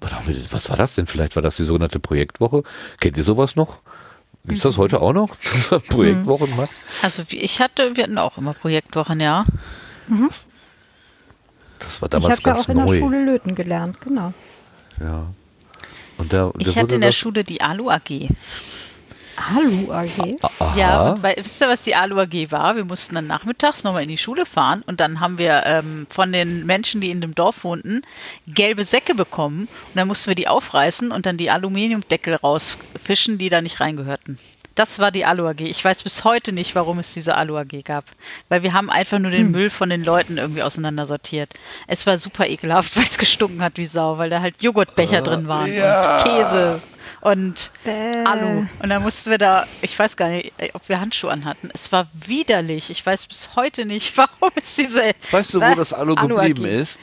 was 0.00 0.68
war 0.70 0.76
das 0.76 0.94
denn? 0.94 1.06
Vielleicht 1.06 1.34
war 1.34 1.42
das 1.42 1.56
die 1.56 1.64
sogenannte 1.64 1.98
Projektwoche. 1.98 2.62
Kennt 3.00 3.16
ihr 3.16 3.24
sowas 3.24 3.56
noch? 3.56 3.78
Gibt's 4.46 4.62
das 4.62 4.76
heute 4.76 5.00
auch 5.00 5.14
noch? 5.14 5.36
Projektwochen 5.88 6.54
macht? 6.56 6.70
Also 7.02 7.24
wie 7.28 7.38
ich 7.38 7.60
hatte, 7.60 7.96
wir 7.96 8.04
hatten 8.04 8.18
auch 8.18 8.36
immer 8.36 8.52
Projektwochen, 8.52 9.18
ja. 9.20 9.46
Das 11.78 12.02
war 12.02 12.08
Ich 12.08 12.10
damals 12.10 12.38
habe 12.38 12.42
ja 12.50 12.54
ganz 12.54 12.64
auch 12.64 12.68
in 12.68 12.76
der 12.76 12.84
neu. 12.86 12.98
Schule 12.98 13.24
löten 13.24 13.54
gelernt, 13.54 14.00
genau. 14.02 14.34
Ja. 15.00 15.26
Und 16.18 16.32
der, 16.32 16.50
der 16.50 16.66
Ich 16.66 16.76
hatte 16.76 16.94
in 16.94 17.00
der 17.00 17.12
Schule 17.12 17.44
die 17.44 17.60
Alu 17.60 17.90
AG. 17.90 18.28
Alu 19.36 19.92
AG. 19.92 20.36
Aha. 20.42 20.76
Ja, 20.76 21.10
und 21.10 21.22
bei, 21.22 21.34
wisst 21.36 21.60
ihr, 21.60 21.68
was 21.68 21.82
die 21.82 21.94
Alu 21.94 22.18
AG 22.18 22.50
war? 22.50 22.76
Wir 22.76 22.84
mussten 22.84 23.14
dann 23.14 23.26
nachmittags 23.26 23.82
nochmal 23.84 24.02
in 24.02 24.08
die 24.08 24.18
Schule 24.18 24.46
fahren 24.46 24.82
und 24.86 25.00
dann 25.00 25.20
haben 25.20 25.38
wir 25.38 25.64
ähm, 25.66 26.06
von 26.08 26.32
den 26.32 26.66
Menschen, 26.66 27.00
die 27.00 27.10
in 27.10 27.20
dem 27.20 27.34
Dorf 27.34 27.64
wohnten, 27.64 28.02
gelbe 28.46 28.84
Säcke 28.84 29.14
bekommen 29.14 29.62
und 29.62 29.96
dann 29.96 30.08
mussten 30.08 30.28
wir 30.28 30.36
die 30.36 30.48
aufreißen 30.48 31.10
und 31.10 31.26
dann 31.26 31.36
die 31.36 31.50
Aluminiumdeckel 31.50 32.34
rausfischen, 32.36 33.38
die 33.38 33.48
da 33.48 33.60
nicht 33.60 33.80
reingehörten. 33.80 34.38
Das 34.74 34.98
war 34.98 35.10
die 35.10 35.24
Alu 35.24 35.46
AG. 35.46 35.60
Ich 35.60 35.84
weiß 35.84 36.02
bis 36.02 36.24
heute 36.24 36.52
nicht, 36.52 36.74
warum 36.74 36.98
es 36.98 37.14
diese 37.14 37.36
Alu 37.36 37.56
AG 37.56 37.84
gab. 37.84 38.04
Weil 38.48 38.62
wir 38.62 38.72
haben 38.72 38.90
einfach 38.90 39.18
nur 39.18 39.30
den 39.30 39.46
hm. 39.46 39.52
Müll 39.52 39.70
von 39.70 39.88
den 39.88 40.04
Leuten 40.04 40.36
irgendwie 40.36 40.62
auseinandersortiert. 40.62 41.50
Es 41.86 42.06
war 42.06 42.18
super 42.18 42.46
ekelhaft, 42.46 42.96
weil 42.96 43.04
es 43.04 43.18
gestunken 43.18 43.62
hat 43.62 43.76
wie 43.76 43.86
Sau, 43.86 44.18
weil 44.18 44.30
da 44.30 44.40
halt 44.40 44.62
Joghurtbecher 44.62 45.20
uh, 45.20 45.24
drin 45.24 45.48
waren 45.48 45.72
ja. 45.72 46.16
und 46.16 46.24
Käse 46.24 46.82
und 47.24 47.72
Bäh. 47.84 48.24
Alu. 48.24 48.66
Und 48.82 48.88
dann 48.90 49.02
mussten 49.02 49.30
wir 49.30 49.38
da, 49.38 49.66
ich 49.80 49.98
weiß 49.98 50.16
gar 50.16 50.28
nicht, 50.28 50.52
ob 50.74 50.88
wir 50.88 51.00
Handschuhe 51.00 51.30
anhatten. 51.30 51.70
Es 51.72 51.90
war 51.90 52.08
widerlich. 52.12 52.90
Ich 52.90 53.04
weiß 53.04 53.26
bis 53.26 53.56
heute 53.56 53.86
nicht, 53.86 54.16
warum 54.18 54.50
es 54.56 54.74
diese. 54.74 55.12
Weißt 55.30 55.54
du, 55.54 55.60
wo 55.60 55.74
das 55.74 55.92
Alu, 55.92 56.14
Alu 56.14 56.36
geblieben 56.36 56.64
AG. 56.66 56.80
ist? 56.80 57.00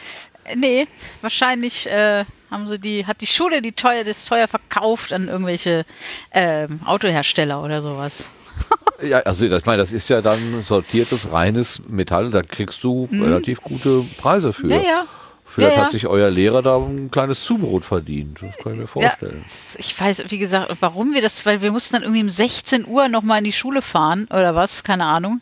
Nee, 0.56 0.88
wahrscheinlich 1.22 1.90
äh, 1.90 2.26
haben 2.52 2.68
sie 2.68 2.78
die, 2.78 3.06
hat 3.06 3.22
die 3.22 3.28
Schule 3.28 3.62
die 3.62 3.72
teuer, 3.72 4.04
das 4.04 4.26
teuer 4.26 4.48
verkauft 4.48 5.14
an 5.14 5.28
irgendwelche 5.28 5.86
ähm, 6.32 6.82
Autohersteller 6.86 7.64
oder 7.64 7.82
sowas. 7.82 8.30
ja, 9.02 9.20
also 9.20 9.46
ich 9.46 9.66
meine, 9.66 9.78
das 9.78 9.92
ist 9.92 10.10
ja 10.10 10.22
dann 10.22 10.62
sortiertes, 10.62 11.32
reines 11.32 11.82
Metall, 11.88 12.30
da 12.30 12.42
kriegst 12.42 12.84
du 12.84 13.08
mhm. 13.10 13.24
relativ 13.24 13.62
gute 13.62 14.04
Preise 14.18 14.54
für. 14.54 14.68
Ja, 14.68 14.82
ja. 14.82 15.06
Vielleicht 15.46 15.74
ja, 15.74 15.80
ja. 15.80 15.86
hat 15.86 15.92
sich 15.92 16.08
euer 16.08 16.30
Lehrer 16.30 16.62
da 16.62 16.78
ein 16.78 17.12
kleines 17.12 17.44
Zubrot 17.44 17.84
verdient. 17.84 18.42
Das 18.42 18.56
kann 18.56 18.74
ich 18.74 18.80
mir 18.80 18.88
vorstellen. 18.88 19.44
Ja, 19.46 19.80
ich 19.80 20.00
weiß, 20.00 20.24
wie 20.30 20.38
gesagt, 20.38 20.74
warum 20.80 21.14
wir 21.14 21.22
das, 21.22 21.46
weil 21.46 21.62
wir 21.62 21.74
mussten 21.74 21.94
dann 21.94 22.04
irgendwie 22.04 22.22
um 22.22 22.30
16 22.30 22.88
Uhr 22.88 23.10
nochmal 23.10 23.40
in 23.40 23.44
die 23.44 23.52
Schule 23.52 23.82
fahren 23.82 24.28
oder 24.30 24.56
was, 24.56 24.86
keine 24.86 25.06
Ahnung. 25.06 25.42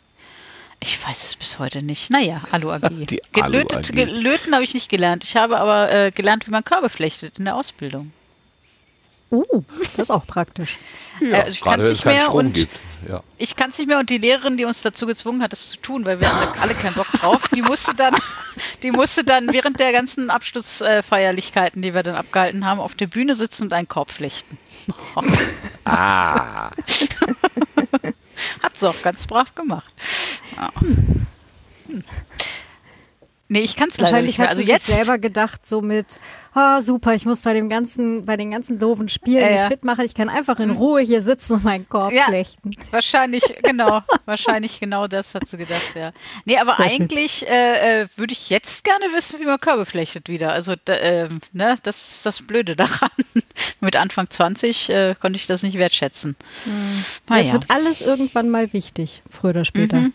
Ich 0.82 1.06
weiß 1.06 1.24
es 1.24 1.36
bis 1.36 1.58
heute 1.58 1.82
nicht. 1.82 2.10
Naja, 2.10 2.40
Alu 2.50 2.70
AG. 2.70 2.88
Die 2.90 3.20
Gelötet, 3.32 3.90
Alu 3.90 4.02
AG. 4.02 4.10
Löten 4.10 4.54
habe 4.54 4.64
ich 4.64 4.74
nicht 4.74 4.88
gelernt. 4.88 5.24
Ich 5.24 5.36
habe 5.36 5.58
aber 5.58 5.92
äh, 5.92 6.10
gelernt, 6.10 6.46
wie 6.46 6.50
man 6.50 6.64
Körbe 6.64 6.88
flechtet 6.88 7.38
in 7.38 7.44
der 7.44 7.56
Ausbildung. 7.56 8.12
Uh, 9.30 9.62
das 9.78 9.98
ist 9.98 10.10
auch 10.10 10.26
praktisch. 10.26 10.78
Ja, 11.20 11.28
äh, 11.28 11.34
also 11.42 11.50
ich 11.52 11.60
kann 11.60 11.80
es 11.80 11.88
nicht 11.90 12.04
mehr 12.04 12.34
und 12.34 12.52
gibt. 12.52 12.74
Ja. 13.08 13.22
ich 13.38 13.56
kann 13.56 13.70
es 13.70 13.78
nicht 13.78 13.86
mehr 13.86 13.98
und 13.98 14.10
die 14.10 14.18
Lehrerin, 14.18 14.56
die 14.56 14.64
uns 14.64 14.82
dazu 14.82 15.06
gezwungen 15.06 15.42
hat, 15.42 15.52
das 15.52 15.70
zu 15.70 15.78
tun, 15.78 16.04
weil 16.04 16.20
wir 16.20 16.28
hatten 16.28 16.58
alle 16.60 16.74
keinen 16.74 16.94
Bock 16.94 17.10
drauf, 17.12 17.40
die 17.54 17.62
musste 17.62 17.94
dann, 17.94 18.14
die 18.82 18.90
musste 18.90 19.24
dann 19.24 19.52
während 19.52 19.78
der 19.80 19.92
ganzen 19.92 20.28
Abschlussfeierlichkeiten, 20.30 21.80
die 21.80 21.94
wir 21.94 22.02
dann 22.02 22.16
abgehalten 22.16 22.66
haben, 22.66 22.80
auf 22.80 22.94
der 22.94 23.06
Bühne 23.06 23.36
sitzen 23.36 23.64
und 23.64 23.72
einen 23.72 23.88
Korb 23.88 24.10
flechten. 24.10 24.58
ah. 25.84 26.72
Hat 28.62 28.76
sie 28.76 28.88
auch 28.88 29.02
ganz 29.02 29.26
brav 29.26 29.54
gemacht. 29.54 29.92
Ja. 30.56 30.70
Hm. 30.80 32.04
Nee, 33.52 33.62
ich 33.62 33.74
kann 33.74 33.88
es 33.88 33.98
leider 33.98 34.22
nicht 34.22 34.38
mehr. 34.38 34.48
Also 34.48 34.62
jetzt 34.62 34.86
selber 34.86 35.18
gedacht 35.18 35.66
so 35.66 35.80
mit, 35.80 36.20
oh, 36.54 36.80
super, 36.80 37.16
ich 37.16 37.26
muss 37.26 37.42
bei 37.42 37.52
dem 37.52 37.68
ganzen, 37.68 38.24
bei 38.24 38.36
den 38.36 38.52
ganzen 38.52 38.78
doofen 38.78 39.08
Spielen 39.08 39.42
äh, 39.42 39.58
nicht 39.58 39.70
mitmachen. 39.70 40.04
Ich 40.04 40.14
kann 40.14 40.28
einfach 40.28 40.60
in 40.60 40.70
hm. 40.70 40.76
Ruhe 40.76 41.00
hier 41.00 41.20
sitzen 41.20 41.54
und 41.54 41.64
meinen 41.64 41.88
Korb 41.88 42.12
ja, 42.12 42.26
flechten. 42.26 42.70
Wahrscheinlich, 42.92 43.42
genau, 43.64 44.02
wahrscheinlich 44.24 44.78
genau 44.78 45.08
das 45.08 45.34
hat 45.34 45.48
sie 45.48 45.56
gedacht, 45.56 45.96
ja. 45.96 46.12
Nee, 46.44 46.58
aber 46.58 46.76
Sehr 46.76 46.86
eigentlich 46.86 47.44
äh, 47.44 48.02
äh, 48.02 48.08
würde 48.14 48.34
ich 48.34 48.50
jetzt 48.50 48.84
gerne 48.84 49.06
wissen, 49.14 49.40
wie 49.40 49.46
man 49.46 49.58
Körbe 49.58 49.84
flechtet 49.84 50.28
wieder. 50.28 50.52
Also, 50.52 50.74
äh, 50.86 51.28
ne, 51.52 51.74
das 51.82 52.18
ist 52.18 52.26
das 52.26 52.42
Blöde 52.42 52.76
daran. 52.76 53.10
Mit 53.80 53.96
Anfang 53.96 54.30
20 54.30 54.90
äh, 54.90 55.16
konnte 55.20 55.36
ich 55.38 55.48
das 55.48 55.64
nicht 55.64 55.76
wertschätzen. 55.76 56.36
Mhm. 56.66 57.04
Es 57.34 57.48
ja. 57.48 57.54
wird 57.54 57.68
alles 57.68 58.00
irgendwann 58.00 58.48
mal 58.48 58.72
wichtig, 58.72 59.22
früher 59.28 59.50
oder 59.50 59.64
später. 59.64 59.96
Mhm. 59.96 60.12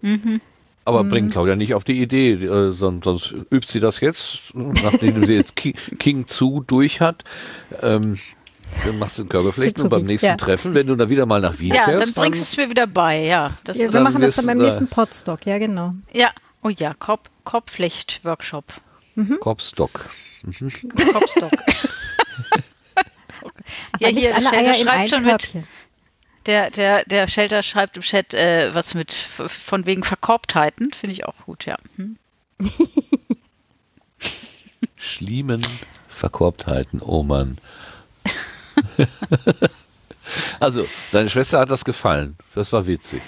Mhm. 0.00 0.40
Aber 0.88 1.04
mhm. 1.04 1.10
bringt 1.10 1.32
Claudia 1.32 1.54
nicht 1.54 1.74
auf 1.74 1.84
die 1.84 2.00
Idee, 2.00 2.32
äh, 2.32 2.70
sonst, 2.70 3.04
sonst 3.04 3.34
übt 3.50 3.70
sie 3.70 3.78
das 3.78 4.00
jetzt, 4.00 4.40
nachdem 4.54 5.22
sie 5.26 5.34
jetzt 5.34 5.54
King 5.98 6.26
2 6.26 6.62
durch 6.66 7.02
hat. 7.02 7.24
Ähm, 7.82 8.18
dann 8.86 8.98
machst 8.98 9.18
du 9.18 9.22
einen 9.22 9.28
Körperflechten 9.28 9.82
und 9.82 9.90
beim 9.90 10.04
nächsten 10.04 10.28
ja. 10.28 10.36
Treffen, 10.38 10.72
wenn 10.72 10.86
du 10.86 10.96
dann 10.96 11.10
wieder 11.10 11.26
mal 11.26 11.42
nach 11.42 11.58
Wien 11.58 11.74
ja, 11.74 11.82
fährst. 11.84 12.16
dann 12.16 12.22
bringst 12.22 12.40
du 12.40 12.44
es 12.44 12.56
mir 12.56 12.70
wieder 12.70 12.86
bei, 12.86 13.22
ja. 13.22 13.58
Das 13.64 13.76
ja 13.76 13.92
wir 13.92 14.00
machen 14.00 14.22
das 14.22 14.36
dann 14.36 14.46
beim 14.46 14.56
nächsten 14.56 14.88
Podstock, 14.88 15.44
ja 15.44 15.58
genau. 15.58 15.92
Ja, 16.10 16.30
oh 16.62 16.70
ja, 16.70 16.94
Korb, 16.94 17.28
Korbflecht-Workshop. 17.44 18.64
Mhm. 19.14 19.40
Korbstock. 19.40 20.08
Mhm. 20.42 20.72
Korbstock. 21.12 21.52
ja, 24.00 24.08
hier, 24.08 24.34
alle 24.34 24.52
Eier 24.52 24.72
schreibt 24.72 25.10
schon 25.10 25.22
mit. 25.22 25.52
Der, 26.46 26.70
der, 26.70 27.04
der 27.04 27.28
Shelter 27.28 27.62
schreibt 27.62 27.96
im 27.96 28.02
Chat 28.02 28.34
äh, 28.34 28.74
was 28.74 28.94
mit 28.94 29.12
von 29.12 29.86
wegen 29.86 30.02
Verkorbtheiten. 30.02 30.92
Finde 30.92 31.12
ich 31.12 31.26
auch 31.26 31.36
gut, 31.44 31.66
ja. 31.66 31.76
Hm. 31.96 32.16
Schliemen, 34.96 35.66
Verkorbtheiten, 36.08 37.00
oh 37.00 37.22
Mann. 37.22 37.58
also, 40.60 40.86
deine 41.12 41.30
Schwester 41.30 41.60
hat 41.60 41.70
das 41.70 41.84
gefallen. 41.84 42.36
Das 42.54 42.72
war 42.72 42.86
witzig. 42.86 43.22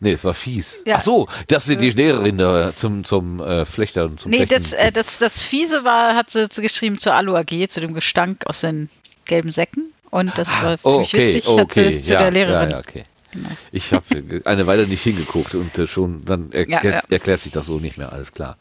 Nee, 0.00 0.12
es 0.12 0.24
war 0.24 0.34
fies. 0.34 0.80
Ja. 0.84 0.96
Ach 0.96 1.00
so, 1.00 1.28
dass 1.46 1.64
sie 1.64 1.76
die 1.76 1.90
Lehrerin 1.90 2.36
da 2.36 2.74
zum, 2.74 3.04
zum 3.04 3.38
äh, 3.40 3.64
Flechter 3.64 4.06
und 4.06 4.20
zum 4.20 4.32
Nee, 4.32 4.46
das, 4.46 4.72
äh, 4.72 4.90
das, 4.90 5.18
das 5.18 5.42
Fiese 5.42 5.84
war, 5.84 6.16
hat 6.16 6.28
sie, 6.28 6.48
sie 6.50 6.60
geschrieben 6.60 6.98
zur 6.98 7.14
Alu 7.14 7.36
AG, 7.36 7.68
zu 7.68 7.80
dem 7.80 7.94
Gestank 7.94 8.44
aus 8.46 8.62
den 8.62 8.90
gelben 9.26 9.52
Säcken. 9.52 9.92
Und 10.12 10.36
das 10.36 10.48
war 10.62 10.72
ah, 10.74 10.90
ziemlich 10.90 11.14
okay, 11.14 11.34
witzig, 11.34 11.48
okay, 11.48 11.60
hat 11.60 11.72
sie 11.72 12.12
ja, 12.12 12.18
zu 12.18 12.24
der 12.24 12.30
Lehrerin. 12.30 12.70
Ja, 12.70 12.78
okay. 12.78 13.04
Genau. 13.32 13.48
Ich 13.72 13.94
habe 13.94 14.42
eine 14.44 14.66
Weile 14.66 14.86
nicht 14.86 15.02
hingeguckt 15.02 15.54
und 15.54 15.78
äh, 15.78 15.86
schon 15.86 16.26
dann 16.26 16.52
erklärt, 16.52 16.84
ja, 16.84 16.90
ja. 16.90 17.02
erklärt 17.08 17.40
sich 17.40 17.50
das 17.50 17.64
so 17.64 17.78
nicht 17.78 17.96
mehr. 17.96 18.12
Alles 18.12 18.32
klar. 18.32 18.58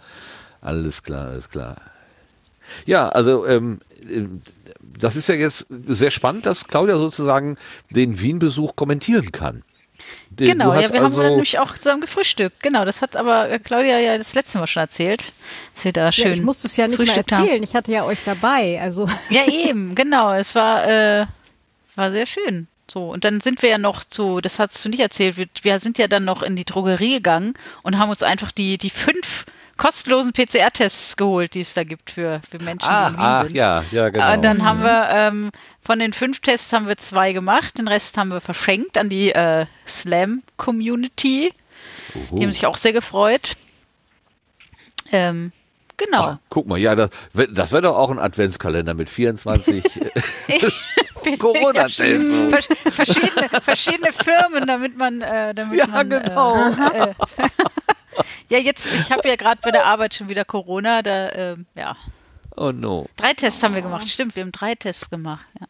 Alles 0.61 1.03
klar, 1.03 1.27
alles 1.27 1.49
klar. 1.49 1.75
Ja, 2.85 3.09
also 3.09 3.45
ähm, 3.45 3.81
äh, 4.09 4.21
das 4.97 5.17
ist 5.17 5.27
ja 5.27 5.35
jetzt 5.35 5.67
sehr 5.87 6.09
spannend, 6.09 6.45
dass 6.45 6.67
Claudia 6.67 6.95
sozusagen 6.95 7.57
den 7.89 8.21
Wien-Besuch 8.21 8.77
kommentieren 8.77 9.33
kann. 9.33 9.63
Den, 10.29 10.47
genau, 10.47 10.73
ja, 10.73 10.93
wir 10.93 11.03
also 11.03 11.21
haben 11.21 11.31
nämlich 11.31 11.59
auch 11.59 11.77
zusammen 11.77 11.99
gefrühstückt. 11.99 12.63
Genau, 12.63 12.85
das 12.85 13.01
hat 13.01 13.17
aber 13.17 13.49
äh, 13.49 13.59
Claudia 13.59 13.99
ja 13.99 14.17
das 14.17 14.33
letzte 14.35 14.57
Mal 14.57 14.67
schon 14.67 14.81
erzählt, 14.81 15.33
dass 15.75 15.83
wir 15.83 15.91
da 15.91 16.13
schön. 16.13 16.27
Ja, 16.27 16.31
ich 16.31 16.41
musste 16.41 16.67
es 16.67 16.77
ja 16.77 16.87
nicht 16.87 16.97
mehr 16.97 17.17
erzählen. 17.17 17.49
Haben. 17.49 17.63
Ich 17.63 17.75
hatte 17.75 17.91
ja 17.91 18.05
euch 18.05 18.19
dabei, 18.23 18.79
also. 18.81 19.09
Ja, 19.29 19.45
eben, 19.47 19.95
genau. 19.95 20.33
Es 20.33 20.55
war 20.55 20.87
äh, 20.87 21.25
war 21.95 22.11
sehr 22.11 22.25
schön. 22.25 22.67
So, 22.89 23.09
und 23.09 23.23
dann 23.23 23.39
sind 23.39 23.61
wir 23.61 23.69
ja 23.69 23.77
noch 23.77 24.03
zu, 24.03 24.41
das 24.41 24.59
hast 24.59 24.83
du 24.83 24.89
nicht 24.89 24.99
erzählt, 24.99 25.37
wir, 25.37 25.47
wir 25.61 25.79
sind 25.79 25.97
ja 25.97 26.07
dann 26.07 26.25
noch 26.25 26.43
in 26.43 26.57
die 26.57 26.65
Drogerie 26.65 27.15
gegangen 27.15 27.53
und 27.83 27.97
haben 27.97 28.09
uns 28.09 28.21
einfach 28.21 28.51
die, 28.51 28.77
die 28.77 28.89
fünf 28.89 29.45
kostenlosen 29.77 30.33
PCR-Tests 30.33 31.15
geholt, 31.15 31.53
die 31.53 31.61
es 31.61 31.73
da 31.73 31.83
gibt 31.83 32.11
für, 32.11 32.41
für 32.49 32.61
Menschen, 32.61 32.89
ach, 32.89 33.11
die 33.11 33.17
ach, 33.17 33.43
sind. 33.45 33.55
ja, 33.55 33.83
ja, 33.91 34.09
genau. 34.09 34.33
Und 34.33 34.41
dann 34.43 34.63
haben 34.63 34.83
wir, 34.83 35.09
ähm, 35.09 35.51
von 35.81 35.99
den 35.99 36.13
fünf 36.13 36.39
Tests 36.41 36.71
haben 36.73 36.87
wir 36.87 36.97
zwei 36.97 37.33
gemacht, 37.33 37.77
den 37.77 37.87
Rest 37.87 38.17
haben 38.17 38.29
wir 38.29 38.41
verschenkt 38.41 38.97
an 38.97 39.09
die 39.09 39.31
äh, 39.31 39.65
Slam-Community. 39.87 41.53
Die 42.31 42.43
haben 42.43 42.51
sich 42.51 42.65
auch 42.65 42.77
sehr 42.77 42.93
gefreut. 42.93 43.55
Ähm, 45.11 45.51
genau. 45.97 46.21
Ach, 46.21 46.37
guck 46.49 46.67
mal, 46.67 46.77
ja, 46.77 46.95
das, 46.95 47.09
das 47.51 47.71
wäre 47.71 47.83
doch 47.83 47.95
auch 47.95 48.11
ein 48.11 48.19
Adventskalender 48.19 48.93
mit 48.93 49.09
24 49.09 49.83
Corona-Tests. 51.37 52.69
verschiedene, 52.93 53.49
verschiedene 53.61 54.13
Firmen, 54.13 54.67
damit 54.67 54.97
man, 54.97 55.21
äh, 55.21 55.53
damit 55.53 55.79
ja, 55.79 55.87
man, 55.87 56.09
genau. 56.09 56.71
Äh, 56.71 57.01
äh, 57.37 57.47
ja, 58.49 58.59
jetzt, 58.59 58.87
ich 58.93 59.11
habe 59.11 59.27
ja 59.27 59.35
gerade 59.35 59.61
bei 59.63 59.71
der 59.71 59.85
Arbeit 59.85 60.15
schon 60.15 60.27
wieder 60.29 60.45
Corona, 60.45 61.01
da, 61.01 61.29
äh, 61.29 61.55
ja. 61.75 61.95
Oh 62.55 62.71
no. 62.71 63.07
Drei 63.15 63.33
Tests 63.33 63.63
haben 63.63 63.75
wir 63.75 63.81
gemacht, 63.81 64.07
stimmt, 64.09 64.35
wir 64.35 64.43
haben 64.43 64.51
drei 64.51 64.75
Tests 64.75 65.09
gemacht, 65.09 65.45
ja. 65.59 65.67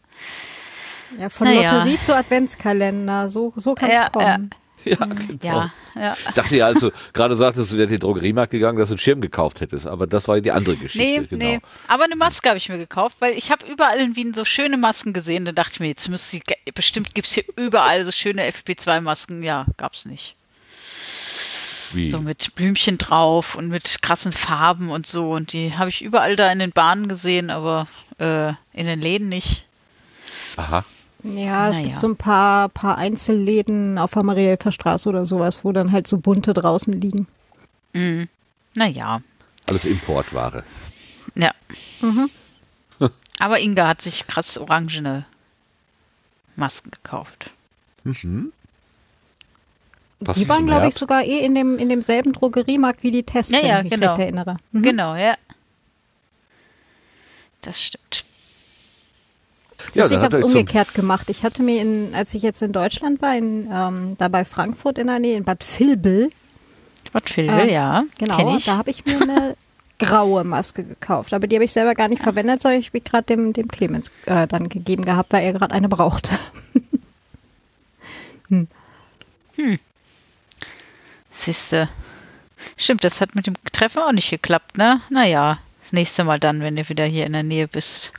Ja, 1.20 1.30
von 1.30 1.48
naja. 1.48 1.64
Lotterie 1.64 2.00
zu 2.00 2.16
Adventskalender, 2.16 3.30
so, 3.30 3.54
so 3.56 3.76
kann 3.76 3.90
es 3.90 3.96
ja, 3.96 4.10
kommen. 4.10 4.50
Ja. 4.52 4.61
Ja, 4.86 5.06
genau. 5.06 5.38
Ja, 5.44 5.72
ja. 5.96 6.18
Ich 6.28 6.36
dachte 6.36 6.56
ja, 6.56 6.66
als 6.68 6.80
du 6.80 6.92
gerade 7.14 7.36
sagtest, 7.36 7.72
du 7.72 7.78
wärst 7.78 7.86
in 7.86 7.90
den 7.92 8.00
Drogeriemarkt 8.00 8.52
gegangen, 8.52 8.80
dass 8.80 8.90
du 8.90 8.94
einen 8.94 9.00
Schirm 9.00 9.22
gekauft 9.22 9.62
hättest, 9.62 9.86
aber 9.86 10.08
das 10.08 10.28
war 10.28 10.40
die 10.42 10.52
andere 10.52 10.76
Geschichte. 10.76 11.22
Nee, 11.22 11.28
genau. 11.28 11.46
nee. 11.46 11.60
Aber 11.88 12.06
eine 12.06 12.16
Maske 12.16 12.50
habe 12.50 12.58
ich 12.58 12.68
mir 12.70 12.78
gekauft, 12.78 13.18
weil 13.20 13.38
ich 13.38 13.52
habe 13.52 13.66
überall 13.66 14.00
in 14.00 14.16
Wien 14.16 14.34
so 14.34 14.46
schöne 14.46 14.78
Masken 14.78 15.14
gesehen. 15.14 15.46
Da 15.46 15.52
dachte 15.52 15.72
ich 15.74 15.80
mir, 15.80 15.88
jetzt 15.88 16.10
müsste 16.10 16.30
sie, 16.30 16.44
bestimmt 16.74 17.14
gibt 17.14 17.28
es 17.28 17.34
hier 17.34 17.44
überall 17.56 18.04
so 18.06 18.12
schöne 18.12 18.50
FP2-Masken. 18.50 19.44
Ja, 19.44 19.66
gab 19.78 19.94
es 19.94 20.06
nicht. 20.06 20.36
Wie? 21.94 22.10
So 22.10 22.20
mit 22.20 22.56
Blümchen 22.56 22.98
drauf 22.98 23.56
und 23.56 23.68
mit 23.68 24.02
krassen 24.02 24.32
Farben 24.32 24.90
und 24.90 25.06
so. 25.06 25.32
Und 25.32 25.54
die 25.54 25.78
habe 25.78 25.90
ich 25.90 26.02
überall 26.02 26.36
da 26.36 26.52
in 26.52 26.60
den 26.60 26.72
Bahnen 26.72 27.08
gesehen, 27.08 27.50
aber 27.50 27.88
äh, 28.18 28.54
in 28.74 28.86
den 28.86 29.02
Läden 29.02 29.30
nicht. 29.30 29.68
Aha. 30.58 30.86
Ja, 31.24 31.70
es 31.70 31.78
naja. 31.78 31.88
gibt 31.88 32.00
so 32.00 32.08
ein 32.08 32.16
paar, 32.16 32.70
paar 32.70 32.98
Einzelläden 32.98 33.98
auf 33.98 34.12
der 34.12 34.24
Marielfer 34.24 34.72
Straße 34.72 35.08
oder 35.08 35.26
sowas, 35.26 35.64
wo 35.64 35.72
dann 35.72 35.92
halt 35.92 36.08
so 36.08 36.18
bunte 36.18 36.54
draußen 36.54 36.94
liegen. 36.94 37.28
Mhm. 37.94 38.28
Naja. 38.76 39.22
Alles 39.68 39.86
Importware. 39.86 40.64
Ja. 41.36 41.54
Mhm. 42.02 42.30
Aber 43.40 43.60
Inga 43.60 43.88
hat 43.88 44.02
sich 44.02 44.26
krass 44.28 44.58
orangene 44.58 45.26
Masken 46.56 46.92
gekauft. 46.92 47.52
Mhm. 48.04 48.52
Was 50.20 50.38
die 50.38 50.48
waren, 50.48 50.68
glaube 50.68 50.88
ich, 50.88 50.94
sogar 50.94 51.24
eh 51.24 51.40
in, 51.40 51.56
dem, 51.56 51.80
in 51.80 51.90
demselben 51.90 52.32
Drogeriemarkt 52.34 53.02
wie 53.02 53.10
die 53.10 53.24
Tests, 53.24 53.52
ja, 53.52 53.60
wenn 53.62 53.68
ja, 53.68 53.78
ich 53.80 53.84
mich 53.86 53.94
genau. 53.94 54.08
recht 54.08 54.20
erinnere. 54.20 54.58
Mhm. 54.72 54.84
Genau, 54.84 55.16
ja. 55.16 55.36
Das 57.62 57.82
stimmt. 57.82 58.24
Ja, 59.94 60.06
ich 60.06 60.18
habe 60.18 60.38
es 60.38 60.44
umgekehrt 60.44 60.94
gemacht. 60.94 61.30
Ich 61.30 61.44
hatte 61.44 61.64
mir, 61.64 61.82
in, 61.82 62.14
als 62.16 62.34
ich 62.34 62.42
jetzt 62.42 62.62
in 62.62 62.72
Deutschland 62.72 63.22
war, 63.22 63.36
in, 63.36 63.70
ähm, 63.72 64.16
da 64.18 64.28
bei 64.28 64.46
Frankfurt 64.46 64.98
in 64.98 65.08
der 65.08 65.20
Nähe, 65.20 65.38
in 65.38 65.44
Bad 65.44 65.64
Vilbel, 65.78 66.30
Was 67.12 67.24
Phil, 67.26 67.50
Ähm, 67.50 67.70
ja. 67.70 68.04
Genau, 68.18 68.56
ich. 68.56 68.66
da 68.66 68.78
habe 68.78 68.92
ich 68.92 69.06
mir 69.06 69.22
eine 69.22 69.56
graue 70.00 70.44
Maske 70.44 70.84
gekauft. 70.84 71.34
Aber 71.34 71.48
die 71.48 71.56
habe 71.56 71.66
ich 71.66 71.72
selber 71.72 71.94
gar 71.94 72.08
nicht 72.08 72.22
verwendet, 72.22 72.62
sondern 72.62 72.80
ich 72.80 72.88
habe 72.88 73.02
gerade 73.02 73.24
dem, 73.24 73.54
dem 73.54 73.68
Clemens 73.68 74.12
äh, 74.26 74.48
dann 74.48 74.70
gegeben 74.70 75.06
gehabt, 75.06 75.34
weil 75.34 75.44
er 75.44 75.54
gerade 75.54 75.74
eine 75.74 75.90
brauchte. 75.90 76.38
Siehste. 81.32 81.90
Stimmt, 82.78 83.04
das 83.04 83.22
hat 83.22 83.36
mit 83.36 83.48
dem 83.48 83.56
Treffen 83.72 84.00
auch 84.00 84.12
nicht 84.12 84.30
geklappt, 84.30 84.78
ne? 84.78 85.02
Naja, 85.10 85.60
das 85.82 85.94
nächste 85.94 86.24
Mal 86.24 86.40
dann, 86.40 86.62
wenn 86.62 86.76
du 86.76 86.88
wieder 86.90 87.06
hier 87.06 87.26
in 87.26 87.34
der 87.34 87.44
Nähe 87.44 87.68
bist. 87.68 88.14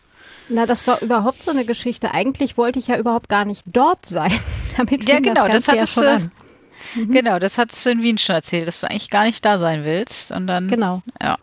Na, 0.52 0.66
das 0.66 0.86
war 0.86 1.00
überhaupt 1.02 1.42
so 1.42 1.50
eine 1.50 1.64
Geschichte. 1.64 2.12
Eigentlich 2.12 2.56
wollte 2.58 2.78
ich 2.78 2.88
ja 2.88 2.96
überhaupt 2.98 3.28
gar 3.28 3.44
nicht 3.44 3.62
dort 3.66 4.06
sein. 4.06 4.32
Damit 4.76 5.08
Ja, 5.08 5.18
genau, 5.20 5.34
das 5.34 5.44
das 5.44 5.52
Ganze 5.66 5.70
ja 5.72 5.76
hattest 5.78 5.94
schon 5.94 6.02
du- 6.04 6.10
an. 6.10 6.30
Genau, 7.10 7.38
das 7.38 7.56
hattest 7.58 7.86
du 7.86 7.90
in 7.90 8.02
Wien 8.02 8.18
schon 8.18 8.34
erzählt, 8.34 8.66
dass 8.66 8.80
du 8.80 8.90
eigentlich 8.90 9.08
gar 9.08 9.24
nicht 9.24 9.42
da 9.44 9.58
sein 9.58 9.84
willst. 9.84 10.30
Und 10.32 10.46
dann. 10.46 10.68
Genau. 10.68 11.00
Ja. 11.22 11.38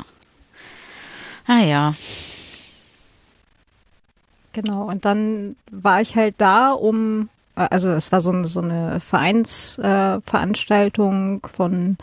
Ah 1.47 1.61
ja. 1.61 1.93
Genau, 4.53 4.83
und 4.83 5.05
dann 5.05 5.55
war 5.71 6.01
ich 6.01 6.15
halt 6.15 6.35
da, 6.37 6.71
um, 6.71 7.29
äh, 7.55 7.67
also 7.71 7.89
es 7.91 8.11
war 8.11 8.21
so, 8.21 8.31
eine- 8.31 8.45
so 8.45 8.61
eine 8.61 8.99
Vereinsveranstaltung 8.99 11.41
äh, 11.43 11.47
von 11.47 11.97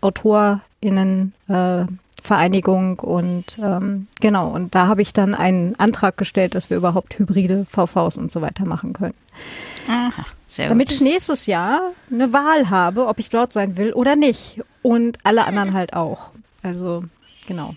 AutorInnen, 0.00 1.32
äh, 1.48 1.84
Vereinigung 2.24 3.00
und 3.00 3.58
ähm, 3.62 4.06
genau, 4.18 4.48
und 4.48 4.74
da 4.74 4.86
habe 4.86 5.02
ich 5.02 5.12
dann 5.12 5.34
einen 5.34 5.78
Antrag 5.78 6.16
gestellt, 6.16 6.54
dass 6.54 6.70
wir 6.70 6.78
überhaupt 6.78 7.18
hybride 7.18 7.66
VVs 7.68 8.16
und 8.16 8.30
so 8.30 8.40
weiter 8.40 8.64
machen 8.64 8.94
können. 8.94 9.12
Aha, 9.88 10.24
sehr 10.46 10.70
Damit 10.70 10.88
gut. 10.88 10.94
ich 10.94 11.00
nächstes 11.02 11.44
Jahr 11.44 11.92
eine 12.10 12.32
Wahl 12.32 12.70
habe, 12.70 13.08
ob 13.08 13.18
ich 13.18 13.28
dort 13.28 13.52
sein 13.52 13.76
will 13.76 13.92
oder 13.92 14.16
nicht. 14.16 14.62
Und 14.80 15.18
alle 15.22 15.44
anderen 15.44 15.74
halt 15.74 15.92
auch. 15.92 16.30
Also, 16.62 17.04
genau. 17.46 17.76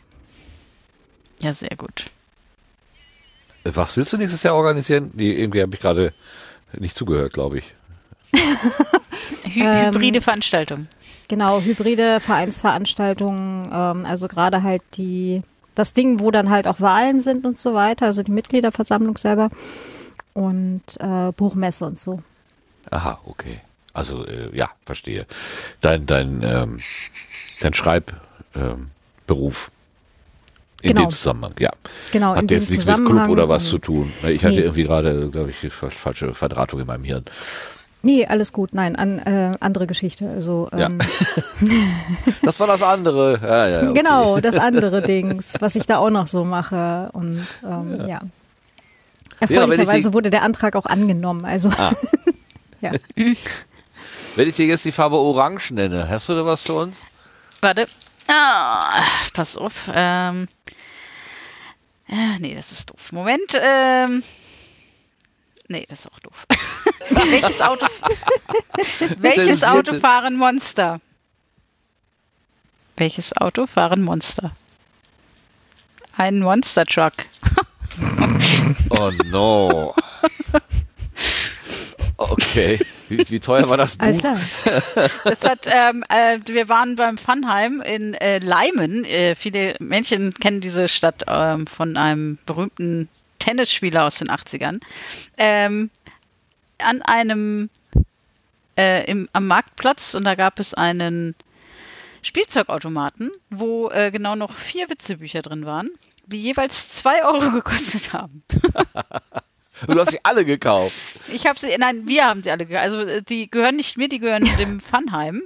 Ja, 1.40 1.52
sehr 1.52 1.76
gut. 1.76 2.06
Was 3.66 3.98
willst 3.98 4.14
du 4.14 4.18
nächstes 4.18 4.44
Jahr 4.44 4.56
organisieren? 4.56 5.12
Nee, 5.14 5.34
irgendwie 5.34 5.62
habe 5.62 5.76
ich 5.76 5.82
gerade 5.82 6.14
nicht 6.72 6.96
zugehört, 6.96 7.34
glaube 7.34 7.58
ich. 7.60 7.74
Hy 9.44 9.62
Ähm, 9.62 9.94
hybride 9.94 10.22
Veranstaltung. 10.22 10.88
Genau, 11.30 11.62
hybride 11.62 12.20
Vereinsveranstaltungen, 12.22 13.70
ähm, 13.74 14.06
also 14.06 14.28
gerade 14.28 14.64
halt 14.64 14.82
die, 14.96 15.42
das 15.76 15.94
Ding, 15.94 16.20
wo 16.22 16.32
dann 16.32 16.50
halt 16.50 16.68
auch 16.68 16.80
Wahlen 16.82 17.20
sind 17.22 17.46
und 17.46 17.60
so 17.60 17.74
weiter, 17.74 18.06
also 18.06 18.24
die 18.24 18.32
Mitgliederversammlung 18.32 19.18
selber 19.18 19.50
und 20.34 20.82
äh, 21.00 21.32
Buchmesse 21.34 21.86
und 21.86 22.00
so. 22.00 22.22
Aha, 22.92 23.20
okay. 23.26 23.60
Also 23.94 24.26
äh, 24.26 24.56
ja, 24.56 24.70
verstehe. 24.86 25.26
Dein 25.82 26.06
dein 26.06 26.44
ähm, 26.44 26.80
dein 27.60 27.74
Schreibberuf 27.74 28.12
ähm, 28.56 28.92
in 30.84 30.90
Genau. 30.96 31.02
dem 31.08 31.12
Zusammenhang, 31.12 31.54
ja. 31.60 31.72
Genau, 32.12 32.34
in 32.34 32.38
Hat 32.38 32.50
dem 32.52 32.60
jetzt 32.60 32.70
nichts 32.70 32.86
mit 32.86 33.06
Club 33.06 33.28
oder 33.30 33.50
was 33.50 33.66
zu 33.66 33.80
tun. 33.80 34.14
Ich 34.28 34.46
hatte 34.46 34.56
Nee. 34.58 34.62
irgendwie 34.62 34.84
gerade, 34.84 35.28
glaube 35.30 35.50
ich, 35.50 35.74
fa- 35.74 35.90
falsche 35.90 36.34
Verdrahtung 36.36 36.80
in 36.80 36.86
meinem 36.88 37.04
Hirn. 37.04 37.26
Nee, 38.08 38.26
alles 38.26 38.54
gut, 38.54 38.74
nein, 38.74 38.96
an, 38.96 39.20
äh, 39.20 39.52
andere 39.60 39.86
Geschichte. 39.86 40.30
Also 40.30 40.70
Ja. 40.72 40.88
ähm, 40.88 41.00
Das 42.42 42.58
war 42.62 42.68
das 42.68 42.82
andere. 42.82 43.38
Ja, 43.44 43.68
ja, 43.68 43.82
okay. 43.90 43.94
genau, 44.00 44.40
das 44.40 44.56
andere 44.70 45.02
Dings, 45.02 45.56
was 45.60 45.76
ich 45.76 45.86
da 45.88 45.98
auch 45.98 46.10
noch 46.10 46.28
so 46.28 46.46
mache. 46.46 47.10
Und 47.12 47.46
ähm, 47.66 48.06
ja. 48.08 48.22
Erfreulicherweise 49.42 50.08
ich- 50.08 50.14
wurde 50.14 50.30
der 50.30 50.44
Antrag 50.44 50.78
auch 50.78 50.86
angenommen. 50.86 51.44
Also 51.44 51.70
Ah. 51.78 51.92
ja. 52.82 52.92
Wenn 54.36 54.48
ich 54.50 54.56
dir 54.56 54.68
jetzt 54.68 54.86
die 54.86 54.94
Farbe 54.94 55.18
Orange 55.18 55.74
nenne, 55.74 56.08
hast 56.08 56.30
du 56.30 56.34
da 56.36 56.46
was 56.46 56.62
für 56.62 56.76
uns? 56.76 57.02
Warte. 57.60 57.88
Ah, 58.28 59.04
pass 59.34 59.58
auf. 59.58 59.74
Ähm, 59.94 60.48
äh, 62.08 62.40
nee, 62.40 62.56
das 62.56 62.72
ist 62.72 62.90
doof. 62.90 63.12
Moment. 63.12 63.52
Ähm, 63.62 64.24
nee, 65.68 65.86
das 65.90 66.00
ist 66.00 66.12
auch 66.12 66.20
doof. 66.20 66.46
welches 67.10 67.62
Auto, 67.62 67.86
welches. 69.18 69.64
Auto 69.64 70.00
fahren 70.00 70.36
Monster? 70.36 71.00
Welches 72.96 73.36
Auto 73.38 73.68
fahren 73.68 74.04
Monster? 74.04 74.52
Ein 76.16 76.40
Monster 76.40 76.86
Truck. 76.86 77.14
Oh 78.90 79.12
no. 79.26 79.94
Okay. 82.18 82.80
Wie, 83.10 83.30
wie 83.30 83.40
teuer 83.40 83.70
war 83.70 83.78
das 83.78 83.96
Buch? 83.96 84.06
Alter. 84.06 84.40
Das 85.24 85.42
hat, 85.44 85.68
ähm, 85.68 86.04
äh, 86.10 86.40
wir 86.46 86.68
waren 86.68 86.96
beim 86.96 87.18
Funheim 87.18 87.82
in 87.82 88.14
äh, 88.16 88.40
Leimen. 88.40 89.06
Äh, 89.06 89.36
viele 89.36 89.76
Menschen 89.80 90.34
kennen 90.34 90.60
diese 90.60 90.88
Stadt 90.88 91.24
ähm, 91.28 91.68
von 91.68 91.96
einem 91.96 92.38
berühmten 92.46 93.08
Tennisspieler 93.40 94.06
aus 94.06 94.16
den 94.16 94.30
80ern. 94.30 94.80
Ähm, 95.38 95.90
an 96.80 97.02
einem 97.02 97.70
äh, 98.78 99.10
im, 99.10 99.28
am 99.34 99.48
Marktplatz 99.48 100.14
und 100.14 100.24
da 100.24 100.36
gab 100.36 100.60
es 100.60 100.74
einen 100.74 101.36
Spielzeugautomaten, 102.22 103.32
wo 103.50 103.90
äh, 103.90 104.12
genau 104.12 104.36
noch 104.36 104.54
vier 104.56 104.90
Witzebücher 104.90 105.42
drin 105.42 105.66
waren, 105.66 105.90
die 106.26 106.42
jeweils 106.42 106.90
zwei 106.90 107.24
Euro 107.24 107.52
gekostet 107.54 108.14
haben. 108.14 108.44
Und 109.88 109.96
du 109.96 110.00
hast 110.00 110.12
sie 110.12 110.20
alle 110.24 110.44
gekauft. 110.46 110.96
Ich 111.32 111.46
habe 111.48 111.60
sie, 111.60 111.76
nein, 111.78 112.08
wir 112.08 112.26
haben 112.26 112.44
sie 112.44 112.52
alle, 112.52 112.66
ge- 112.66 112.78
also 112.78 113.00
äh, 113.00 113.22
die 113.22 113.50
gehören 113.50 113.76
nicht 113.78 113.98
mir, 113.98 114.10
die 114.10 114.20
gehören 114.20 114.56
dem 114.58 114.80
Funheim. 114.82 115.44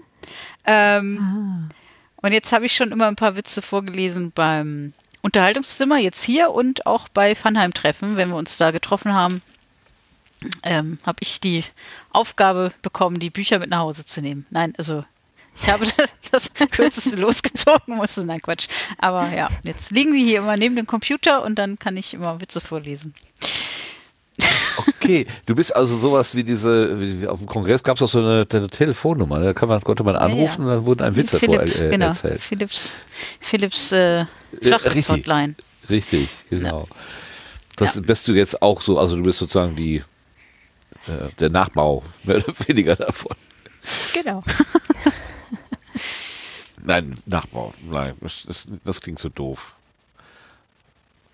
Ähm, 0.65 1.69
Und 2.17 2.31
jetzt 2.31 2.51
habe 2.51 2.65
ich 2.65 2.73
schon 2.75 2.91
immer 2.91 3.07
ein 3.07 3.15
paar 3.15 3.35
Witze 3.35 3.61
vorgelesen 3.61 4.31
beim 4.31 4.93
Unterhaltungszimmer, 5.21 5.97
jetzt 5.97 6.23
hier 6.23 6.49
und 6.51 6.85
auch 6.87 7.07
bei 7.09 7.35
Funheim-Treffen, 7.35 8.15
wenn 8.15 8.29
wir 8.29 8.35
uns 8.37 8.57
da 8.57 8.71
getroffen 8.71 9.13
haben, 9.13 9.41
ähm, 10.63 10.97
habe 11.05 11.19
ich 11.21 11.39
die 11.39 11.63
Aufgabe 12.11 12.71
bekommen, 12.81 13.19
die 13.19 13.29
Bücher 13.29 13.59
mit 13.59 13.69
nach 13.69 13.79
Hause 13.79 14.05
zu 14.05 14.21
nehmen. 14.21 14.45
Nein, 14.49 14.73
also 14.77 15.03
ich 15.55 15.69
habe 15.69 15.85
das, 16.31 16.51
das 16.53 16.53
kürzeste 16.53 17.17
losgezogen, 17.17 17.95
musste, 17.95 18.25
nein, 18.25 18.41
Quatsch. 18.41 18.67
Aber 18.97 19.29
ja, 19.35 19.47
jetzt 19.63 19.91
liegen 19.91 20.13
sie 20.13 20.23
hier 20.23 20.39
immer 20.39 20.57
neben 20.57 20.75
dem 20.75 20.87
Computer 20.87 21.43
und 21.43 21.55
dann 21.55 21.77
kann 21.77 21.97
ich 21.97 22.13
immer 22.13 22.39
Witze 22.41 22.61
vorlesen. 22.61 23.13
Okay, 24.77 25.27
du 25.45 25.55
bist 25.55 25.75
also 25.75 25.97
sowas 25.97 26.33
wie 26.35 26.43
diese, 26.43 26.99
wie, 26.99 27.27
auf 27.27 27.39
dem 27.39 27.47
Kongress 27.47 27.83
gab 27.83 27.97
es 27.97 28.01
auch 28.01 28.07
so 28.07 28.19
eine, 28.19 28.47
eine 28.51 28.69
Telefonnummer, 28.69 29.39
da 29.39 29.53
kann 29.53 29.67
man, 29.67 29.81
konnte 29.81 30.03
man 30.03 30.15
anrufen 30.15 30.61
ja. 30.61 30.67
und 30.67 30.75
dann 30.75 30.85
wurden 30.85 31.03
ein 31.03 31.15
Witz 31.15 31.31
davor 31.31 31.59
Philipp, 31.59 31.81
äh, 31.81 31.89
genau, 31.89 32.05
erzählt. 32.07 32.41
Philips, 32.41 32.97
Philips 33.39 33.91
äh, 33.91 34.25
richtig. 34.53 34.67
Flachwitz-Hotline. 34.67 35.55
Richtig, 35.89 36.29
genau. 36.49 36.87
Das 37.75 38.01
bist 38.01 38.27
du 38.27 38.33
jetzt 38.33 38.61
auch 38.61 38.81
so, 38.81 38.97
also 38.97 39.15
du 39.15 39.23
bist 39.23 39.39
sozusagen 39.39 39.75
die, 39.75 39.97
äh, 39.97 40.03
der 41.39 41.49
Nachbau, 41.49 42.03
mehr 42.23 42.37
oder 42.37 42.53
weniger 42.67 42.95
davon. 42.95 43.35
Genau. 44.13 44.43
Nein, 46.83 47.15
Nachbau, 47.25 47.73
nein, 47.89 48.15
das, 48.21 48.65
das, 48.83 49.01
klingt 49.01 49.19
so 49.19 49.29
doof. 49.29 49.75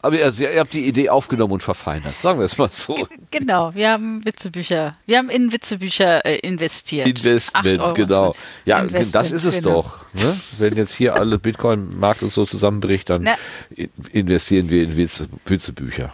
Aber 0.02 0.18
ihr, 0.18 0.34
ihr 0.40 0.60
habt 0.60 0.74
die 0.74 0.86
Idee 0.86 1.10
aufgenommen 1.10 1.54
und 1.54 1.64
verfeinert, 1.64 2.22
sagen 2.22 2.40
wir 2.40 2.46
es 2.46 2.58
mal 2.58 2.70
so. 2.70 3.08
Genau, 3.32 3.74
wir 3.74 3.90
haben 3.90 4.24
Witzebücher. 4.26 4.98
Wir 5.06 5.18
haben 5.18 5.30
in 5.30 5.52
Witzebücher 5.52 6.26
äh, 6.26 6.38
investiert. 6.40 7.08
Investment, 7.08 7.96
genau. 7.96 8.34
Ja, 8.66 8.80
Investment, 8.80 9.16
das 9.16 9.32
ist 9.32 9.46
es 9.46 9.56
genau. 9.56 9.82
doch. 9.82 10.06
Ne? 10.14 10.40
Wenn 10.58 10.76
jetzt 10.76 10.94
hier 10.94 11.16
alle 11.16 11.40
Bitcoin-Markt 11.40 12.24
und 12.24 12.32
so 12.32 12.46
zusammenbricht, 12.46 13.10
dann 13.10 13.24
Na. 13.24 13.36
in- 13.70 13.90
investieren 14.12 14.70
wir 14.70 14.84
in 14.84 14.98
Witze, 14.98 15.28
Witzebücher. 15.46 16.14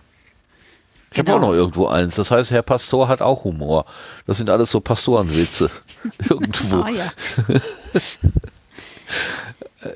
Ich 1.14 1.20
habe 1.20 1.26
Genau. 1.32 1.38
auch 1.38 1.50
noch 1.50 1.54
irgendwo 1.54 1.88
eins. 1.88 2.16
Das 2.16 2.32
heißt, 2.32 2.52
Herr 2.52 2.64
Pastor 2.64 3.08
hat 3.08 3.22
auch 3.22 3.44
Humor. 3.44 3.86
Das 4.26 4.38
sind 4.38 4.50
alles 4.50 4.72
so 4.72 4.80
Pastorenwitze. 4.82 5.70
irgendwo. 6.30 6.82
Ah 6.82 6.90
ja. 6.90 7.12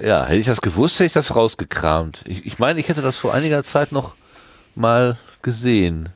Ja, 0.03 0.25
hätte 0.25 0.39
ich 0.39 0.45
das 0.45 0.59
gewusst, 0.61 0.95
hätte 0.95 1.05
ich 1.07 1.13
das 1.13 1.33
rausgekramt. 1.35 2.21
Ich, 2.25 2.45
ich 2.45 2.59
meine, 2.59 2.79
ich 2.79 2.89
hätte 2.89 3.01
das 3.01 3.17
vor 3.17 3.33
einiger 3.33 3.63
Zeit 3.63 3.91
noch 3.93 4.15
mal 4.75 5.17
gesehen. 5.41 6.09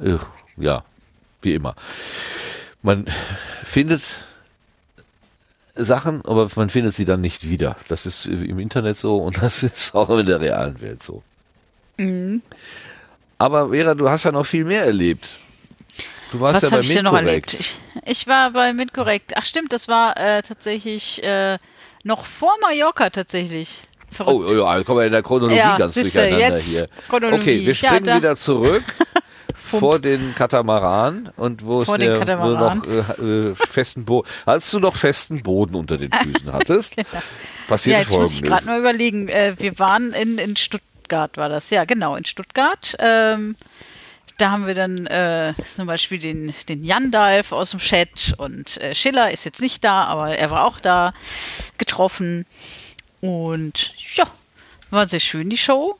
Ugh, 0.00 0.20
ja, 0.56 0.82
wie 1.42 1.54
immer. 1.54 1.76
Man 2.82 3.06
findet 3.62 4.02
Sachen, 5.76 6.24
aber 6.24 6.48
man 6.56 6.70
findet 6.70 6.94
sie 6.94 7.04
dann 7.04 7.20
nicht 7.20 7.48
wieder. 7.48 7.76
Das 7.88 8.04
ist 8.04 8.26
im 8.26 8.58
Internet 8.58 8.98
so 8.98 9.18
und 9.18 9.40
das 9.42 9.62
ist 9.62 9.94
auch 9.94 10.10
in 10.18 10.26
der 10.26 10.40
realen 10.40 10.80
Welt 10.80 11.04
so. 11.04 11.22
Mhm. 11.98 12.42
Aber 13.42 13.70
Vera, 13.70 13.94
du 13.94 14.08
hast 14.08 14.22
ja 14.24 14.30
noch 14.32 14.46
viel 14.46 14.64
mehr 14.64 14.84
erlebt. 14.84 15.26
Du 16.30 16.38
warst 16.40 16.62
Was 16.62 16.70
ja 16.70 16.70
bei 16.70 16.80
ich 16.80 17.02
noch 17.02 17.12
erlebt? 17.14 17.54
Ich, 17.54 17.76
ich 18.06 18.26
war 18.28 18.52
bei 18.52 18.72
Mitkorrekt. 18.72 19.32
Ach 19.34 19.44
stimmt, 19.44 19.72
das 19.72 19.88
war 19.88 20.16
äh, 20.16 20.42
tatsächlich 20.42 21.22
äh, 21.24 21.58
noch 22.04 22.24
vor 22.24 22.52
Mallorca 22.62 23.10
tatsächlich. 23.10 23.80
Verrückt. 24.10 24.36
Oh, 24.36 24.44
oh 24.48 24.54
ja, 24.64 24.82
kommen 24.84 25.00
wir 25.00 25.06
in 25.06 25.12
der 25.12 25.22
Chronologie 25.22 25.56
Ja, 25.58 25.76
ganz 25.76 25.94
siehste, 25.94 26.20
durcheinander 26.20 26.58
hier. 26.58 26.88
Chronologie. 27.08 27.42
Okay, 27.42 27.60
wir 27.66 27.72
Ja, 27.72 27.74
springen 27.74 28.04
da- 28.04 28.16
wieder 28.16 28.36
zurück. 28.36 28.84
vor 29.64 29.98
den 29.98 30.34
Katamaran 30.34 31.30
und 31.36 31.64
wo 31.64 31.82
Vor 31.84 31.94
es 31.94 32.00
der, 32.00 32.38
wo 32.42 32.48
noch 32.50 32.86
äh, 32.86 33.48
äh, 33.50 33.54
festen 33.54 34.04
Boden, 34.04 34.28
als 34.44 34.70
du 34.70 34.78
noch 34.80 34.96
festen 34.96 35.42
Boden 35.42 35.74
unter 35.74 35.96
den 35.98 36.12
Füßen 36.22 36.52
hattest, 36.52 36.94
Genau. 36.96 37.08
passiert 37.68 37.94
Ja, 37.94 38.00
jetzt 38.00 38.10
muss 38.10 38.26
ich 38.32 38.40
folgendes. 38.40 38.50
gerade 38.50 38.66
mal 38.66 38.78
überlegen. 38.80 39.28
Äh, 39.28 39.54
wir 39.58 39.78
waren 39.78 40.12
in, 40.12 40.36
in 40.38 40.56
Stuttgart, 40.56 40.86
war 41.12 41.48
das. 41.48 41.70
Ja, 41.70 41.84
genau, 41.84 42.16
in 42.16 42.24
Stuttgart. 42.24 42.96
Ähm, 42.98 43.56
da 44.38 44.50
haben 44.50 44.66
wir 44.66 44.74
dann 44.74 45.06
äh, 45.06 45.54
zum 45.72 45.86
Beispiel 45.86 46.18
den, 46.18 46.52
den 46.68 46.84
Jandalf 46.84 47.52
aus 47.52 47.70
dem 47.70 47.80
Chat 47.80 48.34
und 48.38 48.76
äh, 48.78 48.94
Schiller 48.94 49.30
ist 49.30 49.44
jetzt 49.44 49.60
nicht 49.60 49.84
da, 49.84 50.04
aber 50.04 50.36
er 50.36 50.50
war 50.50 50.66
auch 50.66 50.80
da 50.80 51.14
getroffen. 51.78 52.46
Und 53.20 53.94
ja, 54.16 54.24
war 54.90 55.06
sehr 55.06 55.20
schön, 55.20 55.48
die 55.48 55.58
Show. 55.58 55.98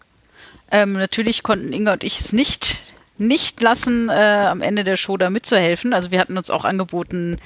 Ähm, 0.71 0.95
natürlich 0.95 1.43
konnten 1.43 1.73
Inga 1.73 1.93
und 1.93 2.05
ich 2.05 2.19
es 2.19 2.33
nicht, 2.33 2.81
nicht 3.19 3.61
lassen, 3.61 4.09
äh, 4.09 4.47
am 4.49 4.63
Ende 4.63 4.83
der 4.83 4.97
Show 4.97 5.17
da 5.17 5.31
mitzuhelfen. 5.31 5.93
Also 5.93 6.11
wir 6.11 6.19
hatten 6.19 6.39
uns 6.39 6.51
auch 6.51 6.65
angeboten, 6.65 7.39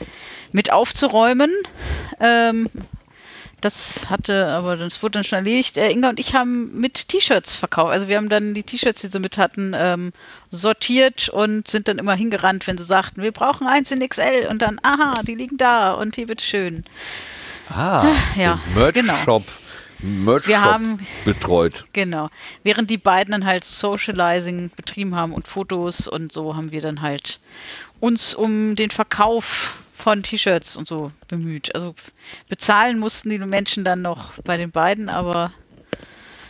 mit 0.53 0.73
aufzuräumen. 0.73 1.53
Ähm, 2.21 2.71
das 3.67 4.09
hatte, 4.09 4.47
aber 4.47 4.77
das 4.77 5.03
wurde 5.03 5.13
dann 5.13 5.25
schon 5.25 5.39
erledigt. 5.39 5.77
Äh, 5.77 5.91
Inga 5.91 6.11
und 6.11 6.19
ich 6.21 6.35
haben 6.35 6.79
mit 6.81 7.09
T-Shirts 7.09 7.57
verkauft. 7.57 7.93
Also 7.93 8.09
wir 8.09 8.17
haben 8.17 8.29
dann 8.29 8.55
die 8.55 8.63
T-Shirts, 8.63 9.01
die 9.03 9.09
sie 9.09 9.19
mit 9.21 9.37
hatten, 9.39 9.75
ähm, 9.77 10.13
sortiert 10.51 11.29
und 11.29 11.69
sind 11.69 11.89
dann 11.89 11.99
immer 11.99 12.15
hingerannt, 12.15 12.67
wenn 12.67 12.79
sie 12.79 12.85
sagten, 12.85 13.23
wir 13.23 13.33
brauchen 13.33 13.67
eins 13.67 13.91
in 13.91 14.07
XL 14.07 14.49
und 14.51 14.63
dann, 14.63 14.79
aha, 14.83 15.23
die 15.27 15.35
liegen 15.35 15.57
da 15.57 15.91
und 15.93 16.15
hier 16.17 16.27
bitteschön. 16.27 16.85
Ah, 17.69 18.15
Ja, 18.37 18.61
den 18.93 19.07
Merch-Shop, 19.07 19.45
Wir 19.99 20.09
Merch-Shop 20.09 20.55
haben- 20.57 21.07
betreut. 21.25 21.85
Genau. 21.93 22.29
Während 22.63 22.91
die 22.91 22.99
beiden 22.99 23.33
dann 23.33 23.45
halt 23.45 23.65
Socializing 23.65 24.71
betrieben 24.77 25.17
haben 25.17 25.33
und 25.33 25.49
Fotos 25.49 26.07
und 26.07 26.33
so 26.33 26.55
haben 26.57 26.71
wir 26.71 26.81
dann 26.81 27.03
halt 27.03 27.41
uns 27.99 28.35
um 28.35 28.77
den 28.77 28.91
Verkauf 28.91 29.79
von 30.07 30.23
T-Shirts 30.23 30.77
und 30.77 30.87
so 30.87 31.11
bemüht. 31.27 31.75
Also 31.75 31.97
bezahlen 32.49 33.01
mussten 33.01 33.29
die 33.29 33.39
Menschen 33.39 33.83
dann 33.83 34.03
noch 34.03 34.35
bei 34.45 34.57
den 34.57 34.71
beiden, 34.71 35.09
aber 35.09 35.51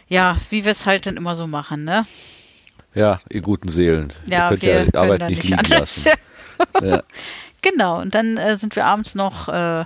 ja, 0.09 0.37
wie 0.51 0.67
wir 0.67 0.73
es 0.73 0.85
halt 0.85 1.07
dann 1.07 1.17
immer 1.17 1.37
so 1.37 1.47
machen, 1.47 1.85
ne? 1.85 2.03
Ja, 2.93 3.23
ihr 3.31 3.41
guten 3.41 3.71
Seelen. 3.71 4.13
Ja, 4.27 4.45
ihr 4.45 4.49
könnt 4.51 4.63
wir 4.63 4.75
ja 4.75 4.85
die 4.85 4.95
Arbeit 4.95 5.21
nicht 5.21 5.31
nicht 5.31 5.43
liegen 5.45 5.59
anders. 5.59 6.05
lassen. 6.05 6.19
Ja. 6.83 7.03
Genau, 7.63 8.01
und 8.01 8.15
dann 8.15 8.37
äh, 8.37 8.59
sind 8.59 8.77
wir 8.77 8.85
abends 8.85 9.15
noch 9.15 9.49
äh, 9.49 9.85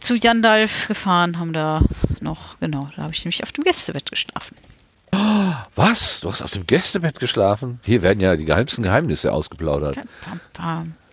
zu 0.00 0.14
Jandalf 0.14 0.88
gefahren, 0.88 1.38
haben 1.38 1.52
da 1.52 1.82
noch, 2.20 2.58
genau, 2.60 2.88
da 2.96 3.02
habe 3.02 3.12
ich 3.12 3.24
nämlich 3.24 3.42
auf 3.42 3.52
dem 3.52 3.64
Gästebett 3.64 4.10
geschlafen. 4.10 4.56
Was? 5.74 6.20
Du 6.20 6.30
hast 6.30 6.42
auf 6.42 6.50
dem 6.50 6.66
Gästebett 6.66 7.18
geschlafen? 7.20 7.80
Hier 7.82 8.02
werden 8.02 8.20
ja 8.20 8.36
die 8.36 8.44
geheimsten 8.44 8.82
Geheimnisse 8.82 9.32
ausgeplaudert. 9.32 9.98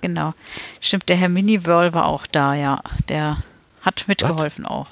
Genau. 0.01 0.33
Stimmt, 0.79 1.09
der 1.09 1.17
Herr 1.17 1.29
Mini-Whirl 1.29 1.93
war 1.93 2.05
auch 2.05 2.25
da, 2.27 2.53
ja. 2.53 2.81
Der 3.09 3.37
hat 3.81 4.05
mitgeholfen 4.07 4.65
auch. 4.65 4.87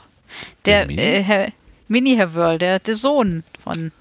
Der, 0.65 0.79
Der 0.79 0.87
Mini? 0.87 1.01
äh, 1.01 1.23
Herr 1.23 1.51
Mini-Herr 1.87 2.33
Whirl, 2.33 2.57
der, 2.57 2.79
der 2.79 2.95
Sohn 2.95 3.43
von. 3.63 3.91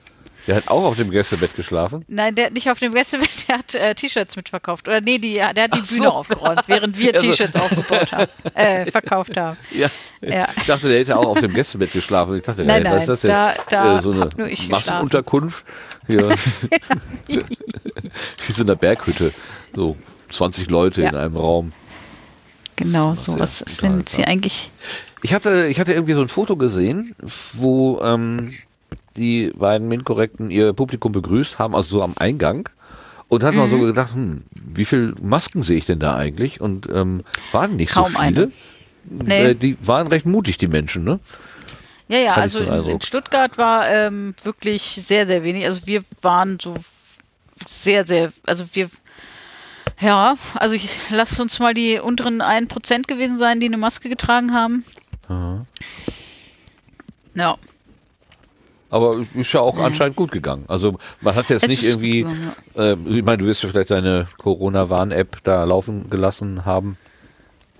Der 0.47 0.57
hat 0.57 0.69
auch 0.69 0.85
auf 0.85 0.97
dem 0.97 1.11
Gästebett 1.11 1.57
geschlafen. 1.57 2.05
Nein, 2.09 2.35
der 2.37 2.47
hat 2.47 2.53
nicht 2.53 2.71
auf 2.71 2.79
dem 2.79 2.93
Gästebett, 2.95 3.49
der 3.49 3.59
hat 3.59 3.75
äh, 3.75 3.95
T-Shirts 3.95 4.37
mitverkauft. 4.37 4.87
Oder 4.87 5.01
nee, 5.01 5.19
die, 5.19 5.35
der 5.35 5.47
hat 5.49 5.57
die 5.75 5.81
Ach 5.83 5.89
Bühne 5.89 6.03
so. 6.05 6.11
aufgeräumt, 6.11 6.63
während 6.69 6.99
wir 6.99 7.15
Also- 7.15 7.27
T-Shirts 7.31 7.57
aufgebaut 7.57 8.13
haben, 8.13 8.31
äh, 8.55 8.91
verkauft 8.91 9.37
haben. 9.37 9.57
Ja. 9.73 9.89
Ja. 10.21 10.49
Ich 10.57 10.65
dachte, 10.67 10.89
der 10.89 10.99
hätte 11.01 11.17
auch 11.19 11.27
auf 11.27 11.41
dem 11.41 11.53
Gästebett 11.53 11.93
geschlafen. 11.93 12.37
Ich 12.37 12.45
dachte, 12.45 12.65
Nein, 12.65 12.85
ey, 12.87 12.93
was 12.93 13.01
ist 13.03 13.09
das 13.09 13.25
nein, 13.25 13.55
jetzt? 13.57 13.73
da- 13.73 13.85
da 13.85 13.99
äh, 13.99 14.03
so 14.03 14.13
eine 14.13 14.31
Massenunterkunft. 14.69 15.65
Hier. 16.07 16.31
Wie 17.27 18.53
so 18.53 18.63
eine 18.63 18.77
Berghütte. 18.77 19.33
So 19.75 19.97
20 20.31 20.71
Leute 20.71 21.03
Ja. 21.03 21.11
in 21.11 21.17
einem 21.17 21.37
Raum. 21.37 21.73
Genau, 22.77 23.15
so. 23.15 23.39
Was 23.39 23.63
ist 23.63 23.83
denn 23.83 23.99
jetzt 23.99 24.15
hier 24.17 24.29
eigentlich? 24.29 24.71
Ich 25.23 25.33
hatte, 25.35 25.67
ich 25.67 25.81
hatte 25.81 25.93
irgendwie 25.95 26.13
so 26.13 26.21
ein 26.21 26.29
Foto 26.29 26.57
gesehen, 26.57 27.15
wo 27.55 28.01
ähm, 28.03 28.53
die 29.17 29.53
beiden 29.57 29.89
Minkorrekten 29.89 30.51
ihr 30.51 30.73
Publikum 30.73 31.13
begrüßt 31.13 31.59
haben, 31.59 31.75
also 31.75 31.99
so 31.99 32.03
am 32.03 32.15
Eingang. 32.17 32.69
Und 33.29 33.43
hat 33.43 33.53
Mhm. 33.55 33.59
man 33.61 33.71
so 33.71 33.79
gedacht, 33.79 34.15
hm, 34.15 34.45
wie 34.55 34.85
viel 34.85 35.15
Masken 35.21 35.63
sehe 35.63 35.79
ich 35.79 35.87
denn 35.87 35.99
da 35.99 36.17
eigentlich? 36.17 36.61
Und 36.61 36.89
ähm, 36.93 37.23
waren 37.51 37.77
nicht 37.77 37.93
Kaum 37.93 38.13
so 38.13 38.21
viele. 38.21 38.53
Nee. 39.09 39.51
Äh, 39.51 39.55
die 39.55 39.77
waren 39.81 40.07
recht 40.07 40.27
mutig, 40.27 40.59
die 40.59 40.69
Menschen, 40.69 41.05
ne? 41.05 41.19
Ja, 42.09 42.19
ja, 42.19 42.31
Hatte 42.33 42.41
also 42.43 42.65
in, 42.65 42.85
in. 42.89 43.01
Stuttgart 43.01 43.59
war 43.59 43.89
ähm, 43.91 44.35
wirklich 44.45 44.83
sehr, 44.83 45.27
sehr 45.27 45.43
wenig. 45.43 45.65
Also 45.65 45.87
wir 45.87 46.03
waren 46.23 46.59
so 46.61 46.75
sehr, 47.67 48.07
sehr, 48.07 48.33
also 48.45 48.65
wir, 48.75 48.91
ja, 50.01 50.37
also 50.55 50.75
ich 50.77 50.89
lasst 51.11 51.41
uns 51.41 51.59
mal 51.59 51.75
die 51.75 51.99
unteren 51.99 52.41
1% 52.43 53.03
gewesen 53.09 53.39
sein, 53.39 53.59
die 53.59 53.67
eine 53.67 53.79
Maske 53.79 54.09
getragen 54.09 54.53
haben. 54.53 54.85
Ja. 57.35 57.59
Aber 58.89 59.17
ist 59.35 59.53
ja 59.53 59.61
auch 59.61 59.79
anscheinend 59.79 60.15
gut 60.17 60.31
gegangen. 60.31 60.65
Also 60.69 60.99
man 61.21 61.35
hat 61.35 61.49
jetzt 61.49 61.65
Es 61.65 61.69
nicht 61.69 61.83
irgendwie, 61.83 62.23
gegangen, 62.23 62.53
äh, 62.77 62.93
ich 62.93 63.25
meine, 63.25 63.39
du 63.39 63.47
wirst 63.47 63.63
ja 63.63 63.69
vielleicht 63.69 63.91
deine 63.91 64.29
Corona-Warn-App 64.39 65.39
da 65.43 65.65
laufen 65.65 66.09
gelassen 66.09 66.65
haben. 66.65 66.97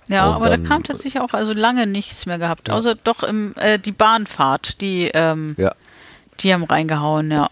Ja, 0.09 0.27
Und 0.29 0.35
aber 0.35 0.49
dann- 0.49 0.63
da 0.63 0.67
kam 0.69 0.83
tatsächlich 0.83 1.21
auch 1.21 1.33
also 1.33 1.53
lange 1.53 1.87
nichts 1.87 2.25
mehr 2.25 2.37
gehabt. 2.37 2.69
Außer 2.69 2.95
doch 2.95 3.23
im, 3.23 3.53
äh, 3.55 3.79
die 3.79 3.91
Bahnfahrt, 3.93 4.81
die, 4.81 5.09
ähm, 5.13 5.53
Ja. 5.57 5.73
die 6.41 6.53
haben 6.53 6.63
reingehauen, 6.63 7.31
ja. 7.31 7.49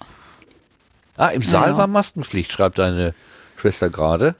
Ah, 1.18 1.28
im 1.30 1.42
Saal 1.42 1.70
Ja. 1.72 1.78
war 1.78 1.88
Maskenpflicht, 1.88 2.52
schreibt 2.52 2.78
deine 2.80 3.14
Schwester 3.58 3.90
gerade. 3.90 4.36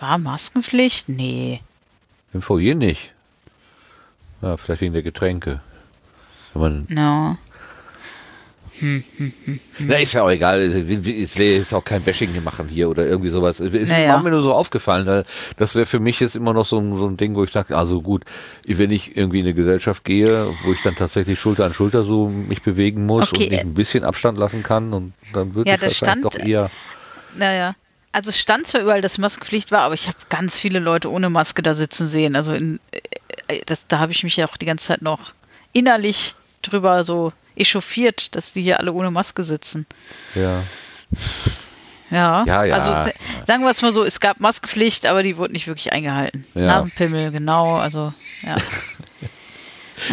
War 0.00 0.18
Maskenpflicht? 0.18 1.08
Nee. 1.08 1.60
Im 2.32 2.42
Foyer 2.42 2.74
nicht. 2.74 3.12
Ja, 4.42 4.56
vielleicht 4.56 4.80
wegen 4.82 4.92
der 4.92 5.02
Getränke. 5.04 5.60
Wenn 6.52 6.62
man, 6.62 6.86
No. 6.88 7.36
Na, 9.78 9.96
ist 9.96 10.12
ja 10.12 10.22
auch 10.22 10.30
egal. 10.30 10.60
Es 10.60 11.36
wäre 11.38 11.58
jetzt 11.58 11.72
auch 11.74 11.84
kein 11.84 12.02
Bashing 12.02 12.42
machen 12.42 12.68
hier 12.68 12.88
oder 12.90 13.06
irgendwie 13.06 13.30
sowas. 13.30 13.60
Ist 13.60 13.88
Naja. 13.88 14.18
mir 14.18 14.30
nur 14.30 14.42
so 14.42 14.52
aufgefallen, 14.52 15.06
weil 15.06 15.24
das 15.56 15.74
wäre 15.74 15.86
für 15.86 16.00
mich 16.00 16.20
jetzt 16.20 16.36
immer 16.36 16.52
noch 16.52 16.66
so 16.66 16.78
ein, 16.78 16.96
so 16.96 17.06
ein 17.06 17.16
Ding, 17.16 17.34
wo 17.34 17.44
ich 17.44 17.50
sage, 17.52 17.76
also 17.76 18.02
gut, 18.02 18.24
wenn 18.66 18.90
ich 18.90 19.16
irgendwie 19.16 19.40
in 19.40 19.46
eine 19.46 19.54
Gesellschaft 19.54 20.04
gehe, 20.04 20.52
wo 20.64 20.72
ich 20.72 20.82
dann 20.82 20.96
tatsächlich 20.96 21.38
Schulter 21.38 21.64
an 21.66 21.72
Schulter 21.72 22.04
so 22.04 22.28
mich 22.28 22.62
bewegen 22.62 23.06
muss 23.06 23.32
Okay, 23.32 23.44
und 23.44 23.50
nicht 23.50 23.58
äh, 23.60 23.66
ein 23.66 23.74
bisschen 23.74 24.04
Abstand 24.04 24.38
lassen 24.38 24.62
kann 24.62 24.92
und 24.92 25.12
dann 25.32 25.54
würde 25.54 25.68
Ja, 25.70 25.76
ich 25.76 25.80
das 25.82 26.00
wahrscheinlich 26.02 26.26
stand- 26.26 26.42
doch 26.42 26.46
eher. 26.48 26.70
Naja. 27.36 27.74
Also 28.12 28.30
es 28.30 28.38
stand 28.38 28.66
zwar 28.68 28.80
überall, 28.82 29.00
dass 29.00 29.18
Maskenpflicht 29.18 29.72
war, 29.72 29.80
aber 29.82 29.94
ich 29.94 30.06
habe 30.06 30.16
ganz 30.28 30.58
viele 30.60 30.78
Leute 30.78 31.10
ohne 31.10 31.30
Maske 31.30 31.62
da 31.62 31.74
sitzen 31.74 32.06
sehen. 32.06 32.36
Also 32.36 32.52
in, 32.52 32.78
äh, 33.48 33.60
das, 33.66 33.88
da 33.88 33.98
habe 33.98 34.12
ich 34.12 34.22
mich 34.22 34.36
ja 34.36 34.46
auch 34.46 34.56
die 34.56 34.66
ganze 34.66 34.86
Zeit 34.86 35.02
noch 35.02 35.32
innerlich 35.72 36.36
drüber 36.62 37.02
so 37.02 37.32
echauffiert, 37.56 38.34
dass 38.36 38.52
die 38.52 38.62
hier 38.62 38.80
alle 38.80 38.92
ohne 38.92 39.10
Maske 39.10 39.42
sitzen. 39.42 39.86
Ja. 40.34 40.62
Ja, 42.10 42.44
Ja, 42.46 42.64
ja. 42.64 42.74
also 42.76 43.12
sagen 43.46 43.62
wir 43.62 43.70
es 43.70 43.82
mal 43.82 43.92
so, 43.92 44.04
es 44.04 44.20
gab 44.20 44.38
Maskenpflicht, 44.40 45.06
aber 45.06 45.22
die 45.22 45.36
wurde 45.36 45.52
nicht 45.52 45.66
wirklich 45.66 45.92
eingehalten. 45.92 46.44
Ja. 46.54 46.66
Nasenpimmel, 46.66 47.32
genau, 47.32 47.76
also 47.76 48.12
ja. 48.42 48.56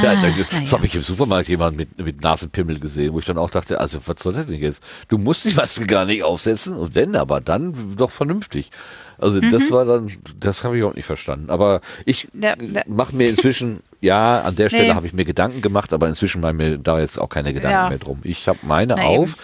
Ja, 0.02 0.12
Ah, 0.12 0.16
das, 0.22 0.38
na 0.38 0.44
das 0.62 0.70
ja. 0.70 0.78
habe 0.78 0.86
ich 0.86 0.96
im 0.96 1.02
Supermarkt 1.02 1.50
jemanden 1.50 1.78
mit, 1.78 1.98
mit 1.98 2.22
Nasenpimmel 2.22 2.80
gesehen, 2.80 3.14
wo 3.14 3.20
ich 3.20 3.26
dann 3.26 3.38
auch 3.38 3.50
dachte, 3.52 3.80
also 3.80 4.00
was 4.06 4.22
soll 4.22 4.34
das 4.34 4.46
denn 4.46 4.60
jetzt? 4.60 4.84
Du 5.08 5.18
musst 5.18 5.44
die 5.46 5.54
Maske 5.54 5.86
gar 5.86 6.06
nicht 6.06 6.24
aufsetzen 6.24 6.76
und 6.76 6.94
wenn, 6.96 7.16
aber 7.16 7.42
dann 7.42 7.96
doch 7.98 8.12
vernünftig. 8.12 8.70
Also 9.18 9.40
das 9.40 9.64
Mhm. 9.64 9.72
war 9.72 9.86
dann, 9.86 10.12
das 10.40 10.64
habe 10.64 10.78
ich 10.78 10.84
auch 10.84 10.94
nicht 10.94 11.06
verstanden. 11.06 11.50
Aber 11.50 11.82
ich 12.06 12.28
Ja, 12.40 12.56
mache 12.88 13.16
mir 13.16 13.30
inzwischen, 13.30 13.82
ja, 14.02 14.42
an 14.42 14.56
der 14.56 14.70
Stelle 14.70 14.90
Nee. 14.90 14.94
habe 14.96 15.06
ich 15.08 15.14
mir 15.14 15.26
Gedanken 15.26 15.62
gemacht, 15.62 15.94
aber 15.94 16.08
inzwischen 16.08 16.42
mache 16.42 16.52
ich 16.54 16.58
mir 16.58 16.78
da 16.78 17.00
jetzt 17.00 17.20
auch 17.20 17.30
keine 17.30 17.54
Gedanken 17.54 17.72
Ja. 17.78 17.90
mehr 17.90 18.00
drum. 18.00 18.20
Ich 18.24 18.48
habe 18.48 18.60
meine 18.64 18.96
Na 18.96 19.04
eben. 19.04 19.14
Mhm. 19.14 19.20
auf 19.24 19.36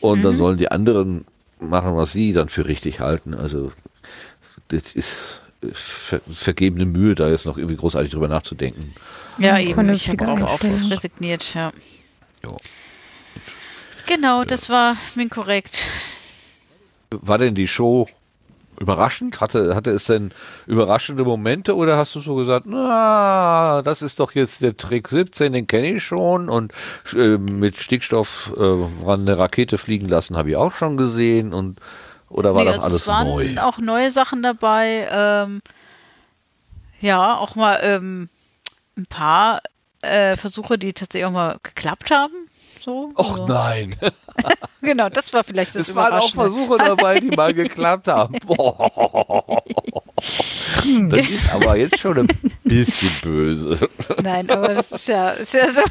und 0.00 0.22
dann 0.22 0.36
sollen 0.36 0.58
die 0.58 0.70
anderen 0.70 1.24
machen, 1.60 1.96
was 1.96 2.12
sie 2.12 2.32
dann 2.32 2.48
für 2.48 2.66
richtig 2.66 3.00
halten. 3.00 3.34
Also 3.34 3.72
das 4.68 4.82
ist 4.94 5.40
ver 5.72 6.20
vergebene 6.32 6.86
Mühe, 6.86 7.14
da 7.14 7.28
jetzt 7.28 7.46
noch 7.46 7.58
irgendwie 7.58 7.76
großartig 7.76 8.12
drüber 8.12 8.28
nachzudenken. 8.28 8.94
Ja, 9.38 9.58
eben. 9.58 9.90
Ich 9.90 10.08
habe 10.08 10.28
auch 10.28 10.38
Einstellung. 10.38 10.82
auf 10.82 10.90
resigniert, 10.90 11.54
ja. 11.54 11.72
Ja. 12.44 12.56
Genau, 14.06 14.44
das 14.44 14.68
war 14.68 14.96
min 15.14 15.28
korrekt. 15.28 15.84
War 17.10 17.38
denn 17.38 17.54
die 17.54 17.68
Show 17.68 18.08
überraschend? 18.80 19.40
Hatte, 19.40 19.74
hatte 19.74 19.90
es 19.90 20.04
denn 20.04 20.32
überraschende 20.66 21.24
Momente 21.24 21.76
oder 21.76 21.96
hast 21.96 22.14
du 22.14 22.20
so 22.20 22.36
gesagt, 22.36 22.66
na, 22.66 23.82
das 23.82 24.02
ist 24.02 24.20
doch 24.20 24.32
jetzt 24.32 24.62
der 24.62 24.76
Trick 24.76 25.08
17, 25.08 25.52
den 25.52 25.66
kenne 25.66 25.94
ich 25.94 26.04
schon 26.04 26.48
und 26.48 26.72
äh, 27.14 27.38
mit 27.38 27.76
Stickstoff 27.78 28.52
äh, 28.56 28.62
ran 29.04 29.22
eine 29.22 29.36
Rakete 29.36 29.78
fliegen 29.78 30.08
lassen 30.08 30.36
habe 30.36 30.50
ich 30.50 30.56
auch 30.56 30.72
schon 30.72 30.96
gesehen 30.96 31.52
und 31.52 31.80
oder 32.30 32.54
war 32.54 32.64
Nee, 32.64 32.70
das 32.70 32.76
also 32.76 32.86
alles 32.86 33.00
es 33.02 33.06
waren 33.08 33.26
neu? 33.28 33.60
auch 33.60 33.78
neue 33.78 34.10
Sachen 34.10 34.42
dabei. 34.42 35.08
Ähm, 35.10 35.62
ja, 37.00 37.36
auch 37.36 37.54
mal 37.54 37.78
ähm, 37.82 38.28
ein 38.96 39.06
paar 39.06 39.62
äh, 40.02 40.36
Versuche, 40.36 40.78
die 40.78 40.92
tatsächlich 40.92 41.26
auch 41.26 41.32
mal 41.32 41.58
geklappt 41.62 42.10
haben. 42.10 42.34
So. 42.80 43.12
Och 43.16 43.32
also, 43.40 43.46
nein. 43.46 43.96
genau, 44.82 45.08
das 45.08 45.32
war 45.32 45.44
vielleicht 45.44 45.74
das 45.74 45.88
Es 45.88 45.94
waren 45.94 46.12
auch. 46.14 46.32
Versuche 46.32 46.78
dabei, 46.78 47.20
die 47.20 47.28
mal 47.30 47.52
geklappt 47.54 48.08
haben. 48.08 48.38
Boah. 48.46 49.62
Das 51.10 51.28
ist 51.28 51.52
aber 51.52 51.76
jetzt 51.76 51.98
schon 51.98 52.18
ein 52.18 52.28
bisschen 52.64 53.10
böse. 53.22 53.88
Nein, 54.22 54.48
aber 54.50 54.74
das 54.74 54.92
ist 54.92 55.08
ja, 55.08 55.30
ist 55.30 55.54
ja 55.54 55.72
so. 55.72 55.82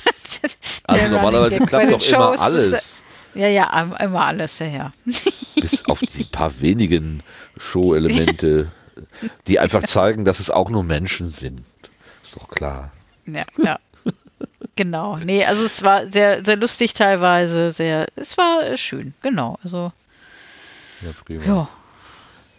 Also 0.83 1.07
normalerweise 1.09 1.59
klappt 1.65 1.91
doch 1.91 2.05
immer 2.07 2.39
alles. 2.39 3.03
Ja, 3.37 3.47
ja, 3.47 3.81
im- 3.81 3.93
immer 3.93 4.25
alles, 4.25 4.59
ja, 4.59 4.67
ja. 4.67 4.93
Bis 5.61 5.85
auf 5.85 5.99
die 6.01 6.23
paar 6.23 6.59
wenigen 6.61 7.21
Show-Elemente, 7.57 8.71
die 9.47 9.59
einfach 9.59 9.83
zeigen, 9.83 10.25
dass 10.25 10.39
es 10.39 10.49
auch 10.49 10.69
nur 10.69 10.83
Menschen 10.83 11.29
sind. 11.29 11.61
Ist 12.23 12.35
doch 12.35 12.47
klar. 12.49 12.91
Ja, 13.25 13.43
ja. 13.57 13.79
Genau. 14.75 15.17
Nee, 15.17 15.43
also 15.45 15.65
es 15.65 15.81
war 15.83 16.07
sehr, 16.11 16.45
sehr 16.45 16.55
lustig 16.55 16.93
teilweise, 16.93 17.71
sehr, 17.71 18.07
es 18.15 18.37
war 18.37 18.77
schön, 18.77 19.13
genau. 19.23 19.57
Also, 19.63 19.91
Ja, 21.01 21.09
prima. 21.25 21.43
ja. 21.45 21.69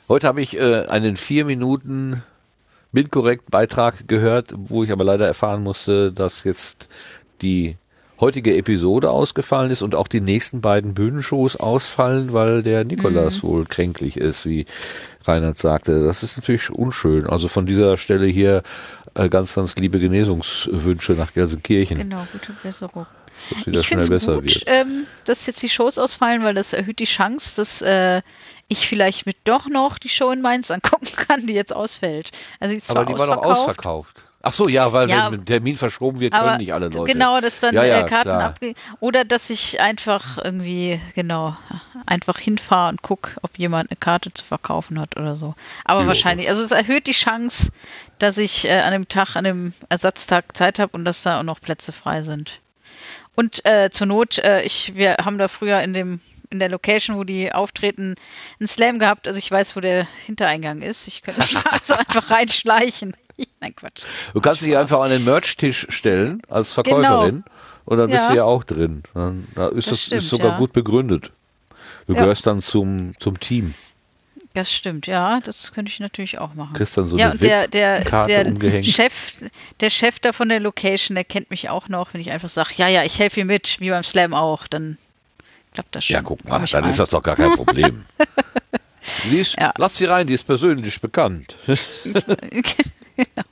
Heute 0.08 0.26
habe 0.26 0.40
ich 0.40 0.56
äh, 0.56 0.86
einen 0.86 1.16
vier 1.16 1.44
Minuten 1.44 2.22
Bildkorrekt 2.92 3.50
Beitrag 3.50 4.08
gehört, 4.08 4.52
wo 4.56 4.82
ich 4.82 4.90
aber 4.90 5.04
leider 5.04 5.26
erfahren 5.26 5.62
musste, 5.62 6.12
dass 6.12 6.42
jetzt 6.44 6.88
die 7.42 7.76
heutige 8.20 8.56
Episode 8.56 9.10
ausgefallen 9.10 9.70
ist 9.70 9.82
und 9.82 9.94
auch 9.94 10.08
die 10.08 10.20
nächsten 10.20 10.60
beiden 10.60 10.94
Bühnenshows 10.94 11.56
ausfallen, 11.56 12.32
weil 12.32 12.62
der 12.62 12.84
Nikolas 12.84 13.42
wohl 13.42 13.64
kränklich 13.64 14.16
ist, 14.16 14.44
wie 14.46 14.64
Reinhard 15.24 15.58
sagte. 15.58 16.04
Das 16.04 16.22
ist 16.22 16.36
natürlich 16.36 16.70
unschön. 16.70 17.26
Also 17.28 17.48
von 17.48 17.66
dieser 17.66 17.96
Stelle 17.96 18.26
hier 18.26 18.62
äh, 19.14 19.28
ganz, 19.28 19.54
ganz 19.54 19.76
liebe 19.76 19.98
Genesungswünsche 20.00 21.12
nach 21.12 21.32
Gelsenkirchen, 21.32 21.98
Genau, 21.98 22.26
gute 22.32 22.52
Besserung. 22.62 23.06
dass 23.50 23.66
wieder 23.66 23.80
ich 23.80 23.86
schnell 23.86 24.00
finde 24.00 24.16
es 24.16 24.24
besser 24.26 24.34
gut, 24.40 24.44
wird. 24.46 24.64
ähm, 24.66 25.06
dass 25.24 25.46
jetzt 25.46 25.62
die 25.62 25.68
Shows 25.68 25.98
ausfallen, 25.98 26.42
weil 26.42 26.54
das 26.54 26.72
erhöht 26.72 26.98
die 26.98 27.04
Chance, 27.04 27.56
dass 27.56 27.82
äh, 27.82 28.22
ich 28.68 28.88
vielleicht 28.88 29.26
mit 29.26 29.36
doch 29.44 29.68
noch 29.68 29.98
die 29.98 30.08
Show 30.08 30.30
in 30.30 30.42
Mainz 30.42 30.70
angucken 30.70 31.06
kann, 31.16 31.46
die 31.46 31.54
jetzt 31.54 31.72
ausfällt. 31.74 32.32
Also 32.60 32.72
die 32.72 32.78
ist 32.78 32.90
Aber 32.90 33.04
zwar 33.04 33.06
die 33.06 33.18
war 33.18 33.28
ausverkauft, 33.38 33.58
ausverkauft. 33.60 34.24
Ach 34.40 34.52
so, 34.52 34.68
ja, 34.68 34.92
weil 34.92 35.10
Ja, 35.10 35.32
wenn 35.32 35.40
ein 35.40 35.46
Termin 35.46 35.76
verschoben 35.76 36.20
wird, 36.20 36.32
können 36.32 36.58
nicht 36.58 36.72
alle 36.72 36.88
Leute. 36.88 37.12
genau, 37.12 37.40
dass 37.40 37.58
dann 37.58 37.74
Ja, 37.74 37.84
ja, 37.84 38.00
äh, 38.02 38.08
Karten 38.08 38.28
klar. 38.28 38.42
abge 38.50 38.74
oder 39.00 39.24
dass 39.24 39.50
ich 39.50 39.80
einfach 39.80 40.38
irgendwie 40.38 41.00
genau 41.16 41.56
einfach 42.06 42.38
hinfahre 42.38 42.90
und 42.90 43.02
guck, 43.02 43.36
ob 43.42 43.58
jemand 43.58 43.90
eine 43.90 43.96
Karte 43.96 44.32
zu 44.32 44.44
verkaufen 44.44 45.00
hat 45.00 45.16
oder 45.16 45.34
so. 45.34 45.54
Aber 45.84 46.02
Jo. 46.02 46.06
wahrscheinlich, 46.06 46.48
also 46.48 46.62
es 46.62 46.70
erhöht 46.70 47.08
die 47.08 47.12
Chance, 47.12 47.72
dass 48.20 48.38
ich 48.38 48.64
äh, 48.64 48.78
an 48.80 48.92
dem 48.92 49.08
Tag, 49.08 49.34
an 49.34 49.42
dem 49.44 49.72
Ersatztag 49.88 50.56
Zeit 50.56 50.78
habe 50.78 50.92
und 50.96 51.04
dass 51.04 51.22
da 51.24 51.40
auch 51.40 51.44
noch 51.44 51.60
Plätze 51.60 51.90
frei 51.92 52.22
sind. 52.22 52.60
Und 53.34 53.64
äh, 53.64 53.90
zur 53.90 54.06
Not, 54.06 54.38
äh, 54.38 54.62
ich, 54.62 54.94
wir 54.94 55.16
haben 55.24 55.38
da 55.38 55.48
früher 55.48 55.80
in 55.82 55.94
dem 55.94 56.20
in 56.50 56.60
der 56.60 56.70
Location, 56.70 57.16
wo 57.18 57.24
die 57.24 57.52
auftreten, 57.52 58.14
einen 58.58 58.66
Slam 58.68 58.98
gehabt. 58.98 59.26
Also 59.28 59.38
ich 59.38 59.50
weiß, 59.50 59.76
wo 59.76 59.80
der 59.80 60.06
Hintereingang 60.24 60.80
ist. 60.80 61.06
Ich 61.06 61.20
könnte 61.20 61.40
mich 61.42 61.54
da 61.54 61.70
also 61.70 61.92
einfach 61.94 62.30
reinschleichen. 62.30 63.14
Nein, 63.60 63.74
Quatsch. 63.76 64.02
Du 64.34 64.40
kannst 64.40 64.62
dich 64.62 64.76
einfach 64.76 65.00
an 65.00 65.10
den 65.10 65.24
Merch-Tisch 65.24 65.86
stellen 65.90 66.42
als 66.48 66.72
Verkäuferin 66.72 67.44
und 67.84 67.98
dann 67.98 68.10
bist 68.10 68.24
Ja. 68.24 68.30
du 68.30 68.36
ja 68.36 68.44
auch 68.44 68.64
drin. 68.64 69.02
Dann, 69.14 69.44
da 69.54 69.68
ist 69.68 69.86
Das 69.86 69.94
das, 69.94 70.00
stimmt, 70.02 70.22
ist 70.22 70.28
sogar 70.30 70.52
ja. 70.52 70.58
gut 70.58 70.72
begründet. 70.72 71.30
Du 72.06 72.14
Ja. 72.14 72.20
gehörst 72.20 72.46
dann 72.46 72.62
zum, 72.62 73.12
zum 73.18 73.38
Team. 73.40 73.74
Das 74.54 74.72
stimmt, 74.72 75.06
ja, 75.06 75.40
das 75.40 75.72
könnte 75.72 75.92
ich 75.92 76.00
natürlich 76.00 76.38
auch 76.38 76.54
machen. 76.54 76.72
Kriegst 76.72 76.96
dann 76.96 77.06
so 77.06 77.16
ja, 77.18 77.26
eine 77.26 77.32
und 77.34 77.42
der, 77.42 77.68
der, 77.68 78.24
der 78.26 78.46
umgehängt. 78.46 78.86
Chef, 78.86 79.12
der 79.80 79.90
Chef 79.90 80.18
da 80.20 80.32
von 80.32 80.48
der 80.48 80.58
Location, 80.58 81.14
der 81.14 81.24
kennt 81.24 81.50
mich 81.50 81.68
auch 81.68 81.88
noch, 81.88 82.14
wenn 82.14 82.20
ich 82.20 82.30
einfach 82.30 82.48
sage, 82.48 82.70
ja, 82.76 82.88
ja, 82.88 83.04
ich 83.04 83.18
helfe 83.18 83.40
ihm 83.40 83.46
mit, 83.48 83.78
wie 83.80 83.90
beim 83.90 84.02
Slam 84.04 84.32
auch, 84.34 84.66
dann 84.66 84.96
klappt 85.74 85.94
das 85.94 86.06
schon. 86.06 86.14
Ja, 86.14 86.22
guck 86.22 86.44
mal, 86.48 86.64
dann 86.66 86.82
rein. 86.82 86.90
ist 86.90 86.98
das 86.98 87.10
doch 87.10 87.22
gar 87.22 87.36
kein 87.36 87.52
Problem. 87.52 88.04
Ist, 89.32 89.56
Ja. 89.58 89.72
Lass 89.78 89.96
sie 89.96 90.04
rein, 90.04 90.26
die 90.26 90.34
ist 90.34 90.44
persönlich 90.44 91.00
bekannt. 91.00 91.56
genau. 93.18 93.44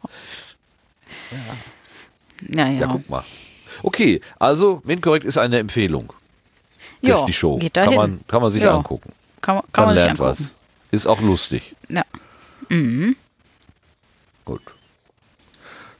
Ja, 2.53 2.67
ja. 2.69 2.81
Ja, 2.81 2.87
guck 2.87 3.09
mal. 3.11 3.25
Okay, 3.83 4.21
also 4.39 4.81
Windkorrekt 4.85 5.25
ist 5.27 5.39
eine 5.39 5.59
Empfehlung. 5.59 6.13
Ja, 7.03 7.23
die 7.25 7.33
Show. 7.33 7.59
Geht 7.59 7.75
Kann 7.75 7.85
dahin. 7.85 7.97
man, 7.99 8.21
kann 8.27 8.43
man 8.43 8.53
sich 8.53 8.63
Ja. 8.63 8.75
angucken. 8.75 9.13
Kann, 9.41 9.57
man- 9.57 9.65
kann 9.73 9.85
Man 9.87 9.95
man 9.95 10.05
lernt 10.05 10.21
angucken. 10.21 10.39
was. 10.41 10.55
Ist 10.91 11.07
auch 11.07 11.21
lustig. 11.21 11.75
Ja. 11.89 12.05
Mhm. 12.69 13.17
Gut. 14.45 14.63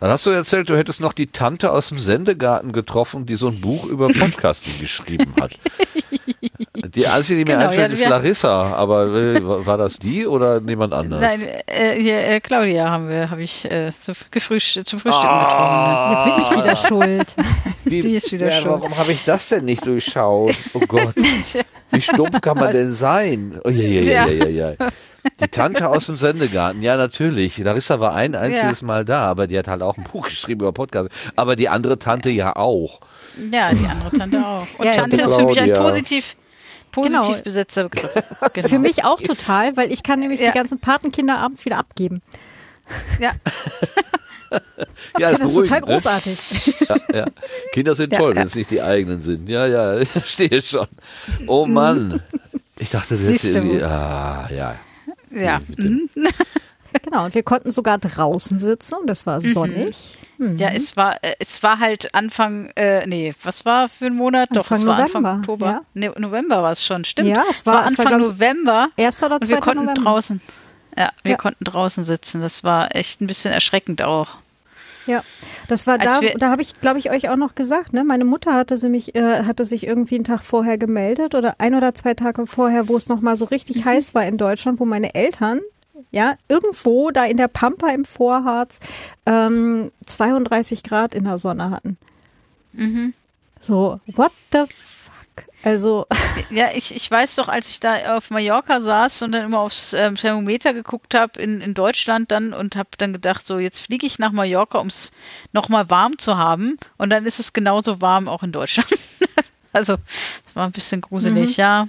Dann 0.01 0.11
hast 0.11 0.27
du 0.27 0.31
erzählt, 0.31 0.69
du 0.69 0.77
hättest 0.77 1.01
noch 1.01 1.15
die 1.15 1.29
Tante 1.29 1.73
aus 1.73 1.89
dem 1.89 1.99
Sendegarten 1.99 2.73
getroffen, 2.73 3.25
die 3.25 3.37
so 3.37 3.49
ein 3.49 3.61
Buch 3.61 3.85
über 3.87 4.09
Podcasting 4.09 4.75
geschrieben 4.81 5.33
hat. 5.41 5.53
Die 6.95 7.07
einzige, 7.07 7.45
die 7.45 7.51
mir 7.51 7.57
Genau, 7.57 7.71
einfällt, 7.71 7.93
ja, 7.93 8.05
ist 8.05 8.09
Larissa, 8.09 8.75
aber 8.75 9.07
äh, 9.15 9.41
war 9.67 9.79
das 9.79 9.99
die 9.99 10.27
oder 10.27 10.61
jemand 10.61 10.93
anders? 10.93 11.21
Nein, 11.21 11.49
äh, 11.67 12.37
äh, 12.37 12.41
Claudia 12.41 12.91
haben 12.91 13.09
wir, 13.09 13.31
habe 13.31 13.43
ich 13.43 13.65
äh, 13.71 13.93
zu, 13.99 14.13
gefrühst 14.31 14.87
zum 14.87 15.01
Frühstück 15.01 15.25
Ah. 15.25 16.13
Jetzt 16.13 16.25
bin 16.25 16.59
ich 16.59 16.65
wieder 16.65 16.77
schuld. 16.77 17.37
Wie, 17.85 18.03
die 18.03 18.17
ist 18.17 18.31
wieder 18.33 18.51
ja, 18.51 18.61
schuld. 18.61 18.75
warum 18.75 18.97
habe 18.97 19.13
ich 19.13 19.25
das 19.25 19.49
denn 19.49 19.65
nicht 19.65 19.87
durchschaut? 19.87 20.57
Oh 20.75 20.81
Gott, 20.81 21.15
wie 21.91 22.01
stumpf 22.03 22.41
kann 22.41 22.59
man 22.59 22.73
denn 22.73 22.93
sein? 22.95 23.59
Oh, 23.65 23.71
je, 23.71 23.87
je, 23.89 24.03
je, 24.03 24.33
je, 24.33 24.49
je. 24.51 24.77
Die 25.41 25.49
Tante 25.49 25.89
aus 25.89 26.07
dem 26.07 26.17
Sendegarten, 26.17 26.83
ja 26.83 26.97
natürlich. 26.97 27.59
Larissa 27.59 28.01
war 28.01 28.15
ein 28.15 28.35
einziges 28.35 28.81
Ja. 28.81 28.87
Mal 28.87 29.05
da, 29.05 29.23
aber 29.23 29.47
die 29.47 29.59
hat 29.59 29.69
halt 29.69 29.83
auch 29.83 29.97
ein 29.97 30.05
Buch 30.05 30.29
geschrieben 30.29 30.61
über 30.63 30.73
Podcast. 30.73 31.09
Aber 31.37 31.57
die 31.57 31.69
andere 31.69 31.99
Tante 31.99 32.31
ja 32.31 32.57
auch. 32.57 33.01
Ja, 33.53 33.73
die 33.73 33.85
andere 33.87 34.11
Tante 34.17 34.47
auch. 34.47 34.67
Und 34.79 34.85
Ja, 34.87 34.93
Tante 34.93 35.21
ist 35.21 35.35
für 35.35 35.45
mich 35.45 35.61
ein 35.61 35.73
positiv, 35.75 36.37
positiv 36.93 37.19
Genau. 37.21 37.37
besetzter 37.43 37.85
Begriff. 37.89 38.13
Genau. 38.55 38.69
Für 38.69 38.79
mich 38.79 39.05
auch 39.05 39.21
total, 39.21 39.77
weil 39.77 39.93
ich 39.93 40.03
kann 40.03 40.21
nämlich 40.21 40.41
Ja. 40.41 40.53
die 40.53 40.59
ganzen 40.59 40.79
Patenkinder 40.79 41.39
abends 41.39 41.65
wieder 41.65 41.79
abgeben. 41.79 42.23
Ja, 43.21 43.33
Ja, 45.19 45.31
Ich 45.33 45.39
finde 45.39 45.45
das 45.47 45.55
beruhigend, 45.55 45.67
total 45.67 45.81
ne? 45.81 45.87
großartig. 45.87 46.75
Ja, 46.89 46.97
ja. 47.19 47.27
Kinder 47.73 47.95
sind 47.97 48.13
Ja, 48.13 48.19
toll, 48.19 48.31
ja. 48.35 48.37
wenn 48.41 48.47
es 48.47 48.55
nicht 48.55 48.71
die 48.71 48.81
eigenen 48.81 49.21
sind. 49.21 49.49
Ja, 49.49 49.67
ja, 49.67 49.99
ich 49.99 50.09
verstehe 50.09 50.63
schon. 50.63 50.87
Oh 51.49 51.67
Mann. 51.67 52.23
Ich 52.79 52.91
dachte, 52.91 53.17
das 53.17 53.25
ist 53.25 53.45
irgendwie. 53.45 53.83
Ah, 53.83 54.49
ja. 54.55 54.77
Ja. 55.37 55.61
Mhm. 55.77 56.09
Genau, 57.03 57.27
und 57.27 57.35
wir 57.35 57.43
konnten 57.43 57.71
sogar 57.71 57.99
draußen 57.99 58.59
sitzen 58.59 58.95
und 58.95 59.07
das 59.07 59.27
war 59.27 59.43
sonnig. 59.43 60.17
Mhm. 60.39 60.57
Ja, 60.57 60.71
es 60.71 60.97
war, 60.97 61.23
äh, 61.23 61.35
es 61.41 61.63
war 61.63 61.79
halt 61.79 62.15
Anfang, 62.15 62.71
äh, 62.75 63.07
nee, 63.07 63.35
was 63.43 63.67
war 63.67 63.91
für 63.91 64.07
ein 64.07 64.15
Monat? 64.15 64.49
Doch, 64.53 64.59
Anfang 64.71 64.79
es 64.81 64.87
war 64.87 64.99
Anfang 65.01 65.23
November, 65.23 65.41
Oktober. 65.41 65.67
ja. 65.67 65.81
Nee, 65.93 66.11
November 66.17 66.63
war 66.63 66.73
es 66.73 66.83
schon, 66.83 67.05
stimmt. 67.05 67.29
Ja, 67.29 67.45
es 67.51 67.67
war- 67.67 67.85
es 67.87 67.99
war, 67.99 68.07
Anfang 68.07 68.07
glaub 68.07 68.21
ich, 68.21 68.27
November. 68.29 68.89
Erster 68.97 69.27
oder 69.27 69.35
Und 69.37 69.43
wir 69.49 69.57
zweiter 69.57 69.61
konnten 69.63 69.85
November. 69.85 70.03
draußen, 70.03 70.41
ja, 70.97 71.13
wir 71.23 71.33
Ja. 71.33 71.37
konnten 71.37 71.65
draußen 71.65 72.03
sitzen. 72.03 72.41
Das 72.41 72.65
war 72.65 72.95
echt 72.97 73.21
ein 73.21 73.27
bisschen 73.27 73.53
erschreckend 73.53 74.01
auch. 74.01 74.29
Ja, 75.07 75.23
das 75.69 75.87
war 75.87 75.99
da, 75.99 76.21
da 76.39 76.51
habe 76.51 76.63
ich, 76.63 76.81
glaube 76.81 76.99
ich, 76.99 77.11
euch 77.11 77.29
auch 77.29 77.37
noch 77.37 77.55
gesagt, 77.55 77.93
ne? 77.93 78.05
Meine 78.05 78.25
Mutter 78.25 78.55
hatte 78.55 78.77
sie 78.77 78.89
mich, 78.89 79.15
äh, 79.15 79.45
hatte 79.45 79.65
sich 79.65 79.87
irgendwie 79.87 80.17
einen 80.17 80.25
Tag 80.25 80.43
vorher 80.43 80.79
gemeldet 80.79 81.35
oder 81.35 81.57
ein 81.59 81.75
oder 81.75 81.95
zwei 81.95 82.15
Tage 82.15 82.47
vorher, 82.47 82.89
wo 82.89 82.97
es 82.97 83.09
noch 83.09 83.21
mal 83.21 83.37
so 83.37 83.45
richtig 83.47 83.85
heiß 83.85 84.15
war 84.15 84.27
in 84.27 84.39
Deutschland, 84.39 84.81
wo 84.81 84.85
meine 84.85 85.15
Eltern 85.15 85.61
ja, 86.11 86.37
irgendwo 86.49 87.11
da 87.11 87.25
in 87.25 87.37
der 87.37 87.49
Pampa 87.49 87.91
im 87.91 88.05
Vorharz 88.05 88.79
ähm, 89.27 89.91
32 90.07 90.83
Grad 90.83 91.15
in 91.15 91.25
der 91.25 91.39
Sonne 91.39 91.71
hatten. 91.71 91.97
So, 93.61 94.01
what 94.15 94.33
the? 94.53 94.65
Also, 95.63 96.07
Ja, 96.51 96.71
ich, 96.75 96.95
ich 96.95 97.11
weiß 97.11 97.35
doch, 97.37 97.49
als 97.49 97.69
ich 97.71 97.81
da 97.81 98.17
auf 98.17 98.31
Mallorca 98.31 98.81
saß 98.81 99.23
und 99.23 99.33
dann 99.33 99.45
immer 99.45 99.61
aufs 99.61 99.93
ähm, 99.93 100.15
Thermometer 100.15 100.73
geguckt 100.75 101.15
habe 101.15 101.41
in, 101.41 101.61
in 101.61 101.75
Deutschland 101.75 102.31
dann 102.31 102.53
und 102.53 102.77
habe 102.77 102.91
dann 102.99 103.13
gedacht, 103.13 103.47
so 103.47 103.59
jetzt 103.59 103.81
fliege 103.81 104.07
ich 104.07 104.19
nach 104.19 104.33
Mallorca, 104.33 104.79
um 104.79 104.87
es 104.87 105.13
nochmal 105.53 105.91
warm 105.91 106.19
zu 106.19 106.37
haben 106.37 106.79
und 106.99 107.11
dann 107.11 107.27
ist 107.27 107.41
es 107.41 107.53
genauso 107.53 108.01
warm 108.01 108.29
auch 108.29 108.43
in 108.43 108.53
Deutschland. 108.53 108.89
also 109.73 109.95
es 110.47 110.55
war 110.57 110.67
ein 110.67 110.73
bisschen 110.73 111.01
gruselig, 111.01 111.57
ja. 111.57 111.89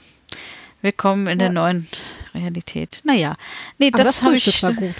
Willkommen 0.81 1.27
in 1.27 1.39
der 1.39 1.47
Ja. 1.49 1.53
neuen 1.53 1.87
Realität. 2.33 3.01
Naja, 3.03 3.35
nee, 3.77 3.87
aber 3.93 4.03
das, 4.03 4.15
das, 4.17 4.21
habe 4.23 4.31
Frühstück 4.33 4.55
ich. 4.55 4.63
war 4.63 4.73
gut. 4.73 4.95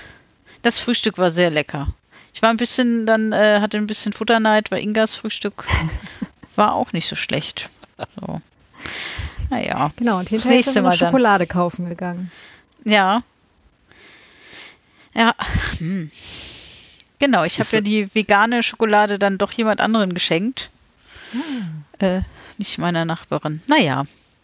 Das 0.64 0.80
Frühstück 0.80 1.18
war 1.18 1.32
sehr 1.32 1.50
lecker. 1.50 1.88
Ich 2.34 2.42
war 2.42 2.50
ein 2.50 2.58
bisschen, 2.58 3.06
dann 3.06 3.32
äh, 3.32 3.60
hatte 3.62 3.78
ein 3.78 3.88
bisschen 3.88 4.14
Futterneid, 4.14 4.70
weil 4.72 4.82
Ingas 4.82 5.16
Frühstück 5.16 5.66
war 6.56 6.74
auch 6.74 6.94
nicht 6.94 7.08
so 7.08 7.16
schlecht. 7.16 7.70
So. 8.20 8.42
Naja. 9.50 9.92
Genau, 9.96 10.20
und 10.20 10.30
hinterher 10.30 10.62
sind 10.64 10.76
wir 10.76 10.82
Mal 10.82 10.90
dann. 10.90 10.98
Schokolade 11.10 11.48
kaufen 11.48 11.88
gegangen. 11.90 12.32
Ja. 12.84 13.24
Ja. 15.14 15.34
Hm. 15.80 16.12
Genau, 17.20 17.44
ich 17.44 17.54
habe 17.54 17.62
Ist 17.62 17.72
ja 17.74 17.82
die 17.82 18.14
vegane 18.14 18.62
Schokolade 18.62 19.18
dann 19.18 19.38
doch 19.38 19.52
jemand 19.52 19.82
anderen 19.82 20.14
geschenkt. 20.14 20.70
Äh, 22.00 22.22
nicht 22.58 22.78
meiner 22.78 23.06
Nachbarin. 23.06 23.62
Naja. 23.68 24.04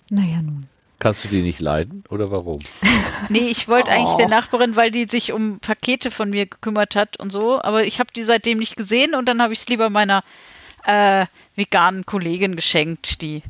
Naja, 0.09 0.41
nun. 0.41 0.65
Kannst 0.99 1.23
du 1.25 1.27
die 1.27 1.41
nicht 1.41 1.59
leiden 1.59 2.03
oder 2.09 2.31
warum? 2.31 2.59
Nee, 3.29 3.47
ich 3.49 3.67
wollte 3.69 3.91
eigentlich 3.91 4.09
Oh. 4.15 4.17
der 4.17 4.27
Nachbarin, 4.27 4.75
weil 4.75 4.91
die 4.91 5.05
sich 5.07 5.31
um 5.31 5.59
Pakete 5.59 6.11
von 6.11 6.29
mir 6.29 6.45
gekümmert 6.45 6.95
hat 6.95 7.17
und 7.19 7.31
so, 7.31 7.61
aber 7.61 7.85
ich 7.85 7.99
habe 7.99 8.09
die 8.13 8.23
seitdem 8.23 8.57
nicht 8.57 8.75
gesehen 8.75 9.15
und 9.15 9.27
dann 9.29 9.41
habe 9.41 9.53
ich 9.53 9.59
es 9.59 9.67
lieber 9.67 9.89
meiner 9.89 10.23
äh, 10.85 11.25
veganen 11.55 12.05
Kollegin 12.05 12.55
geschenkt, 12.55 13.21
die 13.21 13.41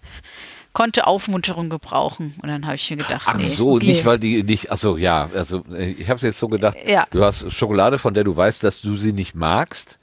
konnte 0.74 1.06
Aufmunterung 1.06 1.70
gebrauchen. 1.70 2.34
Und 2.42 2.50
dann 2.50 2.66
habe 2.66 2.76
ich 2.76 2.90
mir 2.90 2.98
gedacht, 2.98 3.24
Ach 3.28 3.38
nee, 3.38 3.44
so, 3.46 3.74
okay. 3.74 3.86
nicht 3.88 4.06
weil 4.06 4.18
die 4.20 4.44
nicht, 4.44 4.72
ach 4.72 4.78
so, 4.78 4.98
ja, 4.98 5.30
also 5.36 5.64
äh, 5.72 5.92
ich 5.92 6.10
habe 6.10 6.20
jetzt 6.26 6.40
so 6.40 6.48
gedacht, 6.48 6.78
Ja. 6.88 7.06
du 7.12 7.24
hast 7.24 7.52
Schokolade, 7.52 7.98
von 8.00 8.14
der 8.14 8.24
du 8.24 8.36
weißt, 8.36 8.64
dass 8.64 8.82
du 8.82 8.98
sie 8.98 9.14
nicht 9.14 9.36
magst, 9.36 10.00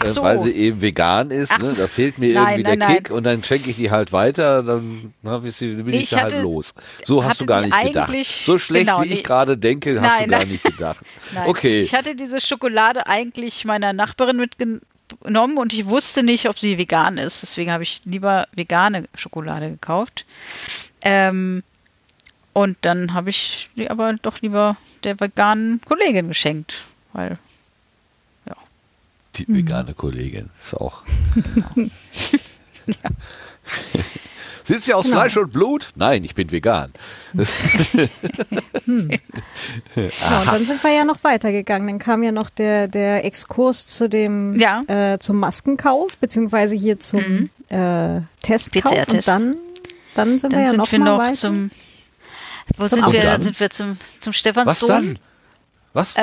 äh, 0.00 0.10
so. 0.10 0.22
weil 0.22 0.40
sie 0.42 0.52
eben 0.52 0.80
vegan 0.82 1.32
ist, 1.32 1.50
Ach, 1.50 1.58
ne? 1.58 1.74
da 1.76 1.88
fehlt 1.88 2.18
mir 2.18 2.32
nein, 2.34 2.60
irgendwie 2.60 2.62
nein, 2.62 2.78
der 2.78 2.88
nein. 2.88 2.96
Kick 2.98 3.10
und 3.10 3.24
dann 3.24 3.42
schenke 3.42 3.70
ich 3.70 3.76
die 3.76 3.90
halt 3.90 4.12
weiter, 4.12 4.62
dann 4.62 5.14
na, 5.22 5.38
bin 5.38 5.48
ich, 5.50 5.60
ich, 5.62 6.10
sie 6.10 6.16
halt 6.16 6.42
los. 6.44 6.74
So 7.04 7.22
hast 7.24 7.30
hatte 7.30 7.38
du 7.40 7.46
gar 7.46 7.60
nicht 7.62 7.80
gedacht. 7.80 8.08
eigentlich- 8.10 8.28
So 8.44 8.58
schlecht 8.58 8.86
genau, 8.86 9.02
wie 9.02 9.08
ich 9.08 9.24
gerade 9.24 9.58
denke, 9.58 10.00
hast 10.00 10.12
Nein, 10.18 10.24
du 10.26 10.30
gar 10.30 10.38
nein. 10.40 10.48
nicht 10.48 10.62
gedacht. 10.64 11.04
Okay. 11.46 11.80
Ich 11.80 11.94
hatte 11.94 12.14
diese 12.14 12.40
Schokolade 12.40 13.06
eigentlich 13.08 13.64
meiner 13.64 13.92
Nachbarin 13.92 14.38
mitgenommen 15.12 15.58
und 15.58 15.72
ich 15.72 15.86
wusste 15.86 16.22
nicht, 16.22 16.48
ob 16.48 16.58
sie 16.58 16.78
vegan 16.78 17.18
ist. 17.18 17.42
Deswegen 17.42 17.70
habe 17.70 17.82
ich 17.82 18.02
lieber 18.04 18.48
vegane 18.52 19.08
Schokolade 19.14 19.70
gekauft. 19.70 20.26
Ähm, 21.00 21.62
und 22.52 22.76
dann 22.82 23.14
habe 23.14 23.30
ich 23.30 23.70
die 23.76 23.90
aber 23.90 24.14
doch 24.14 24.40
lieber 24.40 24.76
der 25.04 25.20
veganen 25.20 25.80
Kollegin 25.82 26.28
geschenkt. 26.28 26.82
Weil, 27.12 27.38
Die 29.36 29.46
vegane 29.48 29.94
Kollegin 29.94 30.50
ist 30.60 30.74
auch. 30.74 31.04
Sind 34.68 34.82
Sie 34.84 34.92
aus 34.94 35.06
Genau. 35.06 35.16
Fleisch 35.20 35.36
und 35.38 35.50
Blut? 35.52 35.88
Nein, 35.96 36.22
ich 36.24 36.34
bin 36.34 36.52
vegan. 36.52 36.92
Ja, 39.96 40.40
und 40.40 40.46
dann 40.46 40.66
sind 40.66 40.82
wir 40.82 40.92
ja 40.92 41.04
noch 41.04 41.24
weitergegangen. 41.24 41.88
Dann 41.88 41.98
kam 41.98 42.22
ja 42.22 42.32
noch 42.32 42.50
der, 42.50 42.88
der 42.88 43.24
Exkurs 43.24 43.86
zu 43.86 44.08
dem 44.08 44.58
Ja. 44.58 44.82
äh, 44.86 45.18
zum 45.18 45.36
Maskenkauf, 45.38 46.16
beziehungsweise 46.18 46.76
hier 46.76 46.98
zum 46.98 47.50
äh, 47.68 48.20
Testkauf. 48.42 48.92
Und 48.92 48.98
PCR-Test. 49.06 49.28
dann, 49.28 49.56
dann 50.14 50.38
sind 50.38 50.52
dann 50.52 50.58
wir 50.60 50.64
ja 50.64 50.68
sind 50.70 50.78
noch 50.78 50.92
wir 50.92 50.98
mal 51.00 51.04
noch 51.12 51.18
weiter. 51.18 51.34
zum. 51.36 51.70
Wo 52.76 52.86
Zum 52.86 53.00
sind 53.00 53.12
wir? 53.12 53.22
Dann 53.22 53.42
sind 53.42 53.58
wir 53.60 53.70
zum, 53.70 53.96
zum 54.20 54.30
Was 54.32 54.36
Stephansdom. 54.38 54.88
dann? 54.88 55.18
Was? 55.94 56.16
Äh, 56.16 56.20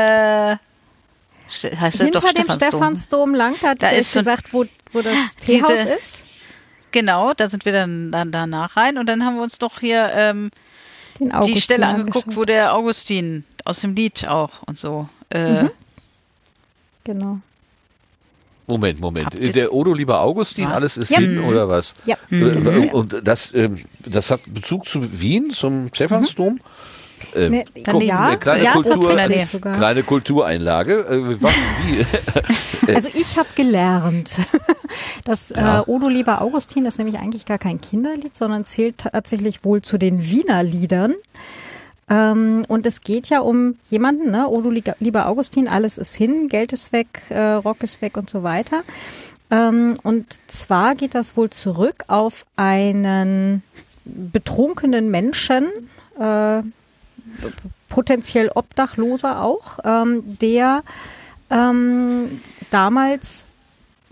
heißt 0.57 1.63
er 1.65 2.05
Hinter 2.05 2.19
doch 2.21 2.21
dem 2.31 2.43
Stephansdom. 2.43 2.57
Stephansdom 2.69 3.33
lang, 3.35 3.61
hat 3.63 3.81
Da 3.81 3.87
er 3.89 3.97
ist 3.97 4.11
so- 4.13 4.19
gesagt, 4.19 4.53
wo, 4.53 4.65
wo 4.91 5.01
das 5.01 5.13
Diese- 5.37 5.45
Teehaus 5.63 5.85
ist. 6.01 6.25
Genau, 6.95 7.33
da 7.33 7.49
sind 7.49 7.65
wir 7.65 7.73
dann, 7.73 8.09
dann 8.13 8.31
danach 8.31 8.77
rein 8.77 8.97
und 8.97 9.05
dann 9.07 9.25
haben 9.25 9.35
wir 9.35 9.43
uns 9.43 9.59
doch 9.59 9.81
hier 9.81 10.09
ähm, 10.13 10.49
Den 11.19 11.29
die 11.43 11.59
Stelle 11.59 11.85
angeguckt, 11.87 12.27
angeschaut. 12.27 12.35
wo 12.37 12.45
der 12.45 12.73
Augustin 12.73 13.43
aus 13.65 13.81
dem 13.81 13.95
Lied 13.95 14.25
auch 14.25 14.63
und 14.65 14.77
so. 14.77 15.09
Äh, 15.29 15.63
Mhm. 15.63 15.71
Genau. 17.03 17.39
Moment, 18.67 18.99
Moment. 19.01 19.25
Habt 19.27 19.55
Der 19.55 19.73
Odo 19.73 19.93
lieber 19.93 20.21
Augustin, 20.21 20.63
Ja. 20.69 20.71
alles 20.71 20.95
ist 20.95 21.09
Ja. 21.11 21.19
hin 21.19 21.39
oder 21.43 21.67
was? 21.67 21.93
Ja. 22.05 22.15
Äh, 22.31 22.89
Und 22.91 23.15
das, 23.27 23.53
ähm, 23.53 23.83
das 24.05 24.31
hat 24.31 24.39
Bezug 24.47 24.85
zu 24.87 25.19
Wien, 25.21 25.51
zum 25.51 25.89
Stephansdom? 25.93 26.61
Ähm, 27.33 27.51
Ne, 27.51 27.65
guck, 27.89 28.03
ja, 28.03 28.19
eine 28.27 28.37
kleine, 28.37 28.63
ja, 28.63 28.73
Kultur, 28.73 29.15
kleine 29.73 30.03
Kultureinlage. 30.03 30.93
Äh, 31.07 31.41
was, 31.41 31.53
wie? 31.85 32.05
Also 32.93 33.09
ich 33.13 33.37
habe 33.37 33.47
gelernt, 33.55 34.37
dass 35.25 35.49
Ja. 35.49 35.79
äh, 35.79 35.83
Odo 35.87 36.07
lieber 36.07 36.41
Augustin 36.41 36.85
ist 36.85 36.97
nämlich 36.97 37.17
eigentlich 37.17 37.45
gar 37.45 37.57
kein 37.57 37.81
Kinderlied, 37.81 38.35
sondern 38.35 38.65
zählt 38.65 38.99
tatsächlich 38.99 39.63
wohl 39.65 39.81
zu 39.81 39.97
den 39.97 40.21
Wiener 40.29 40.61
Liedern. 40.63 41.13
Ähm, 42.09 42.65
und 42.67 42.85
es 42.85 43.01
geht 43.01 43.29
ja 43.29 43.39
um 43.39 43.77
jemanden, 43.89 44.29
ne? 44.29 44.47
Odo 44.47 44.69
lieber- 44.69 44.95
lieber 44.99 45.27
Augustin, 45.27 45.67
alles 45.67 45.97
ist 45.97 46.15
hin, 46.15 46.49
Geld 46.49 46.71
ist 46.71 46.91
weg, 46.93 47.07
äh, 47.29 47.39
Rock 47.53 47.81
ist 47.81 48.01
weg 48.03 48.15
und 48.17 48.29
so 48.29 48.43
weiter. 48.43 48.83
Ähm, 49.49 49.97
und 50.03 50.39
zwar 50.47 50.93
geht 50.95 51.15
das 51.15 51.35
wohl 51.35 51.49
zurück 51.49 52.03
auf 52.07 52.45
einen 52.55 53.63
betrunkenen 54.05 55.09
Menschen, 55.09 55.67
äh, 56.19 56.61
potenziell 57.89 58.49
Obdachloser 58.53 59.41
auch, 59.41 59.79
ähm, 59.83 60.37
der 60.41 60.83
ähm, 61.49 62.41
damals 62.71 63.45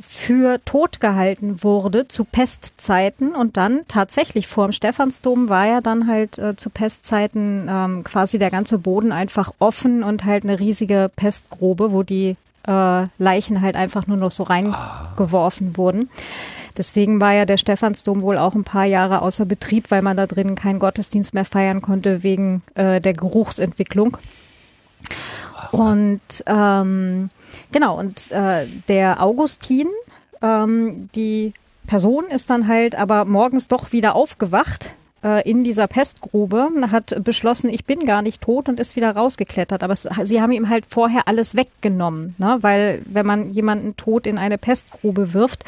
für 0.06 0.60
tot 0.66 1.00
gehalten 1.00 1.64
wurde 1.64 2.08
zu 2.08 2.26
Pestzeiten 2.26 3.34
und 3.34 3.58
dann 3.58 3.82
tatsächlich 3.88 4.48
vor 4.48 4.68
dem 4.68 4.72
Stephansdom 4.72 5.50
war 5.50 5.66
ja 5.66 5.82
dann 5.82 6.08
halt 6.08 6.38
äh, 6.38 6.56
zu 6.56 6.70
Pestzeiten 6.70 7.68
ähm, 7.70 8.04
quasi 8.04 8.38
der 8.38 8.52
ganze 8.52 8.78
Boden 8.78 9.12
einfach 9.12 9.54
offen 9.60 10.04
und 10.04 10.26
halt 10.26 10.44
eine 10.44 10.60
riesige 10.60 11.10
Pestgrube, 11.16 11.91
wo 11.91 12.04
die 12.04 12.36
äh, 12.68 13.08
Leichen 13.18 13.62
halt 13.62 13.76
einfach 13.76 14.08
nur 14.08 14.18
noch 14.18 14.32
so 14.32 14.44
reingeworfen 14.44 15.78
wurden. 15.78 16.10
Deswegen 16.78 17.22
war 17.22 17.34
ja 17.34 17.45
der 17.45 17.58
Stephansdom 17.58 18.22
wohl 18.22 18.38
auch 18.38 18.56
ein 18.56 18.64
paar 18.64 18.86
Jahre 18.86 19.22
außer 19.22 19.45
Betrieb, 19.45 19.91
weil 19.91 20.02
man 20.02 20.18
da 20.18 20.28
drinnen 20.28 20.56
keinen 20.56 20.80
Gottesdienst 20.80 21.34
mehr 21.34 21.45
feiern 21.45 21.82
konnte 21.82 22.24
wegen 22.24 22.62
äh, 22.76 23.00
der 23.00 23.14
Geruchsentwicklung. 23.14 24.18
Und 25.72 26.22
ähm, 26.45 27.30
genau, 27.72 27.98
und 27.98 28.32
äh, 28.32 28.68
der 28.88 29.22
Augustin, 29.22 29.88
ähm, 30.41 31.10
die 31.16 31.54
Person 31.88 32.26
ist 32.30 32.50
dann 32.50 32.68
halt 32.68 32.95
aber 32.95 33.26
morgens 33.26 33.68
doch 33.68 33.91
wieder 33.91 34.16
aufgewacht 34.16 34.94
äh, 35.24 35.50
in 35.50 35.64
dieser 35.64 35.88
Pestgrube, 35.88 36.70
hat 36.91 37.24
beschlossen, 37.24 37.70
ich 37.70 37.86
bin 37.86 38.06
gar 38.06 38.22
nicht 38.22 38.41
tot 38.41 38.70
und 38.70 38.80
ist 38.80 38.95
wieder 38.95 39.16
rausgeklettert. 39.16 39.84
Aber 39.84 39.94
es, 39.94 40.08
sie 40.24 40.41
haben 40.41 40.52
ihm 40.52 40.70
halt 40.70 40.86
vorher 40.88 41.28
alles 41.28 41.56
weggenommen, 41.56 42.36
ne? 42.38 42.58
weil 42.62 43.02
wenn 43.06 43.26
man 43.26 43.52
jemanden 43.52 43.95
tot 43.95 44.28
in 44.28 44.38
eine 44.38 44.58
Pestgrube 44.58 45.34
wirft, 45.34 45.64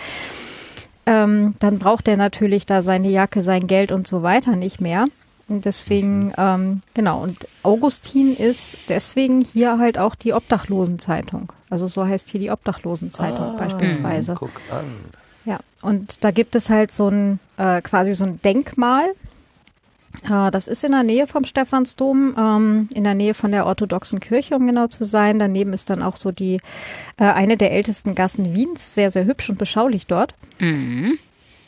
ähm, 1.05 1.55
dann 1.59 1.79
braucht 1.79 2.07
er 2.07 2.17
natürlich 2.17 2.65
da 2.65 2.81
seine 2.81 3.09
Jacke, 3.09 3.41
sein 3.41 3.67
Geld 3.67 3.91
und 3.91 4.07
so 4.07 4.23
weiter 4.23 4.55
nicht 4.55 4.81
mehr. 4.81 5.05
Und 5.47 5.65
deswegen, 5.65 6.33
ähm, 6.37 6.81
genau, 6.95 7.21
und 7.21 7.47
Augustin 7.61 8.35
ist 8.35 8.89
deswegen 8.89 9.41
hier 9.41 9.77
halt 9.77 9.99
auch 9.99 10.15
die 10.15 10.33
Obdachlosenzeitung. 10.33 11.51
Also 11.69 11.87
so 11.87 12.05
heißt 12.05 12.29
hier 12.29 12.39
die 12.39 12.49
Obdachlosenzeitung 12.49 13.55
beispielsweise. 13.57 14.35
Guck 14.35 14.59
an. 14.71 14.85
Ja, 15.45 15.59
und 15.83 16.23
da 16.23 16.31
gibt 16.31 16.55
es 16.55 16.71
halt 16.71 16.91
so 16.91 17.07
ein, 17.09 17.39
äh, 17.57 17.81
quasi 17.81 18.13
so 18.13 18.25
ein 18.25 18.41
Denkmal. 18.41 19.03
Äh, 20.23 20.51
das 20.51 20.67
ist 20.67 20.83
in 20.83 20.91
der 20.91 21.03
Nähe 21.03 21.27
vom 21.27 21.45
Stephansdom, 21.45 22.35
ähm, 22.37 22.89
in 22.93 23.03
der 23.03 23.15
Nähe 23.15 23.33
von 23.33 23.51
der 23.51 23.65
orthodoxen 23.65 24.19
Kirche, 24.19 24.55
um 24.55 24.67
genau 24.67 24.87
zu 24.87 25.05
sein. 25.05 25.39
Daneben 25.39 25.73
ist 25.73 25.89
dann 25.89 26.01
auch 26.01 26.15
so 26.15 26.31
die, 26.31 26.59
äh, 27.17 27.23
eine 27.25 27.57
der 27.57 27.71
ältesten 27.71 28.15
Gassen 28.15 28.53
Wiens, 28.53 28.95
sehr, 28.95 29.11
sehr 29.11 29.25
hübsch 29.25 29.49
und 29.49 29.57
beschaulich 29.57 30.07
dort. 30.07 30.33
Mhm. 30.59 31.17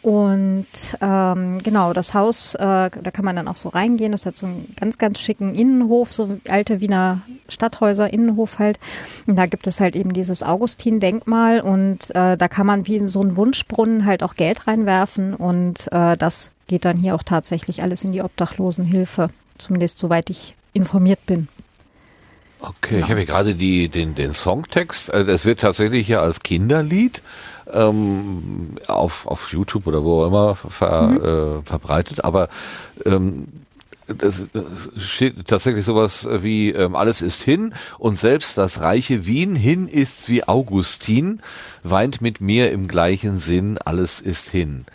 Und 0.08 0.68
ähm, 1.02 1.62
genau, 1.62 1.92
das 1.92 2.14
Haus, 2.14 2.56
äh, 2.56 2.60
da 2.60 3.12
kann 3.12 3.26
man 3.26 3.36
dann 3.36 3.50
auch 3.50 3.58
so 3.58 3.68
reingehen. 3.68 4.14
Das 4.14 4.26
hat 4.26 4.38
so 4.38 4.46
einen 4.46 4.74
ganz, 4.80 4.98
ganz 4.98 5.20
schicken 5.20 5.54
Innenhof, 5.54 6.14
so 6.14 6.40
alte 6.48 6.80
Wiener 6.80 7.24
Stadthäuser, 7.50 8.14
Innenhof 8.14 8.58
halt. 8.58 8.80
Und 9.26 9.36
da 9.36 9.48
gibt 9.48 9.68
es 9.68 9.82
halt 9.82 9.98
eben 9.98 10.14
dieses 10.14 10.44
Augustin-Denkmal 10.44 11.60
und 11.60 12.16
äh, 12.16 12.38
da 12.38 12.48
kann 12.48 12.66
man 12.66 12.88
wie 12.88 12.96
in 12.96 13.10
so 13.10 13.20
einen 13.20 13.36
Wunschbrunnen 13.36 14.06
halt 14.06 14.24
auch 14.24 14.36
Geld 14.36 14.66
reinwerfen 14.66 15.34
und 15.34 15.92
äh, 15.92 16.16
das 16.16 16.52
geht 16.68 16.86
dann 16.86 16.96
hier 16.96 17.14
auch 17.14 17.24
tatsächlich 17.24 17.84
alles 17.84 18.06
in 18.06 18.14
die 18.14 18.22
Obdachlosenhilfe, 18.22 19.28
zumindest 19.58 19.98
soweit 19.98 20.30
ich 20.30 20.56
informiert 20.72 21.26
bin. 21.26 21.50
Okay, 22.62 23.02
ich 23.02 23.10
habe 23.10 23.18
hier 23.18 23.26
gerade 23.26 23.56
die, 23.56 23.90
den, 23.90 24.16
den 24.16 24.34
Songtext. 24.34 25.10
Äh, 25.10 25.26
Das 25.26 25.44
wird 25.44 25.60
tatsächlich 25.60 26.08
hier 26.08 26.22
als 26.22 26.40
Kinderlied 26.40 27.22
ähm, 27.72 28.77
auf, 28.88 29.27
auf 29.27 29.52
YouTube 29.52 29.88
oder 29.88 30.03
wo 30.03 30.23
auch 30.23 30.27
immer 30.27 30.56
ver, 30.56 31.61
äh, 31.64 31.68
verbreitet, 31.68 32.23
aber 32.23 32.49
ähm, 33.06 33.48
das, 34.07 34.48
steht 34.98 35.48
tatsächlich 35.48 35.85
sowas 35.85 36.27
wie 36.31 36.72
ähm, 36.72 36.95
alles 36.95 37.22
ist 37.22 37.44
hin 37.44 37.73
und 37.98 38.18
selbst 38.18 38.57
das 38.57 38.80
reiche 38.80 39.26
Wien 39.26 39.56
hin 39.56 39.88
ist's 39.88 40.30
wie 40.30 40.48
Augustin 40.48 41.41
weint 41.84 42.22
mit 42.22 42.39
mir 42.39 42.72
im 42.72 42.88
gleichen 42.88 43.38
Sinn 43.38 43.77
alles 43.77 44.22
ist 44.22 44.49
hin. 44.49 44.85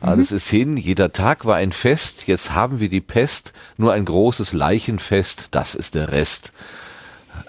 Alles 0.00 0.32
ist 0.32 0.48
hin, 0.48 0.76
jeder 0.76 1.12
Tag 1.12 1.46
war 1.46 1.56
ein 1.56 1.72
Fest, 1.72 2.26
jetzt 2.26 2.52
haben 2.52 2.78
wir 2.78 2.90
die 2.90 3.00
Pest, 3.00 3.54
nur 3.78 3.94
ein 3.94 4.04
großes 4.04 4.52
Leichenfest, 4.52 5.48
das 5.50 5.74
ist 5.74 5.94
der 5.94 6.12
Rest. 6.12 6.52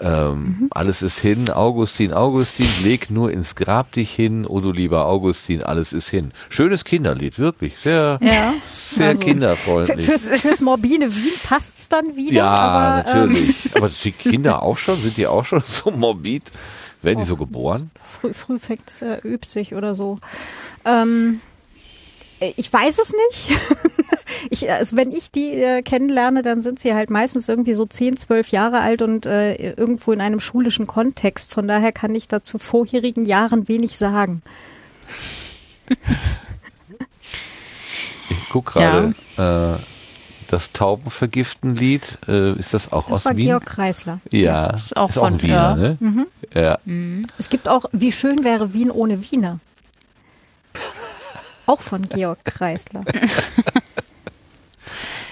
Ähm, 0.00 0.68
Alles 0.70 1.02
ist 1.02 1.18
hin, 1.18 1.48
Augustin, 1.50 2.12
Augustin, 2.12 2.66
leg 2.84 3.10
nur 3.10 3.30
ins 3.30 3.54
Grab 3.54 3.92
dich 3.92 4.10
hin, 4.14 4.46
oh 4.46 4.60
du 4.60 4.72
lieber 4.72 5.06
Augustin, 5.06 5.62
alles 5.62 5.92
ist 5.92 6.08
hin. 6.08 6.32
Schönes 6.48 6.84
Kinderlied, 6.84 7.38
wirklich, 7.38 7.78
sehr, 7.78 8.18
Ja, 8.20 8.54
sehr 8.66 9.08
also- 9.08 9.20
kinderfreundlich. 9.20 10.04
fürs, 10.04 10.28
fürs 10.28 10.60
morbide 10.60 11.14
Wien 11.14 11.32
passt's 11.44 11.88
dann 11.88 12.14
wieder. 12.16 12.34
ja, 12.36 12.46
aber, 12.50 13.10
ähm, 13.10 13.28
natürlich. 13.32 13.70
aber 13.76 13.90
die 14.04 14.12
Kinder 14.12 14.62
auch 14.62 14.76
schon, 14.78 14.96
sind 14.96 15.16
die 15.16 15.26
auch 15.26 15.44
schon 15.44 15.60
so 15.66 15.90
morbid? 15.90 16.42
Werden 17.02 17.20
die 17.20 17.24
so 17.26 17.36
geboren? 17.36 17.90
früh, 18.02 18.32
früh 18.32 18.58
fängt 18.58 19.00
äh, 19.02 19.18
übt 19.26 19.46
sich 19.48 19.74
oder 19.74 19.94
so. 19.94 20.18
Ähm, 20.84 21.40
äh, 22.40 22.52
ich 22.56 22.72
weiß 22.72 22.98
es 22.98 23.12
nicht. 23.30 23.60
ich, 24.50 24.70
also 24.70 24.96
wenn 24.96 25.12
ich 25.12 25.30
die 25.30 25.52
äh, 25.62 25.82
kennenlerne, 25.82 26.42
dann 26.42 26.62
sind 26.62 26.78
sie 26.80 26.94
halt 26.94 27.10
meistens 27.10 27.48
irgendwie 27.48 27.74
so 27.74 27.86
10, 27.86 28.16
12 28.16 28.48
Jahre 28.48 28.80
alt 28.80 29.02
und 29.02 29.26
äh, 29.26 29.54
irgendwo 29.72 30.12
in 30.12 30.20
einem 30.20 30.40
schulischen 30.40 30.86
Kontext. 30.86 31.52
Von 31.54 31.68
daher 31.68 31.92
kann 31.92 32.14
ich 32.14 32.28
da 32.28 32.42
zu 32.42 32.58
vorherigen 32.58 33.24
Jahren 33.24 33.68
wenig 33.68 33.96
sagen. 33.98 34.42
guck 38.50 38.66
gerade, 38.66 39.12
äh, 39.36 39.80
das 40.48 40.72
Taubenvergiften-Lied, 40.72 42.18
äh, 42.28 42.52
ist 42.58 42.72
das 42.72 42.92
auch 42.92 43.04
Das 43.04 43.20
aus 43.20 43.24
war 43.26 43.36
Wien? 43.36 43.46
Georg 43.46 43.66
Kreisler. 43.66 44.20
ja, 44.30 44.68
Das 44.68 44.84
ist 44.86 44.96
auch 44.96 45.10
ist 45.10 45.18
auch 45.18 45.24
ein 45.24 45.32
von- 45.34 45.42
Wiener, 45.42 45.54
ja. 45.54 45.76
ne? 45.76 45.96
Mhm. 46.00 46.26
Ja. 46.54 46.78
Es 47.38 47.48
gibt 47.48 47.68
auch, 47.68 47.86
wie 47.92 48.12
schön 48.12 48.44
wäre 48.44 48.72
Wien 48.72 48.90
ohne 48.90 49.28
Wiener. 49.30 49.58
Auch 51.66 51.80
von 51.80 52.08
Georg 52.08 52.44
Kreisler. 52.44 53.02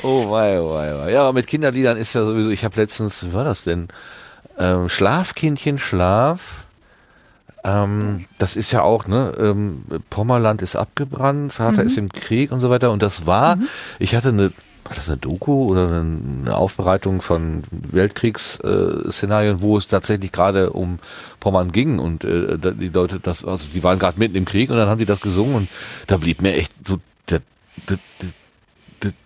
Oh 0.05 0.31
wei, 0.31 0.61
oh 0.61 0.75
wei, 0.75 0.95
oh 0.95 0.99
wei. 0.99 1.13
Ja, 1.13 1.23
aber 1.23 1.33
mit 1.33 1.47
Kinderliedern 1.47 1.97
ist 1.97 2.13
ja 2.13 2.25
sowieso, 2.25 2.51
ich 2.51 2.63
habe 2.63 2.77
letztens, 2.77 3.25
wie 3.25 3.33
war 3.33 3.45
das 3.45 3.65
denn? 3.65 3.89
Ähm, 4.59 4.91
Schlafkindchen, 4.91 5.79
Schlaf. 5.79 6.67
Ähm, 7.65 8.27
das 8.39 8.57
ist 8.57 8.71
ja 8.73 8.83
auch, 8.83 9.07
ne, 9.07 9.33
ähm, 9.39 9.85
Pommerland 10.11 10.61
ist 10.61 10.77
abgebrannt, 10.77 11.55
Vater 11.55 11.83
ist 11.83 11.97
im 11.97 12.11
Krieg 12.11 12.53
und 12.53 12.61
so 12.61 12.69
weiter. 12.69 12.91
Und 12.91 13.03
das 13.03 13.25
war, 13.25 13.57
ich 13.99 14.15
hatte 14.15 14.29
eine, 14.29 14.53
war 14.85 14.95
das 14.95 15.09
eine 15.09 15.17
Doku 15.17 15.71
oder 15.71 15.89
eine, 15.89 16.55
Aufbereitung 16.55 17.23
von 17.23 17.63
Weltkriegsszenarien, 17.71 19.57
äh, 19.57 19.63
wo 19.63 19.79
es 19.79 19.87
tatsächlich 19.87 20.33
gerade 20.33 20.71
um 20.71 20.99
Pommern 21.41 21.73
ging 21.73 21.99
und 21.99 22.25
äh, 22.25 22.59
die 22.59 22.91
Leute, 22.91 23.21
das, 23.21 23.43
also 23.43 23.67
die 23.73 23.83
waren 23.83 23.99
gerade 23.99 24.19
mitten 24.19 24.37
im 24.37 24.45
Krieg 24.45 24.69
und 24.69 24.77
dann 24.77 24.91
haben 24.91 24.99
die 24.99 25.07
das 25.07 25.23
gesungen 25.23 25.55
und 25.55 25.69
da 26.07 26.19
blieb 26.19 26.43
mir 26.43 26.55
echt 26.55 26.73
so 26.87 26.99
der, 27.31 27.41
der, 27.89 27.99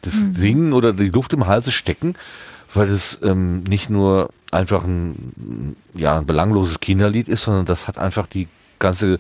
das 0.02 0.14
Singen 0.34 0.72
oder 0.72 0.92
die 0.92 1.10
Luft 1.10 1.32
im 1.32 1.46
Halse 1.46 1.70
stecken, 1.70 2.14
weil 2.74 2.88
es 2.88 3.18
ähm, 3.22 3.62
nicht 3.64 3.90
nur 3.90 4.30
einfach 4.50 4.84
ein, 4.84 5.76
ja, 5.94 6.18
ein 6.18 6.26
belangloses 6.26 6.80
Kinderlied 6.80 7.28
ist, 7.28 7.42
sondern 7.42 7.66
das 7.66 7.88
hat 7.88 7.98
einfach 7.98 8.26
die 8.26 8.48
ganze 8.78 9.18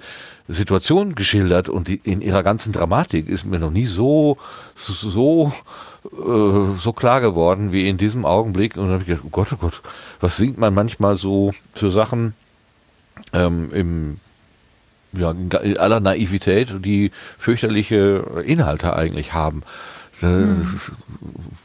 Situation 0.48 1.14
geschildert 1.14 1.68
und 1.68 1.88
die, 1.88 2.00
in 2.04 2.22
ihrer 2.22 2.42
ganzen 2.42 2.72
Dramatik 2.72 3.28
ist 3.28 3.44
mir 3.44 3.58
noch 3.58 3.70
nie 3.70 3.86
so, 3.86 4.38
so, 4.74 4.92
so, 4.92 5.52
äh, 6.04 6.78
so 6.78 6.92
klar 6.92 7.20
geworden 7.20 7.72
wie 7.72 7.88
in 7.88 7.98
diesem 7.98 8.24
Augenblick. 8.24 8.76
Und 8.76 8.84
dann 8.84 8.92
habe 8.92 9.02
ich 9.02 9.08
gedacht, 9.08 9.24
oh 9.26 9.30
Gott, 9.30 9.48
oh 9.52 9.56
Gott, 9.56 9.82
was 10.20 10.36
singt 10.36 10.58
man 10.58 10.72
manchmal 10.72 11.16
so 11.16 11.52
für 11.74 11.90
Sachen 11.90 12.34
ähm, 13.32 13.70
im 13.72 14.20
ja, 15.12 15.30
in 15.30 15.78
aller 15.78 16.00
Naivität, 16.00 16.84
die 16.84 17.12
fürchterliche 17.38 18.42
Inhalte 18.44 18.94
eigentlich 18.94 19.32
haben. 19.32 19.62
Das 20.20 20.72
ist- 20.72 20.92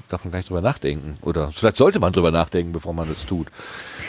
darf 0.10 0.24
man 0.26 0.32
gar 0.32 0.40
nicht 0.40 0.50
drüber 0.50 0.62
nachdenken. 0.62 1.18
Oder 1.22 1.52
vielleicht 1.52 1.78
sollte 1.78 2.00
man 2.00 2.14
drüber 2.14 2.32
nachdenken, 2.32 2.72
bevor 2.72 2.94
man 2.94 3.08
das 3.10 3.26
tut. 3.26 3.48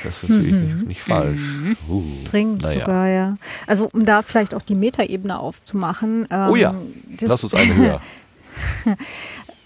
Das 0.03 0.23
ist 0.23 0.29
natürlich 0.29 0.55
nicht, 0.55 0.87
nicht 0.87 1.01
falsch. 1.03 1.41
Uh, 1.89 2.03
Dringend 2.31 2.63
naja. 2.63 2.81
sogar, 2.81 3.09
ja. 3.09 3.37
Also 3.67 3.89
um 3.93 4.05
da 4.05 4.23
vielleicht 4.23 4.55
auch 4.55 4.63
die 4.63 4.75
Metaebene 4.75 5.39
aufzumachen. 5.39 6.27
Ähm, 6.31 6.49
Oh 6.51 6.57
ja, 6.57 6.75
Lass 7.23 7.43
uns 7.45 7.55
eine 7.55 7.75
höher. 7.75 8.01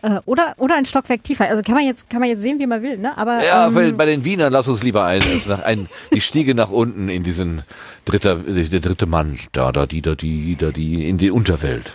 äh, 0.03 0.21
oder, 0.27 0.55
oder 0.59 0.77
ein 0.77 0.87
Stockwerk 0.87 1.25
tiefer. 1.25 1.49
Also 1.49 1.63
kann 1.63 1.75
man 1.75 1.85
jetzt, 1.85 2.09
kann 2.09 2.21
man 2.21 2.29
jetzt 2.29 2.43
sehen, 2.43 2.59
wie 2.61 2.67
man 2.67 2.83
will, 2.83 2.99
ne? 2.99 3.17
Aber 3.19 3.45
Ja, 3.45 3.67
ähm, 3.67 3.75
weil 3.75 3.93
bei 3.93 4.07
den 4.07 4.25
Wienern 4.25 4.53
lass 4.53 4.69
uns 4.69 4.83
lieber 4.83 5.05
ein, 5.05 5.23
ein 5.65 5.89
die 6.13 6.21
Stiege 6.21 6.55
nach 6.55 6.71
unten 6.71 7.09
in 7.09 7.25
diesen 7.25 7.63
dritter, 8.05 8.37
der 8.37 8.81
dritte 8.81 9.07
Mann, 9.07 9.39
da, 9.53 9.73
da, 9.73 9.87
die, 9.87 10.03
da, 10.03 10.15
die, 10.15 10.57
da, 10.57 10.71
die, 10.71 11.09
in 11.09 11.19
die 11.19 11.31
Unterwelt. 11.31 11.93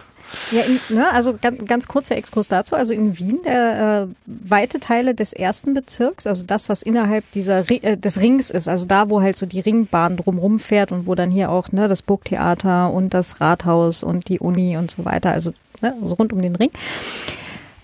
Ja, 0.51 0.61
in, 0.61 0.79
ne, 0.95 1.11
also 1.11 1.35
ganz, 1.39 1.65
ganz 1.65 1.87
kurzer 1.87 2.15
Exkurs 2.15 2.47
dazu. 2.47 2.75
Also 2.75 2.93
in 2.93 3.17
Wien, 3.17 3.39
der 3.43 4.07
äh, 4.07 4.15
weite 4.25 4.79
Teile 4.79 5.15
des 5.15 5.33
ersten 5.33 5.73
Bezirks, 5.73 6.27
also 6.27 6.43
das, 6.45 6.69
was 6.69 6.81
innerhalb 6.81 7.29
dieser 7.31 7.69
äh, 7.69 7.97
des 7.97 8.19
Rings 8.19 8.49
ist, 8.49 8.67
also 8.67 8.85
da, 8.85 9.09
wo 9.09 9.21
halt 9.21 9.37
so 9.37 9.45
die 9.45 9.59
Ringbahn 9.59 10.17
drumrum 10.17 10.59
fährt 10.59 10.91
und 10.91 11.07
wo 11.07 11.15
dann 11.15 11.31
hier 11.31 11.49
auch 11.49 11.71
ne, 11.71 11.87
das 11.87 12.01
Burgtheater 12.01 12.91
und 12.91 13.13
das 13.13 13.41
Rathaus 13.41 14.03
und 14.03 14.29
die 14.29 14.39
Uni 14.39 14.77
und 14.77 14.91
so 14.91 15.05
weiter, 15.05 15.31
also 15.31 15.51
ne, 15.81 15.93
so 16.03 16.15
rund 16.15 16.33
um 16.33 16.41
den 16.41 16.55
Ring. 16.55 16.71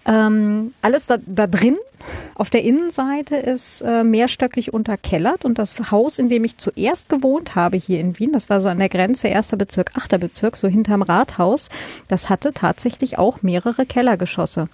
Ähm, 0.10 0.74
alles 0.82 1.06
da, 1.06 1.18
da 1.24 1.46
drin 1.46 1.78
auf 2.34 2.50
der 2.50 2.64
Innenseite 2.64 3.36
ist 3.36 3.82
äh, 3.82 4.04
mehrstöckig 4.04 4.74
unterkellert 4.74 5.46
und 5.46 5.60
das 5.60 5.92
Haus, 5.92 6.18
in 6.18 6.30
dem 6.30 6.44
ich 6.46 6.58
zuerst 6.58 7.10
gewohnt 7.10 7.54
habe 7.54 7.78
hier 7.78 8.00
in 8.00 8.18
Wien, 8.18 8.32
das 8.34 8.50
war 8.50 8.60
so 8.60 8.70
an 8.70 8.80
der 8.80 8.90
Grenze 8.90 9.28
erster 9.28 9.58
Bezirk, 9.58 9.92
achter 9.96 10.18
Bezirk, 10.18 10.58
so 10.58 10.68
hinterm 10.68 11.04
Rathaus, 11.04 11.70
das 12.08 12.30
hatte 12.30 12.54
tatsächlich 12.54 13.20
auch 13.20 13.44
mehrere 13.44 13.86
Kellergeschosse. 13.86 14.68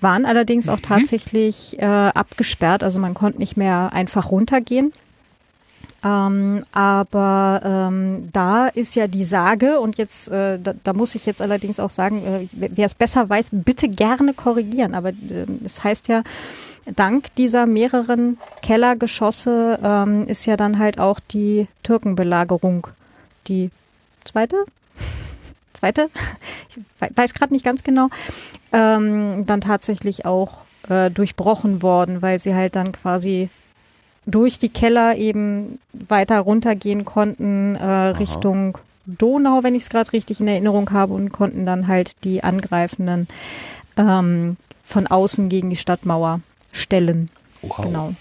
Waren 0.00 0.26
allerdings 0.26 0.68
auch 0.68 0.80
tatsächlich 0.80 1.78
äh, 1.78 1.84
abgesperrt, 1.84 2.82
also 2.82 2.98
man 2.98 3.14
konnte 3.14 3.38
nicht 3.38 3.56
mehr 3.56 3.90
einfach 3.92 4.32
runtergehen. 4.32 4.92
Ähm, 6.04 6.62
aber 6.72 7.60
ähm, 7.64 8.28
da 8.32 8.68
ist 8.68 8.94
ja 8.94 9.06
die 9.08 9.24
Sage, 9.24 9.80
und 9.80 9.98
jetzt, 9.98 10.28
äh, 10.28 10.58
da, 10.58 10.74
da 10.84 10.92
muss 10.92 11.14
ich 11.14 11.26
jetzt 11.26 11.42
allerdings 11.42 11.80
auch 11.80 11.90
sagen, 11.90 12.24
äh, 12.24 12.48
wer 12.52 12.86
es 12.86 12.94
besser 12.94 13.28
weiß, 13.28 13.48
bitte 13.52 13.88
gerne 13.88 14.34
korrigieren. 14.34 14.94
Aber 14.94 15.10
äh, 15.10 15.46
es 15.64 15.82
heißt 15.82 16.08
ja, 16.08 16.22
dank 16.94 17.34
dieser 17.36 17.66
mehreren 17.66 18.38
Kellergeschosse 18.62 19.78
ähm, 19.82 20.24
ist 20.28 20.46
ja 20.46 20.56
dann 20.56 20.78
halt 20.78 20.98
auch 21.00 21.18
die 21.32 21.66
Türkenbelagerung 21.82 22.86
die 23.48 23.70
zweite, 24.24 24.56
zweite, 25.72 26.08
ich 26.68 26.76
we- 27.00 27.10
weiß 27.14 27.34
gerade 27.34 27.52
nicht 27.52 27.64
ganz 27.64 27.82
genau, 27.82 28.08
ähm, 28.72 29.44
dann 29.46 29.60
tatsächlich 29.60 30.24
auch 30.26 30.58
äh, 30.88 31.10
durchbrochen 31.10 31.82
worden, 31.82 32.22
weil 32.22 32.38
sie 32.38 32.54
halt 32.54 32.76
dann 32.76 32.92
quasi 32.92 33.48
durch 34.26 34.58
die 34.58 34.68
Keller 34.68 35.16
eben 35.16 35.78
weiter 35.92 36.40
runtergehen 36.40 37.04
konnten 37.04 37.76
äh, 37.76 37.86
Richtung 37.86 38.78
Donau, 39.06 39.62
wenn 39.62 39.76
ich 39.76 39.84
es 39.84 39.88
gerade 39.88 40.12
richtig 40.12 40.40
in 40.40 40.48
Erinnerung 40.48 40.90
habe, 40.90 41.14
und 41.14 41.30
konnten 41.30 41.64
dann 41.64 41.86
halt 41.86 42.24
die 42.24 42.42
Angreifenden 42.42 43.28
ähm, 43.96 44.56
von 44.82 45.06
außen 45.06 45.48
gegen 45.48 45.70
die 45.70 45.76
Stadtmauer 45.76 46.40
stellen. 46.72 47.30
Wow. 47.62 47.84
Genau. 47.84 48.14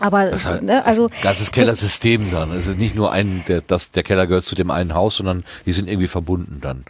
Aber 0.00 0.24
Das 0.24 0.40
ist 0.40 0.46
halt 0.46 0.62
ne, 0.64 0.84
also 0.84 1.06
ein 1.06 1.22
ganzes 1.22 1.52
Kellersystem 1.52 2.32
dann. 2.32 2.50
Es 2.50 2.66
ist 2.66 2.78
nicht 2.78 2.96
nur 2.96 3.12
ein, 3.12 3.44
der, 3.46 3.60
das, 3.60 3.92
der 3.92 4.02
Keller 4.02 4.26
gehört 4.26 4.44
zu 4.44 4.56
dem 4.56 4.72
einen 4.72 4.94
Haus, 4.94 5.16
sondern 5.16 5.44
die 5.64 5.72
sind 5.72 5.88
irgendwie 5.88 6.08
verbunden 6.08 6.58
dann. 6.60 6.84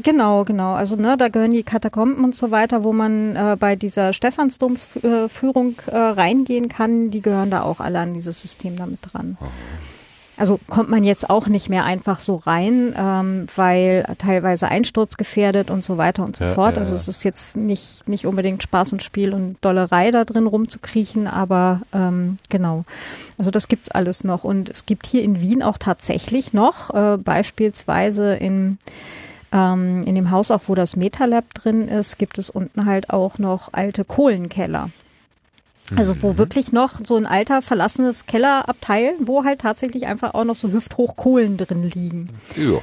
Genau, 0.00 0.44
genau. 0.44 0.74
Also 0.74 0.96
ne, 0.96 1.16
da 1.18 1.28
gehören 1.28 1.50
die 1.50 1.62
Katakomben 1.64 2.24
und 2.24 2.34
so 2.34 2.50
weiter, 2.50 2.82
wo 2.84 2.92
man 2.92 3.36
äh, 3.36 3.56
bei 3.58 3.76
dieser 3.76 4.12
Stephansdomsführung 4.12 5.74
äh, 5.86 5.96
reingehen 5.96 6.68
kann, 6.68 7.10
die 7.10 7.20
gehören 7.20 7.50
da 7.50 7.62
auch 7.62 7.80
alle 7.80 7.98
an 7.98 8.14
dieses 8.14 8.40
System 8.40 8.76
damit 8.76 9.00
dran. 9.12 9.36
Also 10.38 10.58
kommt 10.68 10.88
man 10.88 11.04
jetzt 11.04 11.28
auch 11.28 11.46
nicht 11.46 11.68
mehr 11.68 11.84
einfach 11.84 12.20
so 12.20 12.36
rein, 12.36 12.94
ähm, 12.96 13.46
weil 13.54 14.04
teilweise 14.18 14.66
einsturzgefährdet 14.68 15.70
und 15.70 15.84
so 15.84 15.98
weiter 15.98 16.24
und 16.24 16.36
so 16.36 16.44
Ja, 16.44 16.54
fort. 16.54 16.76
ja, 16.76 16.80
also 16.80 16.94
es 16.94 17.06
ist 17.06 17.22
jetzt 17.22 17.54
nicht, 17.56 18.08
nicht 18.08 18.26
unbedingt 18.26 18.62
Spaß 18.62 18.94
und 18.94 19.02
Spiel 19.02 19.34
und 19.34 19.56
Dollerei 19.60 20.10
da 20.10 20.24
drin 20.24 20.46
rumzukriechen, 20.46 21.26
aber 21.28 21.82
ähm, 21.92 22.38
genau. 22.48 22.84
Also 23.38 23.50
das 23.50 23.68
gibt's 23.68 23.90
alles 23.90 24.24
noch. 24.24 24.42
Und 24.42 24.70
es 24.70 24.86
gibt 24.86 25.06
hier 25.06 25.22
in 25.22 25.38
Wien 25.40 25.62
auch 25.62 25.76
tatsächlich 25.76 26.54
noch, 26.54 26.90
äh, 26.94 27.18
beispielsweise 27.18 28.34
in 28.34 28.78
ähm, 29.52 30.02
in 30.04 30.14
dem 30.14 30.30
Haus, 30.30 30.50
auch 30.50 30.62
wo 30.66 30.74
das 30.74 30.96
MetaLab 30.96 31.52
drin 31.54 31.88
ist, 31.88 32.18
gibt 32.18 32.38
es 32.38 32.50
unten 32.50 32.86
halt 32.86 33.10
auch 33.10 33.38
noch 33.38 33.70
alte 33.72 34.04
Kohlenkeller. 34.04 34.90
Also 35.96 36.14
Mhm. 36.14 36.22
wo 36.22 36.38
wirklich 36.38 36.72
noch 36.72 37.00
so 37.04 37.16
ein 37.16 37.26
alter 37.26 37.60
verlassenes 37.60 38.24
Kellerabteil, 38.26 39.12
wo 39.20 39.44
halt 39.44 39.60
tatsächlich 39.60 40.06
einfach 40.06 40.32
auch 40.34 40.44
noch 40.44 40.56
so 40.56 40.70
hüfthoch 40.70 41.16
Kohlen 41.16 41.56
drin 41.58 41.82
liegen. 41.82 42.28
Ja. 42.56 42.78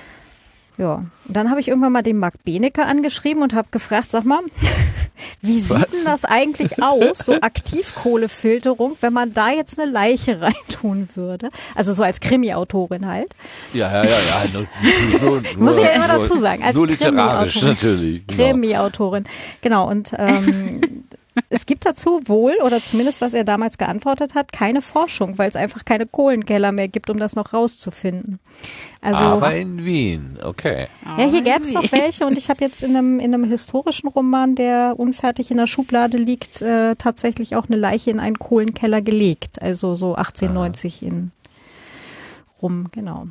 Ja, 0.79 1.03
und 1.27 1.35
dann 1.35 1.49
habe 1.49 1.59
ich 1.59 1.67
irgendwann 1.67 1.91
mal 1.91 2.03
den 2.03 2.17
Marc 2.17 2.41
Benecke 2.45 2.85
angeschrieben 2.85 3.43
und 3.43 3.53
habe 3.53 3.67
gefragt, 3.69 4.11
sag 4.11 4.23
mal, 4.23 4.39
wie 5.41 5.59
sieht 5.59 5.69
Was? 5.69 5.87
denn 5.89 6.05
das 6.05 6.23
eigentlich 6.23 6.81
aus, 6.81 7.19
so 7.19 7.33
Aktivkohlefilterung, 7.41 8.95
wenn 9.01 9.11
man 9.11 9.33
da 9.33 9.49
jetzt 9.49 9.77
eine 9.77 9.91
Leiche 9.91 10.39
reintun 10.41 11.09
würde? 11.15 11.49
Also 11.75 11.91
so 11.91 12.01
als 12.01 12.21
Krimi-Autorin 12.21 13.05
halt. 13.07 13.35
Ja, 13.73 13.91
ja, 13.91 14.03
ja, 14.05 14.19
ja. 14.19 14.43
Nur, 14.53 14.67
nur, 15.21 15.41
nur, 15.41 15.63
Muss 15.65 15.77
ich 15.77 15.83
ja 15.83 15.89
immer 15.89 16.07
dazu 16.07 16.39
sagen, 16.39 16.63
als 16.63 16.75
Nur 16.75 16.87
literarisch 16.87 17.55
Krimi-Autorin. 17.59 17.89
natürlich. 17.91 18.27
Genau. 18.27 18.43
Krimi-Autorin. 18.43 19.23
Genau, 19.61 19.89
und 19.89 20.11
ähm, 20.17 21.03
es 21.49 21.65
gibt 21.65 21.85
dazu 21.85 22.21
wohl, 22.25 22.55
oder 22.63 22.83
zumindest 22.83 23.21
was 23.21 23.33
er 23.33 23.43
damals 23.43 23.77
geantwortet 23.77 24.35
hat, 24.35 24.51
keine 24.51 24.81
Forschung, 24.81 25.37
weil 25.37 25.49
es 25.49 25.55
einfach 25.55 25.85
keine 25.85 26.05
Kohlenkeller 26.05 26.71
mehr 26.71 26.87
gibt, 26.87 27.09
um 27.09 27.17
das 27.17 27.35
noch 27.35 27.53
rauszufinden. 27.53 28.39
Also 29.01 29.23
Aber 29.23 29.55
in 29.55 29.85
Wien, 29.85 30.37
okay. 30.43 30.87
ja, 31.17 31.25
hier 31.25 31.41
gäbe 31.41 31.61
es 31.61 31.73
noch 31.73 31.89
welche 31.91 32.25
und 32.25 32.37
ich 32.37 32.49
habe 32.49 32.63
jetzt 32.63 32.83
in 32.83 32.95
einem, 32.95 33.19
in 33.19 33.33
einem 33.33 33.45
historischen 33.45 34.09
Roman, 34.09 34.55
der 34.55 34.95
unfertig 34.97 35.51
in 35.51 35.57
der 35.57 35.67
Schublade 35.67 36.17
liegt, 36.17 36.61
äh, 36.61 36.95
tatsächlich 36.95 37.55
auch 37.55 37.67
eine 37.67 37.77
Leiche 37.77 38.11
in 38.11 38.19
einen 38.19 38.37
Kohlenkeller 38.39 39.01
gelegt. 39.01 39.61
Also 39.61 39.95
so 39.95 40.15
1890 40.15 41.03
in 41.03 41.31
rum, 42.61 42.87
genau. 42.91 43.27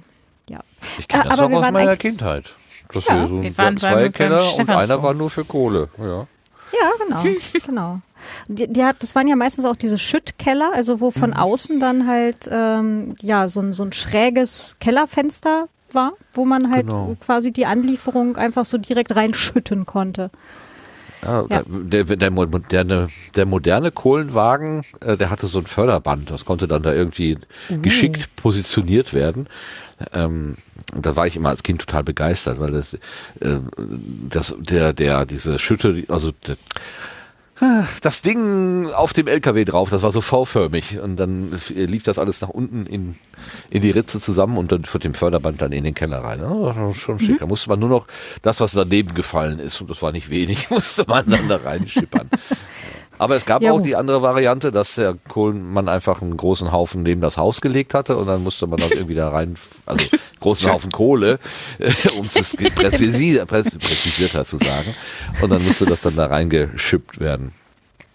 Ja. 0.49 0.61
Ich 0.99 1.09
kenne 1.09 1.25
Äh, 1.25 1.29
das 1.29 1.39
aber 1.39 1.43
noch 1.43 1.51
wir 1.51 1.57
aus 1.59 1.65
waren 1.65 1.75
meiner 1.75 1.97
Kindheit. 1.97 2.45
Das 2.93 3.05
Ja. 3.07 3.21
wir 3.21 3.29
so 3.29 3.43
Wir 3.43 3.59
waren 3.59 3.79
zwei 3.79 4.09
Keller 4.09 4.55
und 4.57 4.69
einer 4.71 5.03
war 5.03 5.13
nur 5.15 5.29
für 5.31 5.45
Kohle. 5.45 5.91
Ja. 5.99 6.27
Ja, 6.73 6.91
genau, 7.05 7.39
genau. 7.67 8.01
Die, 8.49 8.67
die 8.67 8.85
hat, 8.85 9.03
das 9.03 9.15
waren 9.15 9.29
ja 9.29 9.37
meistens 9.37 9.65
auch 9.65 9.77
diese 9.77 9.99
Schüttkeller, 9.99 10.73
also 10.75 11.01
wo 11.01 11.11
von 11.11 11.33
außen 11.33 11.79
dann 11.81 12.07
halt 12.07 12.49
ähm, 12.51 13.15
ja 13.23 13.49
so 13.49 13.61
ein, 13.61 13.73
so 13.73 13.85
ein 13.85 13.93
schräges 13.93 14.77
Kellerfenster 14.81 15.69
war, 15.93 16.13
wo 16.35 16.45
man 16.45 16.71
halt 16.71 16.87
Genau. 16.87 17.17
quasi 17.21 17.53
die 17.53 17.67
Anlieferung 17.67 18.37
einfach 18.37 18.65
so 18.65 18.79
direkt 18.79 19.15
reinschütten 19.15 19.87
konnte. 19.87 20.31
Ja, 21.23 21.47
ja. 21.49 21.63
Der, 21.67 22.05
der, 22.05 22.17
der, 22.17 22.31
moderne, 22.31 23.09
der 23.35 23.47
moderne 23.47 23.91
Kohlenwagen, 23.91 24.85
äh, 25.01 25.17
der 25.17 25.31
hatte 25.31 25.47
so 25.47 25.59
ein 25.59 25.67
Förderband, 25.67 26.31
das 26.31 26.45
konnte 26.45 26.69
dann 26.69 26.83
da 26.83 26.93
irgendwie 26.93 27.39
mhm. 27.69 27.83
geschickt 27.83 28.37
positioniert 28.37 29.15
werden. 29.15 29.49
Ähm, 30.13 30.57
da 30.95 31.17
war 31.17 31.27
ich 31.27 31.37
immer 31.37 31.49
als 31.49 31.63
Kind 31.63 31.81
total 31.81 32.05
begeistert, 32.05 32.61
weil 32.61 32.73
das, 32.73 32.95
äh, 32.95 32.99
das 34.29 34.55
der, 34.59 34.93
der, 34.93 35.27
diese 35.27 35.59
Schütte, 35.59 36.05
also 36.09 36.33
der, 36.33 36.57
das 38.03 38.23
Ding 38.23 38.89
auf 38.91 39.13
dem 39.13 39.27
LKW 39.27 39.65
drauf, 39.65 39.91
das 39.91 40.03
war 40.03 40.13
so 40.13 40.21
V-förmig 40.21 41.01
und 41.01 41.17
dann 41.17 41.59
lief 41.71 42.05
das 42.05 42.19
alles 42.19 42.41
nach 42.41 42.51
unten 42.51 42.87
in, 42.87 43.17
in 43.69 43.83
die 43.83 43.91
Ritze 43.91 44.21
zusammen 44.21 44.59
und 44.59 44.71
dann 44.71 44.85
für 44.85 45.01
dem 45.01 45.15
Förderband 45.15 45.61
dann 45.61 45.73
in 45.73 45.83
den 45.83 45.95
Keller 45.95 46.19
rein. 46.19 46.43
Oh, 46.45 46.93
schon 46.93 47.19
schick. 47.19 47.37
Mhm. 47.37 47.39
Da 47.41 47.47
musste 47.47 47.69
man 47.69 47.81
nur 47.81 47.89
noch 47.89 48.07
das, 48.43 48.61
was 48.61 48.73
daneben 48.73 49.15
gefallen 49.15 49.59
ist, 49.59 49.81
und 49.81 49.91
das 49.91 50.03
war 50.03 50.13
nicht 50.13 50.31
wenig, 50.31 50.71
musste 50.71 51.05
man 51.09 51.29
dann 51.29 51.49
da 51.49 51.57
reinschippern. 51.57 52.31
Aber 53.19 53.37
es 53.37 53.47
gab 53.47 53.63
ja. 53.63 53.73
auch 53.73 53.81
die 53.81 53.97
andere 53.97 54.23
Variante, 54.23 54.73
dass 54.73 54.95
der 54.95 55.17
Kohlenmann 55.29 55.89
einfach 55.89 56.23
einen 56.23 56.37
großen 56.37 56.73
Haufen 56.73 57.03
neben 57.03 57.21
das 57.21 57.37
Haus 57.37 57.61
gelegt 57.61 57.95
hatte 57.95 58.17
und 58.17 58.27
dann 58.27 58.43
musste 58.43 58.67
man 58.67 58.79
das 58.79 58.91
irgendwie 58.91 59.15
da 59.15 59.31
rein, 59.31 59.57
also 59.87 60.07
großen 60.41 60.71
Haufen 60.71 60.91
Kohle, 60.91 61.39
äh, 61.79 61.93
um 62.17 62.25
es 62.25 62.57
präzisier, 62.75 63.47
präzisierter 63.47 64.45
zu 64.45 64.59
sagen. 64.59 64.95
Und 65.43 65.51
dann 65.51 65.65
musste 65.65 65.87
das 65.87 66.01
dann 66.03 66.17
da 66.17 66.27
reingeschippt 66.27 67.21
werden. 67.21 67.53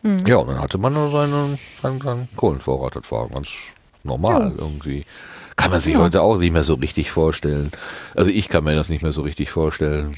Mhm. 0.03 0.25
Ja, 0.27 0.37
und 0.37 0.47
dann 0.47 0.61
hatte 0.61 0.77
man 0.77 0.93
nur 0.93 1.09
seinen, 1.11 1.57
seinen, 1.81 2.01
seinen 2.01 2.27
Kohlenvorrat. 2.35 2.95
Das 2.95 3.11
war 3.11 3.27
ganz 3.29 3.49
normal 4.03 4.53
ja. 4.55 4.63
irgendwie. 4.63 5.05
Kann 5.55 5.71
man 5.71 5.79
sich 5.79 5.93
ja. 5.93 5.99
heute 5.99 6.21
auch 6.21 6.37
nicht 6.37 6.51
mehr 6.51 6.63
so 6.63 6.73
richtig 6.75 7.11
vorstellen. 7.11 7.71
Also 8.15 8.29
ich 8.29 8.49
kann 8.49 8.63
mir 8.63 8.75
das 8.75 8.89
nicht 8.89 9.03
mehr 9.03 9.11
so 9.11 9.21
richtig 9.21 9.51
vorstellen. 9.51 10.15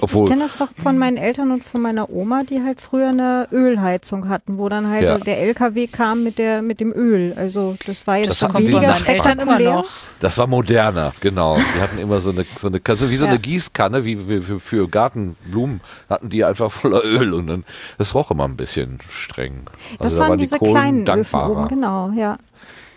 Obwohl, 0.00 0.24
ich 0.24 0.30
kenne 0.30 0.44
das 0.44 0.58
doch 0.58 0.68
von 0.80 0.98
meinen 0.98 1.16
Eltern 1.16 1.50
und 1.50 1.64
von 1.64 1.82
meiner 1.82 2.10
Oma, 2.10 2.42
die 2.44 2.62
halt 2.62 2.80
früher 2.80 3.08
eine 3.08 3.48
Ölheizung 3.52 4.28
hatten, 4.28 4.58
wo 4.58 4.68
dann 4.68 4.88
halt 4.88 5.04
ja. 5.04 5.18
der 5.18 5.40
LKW 5.40 5.86
kam 5.86 6.24
mit 6.24 6.38
der 6.38 6.62
mit 6.62 6.80
dem 6.80 6.92
Öl. 6.92 7.34
Also 7.36 7.76
das 7.86 8.06
war 8.06 8.18
jetzt 8.18 8.42
das 8.42 8.54
weniger 8.54 8.94
spektakulär. 8.94 9.84
Das 10.20 10.38
war 10.38 10.46
moderner, 10.46 11.12
genau. 11.20 11.56
Die 11.56 11.80
hatten 11.80 11.98
immer 11.98 12.20
so 12.20 12.30
eine 12.30 12.44
so 12.56 12.68
eine 12.68 12.80
also 12.86 13.10
wie 13.10 13.16
so 13.16 13.26
eine 13.26 13.38
Gießkanne, 13.38 14.04
wie, 14.04 14.28
wie 14.28 14.40
für, 14.40 14.60
für 14.60 14.88
Gartenblumen 14.88 15.80
hatten 16.08 16.30
die 16.30 16.44
einfach 16.44 16.70
voller 16.70 17.04
Öl 17.04 17.32
und 17.34 17.46
dann 17.46 17.64
das 17.98 18.14
roch 18.14 18.30
immer 18.30 18.44
ein 18.44 18.56
bisschen 18.56 18.98
streng. 19.08 19.64
Also 19.66 19.96
das 20.00 20.12
waren, 20.14 20.22
da 20.22 20.28
waren 20.30 20.38
diese 20.38 20.58
die 20.58 20.64
kleinen 20.64 21.08
Öfen 21.08 21.40
oben, 21.40 21.68
genau, 21.68 22.10
ja. 22.16 22.36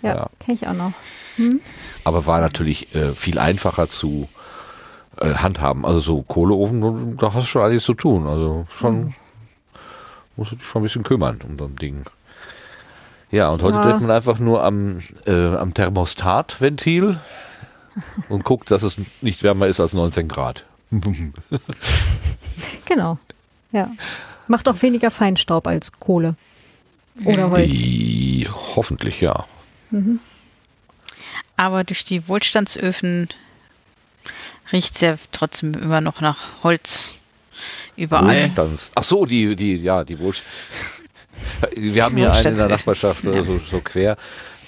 Ja, 0.02 0.16
ja. 0.16 0.30
kenne 0.40 0.56
ich 0.56 0.68
auch 0.68 0.74
noch. 0.74 0.94
Hm? 1.38 1.60
Aber 2.04 2.26
war 2.26 2.40
natürlich 2.40 2.94
äh, 2.96 3.14
viel 3.14 3.40
einfacher 3.40 3.90
zu 3.90 4.30
äh, 5.20 5.34
handhaben. 5.36 5.86
Also 5.86 6.00
so 6.00 6.22
Kohleofen, 6.22 7.18
da 7.18 7.34
hast 7.34 7.44
du 7.44 7.48
schon 7.48 7.62
alles 7.62 7.84
zu 7.84 7.94
tun. 7.94 8.28
Also 8.28 8.66
schon, 8.70 9.00
mhm. 9.00 9.14
musst 10.36 10.52
du 10.52 10.56
dich 10.56 10.66
schon 10.66 10.82
ein 10.82 10.84
bisschen 10.84 11.04
kümmern 11.04 11.40
um 11.48 11.58
so 11.58 11.66
ein 11.66 11.76
Ding. 11.76 12.06
Ja, 13.32 13.50
und 13.50 13.64
heute 13.64 13.78
ja. 13.78 13.84
dreht 13.84 14.02
man 14.02 14.12
einfach 14.12 14.40
nur 14.40 14.64
am, 14.64 15.00
äh, 15.26 15.56
am 15.56 15.74
Thermostatventil 15.74 17.20
und 18.30 18.44
guckt, 18.44 18.72
dass 18.72 18.84
es 18.84 18.98
nicht 19.22 19.44
wärmer 19.44 19.68
ist 19.68 19.80
als 19.80 19.94
19 19.94 20.28
Grad. 20.28 20.66
genau. 22.86 23.18
Ja. 23.72 23.90
Macht 24.48 24.70
auch 24.70 24.82
weniger 24.82 25.12
Feinstaub 25.12 25.68
als 25.68 26.00
Kohle. 26.00 26.36
Oder 27.24 27.50
Holz. 27.50 27.72
Die, 27.72 28.48
hoffentlich, 28.76 29.22
ja. 29.22 29.46
Mhm. 29.92 30.20
Aber 31.58 31.84
durch 31.84 32.04
die 32.04 32.28
Wohlstandsöfen 32.28 33.30
riecht 34.72 34.96
es 34.96 35.02
ja 35.02 35.16
trotzdem 35.32 35.74
immer 35.74 36.02
noch 36.02 36.22
nach 36.22 36.64
Holz 36.64 37.16
überall. 37.96 38.44
Wohlstands. 38.44 38.92
Ach 38.96 39.04
so, 39.04 39.26
die, 39.26 39.56
die, 39.56 39.78
ja, 39.78 40.04
die 40.04 40.20
Wohlstands. 40.20 40.52
Wir 41.76 42.04
haben 42.04 42.16
hier 42.16 42.32
einen 42.32 42.48
in 42.48 42.58
der 42.58 42.68
Nachbarschaft 42.68 43.24
ja. 43.26 43.44
so, 43.44 43.58
so 43.58 43.80
quer. 43.82 44.18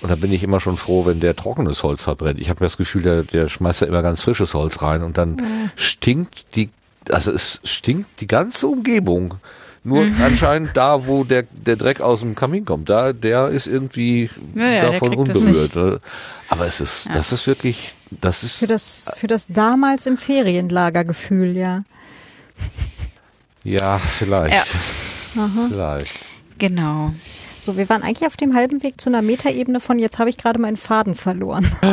Und 0.02 0.10
da 0.10 0.16
bin 0.16 0.32
ich 0.32 0.44
immer 0.44 0.60
schon 0.60 0.78
froh, 0.78 1.06
wenn 1.06 1.20
der 1.20 1.36
trockenes 1.36 1.82
Holz 1.84 2.02
verbrennt. 2.02 2.40
Ich 2.40 2.50
habe 2.50 2.64
das 2.64 2.78
Gefühl, 2.78 3.02
der, 3.02 3.24
der 3.24 3.50
schmeißt 3.50 3.82
da 3.82 3.86
immer 3.88 4.04
ganz 4.04 4.22
frisches 4.22 4.54
Holz 4.54 4.82
rein 4.82 5.02
und 5.02 5.18
dann 5.18 5.32
mhm. 5.32 5.72
stinkt 5.76 6.56
die, 6.56 6.70
also 7.10 7.32
es 7.32 7.62
stinkt 7.64 8.22
die 8.22 8.28
ganze 8.28 8.68
Umgebung. 8.68 9.36
Nur 9.84 10.04
mhm. 10.04 10.22
anscheinend 10.22 10.76
da, 10.76 11.08
wo 11.08 11.24
der, 11.24 11.44
der 11.44 11.78
Dreck 11.78 12.02
aus 12.02 12.20
dem 12.20 12.36
Kamin 12.36 12.66
kommt, 12.66 12.90
da, 12.90 13.14
der 13.14 13.48
ist 13.48 13.68
irgendwie 13.68 14.30
ja, 14.54 14.68
ja, 14.68 14.92
davon 14.92 15.16
unberührt. 15.16 15.76
Ne? 15.76 16.00
Aber 16.50 16.68
es 16.68 16.82
ist, 16.82 17.06
ja. 17.06 17.14
das 17.14 17.32
ist 17.32 17.48
wirklich 17.48 17.94
das 18.12 18.44
ist 18.44 18.56
für 18.58 18.68
das 18.68 19.12
für 19.16 19.28
das 19.28 19.48
damals 19.48 20.08
im 20.08 20.18
Ferienlagergefühl, 20.18 21.56
ja. 21.56 21.84
Ja, 23.64 24.00
vielleicht. 24.00 24.54
Ja. 25.36 25.50
Vielleicht. 25.68 26.20
Genau. 26.58 27.12
So, 27.60 27.76
wir 27.76 27.90
waren 27.90 28.02
eigentlich 28.02 28.26
auf 28.26 28.38
dem 28.38 28.56
halben 28.56 28.82
Weg 28.82 29.02
zu 29.02 29.10
einer 29.10 29.22
Metaebene 29.22 29.80
von 29.80 30.00
jetzt 30.00 30.20
habe 30.20 30.30
ich 30.30 30.38
gerade 30.38 30.60
meinen 30.60 30.78
Faden 30.78 31.16
verloren. 31.16 31.70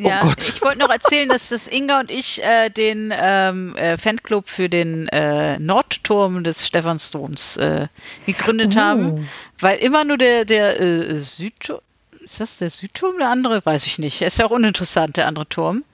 Oh 0.00 0.06
ja, 0.06 0.20
Gott. 0.20 0.38
ich 0.38 0.62
wollte 0.62 0.78
noch 0.78 0.90
erzählen, 0.90 1.28
dass 1.28 1.48
das 1.48 1.66
Inga 1.66 1.98
und 1.98 2.10
ich 2.10 2.40
äh, 2.40 2.70
den 2.70 3.12
ähm, 3.12 3.74
äh, 3.74 3.96
Fanclub 3.96 4.48
für 4.48 4.68
den 4.68 5.08
äh, 5.08 5.58
Nordturm 5.58 6.44
des 6.44 6.64
Stephansdoms 6.64 7.56
äh, 7.56 7.88
gegründet 8.24 8.74
oh. 8.76 8.80
haben, 8.80 9.28
weil 9.58 9.78
immer 9.78 10.04
nur 10.04 10.18
der 10.18 10.44
der 10.44 10.80
äh, 10.80 11.18
Südturm 11.18 11.80
ist 12.32 12.40
das 12.40 12.58
der 12.58 12.70
Südturm, 12.70 13.18
der 13.18 13.30
andere? 13.30 13.64
Weiß 13.64 13.86
ich 13.86 13.98
nicht. 13.98 14.22
Ist 14.22 14.38
ja 14.38 14.46
auch 14.46 14.50
uninteressant, 14.50 15.16
der 15.16 15.26
andere 15.26 15.48
Turm. 15.48 15.84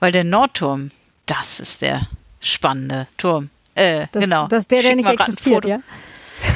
Weil 0.00 0.12
der 0.12 0.24
Nordturm, 0.24 0.90
das 1.26 1.60
ist 1.60 1.82
der 1.82 2.06
spannende 2.40 3.06
Turm. 3.16 3.50
Äh, 3.74 4.06
das, 4.12 4.24
genau. 4.24 4.48
Das 4.48 4.64
ist 4.64 4.70
der, 4.70 4.82
der 4.82 4.96
nicht 4.96 5.08
existiert, 5.08 5.64
ja? 5.64 5.80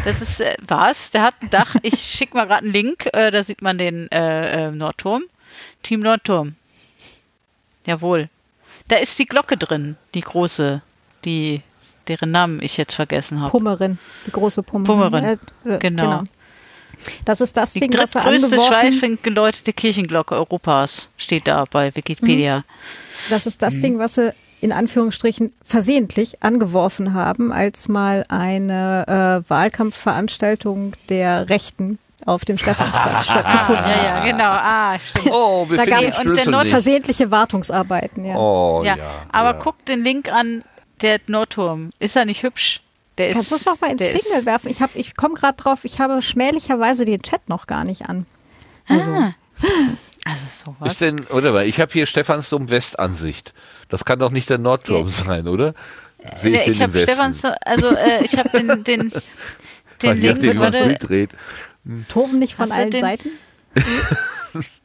Das 0.05 0.21
ist, 0.21 0.41
äh, 0.41 0.57
was? 0.67 1.11
Der 1.11 1.23
hat 1.23 1.35
ein 1.43 1.51
Dach. 1.51 1.77
Ich 1.83 2.01
schicke 2.01 2.37
mal 2.37 2.47
gerade 2.47 2.65
einen 2.65 2.73
Link, 2.73 3.09
äh, 3.13 3.31
da 3.31 3.43
sieht 3.43 3.63
man 3.63 3.79
den 3.79 4.11
äh, 4.11 4.69
äh, 4.69 4.71
Nordturm. 4.73 5.23
Team 5.83 6.01
Nordturm. 6.01 6.57
Jawohl. 7.87 8.29
Da 8.89 8.97
ist 8.97 9.19
die 9.19 9.27
Glocke 9.27 9.57
drin, 9.57 9.97
die 10.15 10.21
große, 10.21 10.83
die, 11.25 11.63
deren 12.09 12.31
Namen 12.31 12.61
ich 12.63 12.77
jetzt 12.77 12.95
vergessen 12.95 13.41
habe. 13.41 13.51
Pummerin, 13.51 13.99
die 14.27 14.33
große 14.33 14.63
Pummerin. 14.63 15.11
Pummerin, 15.11 15.39
äh, 15.65 15.75
äh, 15.75 15.79
genau. 15.79 16.03
genau. 16.03 16.25
Das 17.25 17.41
ist 17.41 17.57
das 17.57 17.73
die 17.73 17.81
Ding, 17.81 17.95
was 17.97 18.15
er 18.15 18.25
angeworfen... 18.25 19.01
Die 19.01 19.23
geläutete 19.23 19.73
Kirchenglocke 19.73 20.35
Europas 20.35 21.09
steht 21.17 21.47
da 21.47 21.65
bei 21.71 21.95
Wikipedia. 21.95 22.59
Mhm. 22.59 22.65
Das 23.31 23.47
ist 23.47 23.63
das 23.63 23.75
mhm. 23.77 23.81
Ding, 23.81 23.99
was 23.99 24.15
sie 24.15 24.33
in 24.61 24.73
Anführungsstrichen 24.73 25.53
versehentlich 25.63 26.43
angeworfen 26.43 27.15
haben, 27.15 27.53
als 27.53 27.89
mal 27.89 28.25
eine 28.29 29.43
äh, 29.47 29.51
Wahlkampfveranstaltung 29.51 30.95
der 31.09 31.49
Rechten 31.49 31.99
auf 32.27 32.45
dem 32.45 32.59
Stephansplatz 32.59 33.25
stattgefunden 33.31 33.85
hat. 33.85 33.97
Ja, 33.97 34.05
ja, 34.05 34.25
genau. 34.25 34.51
Ah, 34.51 34.99
stimmt. 34.99 35.31
Oh, 35.33 35.69
wir 35.69 35.79
da 35.79 35.85
gab 35.87 36.03
es 36.03 36.19
und 36.19 36.67
versehentliche 36.67 37.31
Wartungsarbeiten. 37.31 38.25
Ja. 38.27 38.37
Oh, 38.37 38.83
ja. 38.85 38.97
ja 38.97 39.05
aber 39.33 39.53
ja. 39.53 39.59
guck 39.63 39.85
den 39.87 40.05
Link 40.05 40.31
an, 40.31 40.63
der 41.01 41.21
Nordturm. 41.27 41.91
Ist 41.99 42.17
er 42.17 42.27
nicht 42.27 42.43
hübsch? 42.43 42.83
Der 43.21 43.33
Kannst 43.33 43.51
du 43.51 43.57
es 43.57 43.67
noch 43.67 43.79
mal 43.83 43.91
ins 43.91 44.01
Signal 44.01 44.47
werfen? 44.47 44.71
Ich, 44.71 44.79
ich 44.95 45.15
komme 45.15 45.35
gerade 45.35 45.55
drauf, 45.55 45.85
ich 45.85 46.01
habe 46.01 46.23
schmählicherweise 46.23 47.05
den 47.05 47.21
Chat 47.21 47.51
noch 47.51 47.67
gar 47.67 47.85
nicht 47.85 48.09
an. 48.09 48.27
Also. 48.89 49.11
Ah. 49.11 49.35
Also 50.23 50.45
sowas. 50.53 50.93
Ist 50.93 51.01
denn, 51.01 51.25
oder? 51.29 51.65
Ich 51.65 51.81
habe 51.81 51.91
hier 51.91 52.05
Stephansdom 52.05 52.69
Westansicht. 52.69 53.55
Das 53.89 54.05
kann 54.05 54.19
doch 54.19 54.31
nicht 54.31 54.51
der 54.51 54.59
Nordturm 54.59 55.07
ja. 55.07 55.13
sein, 55.13 55.49
oder? 55.49 55.73
Sehe 56.37 56.61
ich, 56.61 56.67
ja, 56.67 56.73
ich 56.73 56.83
habe 56.83 56.99
Stephans, 57.01 57.43
also 57.43 57.97
äh, 57.97 58.23
ich 58.23 58.37
habe 58.37 58.51
den, 58.51 58.85
den, 58.85 59.13
den 60.03 60.19
Link, 60.19 60.61
warte. 60.61 60.99
Hm. 61.87 62.05
Toben 62.07 62.39
nicht 62.39 62.55
von 62.55 62.71
allen 62.71 62.93
Seiten? 62.93 63.31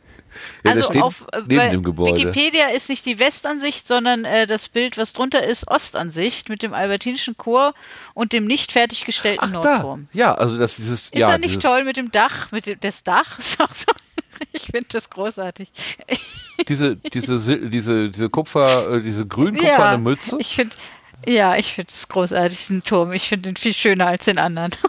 Ja, 0.65 0.71
also 0.71 0.99
auf 1.01 1.25
äh, 1.31 1.41
neben 1.45 1.71
dem 1.71 1.83
Gebäude. 1.83 2.17
Wikipedia 2.17 2.67
ist 2.69 2.89
nicht 2.89 3.05
die 3.05 3.19
Westansicht, 3.19 3.87
sondern 3.87 4.25
äh, 4.25 4.47
das 4.47 4.67
Bild, 4.67 4.97
was 4.97 5.13
drunter 5.13 5.43
ist, 5.43 5.67
Ostansicht 5.67 6.49
mit 6.49 6.63
dem 6.63 6.73
albertinischen 6.73 7.37
Chor 7.37 7.73
und 8.13 8.33
dem 8.33 8.45
nicht 8.45 8.71
fertiggestellten 8.71 9.49
Ach, 9.49 9.63
Nordturm. 9.63 10.07
Da. 10.13 10.19
Ja, 10.19 10.35
also 10.35 10.57
das 10.57 10.77
dieses. 10.77 11.01
Ist 11.01 11.15
ja, 11.15 11.29
er 11.29 11.37
nicht 11.37 11.61
toll 11.61 11.83
mit 11.83 11.97
dem 11.97 12.11
Dach, 12.11 12.51
mit 12.51 12.65
dem 12.65 12.79
das 12.79 13.03
Dach? 13.03 13.39
ich 14.53 14.63
finde 14.63 14.87
das 14.91 15.09
großartig. 15.09 15.71
diese 16.67 16.95
diese 16.95 17.59
diese 17.69 18.09
diese 18.09 18.29
Kupfer, 18.29 18.91
äh, 18.91 19.01
diese 19.01 19.25
grün-kupferne 19.25 19.93
ja, 19.93 19.97
Mütze. 19.97 20.37
Ich 20.39 20.55
finde 20.55 20.75
ja, 21.27 21.55
ich 21.55 21.73
finde 21.73 21.89
es 21.91 22.07
großartig, 22.07 22.57
diesen 22.57 22.83
Turm. 22.83 23.13
Ich 23.13 23.29
finde 23.29 23.49
ihn 23.49 23.55
viel 23.55 23.73
schöner 23.73 24.07
als 24.07 24.25
den 24.25 24.37
anderen. 24.37 24.71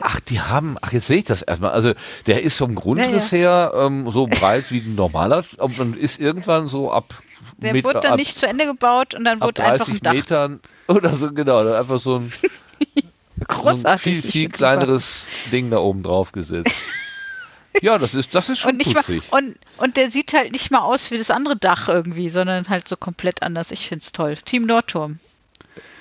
Ach, 0.00 0.20
die 0.20 0.40
haben, 0.40 0.76
ach, 0.80 0.92
jetzt 0.92 1.06
sehe 1.06 1.18
ich 1.18 1.24
das 1.24 1.42
erstmal. 1.42 1.70
Also, 1.70 1.92
der 2.26 2.42
ist 2.42 2.58
vom 2.58 2.74
Grundriss 2.74 3.30
ja, 3.30 3.38
ja. 3.38 3.70
her 3.70 3.72
ähm, 3.86 4.10
so 4.10 4.26
breit 4.26 4.70
wie 4.70 4.78
ein 4.80 4.94
normaler 4.94 5.44
und 5.58 5.96
ist 5.96 6.20
irgendwann 6.20 6.68
so 6.68 6.90
ab. 6.90 7.22
Der 7.58 7.72
Meter, 7.72 7.88
wurde 7.88 8.00
dann 8.00 8.12
ab, 8.12 8.18
nicht 8.18 8.38
zu 8.38 8.46
Ende 8.46 8.66
gebaut 8.66 9.14
und 9.14 9.24
dann 9.24 9.40
wurde 9.40 9.64
einfach 9.64 9.88
ein 9.88 10.00
Dach. 10.00 10.12
Metern 10.12 10.60
oder 10.88 11.14
so, 11.14 11.32
genau, 11.32 11.58
einfach 11.58 12.00
so 12.00 12.16
ein, 12.16 12.32
Großartig, 13.46 13.82
so 13.82 13.88
ein 13.88 13.98
viel, 13.98 14.22
viel 14.22 14.48
kleineres 14.48 15.22
super. 15.22 15.50
Ding 15.50 15.70
da 15.70 15.78
oben 15.78 16.02
drauf 16.02 16.32
gesetzt. 16.32 16.74
Ja, 17.82 17.98
das 17.98 18.14
ist, 18.14 18.34
das 18.34 18.48
ist 18.48 18.60
schon 18.60 18.72
und 18.72 18.84
putzig. 18.84 19.30
Mal, 19.30 19.38
und, 19.38 19.56
und 19.78 19.96
der 19.96 20.10
sieht 20.10 20.32
halt 20.32 20.52
nicht 20.52 20.70
mal 20.70 20.80
aus 20.80 21.10
wie 21.10 21.18
das 21.18 21.30
andere 21.30 21.56
Dach 21.56 21.88
irgendwie, 21.88 22.28
sondern 22.28 22.68
halt 22.68 22.86
so 22.86 22.96
komplett 22.96 23.42
anders. 23.42 23.72
Ich 23.72 23.88
find's 23.88 24.12
toll. 24.12 24.36
Team 24.36 24.66
Nordturm. 24.66 25.18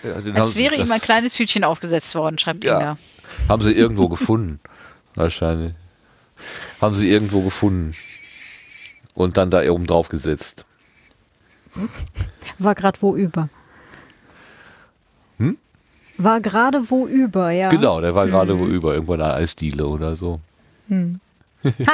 Ja, 0.04 0.16
Als 0.36 0.56
wäre 0.56 0.76
ihm 0.76 0.92
ein 0.92 1.02
kleines 1.02 1.40
Hütchen 1.40 1.64
aufgesetzt 1.64 2.14
worden, 2.16 2.38
schreibt 2.38 2.64
Ja. 2.64 2.78
Inga. 2.78 2.98
Haben 3.50 3.64
sie 3.64 3.74
irgendwo 3.74 4.10
gefunden. 4.10 4.60
Wahrscheinlich. 5.16 5.74
Haben 6.82 6.96
sie 6.96 7.10
irgendwo 7.10 7.42
gefunden. 7.42 7.94
Und 9.14 9.38
dann 9.38 9.52
da 9.52 9.70
oben 9.70 9.86
drauf 9.86 10.10
gesetzt. 10.10 10.66
War 12.58 12.76
gerade 12.76 13.02
wo 13.02 13.16
über. 13.16 13.50
Hm? 15.38 15.58
War 16.18 16.42
gerade 16.42 16.90
wo 16.90 17.08
über, 17.08 17.52
ja. 17.52 17.70
Genau, 17.70 18.02
der 18.02 18.16
war 18.16 18.28
gerade 18.28 18.60
wo 18.60 18.66
über, 18.66 18.94
irgendwo 18.94 19.14
in 19.14 19.22
einer 19.22 19.36
Eisdiele 19.36 19.88
oder 19.88 20.16
so. 20.16 20.40
Ha. 21.88 21.94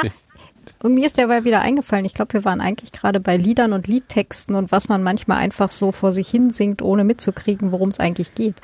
Und 0.82 0.94
mir 0.94 1.06
ist 1.06 1.18
derweil 1.18 1.44
wieder 1.44 1.60
eingefallen, 1.60 2.04
ich 2.04 2.14
glaube, 2.14 2.32
wir 2.32 2.44
waren 2.44 2.60
eigentlich 2.60 2.90
gerade 2.90 3.20
bei 3.20 3.36
Liedern 3.36 3.72
und 3.72 3.86
Liedtexten 3.86 4.54
und 4.54 4.72
was 4.72 4.88
man 4.88 5.02
manchmal 5.02 5.38
einfach 5.38 5.70
so 5.70 5.92
vor 5.92 6.10
sich 6.10 6.28
hin 6.28 6.50
singt, 6.50 6.80
ohne 6.80 7.04
mitzukriegen, 7.04 7.70
worum 7.70 7.90
es 7.90 8.00
eigentlich 8.00 8.34
geht. 8.34 8.56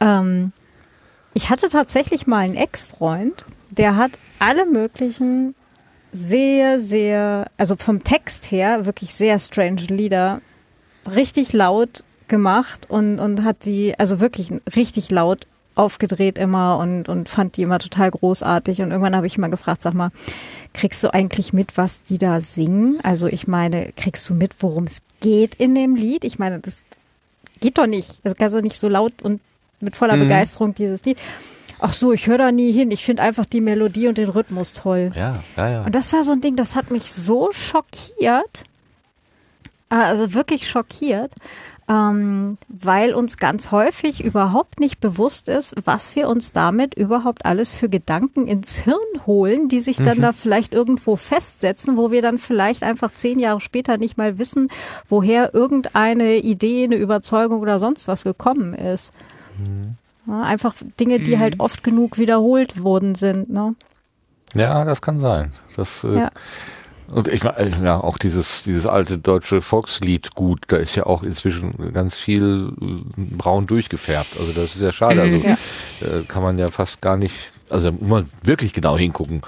Ähm, 0.00 0.52
ich 1.34 1.50
hatte 1.50 1.68
tatsächlich 1.68 2.26
mal 2.26 2.38
einen 2.38 2.56
Ex-Freund, 2.56 3.44
der 3.70 3.96
hat 3.96 4.12
alle 4.38 4.66
möglichen 4.66 5.54
sehr, 6.12 6.80
sehr, 6.80 7.50
also 7.56 7.76
vom 7.76 8.02
Text 8.02 8.50
her 8.50 8.86
wirklich 8.86 9.14
sehr 9.14 9.38
strange 9.38 9.82
Lieder 9.82 10.40
richtig 11.14 11.52
laut 11.52 12.02
gemacht 12.28 12.86
und, 12.88 13.18
und 13.18 13.44
hat 13.44 13.64
die, 13.64 13.98
also 13.98 14.20
wirklich 14.20 14.52
richtig 14.74 15.10
laut 15.10 15.46
aufgedreht 15.74 16.38
immer 16.38 16.78
und, 16.78 17.08
und 17.08 17.28
fand 17.28 17.56
die 17.56 17.62
immer 17.62 17.78
total 17.78 18.10
großartig. 18.10 18.82
Und 18.82 18.90
irgendwann 18.90 19.14
habe 19.14 19.26
ich 19.26 19.38
mal 19.38 19.48
gefragt, 19.48 19.80
sag 19.82 19.94
mal, 19.94 20.10
kriegst 20.74 21.02
du 21.04 21.14
eigentlich 21.14 21.52
mit, 21.52 21.76
was 21.76 22.02
die 22.02 22.18
da 22.18 22.40
singen? 22.40 22.98
Also 23.02 23.28
ich 23.28 23.46
meine, 23.46 23.92
kriegst 23.96 24.28
du 24.28 24.34
mit, 24.34 24.56
worum 24.60 24.84
es 24.84 25.02
geht 25.20 25.54
in 25.54 25.74
dem 25.74 25.94
Lied? 25.94 26.24
Ich 26.24 26.38
meine, 26.38 26.58
das 26.58 26.82
geht 27.60 27.78
doch 27.78 27.86
nicht. 27.86 28.18
Also 28.24 28.34
kannst 28.36 28.56
du 28.56 28.60
nicht 28.60 28.78
so 28.78 28.88
laut 28.88 29.22
und 29.22 29.40
mit 29.80 29.96
voller 29.96 30.16
Mhm. 30.16 30.20
Begeisterung 30.20 30.74
dieses 30.74 31.04
Lied. 31.04 31.18
Ach 31.80 31.92
so, 31.92 32.12
ich 32.12 32.26
höre 32.26 32.38
da 32.38 32.50
nie 32.52 32.72
hin. 32.72 32.90
Ich 32.90 33.04
finde 33.04 33.22
einfach 33.22 33.46
die 33.46 33.60
Melodie 33.60 34.08
und 34.08 34.18
den 34.18 34.28
Rhythmus 34.28 34.72
toll. 34.74 35.12
Ja, 35.14 35.34
ja, 35.56 35.70
ja. 35.70 35.84
Und 35.84 35.94
das 35.94 36.12
war 36.12 36.24
so 36.24 36.32
ein 36.32 36.40
Ding, 36.40 36.56
das 36.56 36.74
hat 36.74 36.90
mich 36.90 37.12
so 37.12 37.50
schockiert. 37.52 38.64
Also 39.90 40.34
wirklich 40.34 40.68
schockiert, 40.68 41.32
ähm, 41.88 42.58
weil 42.68 43.14
uns 43.14 43.38
ganz 43.38 43.70
häufig 43.70 44.22
überhaupt 44.22 44.80
nicht 44.80 45.00
bewusst 45.00 45.48
ist, 45.48 45.74
was 45.82 46.14
wir 46.14 46.28
uns 46.28 46.52
damit 46.52 46.92
überhaupt 46.94 47.46
alles 47.46 47.74
für 47.74 47.88
Gedanken 47.88 48.46
ins 48.46 48.76
Hirn 48.76 48.98
holen, 49.26 49.68
die 49.68 49.80
sich 49.80 49.96
dann 49.96 50.20
da 50.20 50.32
vielleicht 50.32 50.74
irgendwo 50.74 51.16
festsetzen, 51.16 51.96
wo 51.96 52.10
wir 52.10 52.20
dann 52.20 52.36
vielleicht 52.36 52.82
einfach 52.82 53.12
zehn 53.12 53.38
Jahre 53.38 53.62
später 53.62 53.96
nicht 53.96 54.18
mal 54.18 54.38
wissen, 54.38 54.68
woher 55.08 55.54
irgendeine 55.54 56.36
Idee, 56.36 56.84
eine 56.84 56.96
Überzeugung 56.96 57.60
oder 57.60 57.78
sonst 57.78 58.08
was 58.08 58.24
gekommen 58.24 58.74
ist. 58.74 59.14
Ja, 60.26 60.42
einfach 60.42 60.74
Dinge, 61.00 61.20
die 61.20 61.38
halt 61.38 61.58
oft 61.58 61.82
genug 61.82 62.18
wiederholt 62.18 62.82
worden 62.82 63.14
sind. 63.14 63.50
Ne? 63.50 63.74
Ja, 64.54 64.84
das 64.84 65.00
kann 65.00 65.20
sein. 65.20 65.52
Das, 65.76 66.04
äh, 66.04 66.16
Ja. 66.18 66.30
Und 67.10 67.28
ich 67.28 67.42
meine, 67.42 67.74
ja, 67.82 67.98
auch 67.98 68.18
dieses, 68.18 68.62
dieses 68.64 68.84
alte 68.84 69.16
deutsche 69.16 69.62
Volkslied 69.62 70.34
gut, 70.34 70.60
da 70.68 70.76
ist 70.76 70.94
ja 70.94 71.06
auch 71.06 71.22
inzwischen 71.22 71.94
ganz 71.94 72.18
viel 72.18 72.70
äh, 72.78 72.94
braun 73.16 73.66
durchgefärbt. 73.66 74.36
Also 74.38 74.52
das 74.52 74.76
ist 74.76 74.82
ja 74.82 74.92
schade. 74.92 75.22
Also 75.22 75.38
Ja. 75.38 75.52
äh, 76.02 76.24
kann 76.28 76.42
man 76.42 76.58
ja 76.58 76.68
fast 76.68 77.00
gar 77.00 77.16
nicht, 77.16 77.34
also 77.70 77.92
muss 77.92 78.02
man 78.10 78.30
wirklich 78.42 78.74
genau 78.74 78.98
hingucken, 78.98 79.40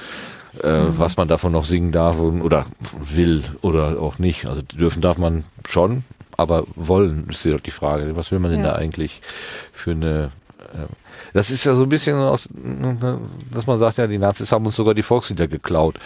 äh, 0.63 0.69
was 0.89 1.19
man 1.19 1.29
davon 1.29 1.53
noch 1.53 1.67
singen 1.67 1.93
darf 1.93 2.19
und, 2.19 2.41
oder 2.41 2.65
will 2.99 3.45
oder 3.61 4.01
auch 4.01 4.19
nicht. 4.19 4.47
Also 4.47 4.63
dürfen 4.63 5.03
darf 5.03 5.19
man 5.19 5.45
schon, 5.69 6.05
aber 6.41 6.65
wollen 6.75 7.27
ist 7.31 7.45
ja 7.45 7.53
doch 7.53 7.61
die 7.61 7.71
Frage. 7.71 8.17
Was 8.17 8.31
will 8.33 8.39
man 8.41 8.51
denn 8.51 8.65
Ja. 8.65 8.73
da 8.73 8.75
eigentlich 8.77 9.21
für 9.73 9.93
eine 9.93 10.31
äh, 10.59 10.87
das 11.33 11.51
ist 11.51 11.65
ja 11.65 11.75
so 11.75 11.83
ein 11.85 11.89
bisschen 11.89 12.17
aus, 12.17 12.49
dass 13.53 13.67
man 13.67 13.79
sagt, 13.79 13.99
ja, 13.99 14.07
die 14.07 14.19
Nazis 14.19 14.51
haben 14.51 14.67
uns 14.67 14.75
sogar 14.77 14.95
die 14.95 15.03
Volkslieder 15.03 15.47
geklaut. 15.47 15.97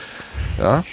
Ja, 0.59 0.85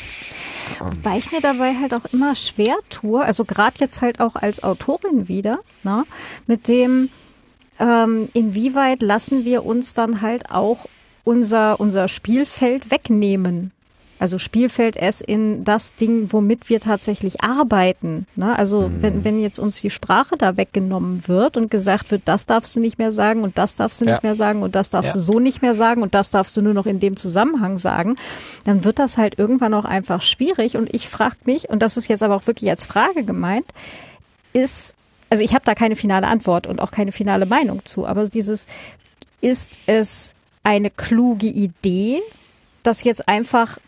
Weil 1.04 1.20
ich 1.20 1.32
mir 1.32 1.42
dabei 1.42 1.74
halt 1.82 1.94
auch 1.94 2.06
immer 2.14 2.36
schwer 2.36 2.76
tue, 2.90 3.22
also 3.22 3.44
gerade 3.44 3.76
jetzt 3.80 4.02
halt 4.02 4.22
auch 4.22 4.36
als 4.36 4.64
Autorin 4.64 5.28
wieder, 5.28 5.60
ne, 5.84 6.06
mit 6.48 6.68
dem, 6.70 7.10
ähm, 7.80 8.28
inwieweit 8.34 9.02
lassen 9.02 9.44
wir 9.44 9.66
uns 9.66 9.94
dann 9.96 10.22
halt 10.22 10.50
auch 10.50 10.86
unser, 11.24 11.80
unser 11.80 12.08
Spielfeld 12.08 12.90
wegnehmen. 12.90 13.72
Also 14.22 14.38
Spielfeld 14.38 14.96
es 14.98 15.20
in 15.20 15.64
das 15.64 15.96
Ding, 15.96 16.28
womit 16.32 16.70
wir 16.70 16.80
tatsächlich 16.80 17.44
arbeiten. 17.44 18.28
Ne? 18.36 18.56
Also 18.58 18.92
wenn, 19.00 19.24
wenn 19.24 19.42
jetzt 19.42 19.58
uns 19.60 19.82
die 19.82 19.90
Sprache 19.90 20.38
da 20.38 20.58
weggenommen 20.58 21.28
wird 21.28 21.58
und 21.58 21.72
gesagt 21.72 22.12
wird, 22.12 22.22
das 22.26 22.46
darfst 22.46 22.76
du 22.76 22.80
nicht 22.80 23.00
mehr 23.00 23.12
sagen 23.12 23.42
und 23.42 23.58
das 23.58 23.76
darfst 23.76 24.00
du 24.00 24.06
Ja. 24.06 24.12
nicht 24.12 24.24
mehr 24.24 24.36
sagen 24.36 24.62
und 24.62 24.76
das 24.76 24.92
darfst 24.92 25.10
Ja. 25.10 25.14
du 25.16 25.20
so 25.20 25.40
nicht 25.40 25.64
mehr 25.64 25.74
sagen 25.74 26.04
und 26.04 26.14
das 26.14 26.30
darfst 26.30 26.56
du 26.56 26.62
nur 26.62 26.76
noch 26.76 26.86
in 26.86 27.00
dem 27.00 27.18
Zusammenhang 27.18 27.80
sagen, 27.80 28.16
dann 28.64 28.84
wird 28.84 29.00
das 29.00 29.18
halt 29.18 29.40
irgendwann 29.40 29.74
auch 29.74 29.86
einfach 29.86 30.22
schwierig. 30.22 30.78
Und 30.78 30.94
ich 30.94 31.10
frage 31.10 31.38
mich, 31.46 31.70
und 31.70 31.82
das 31.82 31.98
ist 31.98 32.08
jetzt 32.08 32.22
aber 32.22 32.36
auch 32.36 32.46
wirklich 32.46 32.70
als 32.70 32.86
Frage 32.86 33.24
gemeint, 33.24 33.66
ist, 34.54 34.96
also 35.32 35.44
ich 35.44 35.54
habe 35.56 35.66
da 35.66 35.74
keine 35.76 35.96
finale 35.96 36.28
Antwort 36.28 36.68
und 36.68 36.80
auch 36.80 36.92
keine 36.92 37.12
finale 37.12 37.48
Meinung 37.48 37.84
zu, 37.86 38.06
aber 38.06 38.26
dieses, 38.28 38.68
ist 39.42 39.72
es 39.88 40.36
eine 40.64 40.92
kluge 40.92 41.48
Idee, 41.48 42.20
das 42.84 43.04
jetzt 43.04 43.28
einfach 43.28 43.80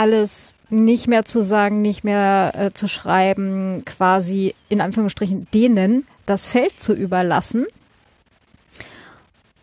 alles 0.00 0.54
nicht 0.70 1.08
mehr 1.08 1.26
zu 1.26 1.44
sagen, 1.44 1.82
nicht 1.82 2.04
mehr 2.04 2.52
äh, 2.56 2.70
zu 2.72 2.88
schreiben, 2.88 3.82
quasi 3.84 4.54
in 4.70 4.80
Anführungsstrichen 4.80 5.46
denen 5.52 6.06
das 6.24 6.48
Feld 6.48 6.82
zu 6.82 6.94
überlassen 6.94 7.66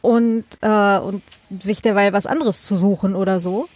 und, 0.02 0.46
äh, 0.62 0.98
und 1.00 1.24
sich 1.60 1.82
derweil 1.82 2.14
was 2.14 2.28
anderes 2.28 2.62
zu 2.62 2.76
suchen 2.78 3.16
oder 3.16 3.40
so. 3.40 3.68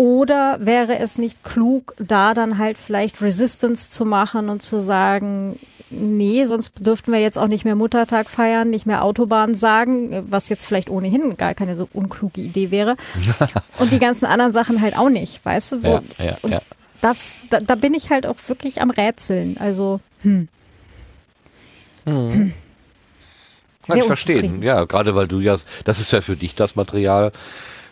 Oder 0.00 0.56
wäre 0.60 0.98
es 0.98 1.18
nicht 1.18 1.44
klug, 1.44 1.94
da 1.98 2.32
dann 2.32 2.56
halt 2.56 2.78
vielleicht 2.78 3.20
Resistance 3.20 3.90
zu 3.90 4.06
machen 4.06 4.48
und 4.48 4.62
zu 4.62 4.80
sagen, 4.80 5.58
nee, 5.90 6.46
sonst 6.46 6.86
dürften 6.86 7.12
wir 7.12 7.20
jetzt 7.20 7.36
auch 7.36 7.48
nicht 7.48 7.66
mehr 7.66 7.76
Muttertag 7.76 8.30
feiern, 8.30 8.70
nicht 8.70 8.86
mehr 8.86 9.04
Autobahn 9.04 9.54
sagen, 9.54 10.24
was 10.30 10.48
jetzt 10.48 10.64
vielleicht 10.64 10.88
ohnehin 10.88 11.36
gar 11.36 11.52
keine 11.52 11.76
so 11.76 11.86
unkluge 11.92 12.40
Idee 12.40 12.70
wäre. 12.70 12.96
und 13.78 13.92
die 13.92 13.98
ganzen 13.98 14.24
anderen 14.24 14.54
Sachen 14.54 14.80
halt 14.80 14.96
auch 14.96 15.10
nicht, 15.10 15.44
weißt 15.44 15.72
du? 15.72 15.78
So, 15.80 15.90
ja, 15.90 16.02
ja, 16.18 16.36
ja. 16.48 16.62
Da, 17.02 17.12
da, 17.50 17.60
da 17.60 17.74
bin 17.74 17.92
ich 17.92 18.08
halt 18.08 18.26
auch 18.26 18.36
wirklich 18.46 18.80
am 18.80 18.88
Rätseln. 18.88 19.58
Also, 19.58 20.00
hm. 20.22 20.48
Kann 22.06 22.54
Sehr 23.86 23.96
ich 23.98 24.06
verstehen. 24.06 24.62
Ja, 24.62 24.86
gerade 24.86 25.14
weil 25.14 25.28
du 25.28 25.40
ja, 25.40 25.58
das 25.84 26.00
ist 26.00 26.10
ja 26.10 26.22
für 26.22 26.36
dich 26.36 26.54
das 26.54 26.74
Material, 26.74 27.32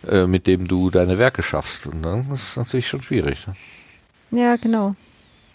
äh, 0.07 0.25
mit 0.27 0.47
dem 0.47 0.67
du 0.67 0.89
deine 0.89 1.17
Werke 1.17 1.43
schaffst. 1.43 1.87
Und 1.87 2.03
dann 2.03 2.31
ist 2.31 2.49
es 2.49 2.57
natürlich 2.57 2.87
schon 2.87 3.01
schwierig. 3.01 3.47
ne? 3.47 3.55
Ja, 4.31 4.55
genau. 4.55 4.95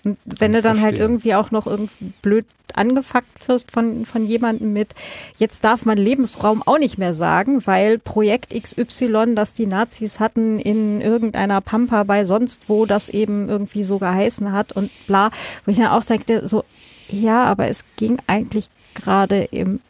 Und 0.05 0.19
wenn 0.27 0.53
du 0.53 0.61
dann 0.61 0.83
halt 0.83 0.97
verstehen. 0.97 1.01
irgendwie 1.01 1.35
auch 1.35 1.51
noch 1.51 1.67
irgendwie 1.67 2.13
blöd 2.21 2.45
angefuckt 2.75 3.49
wirst 3.49 3.71
von, 3.71 4.05
von 4.05 4.27
jemandem 4.27 4.73
mit, 4.73 4.95
jetzt 5.39 5.65
darf 5.65 5.87
man 5.87 5.97
Lebensraum 5.97 6.63
auch 6.63 6.79
nicht 6.79 6.99
mehr 6.99 7.15
sagen, 7.15 7.67
weil 7.67 7.99
Projekt 7.99 8.53
XY, 8.55 9.35
das 9.35 9.55
die 9.55 9.67
Nazis 9.67 10.21
hatten 10.21 10.59
in 10.59 11.01
irgendeiner 11.01 11.61
Pampa 11.61 12.03
bei 12.03 12.25
sonst 12.25 12.69
wo, 12.69 12.85
das 12.85 13.09
eben 13.09 13.49
irgendwie 13.49 13.83
so 13.83 13.99
geheißen 13.99 14.53
hat 14.53 14.73
und 14.73 14.91
bla, 15.07 15.31
wo 15.65 15.71
ich 15.71 15.79
dann 15.79 15.87
auch 15.87 16.05
denke, 16.05 16.47
so, 16.47 16.65
ja, 17.09 17.45
aber 17.45 17.69
es 17.69 17.85
ging 17.97 18.19
eigentlich 18.27 18.69
gerade 18.95 19.45
im 19.51 19.81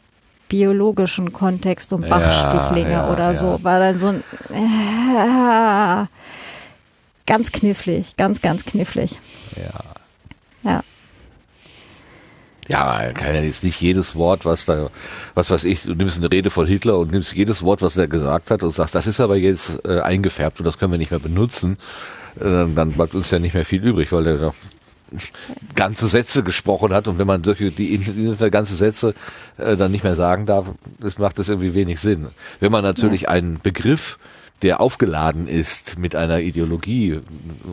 biologischen 0.49 1.33
Kontext 1.33 1.93
um 1.93 2.03
Ja, 2.03 2.09
Bachstichlinge 2.09 2.91
ja, 2.91 3.11
oder 3.11 3.25
ja. 3.25 3.35
so, 3.35 3.63
war 3.63 3.79
dann 3.79 3.97
so 3.97 4.07
ein, 4.07 4.23
äh, 4.49 6.05
ganz 7.25 7.51
knifflig, 7.51 8.15
ganz, 8.17 8.41
ganz 8.41 8.65
knifflig. 8.65 9.19
Ja. 9.55 10.71
Ja. 10.71 10.83
Ja, 12.67 13.11
kann 13.13 13.35
ja 13.35 13.41
jetzt 13.41 13.63
nicht 13.63 13.79
jedes 13.79 14.15
Wort, 14.15 14.43
was 14.43 14.65
da, 14.65 14.89
was 15.35 15.51
weiß 15.51 15.65
ich, 15.65 15.83
du 15.83 15.93
nimmst 15.93 16.17
eine 16.17 16.31
Rede 16.31 16.49
von 16.49 16.65
Hitler 16.65 16.97
und 16.97 17.11
nimmst 17.11 17.35
jedes 17.35 17.61
Wort, 17.61 17.83
was 17.83 17.95
er 17.95 18.07
gesagt 18.07 18.49
hat 18.49 18.63
und 18.63 18.71
sagst, 18.71 18.95
das 18.95 19.05
ist 19.05 19.19
aber 19.19 19.35
jetzt 19.35 19.85
äh, 19.85 19.99
eingefärbt 19.99 20.59
und 20.59 20.65
das 20.65 20.79
können 20.79 20.91
wir 20.91 20.97
nicht 20.97 21.11
mehr 21.11 21.19
benutzen. 21.19 21.77
Äh, 22.39 22.65
dann 22.73 22.91
bleibt 22.91 23.13
uns 23.13 23.29
ja 23.29 23.37
nicht 23.37 23.53
mehr 23.53 23.65
viel 23.65 23.83
übrig, 23.83 24.11
weil 24.11 24.23
der 24.23 24.53
ganze 25.75 26.07
Sätze 26.07 26.43
gesprochen 26.43 26.93
hat 26.93 27.07
und 27.07 27.17
wenn 27.17 27.27
man 27.27 27.43
solche, 27.43 27.71
die 27.71 27.93
in- 27.95 28.37
ganze 28.51 28.75
Sätze 28.75 29.13
äh, 29.57 29.75
dann 29.77 29.91
nicht 29.91 30.03
mehr 30.03 30.15
sagen 30.15 30.45
darf, 30.45 30.67
das 30.99 31.17
macht 31.17 31.39
das 31.39 31.49
irgendwie 31.49 31.73
wenig 31.73 31.99
Sinn. 31.99 32.27
Wenn 32.59 32.71
man 32.71 32.83
natürlich 32.83 33.29
einen 33.29 33.59
Begriff, 33.61 34.17
der 34.61 34.81
aufgeladen 34.81 35.47
ist 35.47 35.99
mit 35.99 36.15
einer 36.15 36.39
Ideologie 36.39 37.19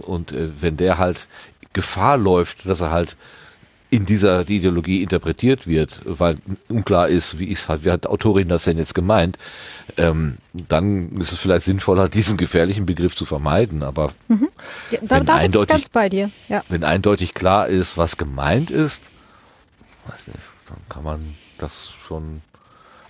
und 0.02 0.32
äh, 0.32 0.48
wenn 0.60 0.76
der 0.76 0.98
halt 0.98 1.28
Gefahr 1.72 2.18
läuft, 2.18 2.68
dass 2.68 2.80
er 2.80 2.90
halt 2.90 3.16
in 3.93 4.06
dieser 4.06 4.48
Ideologie 4.48 5.02
interpretiert 5.02 5.66
wird, 5.66 6.01
weil 6.06 6.36
unklar 6.70 7.09
ist, 7.09 7.39
wie 7.39 7.44
ist 7.48 7.69
halt, 7.69 7.85
wie 7.85 7.90
hat 7.90 8.05
die 8.05 8.09
Autorin 8.09 8.48
das 8.48 8.64
denn 8.64 8.78
jetzt 8.78 8.94
gemeint, 8.94 9.36
ähm, 9.98 10.39
dann 10.55 11.20
ist 11.20 11.32
es 11.32 11.39
vielleicht 11.39 11.66
sinnvoller, 11.66 12.09
diesen 12.19 12.39
gefährlichen 12.39 12.86
Begriff 12.86 13.14
zu 13.14 13.27
vermeiden. 13.27 13.82
Aber 13.82 14.12
Ja, 14.31 14.36
da, 15.02 15.16
Wenn 15.19 15.27
da 15.27 15.35
eindeutig- 15.36 15.69
ganz 15.77 15.89
bei 15.90 16.09
dir. 16.09 16.31
Ja. 16.48 16.62
wenn 16.70 16.85
eindeutig 16.85 17.35
klar 17.35 17.69
ist, 17.69 17.98
was 17.98 18.16
gemeint 18.16 18.70
ist, 18.70 18.98
weiß 20.06 20.27
nicht, 20.28 20.39
dann 20.69 20.78
kann 20.89 21.05
man 21.05 21.35
das 21.59 21.93
schon. 22.09 22.40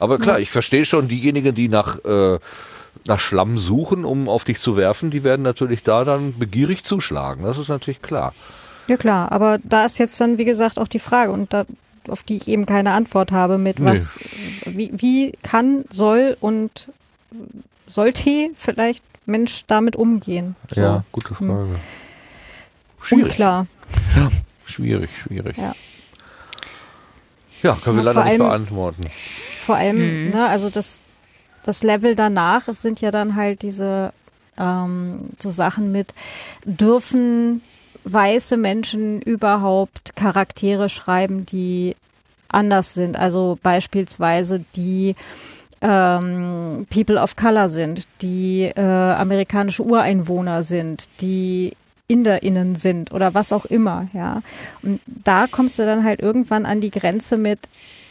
Aber 0.00 0.18
klar, 0.18 0.40
ich 0.40 0.50
verstehe 0.50 0.84
schon 0.84 1.06
diejenigen, 1.06 1.54
die 1.54 1.68
nach, 1.68 2.04
äh, 2.04 2.40
nach 3.06 3.20
Schlamm 3.20 3.56
suchen, 3.56 4.04
um 4.04 4.28
auf 4.28 4.42
dich 4.42 4.58
zu 4.58 4.76
werfen, 4.76 5.12
die 5.12 5.22
werden 5.22 5.42
natürlich 5.42 5.84
da 5.84 6.02
dann 6.04 6.36
begierig 6.40 6.82
zuschlagen. 6.82 7.44
Das 7.44 7.56
ist 7.56 7.68
natürlich 7.68 8.02
klar. 8.02 8.34
Ja 8.88 8.96
klar, 8.96 9.30
aber 9.32 9.58
da 9.62 9.84
ist 9.84 9.98
jetzt 9.98 10.20
dann, 10.20 10.38
wie 10.38 10.44
gesagt, 10.44 10.78
auch 10.78 10.88
die 10.88 10.98
Frage 10.98 11.30
und 11.32 11.52
da, 11.52 11.64
auf 12.08 12.22
die 12.24 12.36
ich 12.36 12.48
eben 12.48 12.66
keine 12.66 12.92
Antwort 12.92 13.30
habe 13.32 13.58
mit 13.58 13.78
Nee. 13.78 13.86
was, 13.92 14.18
wie, 14.66 14.90
wie 14.94 15.32
kann, 15.42 15.84
soll 15.90 16.36
und 16.40 16.88
sollte 17.86 18.50
vielleicht 18.54 19.04
Mensch 19.26 19.64
damit 19.68 19.94
umgehen? 19.96 20.56
So. 20.68 20.80
Ja, 20.80 21.04
gute 21.12 21.38
Hm. 21.38 21.48
Frage. 21.48 21.76
Schwierig. 23.00 23.24
Unklar. 23.26 23.66
Schwierig, 24.64 25.10
schwierig. 25.22 25.56
Ja. 25.56 25.74
Ja, 27.62 27.76
können 27.82 27.98
wir 27.98 28.04
Ja, 28.04 28.10
leider 28.12 28.24
nicht 28.24 28.40
allem- 28.40 28.48
beantworten. 28.48 29.02
Vor 29.64 29.76
allem, 29.76 30.24
Mhm. 30.26 30.30
ne, 30.30 30.48
also 30.48 30.70
das, 30.70 31.00
das 31.62 31.84
Level 31.84 32.16
danach, 32.16 32.66
es 32.66 32.82
sind 32.82 33.00
ja 33.00 33.10
dann 33.12 33.36
halt 33.36 33.62
diese 33.62 34.12
ähm, 34.58 35.30
so 35.40 35.50
Sachen 35.50 35.92
mit, 35.92 36.12
dürfen 36.64 37.62
weiße 38.04 38.56
Menschen 38.56 39.20
überhaupt 39.22 40.16
Charaktere 40.16 40.88
schreiben, 40.88 41.46
die 41.46 41.96
anders 42.48 42.94
sind? 42.94 43.16
Also 43.16 43.58
beispielsweise 43.62 44.64
die 44.76 45.14
ähm, 45.80 46.86
People 46.90 47.20
of 47.20 47.36
Color 47.36 47.68
sind, 47.68 48.06
die 48.22 48.64
äh, 48.64 48.80
amerikanische 48.80 49.82
Ureinwohner 49.82 50.62
sind, 50.62 51.08
die 51.20 51.72
InderInnen 52.08 52.74
sind 52.74 53.12
oder 53.12 53.34
was 53.34 53.52
auch 53.52 53.64
immer, 53.64 54.08
ja. 54.12 54.42
Und 54.82 55.00
da 55.06 55.46
kommst 55.46 55.78
du 55.78 55.82
dann 55.84 56.04
halt 56.04 56.20
irgendwann 56.20 56.66
an 56.66 56.80
die 56.80 56.90
Grenze 56.90 57.36
mit, 57.36 57.58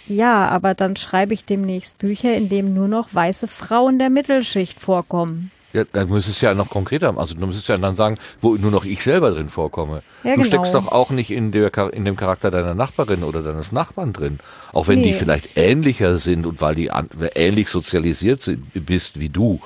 ja, 0.07 0.47
aber 0.47 0.73
dann 0.73 0.95
schreibe 0.95 1.33
ich 1.33 1.45
demnächst 1.45 1.97
Bücher, 1.99 2.35
in 2.35 2.49
denen 2.49 2.73
nur 2.73 2.87
noch 2.87 3.13
weiße 3.13 3.47
Frauen 3.47 3.99
der 3.99 4.09
Mittelschicht 4.09 4.79
vorkommen. 4.79 5.51
Ja, 5.73 5.83
dann 5.91 6.09
müsstest 6.09 6.41
du 6.41 6.45
ja 6.47 6.53
noch 6.53 6.69
konkreter, 6.69 7.07
haben. 7.07 7.17
also 7.17 7.33
du 7.33 7.45
müsstest 7.45 7.67
ja 7.69 7.77
dann 7.77 7.95
sagen, 7.95 8.17
wo 8.41 8.55
nur 8.55 8.71
noch 8.71 8.83
ich 8.83 9.03
selber 9.03 9.31
drin 9.31 9.49
vorkomme. 9.49 10.01
Ja, 10.23 10.31
du 10.31 10.41
genau. 10.41 10.45
steckst 10.45 10.73
doch 10.73 10.87
auch 10.91 11.11
nicht 11.11 11.31
in, 11.31 11.51
der, 11.51 11.71
in 11.93 12.03
dem 12.05 12.17
Charakter 12.17 12.51
deiner 12.51 12.75
Nachbarin 12.75 13.23
oder 13.23 13.41
deines 13.41 13.71
Nachbarn 13.71 14.11
drin. 14.13 14.39
Auch 14.73 14.87
wenn 14.87 15.01
die 15.01 15.11
Nee. 15.11 15.13
vielleicht 15.13 15.57
ähnlicher 15.57 16.17
sind 16.17 16.45
und 16.45 16.61
weil 16.61 16.75
die 16.75 16.91
ähnlich 17.35 17.69
sozialisiert 17.69 18.43
sind, 18.43 18.63
bist 18.73 19.19
wie 19.19 19.29
du, 19.29 19.61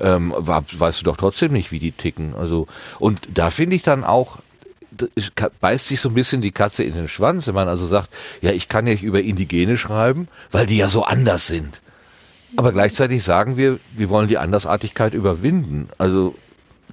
ähm, 0.00 0.34
weißt 0.36 1.00
du 1.00 1.04
doch 1.04 1.16
trotzdem 1.16 1.52
nicht, 1.52 1.70
wie 1.70 1.78
die 1.78 1.92
ticken. 1.92 2.34
Also, 2.34 2.66
und 2.98 3.20
da 3.32 3.50
finde 3.50 3.76
ich 3.76 3.82
dann 3.82 4.02
auch, 4.04 4.38
beißt 5.60 5.88
sich 5.88 6.00
so 6.00 6.08
ein 6.08 6.14
bisschen 6.14 6.40
die 6.42 6.52
Katze 6.52 6.84
in 6.84 6.94
den 6.94 7.08
Schwanz, 7.08 7.46
wenn 7.46 7.54
man 7.54 7.68
also 7.68 7.86
sagt, 7.86 8.10
ja, 8.42 8.50
ich 8.50 8.68
kann 8.68 8.86
ja 8.86 8.92
nicht 8.92 9.02
über 9.02 9.20
Indigene 9.20 9.76
schreiben, 9.78 10.28
weil 10.52 10.66
die 10.66 10.76
ja 10.76 10.88
so 10.88 11.04
anders 11.04 11.46
sind. 11.46 11.80
Aber 12.56 12.72
gleichzeitig 12.72 13.22
sagen 13.24 13.56
wir, 13.56 13.78
wir 13.96 14.08
wollen 14.10 14.28
die 14.28 14.38
Andersartigkeit 14.38 15.14
überwinden. 15.14 15.88
Also 15.98 16.34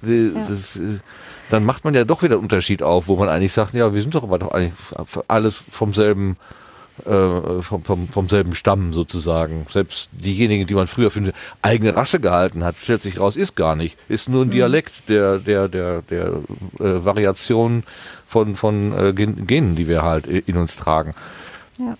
äh, 0.06 0.30
das, 0.48 0.76
äh, 0.76 0.98
dann 1.50 1.64
macht 1.64 1.84
man 1.84 1.94
ja 1.94 2.04
doch 2.04 2.22
wieder 2.22 2.34
einen 2.34 2.42
Unterschied 2.44 2.82
auf, 2.82 3.08
wo 3.08 3.16
man 3.16 3.28
eigentlich 3.28 3.52
sagt, 3.52 3.74
ja, 3.74 3.94
wir 3.94 4.02
sind 4.02 4.14
doch 4.14 4.22
aber 4.22 4.38
doch 4.38 4.52
eigentlich 4.52 4.72
alles 5.28 5.62
vom 5.70 5.92
selben 5.92 6.36
äh, 7.06 7.62
vom, 7.62 7.82
vom, 7.84 8.08
vom 8.08 8.28
selben 8.28 8.54
Stamm 8.54 8.92
sozusagen. 8.92 9.66
Selbst 9.70 10.08
diejenigen, 10.12 10.66
die 10.66 10.74
man 10.74 10.86
früher 10.86 11.10
für 11.10 11.20
eine 11.20 11.32
eigene 11.62 11.96
Rasse 11.96 12.20
gehalten 12.20 12.64
hat, 12.64 12.76
stellt 12.76 13.02
sich 13.02 13.18
raus, 13.18 13.34
ist 13.34 13.56
gar 13.56 13.76
nicht. 13.76 13.96
Ist 14.08 14.28
nur 14.28 14.44
ein 14.44 14.50
Dialekt 14.50 15.08
der, 15.08 15.38
der, 15.38 15.68
der, 15.68 16.02
der 16.02 16.26
äh, 16.80 17.04
Variation 17.04 17.84
von, 18.26 18.56
von 18.56 18.92
äh, 18.92 19.12
Gen- 19.14 19.46
Genen, 19.46 19.74
die 19.74 19.88
wir 19.88 20.02
halt 20.02 20.26
in 20.26 20.56
uns 20.56 20.76
tragen. 20.76 21.14
Ja. 21.78 21.96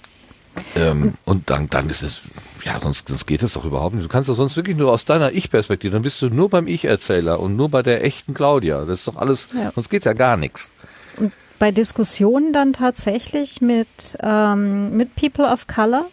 Ähm, 0.76 1.14
und 1.24 1.48
dann, 1.48 1.70
dann 1.70 1.88
ist 1.88 2.02
es, 2.02 2.20
ja, 2.64 2.78
sonst, 2.80 3.08
sonst 3.08 3.26
geht 3.26 3.42
es 3.42 3.54
doch 3.54 3.64
überhaupt 3.64 3.94
nicht. 3.94 4.04
Du 4.04 4.08
kannst 4.08 4.28
doch 4.28 4.34
sonst 4.34 4.56
wirklich 4.56 4.76
nur 4.76 4.92
aus 4.92 5.04
deiner 5.04 5.32
Ich-Perspektive, 5.32 5.92
dann 5.92 6.02
bist 6.02 6.20
du 6.22 6.28
nur 6.28 6.48
beim 6.48 6.66
Ich-Erzähler 6.66 7.40
und 7.40 7.56
nur 7.56 7.68
bei 7.68 7.82
der 7.82 8.04
echten 8.04 8.34
Claudia. 8.34 8.84
Das 8.84 9.00
ist 9.00 9.08
doch 9.08 9.16
alles, 9.16 9.48
Ja. 9.54 9.72
sonst 9.74 9.88
geht 9.90 10.04
ja 10.04 10.12
gar 10.12 10.36
nichts. 10.36 10.70
Und 11.18 11.32
bei 11.58 11.70
Diskussionen 11.70 12.52
dann 12.52 12.72
tatsächlich 12.72 13.60
mit, 13.60 13.88
ähm, 14.20 14.96
mit 14.96 15.14
People 15.16 15.44
of 15.46 15.66
Color, 15.66 16.06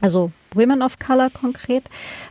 also 0.00 0.30
Women 0.54 0.82
of 0.82 0.98
Color 0.98 1.30
konkret, 1.30 1.84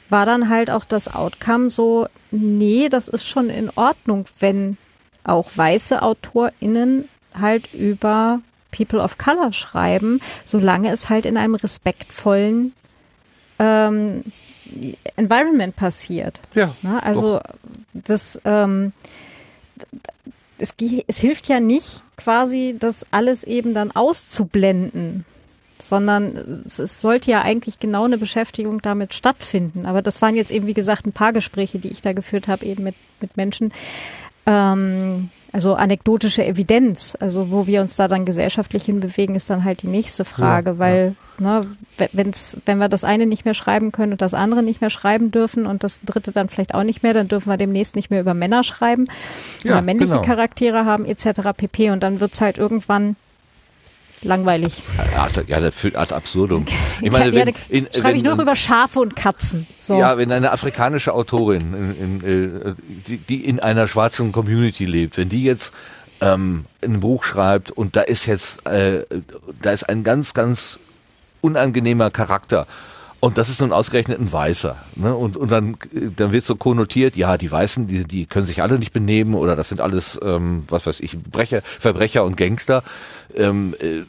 war 0.10 0.26
dann 0.26 0.50
halt 0.50 0.70
auch 0.72 0.86
das 0.86 1.14
Outcome 1.14 1.70
so, 1.70 2.08
nee, 2.32 2.90
das 2.90 3.08
ist 3.08 3.28
schon 3.28 3.50
in 3.50 3.70
Ordnung, 3.76 4.26
wenn 4.40 4.78
auch 5.24 5.50
weiße 5.56 6.02
AutorInnen 6.02 7.08
halt 7.40 7.74
über 7.74 8.40
People 8.72 9.00
of 9.02 9.18
Color 9.18 9.54
schreiben, 9.54 10.22
solange 10.44 10.92
es 10.92 11.10
halt 11.10 11.26
in 11.26 11.38
einem 11.38 11.56
respektvollen 11.56 12.74
ähm, 13.60 14.23
Environment 15.15 15.76
passiert. 15.76 16.41
Ja. 16.53 16.76
Ne? 16.82 17.02
Also 17.03 17.40
das, 17.94 18.41
ähm, 18.45 18.94
es, 20.57 20.73
es 21.07 21.19
hilft 21.19 21.48
ja 21.48 21.60
nicht 21.60 22.03
quasi, 22.18 22.76
das 22.80 23.06
alles 23.11 23.44
eben 23.44 23.73
dann 23.73 23.91
auszublenden, 23.91 25.26
sondern 25.80 26.36
es, 26.65 26.80
es 26.80 27.02
sollte 27.02 27.32
ja 27.32 27.41
eigentlich 27.41 27.80
genau 27.80 28.06
eine 28.06 28.18
Beschäftigung 28.18 28.82
damit 28.82 29.14
stattfinden. 29.14 29.86
Aber 29.86 30.02
das 30.02 30.22
waren 30.22 30.36
jetzt 30.36 30.52
eben, 30.52 30.68
wie 30.68 30.73
gesagt, 30.73 31.06
ein 31.06 31.14
paar 31.14 31.34
Gespräche, 31.34 31.80
die 31.80 31.90
ich 31.90 32.02
da 32.02 32.14
geführt 32.14 32.48
habe, 32.48 32.65
eben 32.65 32.84
mit, 32.84 32.95
mit 33.22 33.38
Menschen. 33.38 33.73
Ähm, 34.45 35.30
also 35.56 35.76
anekdotische 35.76 36.44
Evidenz, 36.45 37.15
also 37.18 37.49
wo 37.49 37.65
wir 37.65 37.80
uns 37.80 37.95
da 37.95 38.10
dann 38.10 38.26
gesellschaftlich 38.26 38.84
hinbewegen, 38.84 39.36
ist 39.36 39.49
dann 39.49 39.64
halt 39.64 39.84
die 39.84 39.88
nächste 39.88 40.26
Frage, 40.26 40.72
Ja, 40.72 40.80
weil 40.80 41.15
ne, 41.40 41.65
we- 41.98 42.10
wenn's, 42.11 42.57
wenn 42.65 42.77
wir 42.77 42.90
das 42.90 43.06
eine 43.06 43.26
nicht 43.26 43.45
mehr 43.45 43.53
schreiben 43.53 43.94
können 43.94 44.11
und 44.11 44.22
das 44.22 44.34
andere 44.34 44.64
nicht 44.64 44.82
mehr 44.82 44.90
schreiben 44.90 45.32
dürfen 45.32 45.65
und 45.65 45.82
das 45.82 46.02
dritte 46.02 46.34
dann 46.34 46.49
vielleicht 46.49 46.76
auch 46.76 46.84
nicht 46.84 47.03
mehr, 47.03 47.14
dann 47.14 47.30
dürfen 47.30 47.49
wir 47.49 47.56
demnächst 47.56 47.95
nicht 47.95 48.10
mehr 48.10 48.19
über 48.19 48.34
Männer 48.34 48.64
schreiben 48.65 49.06
Ja, 49.64 49.72
oder 49.72 49.82
männliche 49.82 50.11
genau. 50.15 50.23
Charaktere 50.26 50.84
haben 50.84 51.06
etc. 51.06 51.40
pp. 51.56 51.90
Und 51.91 52.03
dann 52.03 52.19
wird's 52.19 52.41
halt 52.41 52.57
irgendwann 52.57 53.15
langweilig. 54.26 54.84
Ja, 55.48 55.60
das 55.60 55.76
führt 55.76 55.96
ad 55.96 56.14
absurdum. 56.14 56.66
Ich 57.02 57.12
meine, 57.12 57.32
wenn, 57.34 57.54
in, 57.70 57.88
schreibe 57.94 58.04
wenn, 58.04 58.16
ich 58.18 58.24
nur 58.24 58.36
noch 58.36 58.44
über 58.44 58.56
Schafe 58.56 59.00
und 59.00 59.16
Katzen. 59.16 59.68
So. 59.80 60.00
Ja, 60.00 60.18
wenn 60.18 60.32
eine 60.32 60.52
afrikanische 60.52 61.14
Autorin, 61.14 61.74
in, 61.74 62.22
in, 62.22 62.70
äh, 62.70 62.74
die, 63.08 63.18
die 63.18 63.46
in 63.46 63.60
einer 63.60 63.88
schwarzen 63.88 64.32
Community 64.32 64.86
lebt, 64.86 65.18
wenn 65.18 65.30
die 65.30 65.44
jetzt 65.44 65.74
ähm, 66.22 66.66
ein 66.84 67.00
Buch 67.00 67.24
schreibt 67.24 67.72
und 67.72 67.96
da 67.96 68.02
ist 68.02 68.26
jetzt, 68.26 68.66
äh, 68.66 69.06
da 69.62 69.72
ist 69.72 69.88
ein 69.88 70.04
ganz, 70.04 70.34
ganz 70.34 70.80
unangenehmer 71.42 72.12
Charakter. 72.12 72.68
Und 73.22 73.40
das 73.40 73.50
ist 73.50 73.60
nun 73.60 73.72
ausgerechnet 73.72 74.20
ein 74.20 74.32
Weißer. 74.32 74.76
Ne? 74.98 75.16
Und, 75.16 75.36
und 75.36 75.50
dann, 75.52 75.78
dann 76.16 76.32
wird 76.32 76.44
so 76.44 76.56
konnotiert, 76.56 77.16
ja, 77.16 77.38
die 77.38 77.52
Weißen, 77.52 77.88
die, 77.88 78.04
die 78.06 78.28
können 78.28 78.46
sich 78.46 78.62
alle 78.62 78.78
nicht 78.78 78.94
benehmen 78.94 79.34
oder 79.34 79.56
das 79.56 79.70
sind 79.70 79.82
alles, 79.82 80.20
ähm, 80.22 80.66
was 80.68 80.86
weiß 80.86 81.00
ich, 81.00 81.18
Brecher, 81.18 81.62
Verbrecher 81.80 82.24
und 82.24 82.38
Gangster. 82.38 82.84
Ähm, 83.34 83.74
äh, 83.80 84.04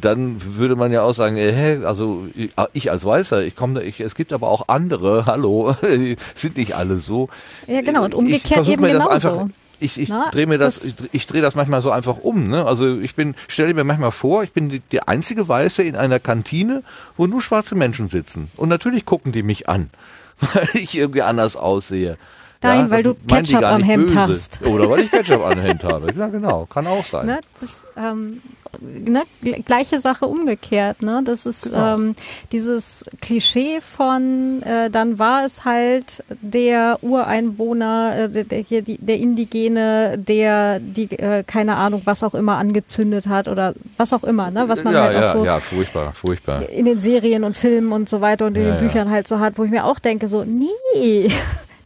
dann, 0.00 0.36
würde 0.56 0.74
man 0.76 0.90
ja 0.92 1.02
auch 1.02 1.12
sagen, 1.14 1.36
äh, 1.36 1.52
hä, 1.52 1.84
also 1.84 2.26
ich- 2.34 2.50
ich 2.72 2.90
als 2.90 3.04
Weißer, 3.04 3.44
ich 3.44 3.54
komme, 3.56 3.82
ich, 3.82 4.00
es 4.00 4.14
gibt 4.14 4.32
aber 4.32 4.48
auch 4.48 4.68
andere, 4.68 5.26
hallo, 5.26 5.76
sind 6.34 6.56
nicht 6.56 6.74
alle 6.74 6.98
so. 6.98 7.28
Ja, 7.66 7.80
genau, 7.82 8.04
und 8.04 8.14
umgekehrt 8.14 8.66
eben 8.68 8.82
genauso. 8.98 9.30
Einfach, 9.30 9.54
ich 9.80 10.00
ich 10.00 10.10
drehe 10.32 10.46
mir 10.48 10.58
das, 10.58 10.80
das- 10.80 10.86
ich, 10.86 11.08
ich 11.12 11.26
drehe 11.28 11.40
das 11.40 11.54
manchmal 11.54 11.82
so 11.82 11.90
einfach 11.92 12.18
um. 12.18 12.48
Ne? 12.48 12.66
Also 12.66 12.98
ich 12.98 13.14
bin, 13.14 13.36
stelle 13.46 13.72
mir 13.74 13.84
manchmal 13.84 14.10
vor, 14.10 14.42
ich 14.42 14.52
bin 14.52 14.68
die, 14.70 14.80
der 14.80 15.08
einzige 15.08 15.46
Weiße 15.48 15.82
in 15.84 15.94
einer 15.94 16.18
Kantine, 16.18 16.82
wo 17.16 17.26
nur 17.28 17.40
schwarze 17.42 17.76
Menschen 17.76 18.08
sitzen. 18.08 18.50
Und 18.56 18.68
natürlich 18.68 19.04
gucken 19.06 19.30
die 19.32 19.44
mich 19.44 19.68
an, 19.68 19.90
weil 20.40 20.68
ich 20.74 20.96
irgendwie 20.98 21.22
anders 21.22 21.56
aussehe. 21.56 22.18
Nein, 22.60 22.90
weil 22.90 23.02
du 23.04 23.14
Ketchup 23.14 23.62
am 23.62 23.82
Hemd 23.82 24.08
böse. 24.08 24.20
hast. 24.20 24.60
Oder 24.66 24.90
weil 24.90 25.00
ich 25.00 25.10
Ketchup 25.10 25.44
am 25.44 25.60
Hemd 25.60 25.84
habe. 25.84 26.12
Ja, 26.18 26.26
genau, 26.28 26.66
kann 26.66 26.86
auch 26.88 27.04
sein. 27.04 27.26
Ne, 27.26 27.38
das, 27.60 27.78
ähm, 27.96 28.42
ne, 28.80 29.22
gl- 29.44 29.62
gleiche 29.64 30.00
Sache 30.00 30.26
umgekehrt. 30.26 31.02
Ne? 31.02 31.22
Das 31.24 31.46
ist 31.46 31.70
Genau. 31.70 31.94
ähm, 31.94 32.16
dieses 32.50 33.04
Klischee 33.20 33.80
von, 33.80 34.60
äh, 34.62 34.90
dann 34.90 35.20
war 35.20 35.44
es 35.44 35.64
halt 35.64 36.24
der 36.42 36.98
Ureinwohner, 37.02 38.14
äh, 38.24 38.28
der, 38.28 38.42
der 38.44 38.58
hier 38.60 38.82
die, 38.82 38.98
der 38.98 39.18
Indigene, 39.18 40.18
der 40.18 40.80
die 40.80 41.10
äh, 41.18 41.44
keine 41.44 41.76
Ahnung 41.76 42.02
was 42.06 42.24
auch 42.24 42.34
immer 42.34 42.56
angezündet 42.58 43.28
hat 43.28 43.46
oder 43.46 43.74
was 43.96 44.12
auch 44.12 44.24
immer, 44.24 44.50
ne? 44.50 44.64
was 44.68 44.82
man 44.82 44.94
ja, 44.94 45.02
halt 45.04 45.14
ja, 45.14 45.22
auch 45.22 45.32
so 45.32 45.44
ja, 45.44 45.60
furchtbar, 45.60 46.12
furchtbar. 46.12 46.68
in 46.68 46.86
den 46.86 47.00
Serien 47.00 47.44
und 47.44 47.56
Filmen 47.56 47.92
und 47.92 48.08
so 48.08 48.20
weiter 48.20 48.46
und 48.46 48.56
in 48.56 48.64
Ja, 48.66 48.70
den 48.72 48.74
ja. 48.74 48.80
Büchern 48.88 49.10
halt 49.10 49.28
so 49.28 49.38
hat, 49.38 49.58
wo 49.58 49.64
ich 49.64 49.70
mir 49.70 49.84
auch 49.84 50.00
denke, 50.00 50.26
so, 50.28 50.44
nee, 50.44 51.30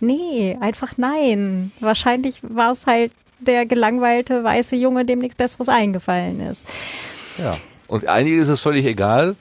nee, 0.03 0.59
einfach 0.61 0.93
nein. 0.99 1.73
Wahrscheinlich 1.81 2.41
war 2.43 2.73
es 2.73 2.87
halt 2.87 3.13
der 3.41 3.65
gelangweilte 3.67 4.45
weiße 4.45 4.77
Junge, 4.77 5.05
dem 5.05 5.21
nichts 5.21 5.37
Besseres 5.37 5.69
eingefallen 5.69 6.41
ist. 6.41 6.67
Ja. 7.39 7.57
Und 7.89 8.07
einigen 8.07 8.39
ist 8.41 8.49
es 8.49 8.61
völlig 8.61 8.85
egal. 8.87 9.35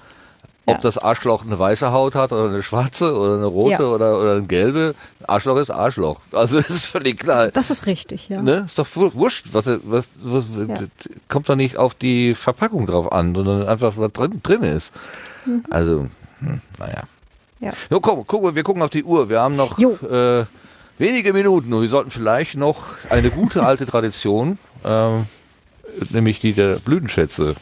ob 0.68 0.76
Ja. 0.76 0.82
das 0.82 0.98
Arschloch 1.00 1.44
eine 1.44 1.58
weiße 1.58 1.92
Haut 1.92 2.14
hat 2.16 2.32
oder 2.32 2.48
eine 2.50 2.62
schwarze 2.64 3.18
oder 3.18 3.36
eine 3.36 3.46
rote 3.48 3.72
Ja. 3.72 3.80
oder, 3.82 4.20
oder 4.20 4.32
eine 4.34 4.44
gelbe. 4.44 4.94
Arschloch 5.28 5.58
ist 5.58 5.72
Arschloch. 5.72 6.20
Also 6.32 6.58
das 6.62 6.70
ist 6.70 6.86
völlig 6.86 7.20
klar. 7.20 7.50
Das 7.50 7.70
ist 7.72 7.88
richtig, 7.88 8.30
ja. 8.30 8.42
Ne? 8.42 8.64
Ist 8.68 8.78
doch 8.78 8.88
wu- 8.96 9.12
wurscht. 9.16 9.48
Was, 9.54 9.66
was, 9.66 10.08
was, 10.22 10.46
Ja. 10.68 10.76
Kommt 11.30 11.50
doch 11.50 11.56
nicht 11.56 11.78
auf 11.78 11.96
die 11.96 12.36
Verpackung 12.36 12.86
drauf 12.86 13.12
an, 13.12 13.34
sondern 13.34 13.68
einfach, 13.68 13.94
was 13.98 14.12
drin, 14.14 14.40
drin 14.44 14.62
ist. 14.64 14.94
Also, 15.72 16.08
hm, 16.40 16.62
naja. 16.78 17.04
Ja. 17.62 17.72
So, 17.90 18.00
komm, 18.02 18.24
guck, 18.28 18.54
wir 18.56 18.64
gucken 18.64 18.82
auf 18.82 18.90
die 18.90 19.04
Uhr. 19.04 19.30
Wir 19.30 19.40
haben 19.40 19.56
noch 19.56 19.78
äh, 19.80 20.46
wenige 20.98 21.32
Minuten 21.34 21.72
und 21.74 21.82
wir 21.84 21.90
sollten 21.90 22.12
vielleicht 22.12 22.58
noch 22.58 22.86
eine 23.10 23.30
gute 23.30 23.64
alte 23.64 23.86
Tradition, 23.86 24.58
ähm, 24.84 25.28
nämlich 26.10 26.40
die 26.42 26.54
der 26.54 26.78
Blütenschätze, 26.80 27.56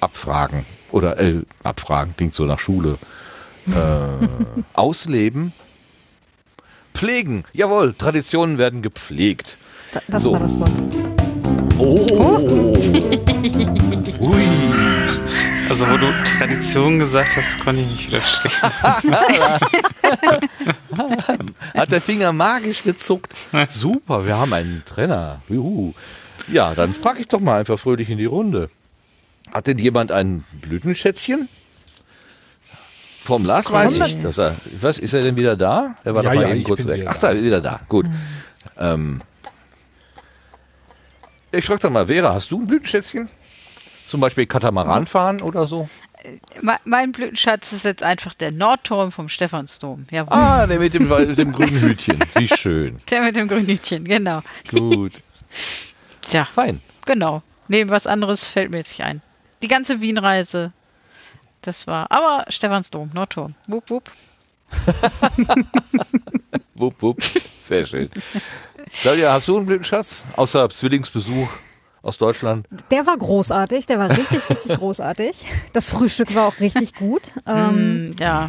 abfragen. 0.00 0.64
Oder 0.92 1.18
äh, 1.18 1.40
abfragen, 1.64 2.14
klingt 2.16 2.34
so 2.34 2.44
nach 2.44 2.58
Schule. 2.60 2.98
Äh, 3.66 3.72
ausleben. 4.74 5.52
Pflegen. 6.94 7.44
Jawohl, 7.52 7.94
Traditionen 7.94 8.58
werden 8.58 8.82
gepflegt. 8.82 9.58
Da- 9.92 10.00
Das 10.08 10.22
So. 10.22 10.32
war 10.32 10.40
das 10.40 10.58
Wort. 10.60 10.70
Oh. 11.78 12.74
Ui. 14.20 14.44
Also 15.68 15.88
wo 15.88 15.96
du 15.96 16.06
Tradition 16.38 16.98
gesagt 16.98 17.36
hast, 17.36 17.58
konnte 17.64 17.82
ich 17.82 17.88
nicht 17.88 18.06
widerstehen. 18.08 18.52
Hat 21.74 21.90
der 21.90 22.00
Finger 22.00 22.32
magisch 22.32 22.82
gezuckt. 22.84 23.32
Super, 23.68 24.26
wir 24.26 24.36
haben 24.36 24.52
einen 24.52 24.82
Trenner. 24.84 25.40
Juhu. 25.48 25.92
Ja, 26.48 26.74
dann 26.74 26.94
frage 26.94 27.20
ich 27.20 27.28
doch 27.28 27.40
mal 27.40 27.58
einfach 27.60 27.78
fröhlich 27.78 28.08
in 28.10 28.18
die 28.18 28.24
Runde. 28.26 28.70
Hat 29.52 29.66
denn 29.66 29.78
jemand 29.78 30.12
ein 30.12 30.44
Blütenschätzchen? 30.60 31.48
Vom 33.24 33.44
Lars 33.44 33.70
weiß 33.72 33.98
ich, 33.98 34.22
dass 34.22 34.38
er. 34.38 34.54
Was, 34.80 34.98
ist 34.98 35.12
er 35.12 35.24
denn 35.24 35.36
wieder 35.36 35.56
da? 35.56 35.96
Er 36.04 36.14
war 36.14 36.22
Ja, 36.22 36.30
doch 36.30 36.36
mal 36.36 36.48
ja, 36.48 36.54
eben 36.54 36.62
kurz 36.64 36.86
weg. 36.86 37.06
Ach, 37.08 37.18
da, 37.18 37.34
da. 37.34 37.42
wieder 37.42 37.60
da. 37.60 37.80
Gut. 37.88 38.06
Ähm, 38.78 39.20
ich 41.50 41.64
frage 41.64 41.80
doch 41.80 41.90
mal, 41.90 42.06
Vera, 42.06 42.34
hast 42.34 42.52
du 42.52 42.60
ein 42.60 42.66
Blütenschätzchen? 42.68 43.28
Zum 44.08 44.20
Beispiel 44.20 44.46
Katamaran 44.46 45.06
fahren 45.06 45.40
oder 45.42 45.66
so? 45.66 45.88
Me- 46.60 46.78
Mein 46.84 47.12
Blütenschatz 47.12 47.72
ist 47.72 47.84
jetzt 47.84 48.02
einfach 48.02 48.34
der 48.34 48.50
Nordturm 48.52 49.12
vom 49.12 49.28
Stephansdom. 49.28 50.04
Jawohl. 50.10 50.32
Ah, 50.36 50.66
der 50.66 50.78
mit 50.78 50.94
dem, 50.94 51.08
mit 51.08 51.38
dem 51.38 51.52
grünen 51.52 51.80
Hütchen. 51.80 52.18
Wie 52.34 52.48
schön. 52.48 52.98
Der 53.10 53.22
mit 53.22 53.36
dem 53.36 53.48
grünen 53.48 53.66
Hütchen, 53.66 54.04
genau. 54.04 54.42
Gut. 54.70 55.12
Tja, 56.22 56.44
Fein. 56.44 56.80
genau. 57.04 57.42
Neben 57.68 57.90
was 57.90 58.06
anderes 58.06 58.46
fällt 58.48 58.70
mir 58.70 58.78
jetzt 58.78 58.90
nicht 58.98 59.02
ein. 59.06 59.22
Die 59.62 59.68
ganze 59.68 60.00
Wienreise, 60.00 60.72
das 61.62 61.86
war. 61.86 62.10
Aber 62.10 62.44
Stephansdom, 62.48 63.10
Nordturm. 63.12 63.54
Wupp, 63.68 63.90
wupp. 63.90 64.10
Wupp, 66.74 67.00
wupp. 67.02 67.22
Sehr 67.22 67.86
schön. 67.86 68.10
Claudia, 69.00 69.32
hast 69.32 69.48
du 69.48 69.56
einen 69.56 69.66
Blütenschatz? 69.66 70.24
Außer 70.36 70.68
Zwillingsbesuch 70.68 71.48
aus 72.06 72.18
Deutschland? 72.18 72.66
Der 72.90 73.06
war 73.06 73.16
großartig, 73.16 73.86
der 73.86 73.98
war 73.98 74.10
richtig, 74.10 74.48
richtig 74.50 74.76
großartig. 74.78 75.44
Das 75.72 75.90
Frühstück 75.90 76.34
war 76.34 76.46
auch 76.46 76.60
richtig 76.60 76.94
gut. 76.94 77.22
Ähm, 77.46 77.56
Hm, 77.76 78.10
ja. 78.18 78.48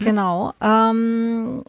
Genau. 0.00 0.52
Ähm, 0.60 1.64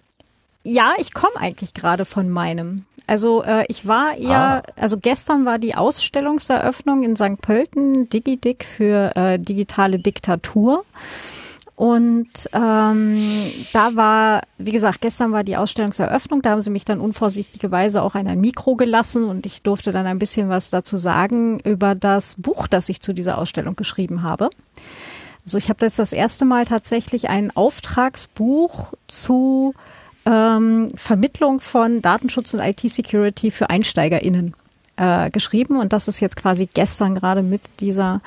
ja, 0.64 0.94
ich 0.98 1.14
komme 1.14 1.38
eigentlich 1.38 1.74
gerade 1.74 2.06
von 2.06 2.30
meinem. 2.30 2.86
Also 3.07 3.41
äh, 3.44 3.64
ich 3.70 3.88
war 3.88 4.16
eher, 4.18 4.61
also 4.76 4.99
gestern 4.99 5.44
war 5.45 5.57
die 5.57 5.74
Ausstellungseröffnung 5.76 7.02
in 7.03 7.16
St. 7.16 7.41
Pölten, 7.41 8.07
DigiDick 8.10 8.64
für 8.64 9.16
äh, 9.16 9.40
digitale 9.40 9.98
Diktatur. 9.98 10.84
Und 11.80 12.27
ähm, 12.51 13.18
da 13.72 13.95
war, 13.95 14.41
wie 14.57 14.73
gesagt, 14.73 14.99
gestern 14.99 15.31
war 15.31 15.45
die 15.45 15.56
Ausstellungseröffnung, 15.56 16.41
da 16.41 16.49
haben 16.49 16.60
sie 16.60 16.72
mich 16.72 16.84
dann 16.84 16.99
unvorsichtigerweise 16.99 18.03
auch 18.03 18.15
an 18.15 18.27
ein 18.27 18.41
Mikro 18.41 18.76
gelassen 18.76 19.23
und 19.23 19.45
ich 19.45 19.61
durfte 19.61 19.93
dann 19.93 20.06
ein 20.06 20.19
bisschen 20.19 20.49
was 20.49 20.72
dazu 20.72 20.97
sagen 20.97 21.61
über 21.61 21.95
das 21.95 22.35
Buch, 22.35 22.68
das 22.68 22.89
ich 22.89 22.99
zu 22.99 23.14
dieser 23.14 23.38
Ausstellung 23.38 23.77
geschrieben 23.77 24.23
habe. 24.23 24.49
Also 25.45 25.57
ich 25.57 25.69
habe 25.69 25.80
das 25.80 25.95
das 25.95 26.11
erste 26.11 26.43
Mal 26.43 26.65
tatsächlich 26.65 27.30
ein 27.30 27.49
Auftragsbuch 27.56 28.91
zu 29.07 29.73
ähm, 30.26 30.91
Vermittlung 30.95 31.61
von 31.61 32.01
Datenschutz 32.01 32.53
und 32.53 32.60
IT-Security 32.60 33.51
für 33.51 33.69
EinsteigerInnen 33.69 34.53
äh, 34.99 35.30
geschrieben 35.30 35.80
und 35.80 35.93
das 35.93 36.07
ist 36.07 36.19
jetzt 36.19 36.35
quasi 36.35 36.67
gestern 36.71 37.15
gerade 37.15 37.41
mit 37.41 37.61
dieser 37.80 38.21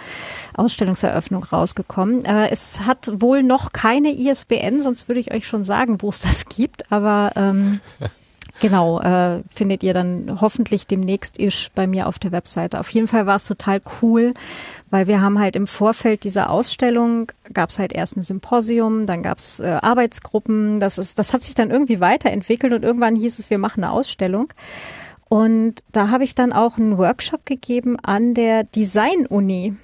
Ausstellungseröffnung 0.55 1.45
rausgekommen. 1.45 2.25
Äh, 2.25 2.49
es 2.51 2.81
hat 2.81 3.11
wohl 3.21 3.43
noch 3.43 3.73
keine 3.73 4.13
ISBN, 4.13 4.81
sonst 4.81 5.09
würde 5.09 5.21
ich 5.21 5.33
euch 5.33 5.47
schon 5.47 5.65
sagen, 5.65 6.01
wo 6.01 6.09
es 6.09 6.23
das 6.23 6.47
gibt, 6.47 6.91
aber 6.91 7.33
ähm, 7.37 7.81
Genau, 8.63 9.01
äh, 9.01 9.43
findet 9.53 9.83
ihr 9.83 9.93
dann 9.93 10.39
hoffentlich 10.41 10.87
demnächst 10.87 11.41
isch 11.41 11.71
bei 11.75 11.89
mir 11.89 12.07
auf 12.07 12.21
der 12.21 12.31
Webseite. 12.31 12.79
Auf 12.79 12.91
jeden 12.91 13.09
Fall 13.09 13.27
war 13.27 13.35
es 13.35 13.47
total 13.47 13.81
cool, 14.01 14.35
weil 14.89 15.09
wir 15.09 15.21
haben 15.21 15.41
halt 15.41 15.57
im 15.57 15.67
Vorfeld 15.67 16.23
dieser 16.23 16.49
Ausstellung 16.49 17.33
gab 17.53 17.71
es 17.71 17.81
halt 17.81 17.93
erst 17.93 18.17
ein 18.17 18.23
Symposium, 18.23 19.05
dann 19.05 19.25
gab 19.25 19.39
es 19.39 19.59
äh, 19.59 19.79
Arbeitsgruppen. 19.83 20.79
Das 20.79 20.99
ist, 20.99 21.19
das 21.19 21.33
hat 21.33 21.43
sich 21.43 21.57
dann 21.57 21.73
irgendwie 21.73 21.99
weiterentwickelt 21.99 22.73
und 22.73 22.85
irgendwann 22.85 23.17
hieß 23.17 23.41
es, 23.41 23.51
wir 23.51 23.59
machen 23.59 23.83
eine 23.83 23.93
Ausstellung. 23.93 24.53
Und 25.33 25.77
da 25.93 26.11
habe 26.11 26.25
ich 26.25 26.35
dann 26.35 26.53
auch 26.53 26.77
einen 26.77 26.99
Workshop 26.99 27.47
gegeben 27.47 27.99
an 27.99 28.35
der 28.35 28.65
Design-Uni. 28.65 29.75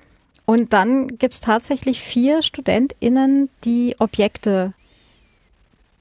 Und 0.44 0.74
dann 0.74 1.16
gibt's 1.16 1.40
tatsächlich 1.40 2.02
vier 2.02 2.42
StudentInnen, 2.42 3.48
die 3.64 3.96
Objekte 3.98 4.74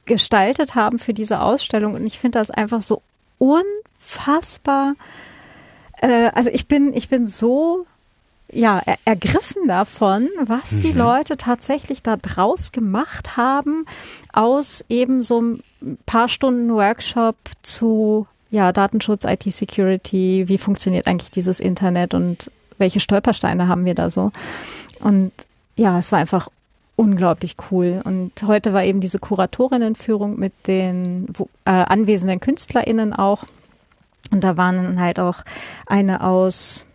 gestaltet 0.03 0.75
haben 0.75 0.99
für 0.99 1.13
diese 1.13 1.39
Ausstellung. 1.39 1.93
Und 1.93 2.05
ich 2.05 2.19
finde 2.19 2.39
das 2.39 2.51
einfach 2.51 2.81
so 2.81 3.01
unfassbar. 3.37 4.95
Äh, 6.01 6.29
also 6.35 6.49
ich 6.49 6.67
bin, 6.67 6.93
ich 6.93 7.07
bin 7.07 7.25
so 7.25 7.85
ja, 8.51 8.81
er, 8.85 8.97
ergriffen 9.05 9.65
davon, 9.65 10.27
was 10.43 10.81
die 10.81 10.91
Leute 10.91 11.37
tatsächlich 11.37 12.03
da 12.03 12.17
draus 12.17 12.73
gemacht 12.73 13.37
haben, 13.37 13.85
aus 14.33 14.83
eben 14.89 15.21
so 15.21 15.41
ein 15.41 15.63
paar 16.05 16.27
Stunden 16.27 16.73
Workshop 16.73 17.37
zu 17.61 18.27
ja, 18.49 18.71
Datenschutz, 18.71 19.25
IT-Security, 19.25 20.45
wie 20.47 20.57
funktioniert 20.57 21.07
eigentlich 21.07 21.31
dieses 21.31 21.59
Internet 21.59 22.13
und 22.13 22.51
welche 22.77 22.99
Stolpersteine 22.99 23.67
haben 23.67 23.85
wir 23.85 23.95
da 23.95 24.09
so. 24.09 24.31
Und 24.99 25.31
ja, 25.75 25.99
es 25.99 26.11
war 26.11 26.19
einfach 26.19 26.49
unglaublich 26.95 27.55
cool. 27.71 28.01
Und 28.03 28.31
heute 28.45 28.73
war 28.73 28.83
eben 28.83 28.99
diese 28.99 29.19
Kuratorinnenführung 29.19 30.37
mit 30.37 30.53
den 30.67 31.27
äh, 31.65 31.71
anwesenden 31.71 32.39
KünstlerInnen 32.39 33.13
auch. 33.13 33.43
Und 34.31 34.43
da 34.43 34.57
waren 34.57 34.99
halt 34.99 35.19
auch 35.19 35.43
eine 35.85 36.21
aus, 36.21 36.85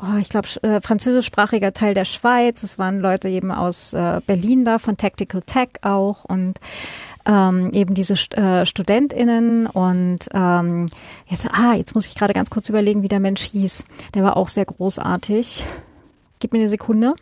oh, 0.00 0.16
ich 0.18 0.30
glaube, 0.30 0.48
äh, 0.62 0.80
französischsprachiger 0.80 1.74
Teil 1.74 1.94
der 1.94 2.06
Schweiz. 2.06 2.62
Es 2.62 2.78
waren 2.78 3.00
Leute 3.00 3.28
eben 3.28 3.52
aus 3.52 3.92
äh, 3.92 4.20
Berlin 4.26 4.64
da, 4.64 4.78
von 4.78 4.96
Tactical 4.96 5.42
Tech 5.42 5.68
auch. 5.82 6.24
Und 6.24 6.58
ähm, 7.26 7.70
eben 7.72 7.94
diese 7.94 8.14
äh, 8.36 8.66
StudentInnen 8.66 9.66
und 9.66 10.20
ähm, 10.32 10.86
jetzt, 11.26 11.48
ah, 11.52 11.74
jetzt 11.74 11.94
muss 11.94 12.06
ich 12.06 12.14
gerade 12.14 12.34
ganz 12.34 12.50
kurz 12.50 12.68
überlegen, 12.68 13.02
wie 13.02 13.08
der 13.08 13.20
Mensch 13.20 13.42
hieß. 13.42 13.84
Der 14.14 14.22
war 14.22 14.36
auch 14.36 14.48
sehr 14.48 14.64
großartig. 14.66 15.64
Gib 16.40 16.52
mir 16.52 16.58
eine 16.60 16.68
Sekunde. 16.68 17.14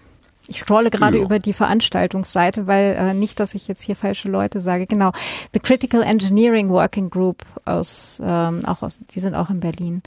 Ich 0.48 0.58
scrolle 0.58 0.90
gerade 0.90 1.18
Ja. 1.18 1.24
über 1.24 1.38
die 1.38 1.52
Veranstaltungsseite, 1.52 2.66
weil 2.66 2.96
äh, 2.98 3.14
nicht, 3.14 3.38
dass 3.38 3.54
ich 3.54 3.68
jetzt 3.68 3.84
hier 3.84 3.94
falsche 3.94 4.28
Leute 4.28 4.60
sage. 4.60 4.86
Genau, 4.86 5.12
The 5.54 5.60
Critical 5.60 6.02
Engineering 6.02 6.68
Working 6.68 7.10
Group 7.10 7.44
aus, 7.64 8.20
ähm, 8.24 8.64
auch 8.66 8.82
aus, 8.82 8.98
die 9.14 9.20
sind 9.20 9.36
auch 9.36 9.50
in 9.50 9.60
Berlin. 9.60 10.02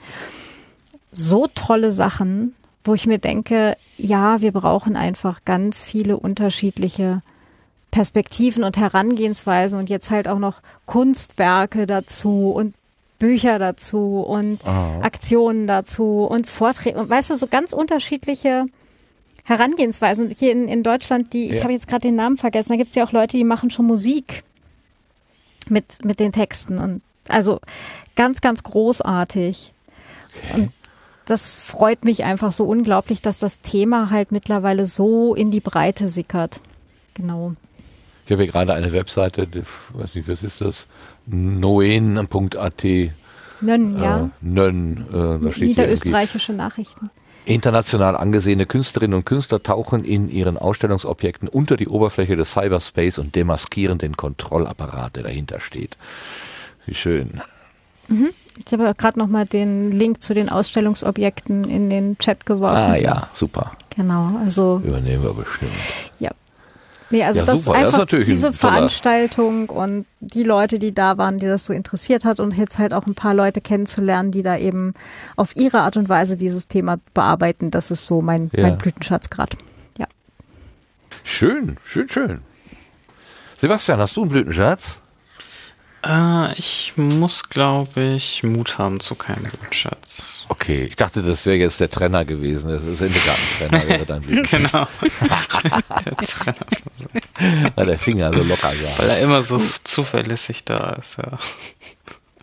So 1.13 1.47
tolle 1.55 1.93
Sachen, 1.93 2.53
wo 2.84 2.93
ich 2.93 3.07
mir 3.07 3.17
denke, 3.17 3.77
ja, 3.95 4.41
wir 4.41 4.51
brauchen 4.51 4.97
einfach 4.97 5.45
ganz 5.45 5.81
viele 5.84 6.17
unterschiedliche 6.17 7.22
Perspektiven 7.95 8.65
und 8.65 8.76
Herangehensweisen 8.76 9.80
und 9.80 9.89
jetzt 9.89 10.11
halt 10.11 10.27
auch 10.27 10.38
noch 10.38 10.59
Kunstwerke 10.85 11.88
dazu 11.88 12.51
und 12.51 12.73
Bücher 13.19 13.57
dazu 13.57 14.19
und 14.19 14.59
Aktionen 15.01 15.65
dazu 15.65 16.27
und 16.30 16.45
Vorträge 16.45 16.99
und 16.99 17.09
weißt 17.09 17.30
du, 17.30 17.38
so 17.38 17.47
ganz 17.47 17.72
unterschiedliche 17.72 18.65
Herangehensweisen. 19.45 20.26
Und 20.26 20.38
hier 20.38 20.51
in, 20.51 20.67
in 20.67 20.84
Deutschland, 20.84 21.31
die, 21.31 21.45
ich 21.45 21.59
Ja. 21.59 21.63
habe 21.63 21.72
jetzt 21.72 21.88
gerade 21.88 22.01
den 22.01 22.17
Namen 22.17 22.35
vergessen, 22.35 22.73
da 22.73 22.76
gibt 22.76 22.89
es 22.89 22.97
ja 22.97 23.05
auch 23.05 23.13
Leute, 23.13 23.38
die 23.38 23.45
machen 23.45 23.69
schon 23.69 23.85
Musik 23.85 24.43
mit, 25.69 26.03
mit 26.03 26.19
den 26.19 26.34
Texten 26.34 26.80
und 26.80 27.01
also 27.30 27.61
ganz, 28.17 28.41
ganz 28.41 28.63
großartig. 28.63 29.72
Und 30.53 30.73
das 31.23 31.59
freut 31.59 32.03
mich 32.03 32.26
einfach 32.26 32.51
so 32.51 32.65
unglaublich, 32.65 33.22
dass 33.22 33.39
das 33.39 33.61
Thema 33.61 34.09
halt 34.09 34.34
mittlerweile 34.34 34.85
so 34.85 35.34
in 35.34 35.49
die 35.49 35.61
Breite 35.61 36.09
sickert. 36.09 36.59
Genau. 37.13 37.53
Ich 38.26 38.31
habe 38.31 38.43
hier 38.43 38.52
gerade 38.52 38.73
eine 38.73 38.91
Webseite, 38.91 39.45
die, 39.47 39.61
weiß 39.93 40.15
nicht, 40.15 40.27
was 40.27 40.43
ist 40.43 40.61
das? 40.61 40.88
Noen.at. 41.27 42.84
Nönn, 43.61 43.99
ja. 44.02 44.26
Äh, 44.26 44.30
Nönn, 44.41 45.06
äh, 45.10 45.43
da 45.43 45.52
steht 45.52 45.69
Niederösterreichische 45.69 46.53
Nachrichten. 46.53 47.10
International 47.45 48.18
angesehene 48.18 48.65
Künstlerinnen 48.65 49.15
und 49.19 49.26
Künstler 49.26 49.61
tauchen 49.61 50.03
in 50.03 50.30
ihren 50.30 50.57
Ausstellungsobjekten 50.57 51.47
unter 51.47 51.77
die 51.77 51.88
Oberfläche 51.88 52.35
des 52.35 52.52
Cyberspace 52.52 53.19
und 53.19 53.35
demaskieren 53.35 53.99
den 53.99 54.18
Kontrollapparat, 54.18 55.15
der 55.15 55.23
dahinter 55.23 55.60
steht. 55.60 55.97
Wie 56.88 56.95
schön. 56.95 57.41
Mhm. 58.07 58.30
Ich 58.65 58.73
habe 58.73 58.93
gerade 58.95 59.19
noch 59.19 59.27
mal 59.27 59.45
den 59.45 59.91
Link 59.91 60.23
zu 60.23 60.34
den 60.34 60.49
Ausstellungsobjekten 60.49 61.65
in 61.69 61.89
den 61.89 62.18
Chat 62.18 62.45
geworfen. 62.45 62.77
Ah 62.77 62.95
ja, 62.95 63.30
super. 63.34 63.73
Genau, 63.95 64.39
also 64.43 64.81
Übernehmen 64.84 65.23
wir 65.23 65.34
bestimmt. 65.34 65.72
ja. 66.19 66.31
Nee, 67.10 67.23
also 67.23 67.41
Ja, 67.41 67.45
das 67.45 67.65
super. 67.65 67.73
Das 67.77 67.82
ist 67.82 67.88
einfach 67.88 67.99
natürlich 67.99 68.27
ein 68.27 68.32
diese 68.32 68.53
Veranstaltung 68.53 69.69
und 69.69 70.06
die 70.22 70.44
Leute, 70.44 70.80
die 70.80 70.94
da 70.94 71.18
waren, 71.18 71.38
die 71.38 71.45
das 71.45 71.65
so 71.65 71.73
interessiert 71.73 72.26
hat 72.26 72.40
und 72.40 72.56
jetzt 72.57 72.80
halt 72.80 72.94
auch 72.94 73.06
ein 73.06 73.14
paar 73.15 73.34
Leute 73.36 73.61
kennenzulernen, 73.61 74.32
die 74.32 74.41
da 74.44 74.57
eben 74.57 74.94
auf 75.36 75.56
ihre 75.56 75.82
Art 75.82 75.98
und 75.98 76.10
Weise 76.10 76.36
dieses 76.38 76.68
Thema 76.68 76.98
bearbeiten, 77.14 77.69
das 77.72 77.91
ist 77.91 78.06
so 78.07 78.22
mein, 78.22 78.49
Ja. 78.53 78.64
mein 78.64 78.77
Blütenschatz 78.77 79.30
gerade. 79.30 79.56
Ja. 79.98 80.07
Schön, 81.23 81.77
schön, 81.86 82.10
schön. 82.10 82.41
Sebastian, 83.57 83.99
hast 83.99 84.18
du 84.18 84.22
einen 84.22 84.32
Blütenschatz? 84.32 84.99
Äh, 86.06 86.53
ich 86.57 86.94
muss, 86.95 87.49
glaube 87.49 88.02
ich, 88.15 88.44
Mut 88.44 88.77
haben 88.77 88.99
zu 88.99 89.15
keinem 89.15 89.49
Blutschatz. 89.52 90.45
Okay, 90.49 90.84
ich 90.86 90.95
dachte, 90.95 91.23
das 91.23 91.45
wäre 91.45 91.57
jetzt 91.57 91.80
der 91.80 91.90
Trenner 91.90 92.26
gewesen. 92.26 92.69
Das 92.69 92.84
ist 92.84 92.99
Sendegartentrenner 92.99 93.88
wäre 93.88 94.19
Blütenschatz, 94.22 94.52
Genau. 94.52 94.88
weil 97.76 97.86
der 97.88 97.98
Finger 97.98 98.32
so 98.34 98.44
locker 98.44 98.72
Weil 98.98 99.07
war. 99.10 99.15
er 99.15 99.19
immer 99.22 99.41
so 99.44 99.60
zuverlässig 99.84 100.64
da 100.65 100.90
ist. 100.99 101.18
Ja. 101.18 101.38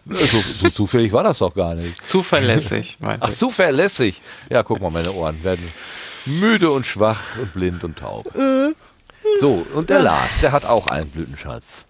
So, 0.06 0.40
so 0.40 0.70
zufällig 0.70 1.12
war 1.12 1.22
das 1.22 1.38
doch 1.38 1.54
gar 1.54 1.76
nicht. 1.76 2.04
Zuverlässig, 2.06 2.96
meinte 3.00 3.24
Ach, 3.26 3.30
ich. 3.30 3.36
zuverlässig. 3.36 4.20
Ja, 4.50 4.64
guck 4.64 4.80
mal, 4.80 4.90
meine 4.90 5.12
Ohren 5.12 5.44
werden 5.44 5.70
müde 6.26 6.70
und 6.72 6.84
schwach 6.86 7.20
und 7.40 7.52
blind 7.52 7.84
und 7.84 7.98
taub. 8.00 8.26
So, 9.38 9.64
und 9.74 9.90
der 9.90 10.00
Lars, 10.00 10.40
der 10.40 10.50
hat 10.50 10.64
auch 10.64 10.88
einen 10.88 11.08
Blütenschatz. 11.08 11.86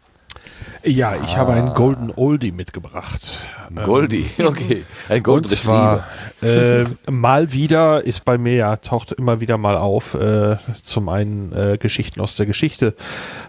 Ja, 0.85 1.15
ich 1.23 1.37
habe 1.37 1.53
einen 1.53 1.75
Golden 1.75 2.13
Oldie 2.15 2.51
mitgebracht. 2.51 3.47
Goldie, 3.85 4.29
okay. 4.39 4.85
Ein 5.09 5.23
Golden 5.23 5.49
Und 5.49 5.57
zwar 5.57 6.05
äh, 6.43 6.85
mal 7.11 7.53
wieder 7.53 8.05
ist 8.05 8.25
bei 8.25 8.37
mir 8.37 8.55
ja 8.55 8.77
taucht 8.77 9.13
immer 9.13 9.41
wieder 9.41 9.59
mal 9.59 9.77
auf 9.77 10.15
äh, 10.15 10.57
zum 10.83 11.09
einen 11.09 11.53
äh, 11.53 11.79
Geschichten 11.79 12.21
aus 12.21 12.35
der 12.37 12.47
Geschichte, 12.47 12.95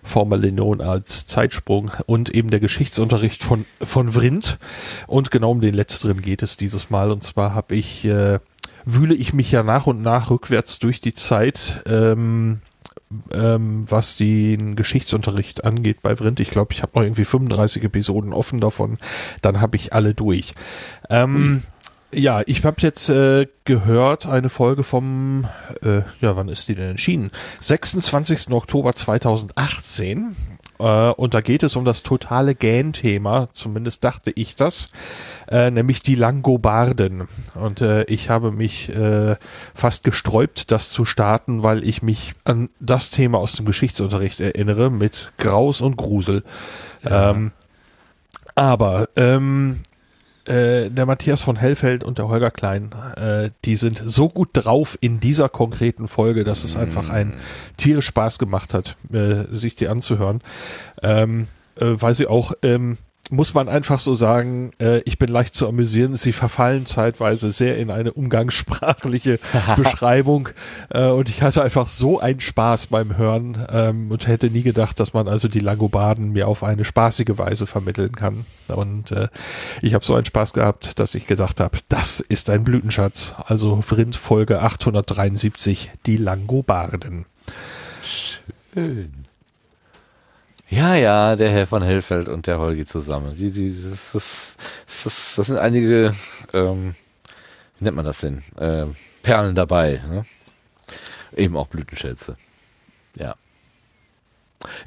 formerly 0.04 0.52
known 0.52 0.82
als 0.82 1.26
Zeitsprung 1.26 1.92
und 2.06 2.30
eben 2.30 2.52
der 2.52 2.60
Geschichtsunterricht 2.60 3.44
von 3.44 3.66
von 3.82 4.12
Vrindt 4.12 4.60
und 5.08 5.32
genau 5.32 5.52
um 5.52 5.62
den 5.62 5.74
letzteren 5.74 6.22
geht 6.22 6.44
es 6.44 6.56
dieses 6.56 6.90
Mal 6.90 7.12
und 7.12 7.24
zwar 7.24 7.56
habe 7.56 7.76
ich 7.76 8.06
äh, 8.06 8.40
wühle 8.86 9.16
ich 9.16 9.34
mich 9.34 9.52
ja 9.52 9.64
nach 9.64 9.88
und 9.88 10.02
nach 10.02 10.30
rückwärts 10.30 10.80
durch 10.80 11.02
die 11.02 11.14
Zeit. 11.14 11.84
Ähm, 11.86 12.60
ähm, 13.32 13.86
was 13.90 14.18
den 14.18 14.76
Geschichtsunterricht 14.76 15.64
angeht 15.66 16.02
bei 16.02 16.16
Vrindt. 16.16 16.40
Ich 16.40 16.50
glaube, 16.50 16.74
ich 16.74 16.82
habe 16.82 16.94
noch 16.96 17.04
irgendwie 17.04 17.26
35 17.26 17.84
Episoden 17.84 18.34
offen 18.34 18.60
davon. 18.60 18.98
Dann 19.42 19.62
habe 19.62 19.76
ich 19.78 19.94
alle 19.94 20.14
durch. 20.14 20.54
Ähm, 21.10 21.64
ja, 22.14 22.42
ich 22.46 22.64
habe 22.64 22.82
jetzt 22.82 23.10
äh, 23.10 23.48
gehört, 23.66 24.26
eine 24.26 24.50
Folge 24.50 24.84
vom, 24.84 25.48
äh, 25.82 26.02
ja, 26.22 26.36
wann 26.36 26.50
ist 26.50 26.68
die 26.68 26.76
denn 26.76 26.92
erschienen? 26.92 27.32
26. 27.60 28.52
Oktober 28.52 28.94
2018. 28.94 30.36
Äh, 30.80 30.84
und 30.84 31.34
da 31.34 31.42
geht 31.42 31.64
es 31.64 31.76
um 31.76 31.86
das 31.86 32.04
totale 32.04 32.56
Gähn-Thema, 32.56 33.50
zumindest 33.54 34.04
dachte 34.04 34.32
ich 34.36 34.56
das, 34.56 34.90
äh, 35.54 35.70
nämlich 35.70 36.02
die 36.02 36.16
Langobarden. 36.16 37.28
Und 37.54 37.80
äh, 37.80 38.04
ich 38.06 38.30
habe 38.30 38.52
mich 38.52 38.90
äh, 38.90 39.36
fast 39.76 40.04
gesträubt, 40.04 40.72
das 40.72 40.90
zu 40.90 41.06
starten, 41.06 41.62
weil 41.62 41.84
ich 41.84 42.02
mich 42.02 42.34
an 42.44 42.70
das 42.80 43.12
Thema 43.12 43.38
aus 43.38 43.54
dem 43.54 43.68
Geschichtsunterricht 43.68 44.40
erinnere 44.40 44.90
mit 44.90 45.32
Graus 45.38 45.80
und 45.80 45.96
Grusel. 45.96 46.44
Ähm, 47.06 47.52
aber 48.56 49.10
ähm, 49.16 49.82
äh, 50.46 50.90
der 50.90 51.06
Matthias 51.06 51.44
von 51.44 51.56
Hellfeld 51.56 52.04
und 52.04 52.18
der 52.18 52.30
Holger 52.30 52.50
Klein, 52.50 52.90
äh, 53.16 53.52
die 53.64 53.76
sind 53.76 54.02
so 54.04 54.30
gut 54.30 54.50
drauf 54.54 54.98
in 55.02 55.20
dieser 55.20 55.50
konkreten 55.50 56.08
Folge, 56.08 56.44
dass 56.44 56.64
es 56.64 56.76
einfach 56.76 57.10
ein 57.10 57.34
tierisch 57.78 58.08
Spaß 58.08 58.40
gemacht 58.40 58.74
hat, 58.74 58.98
äh, 59.14 59.44
sich 59.52 59.76
die 59.76 59.88
anzuhören. 59.88 60.42
Ähm, 61.04 61.48
äh, 61.76 61.94
weil 61.96 62.16
sie 62.16 62.26
auch, 62.28 62.54
ähm, 62.64 62.98
muss 63.34 63.54
man 63.54 63.68
einfach 63.68 64.00
so 64.00 64.16
sagen, 64.16 64.72
äh, 64.80 65.00
ich 65.06 65.18
bin 65.18 65.30
leicht 65.30 65.56
zu 65.56 65.68
amüsieren. 65.68 66.16
Sie 66.18 66.32
verfallen 66.34 66.86
zeitweise 66.86 67.52
sehr 67.52 67.78
in 67.78 67.90
eine 67.90 68.14
umgangssprachliche 68.14 69.40
Beschreibung 69.76 70.50
äh, 70.90 71.08
und 71.08 71.30
ich 71.30 71.42
hatte 71.42 71.64
einfach 71.64 71.88
so 71.88 72.20
einen 72.20 72.40
Spaß 72.40 72.88
beim 72.88 73.18
Hören 73.18 73.66
ähm, 73.70 74.12
und 74.12 74.28
hätte 74.28 74.50
nie 74.50 74.62
gedacht, 74.62 75.00
dass 75.00 75.14
man 75.14 75.28
also 75.28 75.48
die 75.48 75.60
Langobarden 75.60 76.32
mir 76.32 76.48
auf 76.48 76.64
eine 76.64 76.86
spaßige 76.86 77.38
Weise 77.38 77.66
vermitteln 77.66 78.14
kann. 78.14 78.46
Und 78.68 79.12
äh, 79.12 79.28
ich 79.82 79.94
habe 79.94 80.06
so 80.06 80.14
einen 80.14 80.26
Spaß 80.26 80.54
gehabt, 80.54 81.00
dass 81.00 81.16
ich 81.16 81.28
gedacht 81.28 81.60
habe, 81.60 81.80
das 81.90 82.20
ist 82.20 82.50
ein 82.50 82.64
Blütenschatz. 82.64 83.34
Also 83.46 83.82
Vrind 83.82 84.16
Folge 84.16 84.62
873, 84.62 85.92
die 86.06 86.18
Langobarden. 86.18 87.26
Schön. 88.74 89.23
Ja, 90.74 90.96
ja, 90.96 91.36
der 91.36 91.52
Herr 91.52 91.68
von 91.68 91.84
Hellfeld 91.84 92.28
und 92.28 92.48
der 92.48 92.58
Holgi 92.58 92.84
zusammen. 92.84 93.36
Die, 93.38 93.52
die, 93.52 93.80
das, 93.80 94.12
das, 94.14 94.58
das, 94.88 95.36
das 95.36 95.46
sind 95.46 95.60
einige, 95.60 96.16
ähm, 96.52 96.96
wie 97.78 97.84
nennt 97.84 97.96
man 97.96 98.06
das 98.06 98.22
denn? 98.22 98.44
Ähm, 98.60 98.96
Perlen 99.22 99.54
dabei. 99.54 100.02
Ne? 100.10 100.26
Eben 101.36 101.56
auch 101.58 101.68
Blütenschätze. 101.68 102.38
Ja. 103.16 103.36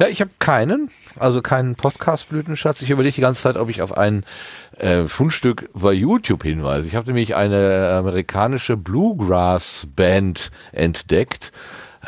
Ja, 0.01 0.09
ich 0.09 0.21
habe 0.21 0.33
keinen, 0.41 0.91
also 1.21 1.41
keinen 1.41 1.77
Podcast-Blütenschatz. 1.77 2.83
Ich 2.83 2.91
überlege 2.91 3.15
die 3.15 3.21
ganze 3.21 3.43
Zeit, 3.43 3.57
ob 3.57 3.69
ich 3.69 3.81
auf 3.81 3.97
ein 3.97 4.25
äh, 4.79 5.05
Fundstück 5.07 5.71
bei 5.73 5.93
YouTube 5.93 6.43
hinweise. 6.43 6.89
Ich 6.89 6.97
habe 6.97 7.07
nämlich 7.07 7.37
eine 7.37 7.91
amerikanische 7.91 8.77
Bluegrass-Band 8.77 10.51
entdeckt 10.73 11.53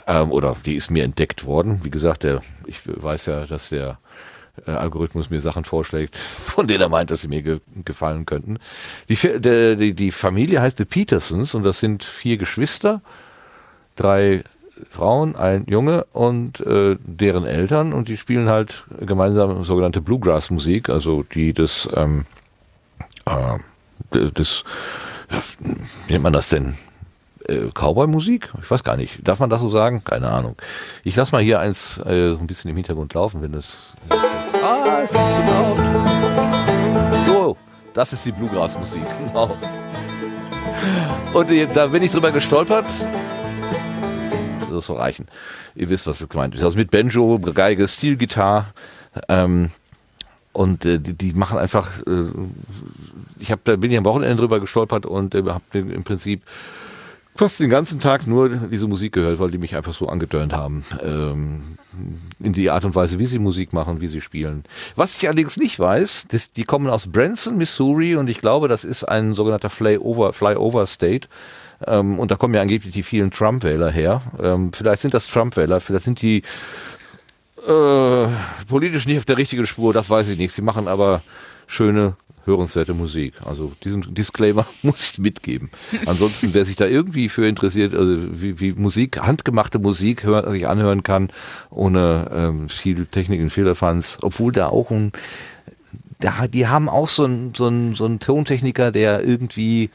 ähm, 0.06 0.30
oder 0.30 0.56
die 0.64 0.74
ist 0.74 0.90
mir 0.90 1.04
entdeckt 1.04 1.44
worden. 1.44 1.80
Wie 1.82 1.90
gesagt, 1.90 2.22
der, 2.22 2.40
ich 2.66 2.80
weiß 2.84 3.26
ja, 3.26 3.46
dass 3.46 3.70
der 3.70 3.98
äh, 4.66 4.70
Algorithmus 4.70 5.30
mir 5.30 5.40
Sachen 5.40 5.64
vorschlägt, 5.64 6.16
von 6.44 6.66
denen 6.66 6.82
er 6.82 6.88
meint, 6.88 7.10
dass 7.10 7.22
sie 7.22 7.28
mir 7.28 7.42
ge 7.42 7.60
gefallen 7.84 8.26
könnten. 8.26 8.58
Die, 9.08 9.16
der, 9.16 9.76
die, 9.76 9.94
die 9.94 10.10
Familie 10.10 10.60
heißt 10.60 10.78
The 10.78 10.84
Petersons 10.84 11.54
und 11.54 11.62
das 11.62 11.80
sind 11.80 12.04
vier 12.04 12.36
Geschwister, 12.36 13.00
drei 13.96 14.44
Frauen, 14.90 15.36
ein 15.36 15.64
Junge 15.66 16.04
und 16.12 16.60
äh, 16.60 16.96
deren 17.00 17.44
Eltern 17.44 17.92
und 17.92 18.08
die 18.08 18.16
spielen 18.16 18.48
halt 18.48 18.84
gemeinsam 19.00 19.64
sogenannte 19.64 20.00
Bluegrass-Musik, 20.00 20.88
also 20.88 21.24
die 21.34 21.52
des, 21.52 21.88
ähm, 21.94 22.24
äh, 23.26 23.58
des, 24.30 24.64
wie 26.06 26.12
nennt 26.12 26.22
man 26.22 26.32
das 26.32 26.48
denn? 26.48 26.76
Äh, 27.48 27.70
Cowboy-Musik? 27.74 28.52
Ich 28.62 28.70
weiß 28.70 28.84
gar 28.84 28.96
nicht. 28.96 29.26
Darf 29.26 29.40
man 29.40 29.50
das 29.50 29.60
so 29.60 29.70
sagen? 29.70 30.02
Keine 30.04 30.30
Ahnung. 30.30 30.56
Ich 31.04 31.16
lasse 31.16 31.32
mal 31.32 31.42
hier 31.42 31.60
eins 31.60 31.98
äh, 32.04 32.32
ein 32.32 32.46
bisschen 32.46 32.70
im 32.70 32.76
Hintergrund 32.76 33.14
laufen, 33.14 33.42
wenn 33.42 33.52
das. 33.52 33.76
Ah, 34.62 35.02
es 35.02 35.10
ist 35.10 35.18
zu 35.18 35.42
laut. 35.52 35.78
So, 37.26 37.56
das 37.94 38.12
ist 38.12 38.24
die 38.24 38.32
Bluegrass-Musik. 38.32 39.02
Genau. 39.26 39.56
Und 41.32 41.50
äh, 41.50 41.66
da 41.72 41.86
bin 41.88 42.02
ich 42.02 42.12
drüber 42.12 42.30
gestolpert. 42.30 42.86
Das 44.70 44.86
soll 44.86 44.98
reichen. 44.98 45.26
Ihr 45.74 45.88
wisst, 45.88 46.06
was 46.06 46.20
es 46.20 46.28
gemeint 46.28 46.54
ist. 46.54 46.62
Also 46.62 46.76
mit 46.76 46.90
Banjo, 46.90 47.38
Geige, 47.38 47.88
Stilgitarre. 47.88 48.66
Ähm, 49.28 49.70
und 50.52 50.84
äh, 50.84 50.98
die, 50.98 51.14
die 51.14 51.32
machen 51.32 51.58
einfach. 51.58 51.98
Äh, 52.06 52.30
ich 53.38 53.50
habe 53.50 53.60
da 53.64 53.76
bin 53.76 53.90
ich 53.90 53.98
am 53.98 54.04
Wochenende 54.04 54.36
drüber 54.36 54.60
gestolpert 54.60 55.06
und 55.06 55.34
äh, 55.34 55.42
habe 55.44 55.78
im 55.78 56.04
Prinzip 56.04 56.42
fast 57.38 57.60
den 57.60 57.70
ganzen 57.70 58.00
Tag 58.00 58.26
nur 58.26 58.48
diese 58.48 58.88
Musik 58.88 59.12
gehört, 59.12 59.38
weil 59.38 59.50
die 59.50 59.58
mich 59.58 59.76
einfach 59.76 59.94
so 59.94 60.08
angedörnt 60.08 60.52
haben. 60.52 60.84
Ähm, 61.00 61.78
in 62.40 62.52
die 62.52 62.68
Art 62.68 62.84
und 62.84 62.96
Weise, 62.96 63.20
wie 63.20 63.26
sie 63.26 63.38
Musik 63.38 63.72
machen, 63.72 64.00
wie 64.00 64.08
sie 64.08 64.20
spielen. 64.20 64.64
Was 64.96 65.16
ich 65.16 65.26
allerdings 65.26 65.56
nicht 65.56 65.78
weiß, 65.78 66.26
das, 66.30 66.52
die 66.52 66.64
kommen 66.64 66.88
aus 66.88 67.06
Branson, 67.06 67.56
Missouri 67.56 68.16
und 68.16 68.28
ich 68.28 68.40
glaube, 68.40 68.66
das 68.66 68.84
ist 68.84 69.04
ein 69.04 69.34
sogenannter 69.34 69.70
Flyover, 69.70 70.32
Flyover 70.32 70.84
State. 70.86 71.28
Ähm, 71.86 72.18
und 72.18 72.32
da 72.32 72.34
kommen 72.34 72.54
ja 72.54 72.60
angeblich 72.60 72.92
die 72.92 73.04
vielen 73.04 73.30
Trump-Wähler 73.30 73.90
her. 73.90 74.20
Ähm, 74.40 74.72
vielleicht 74.72 75.02
sind 75.02 75.14
das 75.14 75.28
Trump-Wähler, 75.28 75.78
vielleicht 75.78 76.06
sind 76.06 76.20
die 76.20 76.42
äh, 77.68 78.26
politisch 78.68 79.06
nicht 79.06 79.18
auf 79.18 79.24
der 79.26 79.36
richtigen 79.36 79.64
Spur, 79.64 79.92
das 79.92 80.10
weiß 80.10 80.28
ich 80.30 80.38
nicht. 80.38 80.52
Sie 80.52 80.62
machen 80.62 80.88
aber 80.88 81.22
schöne, 81.68 82.16
hörenswerte 82.48 82.94
Musik. 82.94 83.34
Also 83.44 83.72
diesen 83.84 84.14
Disclaimer 84.14 84.66
muss 84.82 85.12
ich 85.12 85.18
mitgeben. 85.18 85.70
Ansonsten, 86.06 86.52
wer 86.54 86.64
sich 86.64 86.74
da 86.74 86.86
irgendwie 86.86 87.28
für 87.28 87.46
interessiert, 87.46 87.94
also 87.94 88.16
wie, 88.42 88.58
wie 88.58 88.72
Musik, 88.72 89.20
handgemachte 89.20 89.78
Musik 89.78 90.24
hör, 90.24 90.50
sich 90.50 90.66
anhören 90.66 91.04
kann, 91.04 91.30
ohne 91.70 92.30
ähm, 92.34 92.68
viel 92.68 93.06
Technik 93.06 93.40
und 93.40 93.50
Fehlerfans, 93.50 94.18
obwohl 94.22 94.50
da 94.50 94.68
auch 94.68 94.90
ein, 94.90 95.12
da, 96.18 96.48
die 96.48 96.66
haben 96.66 96.88
auch 96.88 97.08
so 97.08 97.24
einen 97.24 97.54
so 97.54 97.70
so 97.94 98.04
einen 98.06 98.18
Tontechniker, 98.18 98.90
der 98.90 99.22
irgendwie 99.22 99.90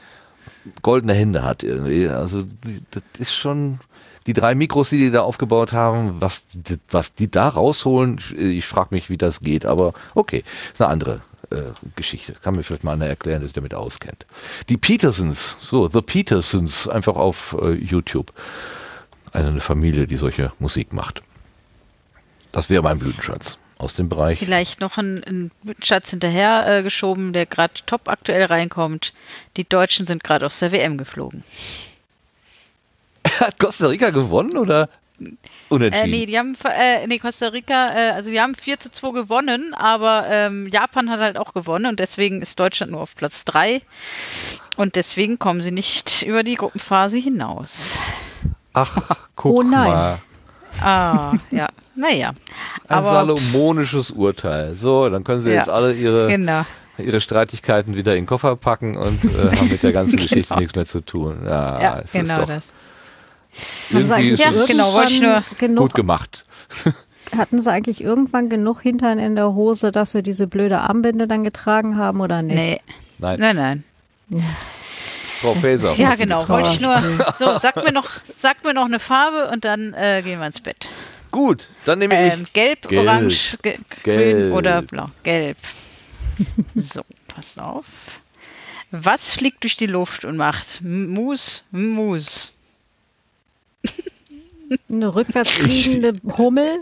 goldene 0.80 1.12
Hände 1.12 1.42
hat 1.42 1.62
irgendwie. 1.62 2.08
Also 2.08 2.44
das 2.90 3.02
ist 3.18 3.34
schon 3.34 3.80
die 4.26 4.32
drei 4.32 4.54
Mikros, 4.54 4.88
die 4.88 4.98
die 4.98 5.10
da 5.10 5.20
aufgebaut 5.20 5.74
haben, 5.74 6.14
was, 6.20 6.44
was 6.90 7.14
die 7.14 7.30
da 7.30 7.48
rausholen, 7.48 8.20
ich 8.38 8.66
frage 8.66 8.94
mich, 8.94 9.10
wie 9.10 9.18
das 9.18 9.40
geht, 9.40 9.66
aber 9.66 9.92
okay, 10.14 10.44
ist 10.72 10.80
eine 10.80 10.90
andere 10.90 11.20
Geschichte. 11.96 12.34
Kann 12.42 12.54
mir 12.54 12.62
vielleicht 12.62 12.84
mal 12.84 12.92
einer 12.92 13.06
erklären, 13.06 13.40
der 13.40 13.48
sich 13.48 13.54
damit 13.54 13.74
auskennt. 13.74 14.26
Die 14.68 14.76
Petersons, 14.76 15.56
so, 15.60 15.88
The 15.88 16.02
Petersons, 16.02 16.88
einfach 16.88 17.16
auf 17.16 17.56
äh, 17.62 17.72
YouTube. 17.72 18.32
Eine 19.32 19.60
Familie, 19.60 20.06
die 20.06 20.16
solche 20.16 20.52
Musik 20.58 20.92
macht. 20.92 21.22
Das 22.52 22.70
wäre 22.70 22.82
mein 22.82 22.98
Blütenschatz 22.98 23.58
aus 23.78 23.94
dem 23.94 24.08
Bereich. 24.08 24.38
Vielleicht 24.38 24.80
noch 24.80 24.96
ein, 24.96 25.22
ein 25.24 25.50
Schatz 25.82 26.10
hinterher 26.10 26.66
äh, 26.66 26.82
geschoben, 26.82 27.32
der 27.32 27.46
gerade 27.46 27.74
top 27.86 28.08
aktuell 28.08 28.44
reinkommt. 28.44 29.12
Die 29.56 29.68
Deutschen 29.68 30.06
sind 30.06 30.22
gerade 30.22 30.46
aus 30.46 30.60
der 30.60 30.72
WM 30.72 30.96
geflogen. 30.96 31.42
Hat 33.40 33.58
Costa 33.58 33.88
Rica 33.88 34.10
gewonnen 34.10 34.56
oder 34.56 34.88
unentschieden? 35.68 36.12
Äh, 36.12 36.16
nee, 36.18 36.26
die 36.26 36.38
haben 36.38 36.56
äh, 36.64 37.06
nee, 37.06 37.18
Costa 37.18 37.48
Rica, 37.48 37.86
äh, 37.94 38.10
also 38.10 38.30
die 38.30 38.40
haben 38.40 38.54
4 38.54 38.80
zu 38.80 38.90
2 38.90 39.12
gewonnen, 39.12 39.74
aber 39.74 40.26
ähm, 40.28 40.68
Japan 40.68 41.10
hat 41.10 41.20
halt 41.20 41.36
auch 41.36 41.52
gewonnen 41.54 41.86
und 41.86 42.00
deswegen 42.00 42.42
ist 42.42 42.58
Deutschland 42.58 42.92
nur 42.92 43.00
auf 43.00 43.14
Platz 43.14 43.44
3 43.44 43.80
und 44.76 44.96
deswegen 44.96 45.38
kommen 45.38 45.62
sie 45.62 45.70
nicht 45.70 46.22
über 46.22 46.42
die 46.42 46.56
Gruppenphase 46.56 47.18
hinaus. 47.18 47.96
Ach, 48.72 48.96
guck 49.36 49.58
Oh 49.58 49.62
nein. 49.62 49.92
mal. 49.92 50.18
Ah, 50.80 51.36
ja, 51.52 51.68
naja. 51.94 52.30
Ein 52.88 52.96
Aber 52.98 53.10
salomonisches 53.10 54.10
Urteil. 54.10 54.74
So, 54.74 55.08
dann 55.08 55.22
können 55.22 55.42
sie 55.42 55.50
Ja, 55.50 55.56
jetzt 55.56 55.68
alle 55.68 55.92
ihre, 55.94 56.26
genau. 56.26 56.66
ihre 56.98 57.20
Streitigkeiten 57.20 57.94
wieder 57.94 58.12
in 58.16 58.22
den 58.22 58.26
Koffer 58.26 58.56
packen 58.56 58.96
und 58.96 59.22
äh, 59.24 59.56
haben 59.56 59.68
mit 59.68 59.84
der 59.84 59.92
ganzen 59.92 60.16
Geschichte 60.20 60.48
Genau. 60.48 60.60
nichts 60.60 60.74
mehr 60.74 60.86
zu 60.86 61.00
tun. 61.00 61.42
Ja, 61.44 61.80
Ja, 61.80 61.98
es 62.00 62.10
genau 62.12 62.34
ist 62.34 62.40
doch 62.42 62.48
das. 62.48 62.72
Haben 63.92 64.04
sie 64.04 64.14
eigentlich 64.14 64.32
ist 64.32 64.40
Ja, 64.40 64.64
genau, 64.66 64.92
wollte 64.92 65.12
ich 65.12 65.22
irgendwann 65.22 65.58
genug, 65.58 65.84
gut 65.84 65.94
gemacht. 65.94 66.44
hatten 67.36 67.60
sie 67.60 67.70
eigentlich 67.70 68.02
irgendwann 68.02 68.48
genug 68.48 68.80
Hintern 68.82 69.18
in 69.18 69.36
der 69.36 69.54
Hose, 69.54 69.92
dass 69.92 70.12
sie 70.12 70.22
diese 70.22 70.46
blöde 70.46 70.80
Armbinde 70.80 71.26
dann 71.26 71.44
getragen 71.44 71.96
haben 71.96 72.20
oder 72.20 72.42
nicht? 72.42 72.56
Nee, 72.56 72.80
Nein, 73.18 73.38
nein, 73.40 73.56
nein. 73.56 74.44
Frau 75.40 75.54
Faeser. 75.54 75.92
ist 75.92 75.98
Ja, 75.98 76.14
genau. 76.14 76.48
Wollte 76.48 76.70
ich 76.70 76.80
nur. 76.80 76.98
So, 77.38 77.58
sag 77.58 77.76
mir 77.84 77.92
noch, 77.92 78.08
sag 78.36 78.64
mir 78.64 78.74
noch 78.74 78.86
eine 78.86 78.98
Farbe 78.98 79.50
und 79.50 79.64
dann 79.64 79.92
äh, 79.94 80.22
gehen 80.22 80.40
wir 80.40 80.46
ins 80.46 80.60
Bett. 80.60 80.88
Gut, 81.30 81.68
dann 81.84 81.98
nehme 81.98 82.26
ich. 82.26 82.32
Ähm, 82.32 82.46
gelb, 82.52 82.88
Gelb. 82.88 83.06
orange, 83.06 83.58
ge 83.62 83.76
Gelb. 84.04 84.38
grün 84.40 84.52
oder 84.52 84.82
blau. 84.82 85.10
Gelb. 85.22 85.58
so, 86.74 87.02
passt 87.28 87.58
auf. 87.58 87.86
Was 88.90 89.34
fliegt 89.34 89.64
durch 89.64 89.76
die 89.76 89.86
Luft 89.86 90.24
und 90.24 90.36
macht 90.36 90.80
Mus, 90.82 91.64
Mus? 91.72 92.52
Eine 94.88 95.14
rückwärts 95.14 95.50
fliegende 95.50 96.14
Hummel. 96.36 96.80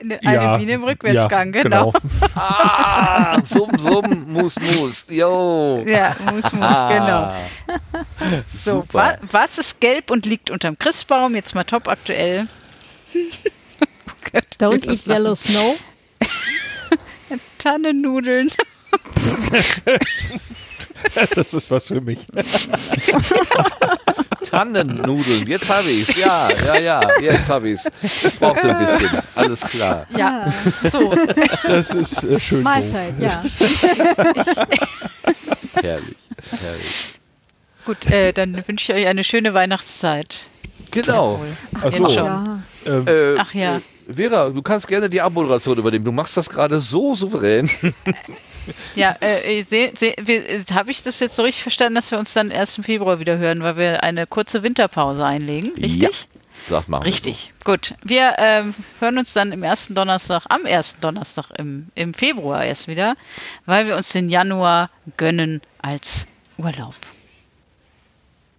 Eine, 0.00 0.20
eine 0.24 0.58
Biene 0.58 0.72
im 0.72 0.84
Rückwärtsgang, 0.84 1.54
ja, 1.54 1.62
genau. 1.62 1.92
Ah, 2.34 3.40
summ, 3.44 3.70
summ, 3.78 4.32
mus, 4.32 4.56
mus. 4.58 5.06
Yo. 5.08 5.84
Ja, 5.88 6.16
Mus, 6.32 6.52
Mus, 6.52 6.62
Ah, 6.62 6.88
genau. 7.68 8.42
So, 8.56 8.84
wa 8.92 9.12
Super. 9.12 9.18
was 9.30 9.58
ist 9.58 9.80
gelb 9.80 10.10
und 10.10 10.26
liegt 10.26 10.50
unterm 10.50 10.78
Christbaum? 10.78 11.34
Jetzt 11.36 11.54
mal 11.54 11.62
top 11.64 11.86
aktuell. 11.86 12.48
oh 13.14 14.14
Gott, 14.32 14.44
Don't 14.58 14.90
eat 14.90 15.06
yellow 15.06 15.34
snow. 15.36 15.76
Tannennudeln. 17.58 18.50
Das 21.34 21.54
ist 21.54 21.70
was 21.70 21.84
für 21.84 22.00
mich. 22.00 22.26
Tannennudeln, 24.42 25.46
jetzt 25.46 25.68
habe 25.70 25.90
ich's. 25.90 26.14
Ja, 26.16 26.50
ja, 26.50 26.78
ja, 26.78 27.00
jetzt 27.20 27.48
habe 27.50 27.70
ich's. 27.70 27.84
Es 28.02 28.36
brauchte 28.36 28.74
ein 28.74 28.78
bisschen. 28.78 29.10
Alles 29.34 29.60
klar. 29.62 30.06
Ja, 30.16 30.52
so. 30.90 31.14
Das 31.66 31.90
ist 31.94 32.24
äh, 32.24 32.38
schön. 32.40 32.62
Mahlzeit, 32.62 33.14
ja. 33.18 33.42
Herrlich, 35.74 36.16
herrlich. 36.62 37.14
Gut, 37.84 38.10
äh, 38.10 38.32
dann 38.32 38.66
wünsche 38.66 38.92
ich 38.92 38.98
euch 38.98 39.06
eine 39.06 39.24
schöne 39.24 39.54
Weihnachtszeit. 39.54 40.36
Genau. 40.90 41.40
Ach 41.74 41.92
so. 41.92 42.08
ja. 42.08 42.60
Ähm, 42.86 43.06
Äh, 43.06 43.36
Ach 43.38 43.54
ja. 43.54 43.76
äh, 43.76 43.80
Vera, 44.14 44.48
du 44.50 44.62
kannst 44.62 44.88
gerne 44.88 45.08
die 45.08 45.20
Abmoderation 45.20 45.76
übernehmen. 45.78 46.04
Du 46.04 46.12
machst 46.12 46.36
das 46.36 46.48
gerade 46.48 46.80
so 46.80 47.14
souverän. 47.14 47.70
Ja, 48.94 49.14
äh, 49.20 49.62
seh, 49.62 49.92
seh, 49.94 50.14
habe 50.72 50.90
ich 50.90 51.02
das 51.02 51.20
jetzt 51.20 51.36
so 51.36 51.42
richtig 51.42 51.62
verstanden, 51.62 51.94
dass 51.94 52.10
wir 52.10 52.18
uns 52.18 52.32
dann 52.34 52.50
erst 52.50 52.78
im 52.78 52.84
Februar 52.84 53.18
wieder 53.18 53.38
hören, 53.38 53.62
weil 53.62 53.76
wir 53.76 54.02
eine 54.02 54.26
kurze 54.26 54.62
Winterpause 54.62 55.24
einlegen, 55.24 55.72
richtig? 55.76 56.02
Ja. 56.02 56.10
Sagt 56.68 56.88
mal. 56.88 56.98
Richtig, 56.98 57.52
gut. 57.64 57.94
Wir 58.02 58.34
ähm, 58.38 58.74
hören 59.00 59.16
uns 59.18 59.32
dann 59.32 59.52
im 59.52 59.62
ersten 59.62 59.94
Donnerstag, 59.94 60.44
am 60.48 60.66
ersten 60.66 61.00
Donnerstag 61.00 61.50
im, 61.56 61.86
im 61.94 62.12
Februar 62.12 62.64
erst 62.64 62.88
wieder, 62.88 63.16
weil 63.64 63.86
wir 63.86 63.96
uns 63.96 64.10
den 64.10 64.28
Januar 64.28 64.90
gönnen 65.16 65.62
als 65.80 66.26
Urlaub. 66.58 66.94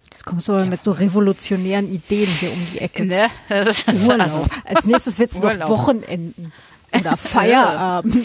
Jetzt 0.04 0.24
kommst 0.24 0.48
du 0.48 0.52
aber 0.54 0.64
mit 0.64 0.82
so 0.82 0.90
revolutionären 0.90 1.88
Ideen 1.88 2.26
hier 2.26 2.52
um 2.52 2.66
die 2.72 2.80
Ecke. 2.80 3.04
Ne? 3.04 3.28
Das 3.48 3.68
ist 3.68 3.88
Urlaub. 3.88 4.20
also, 4.20 4.46
Als 4.64 4.84
nächstes 4.84 5.18
wird's 5.20 5.40
noch 5.40 5.50
Urlaub. 5.50 5.68
Wochenenden. 5.68 6.52
Oder 6.98 7.16
Feierabend. 7.18 8.16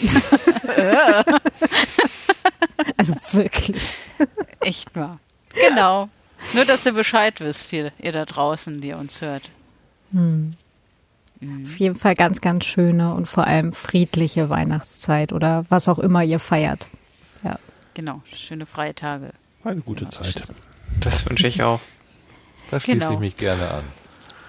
also 2.96 3.14
wirklich. 3.32 3.96
echt 4.60 4.94
wahr. 4.94 5.18
Genau. 5.68 6.08
Nur, 6.54 6.64
dass 6.64 6.84
ihr 6.86 6.92
Bescheid 6.92 7.40
wisst, 7.40 7.72
ihr, 7.72 7.92
ihr 7.98 8.12
da 8.12 8.24
draußen, 8.24 8.80
die 8.80 8.92
uns 8.92 9.20
hört. 9.20 9.50
Auf 10.12 11.76
jeden 11.78 11.94
Fall 11.96 12.14
ganz, 12.14 12.40
ganz 12.40 12.64
schöne 12.64 13.12
und 13.14 13.26
vor 13.26 13.46
allem 13.46 13.72
friedliche 13.72 14.48
Weihnachtszeit 14.48 15.32
oder 15.32 15.64
was 15.68 15.88
auch 15.88 15.98
immer 15.98 16.22
ihr 16.22 16.38
feiert. 16.38 16.88
Ja. 17.42 17.58
Genau, 17.94 18.22
schöne 18.34 18.66
freie 18.66 18.94
Tage. 18.94 19.30
eine 19.64 19.80
gute 19.80 20.08
Zeit. 20.08 20.42
Das 21.00 21.28
wünsche 21.28 21.48
ich 21.48 21.62
auch. 21.62 21.80
Da 22.70 22.80
schließe 22.80 22.98
Genau. 22.98 23.12
ich 23.14 23.18
mich 23.18 23.36
gerne 23.36 23.70
an. 23.70 23.84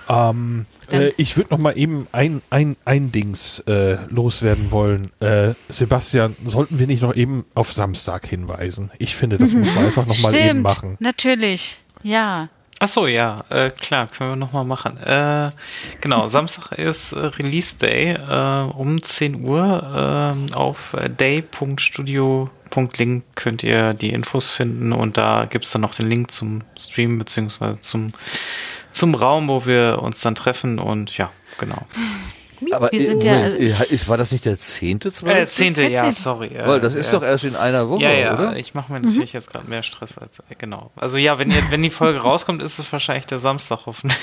Ähm, 0.10 0.66
äh, 0.92 1.12
ich 1.18 1.38
würde 1.38 1.52
noch 1.52 1.58
mal 1.58 1.78
eben 1.78 2.08
ein, 2.12 2.42
ein, 2.50 2.76
ein 2.86 3.12
Dings 3.12 3.60
äh, 3.68 3.98
loswerden 4.10 4.72
wollen. 4.72 5.12
Äh, 5.20 5.54
Sebastian, 5.70 6.36
sollten 6.46 6.80
wir 6.80 6.88
nicht 6.88 7.02
noch 7.02 7.16
eben 7.16 7.46
auf 7.56 7.74
Samstag 7.74 8.26
hinweisen? 8.26 8.92
Ich 8.98 9.16
finde, 9.16 9.38
das 9.38 9.54
muss 9.54 9.74
man 9.74 9.86
einfach 9.86 10.06
noch 10.06 10.20
mal 10.20 10.34
eben 10.34 10.46
Stimmt, 10.46 10.64
machen. 10.64 10.98
natürlich. 11.00 11.80
Ja, 12.04 12.46
Ach 12.80 12.88
so, 12.88 13.08
ja, 13.08 13.44
äh, 13.50 13.72
klar, 13.72 14.06
können 14.06 14.30
wir 14.30 14.36
nochmal 14.36 14.64
machen. 14.64 14.98
Äh, 14.98 15.50
genau, 16.00 16.28
Samstag 16.28 16.78
ist 16.78 17.12
äh, 17.12 17.26
Release 17.26 17.76
Day 17.76 18.12
äh, 18.12 18.72
um 18.72 19.02
10 19.02 19.44
Uhr. 19.44 20.36
ähm, 20.36 20.54
auf 20.54 20.96
day.studio.link 21.20 23.24
könnt 23.34 23.64
ihr 23.64 23.96
die 23.96 24.10
Infos 24.10 24.52
finden 24.52 24.94
und 24.94 25.18
da 25.18 25.48
gibt's 25.50 25.72
dann 25.72 25.82
noch 25.82 25.96
den 25.96 26.08
Link 26.08 26.30
zum 26.30 26.60
Stream 26.78 27.18
beziehungsweise 27.18 27.82
zum, 27.82 28.12
zum 28.98 29.16
Raum, 29.16 29.48
wo 29.48 29.66
wir 29.66 30.00
uns 30.02 30.20
dann 30.22 30.36
treffen 30.36 30.80
und 30.80 31.18
ja, 31.18 31.30
genau. 31.60 31.86
Aber 32.72 32.92
Wir 32.92 33.02
äh, 33.02 33.06
sind 33.06 33.24
ja- 33.24 33.36
Moment, 33.36 33.60
äh, 33.60 33.94
ist, 33.94 34.10
war 34.10 34.18
das 34.18 34.32
nicht 34.32 34.44
der 34.46 34.58
zehnte, 34.58 35.10
Äh, 35.10 35.12
zwölfte? 35.12 35.48
zehnte, 35.50 35.84
ja, 35.88 36.12
sorry. 36.12 36.48
Äh, 36.48 36.66
Weil 36.68 36.80
das 36.80 36.96
ist 36.96 37.10
äh, 37.10 37.12
doch 37.12 37.22
erst 37.22 37.44
in 37.44 37.56
einer 37.56 37.88
Woche, 37.88 38.02
ja, 38.02 38.12
ja, 38.12 38.34
oder? 38.34 38.56
ich 38.58 38.74
mache 38.74 38.92
mir 38.92 39.00
natürlich 39.00 39.32
jetzt 39.32 39.52
gerade 39.52 39.70
mehr 39.70 39.84
Stress 39.84 40.18
als 40.18 40.40
äh, 40.40 40.56
genau. 40.58 40.90
Also 40.96 41.20
ja, 41.20 41.38
wenn 41.38 41.52
ihr, 41.52 41.62
wenn 41.70 41.84
die 41.84 41.92
Folge 41.92 42.18
rauskommt, 42.20 42.64
ist 42.64 42.80
es 42.80 42.92
wahrscheinlich 42.92 43.28
der 43.28 43.38
Samstag 43.38 43.82
hoffentlich. 43.86 44.18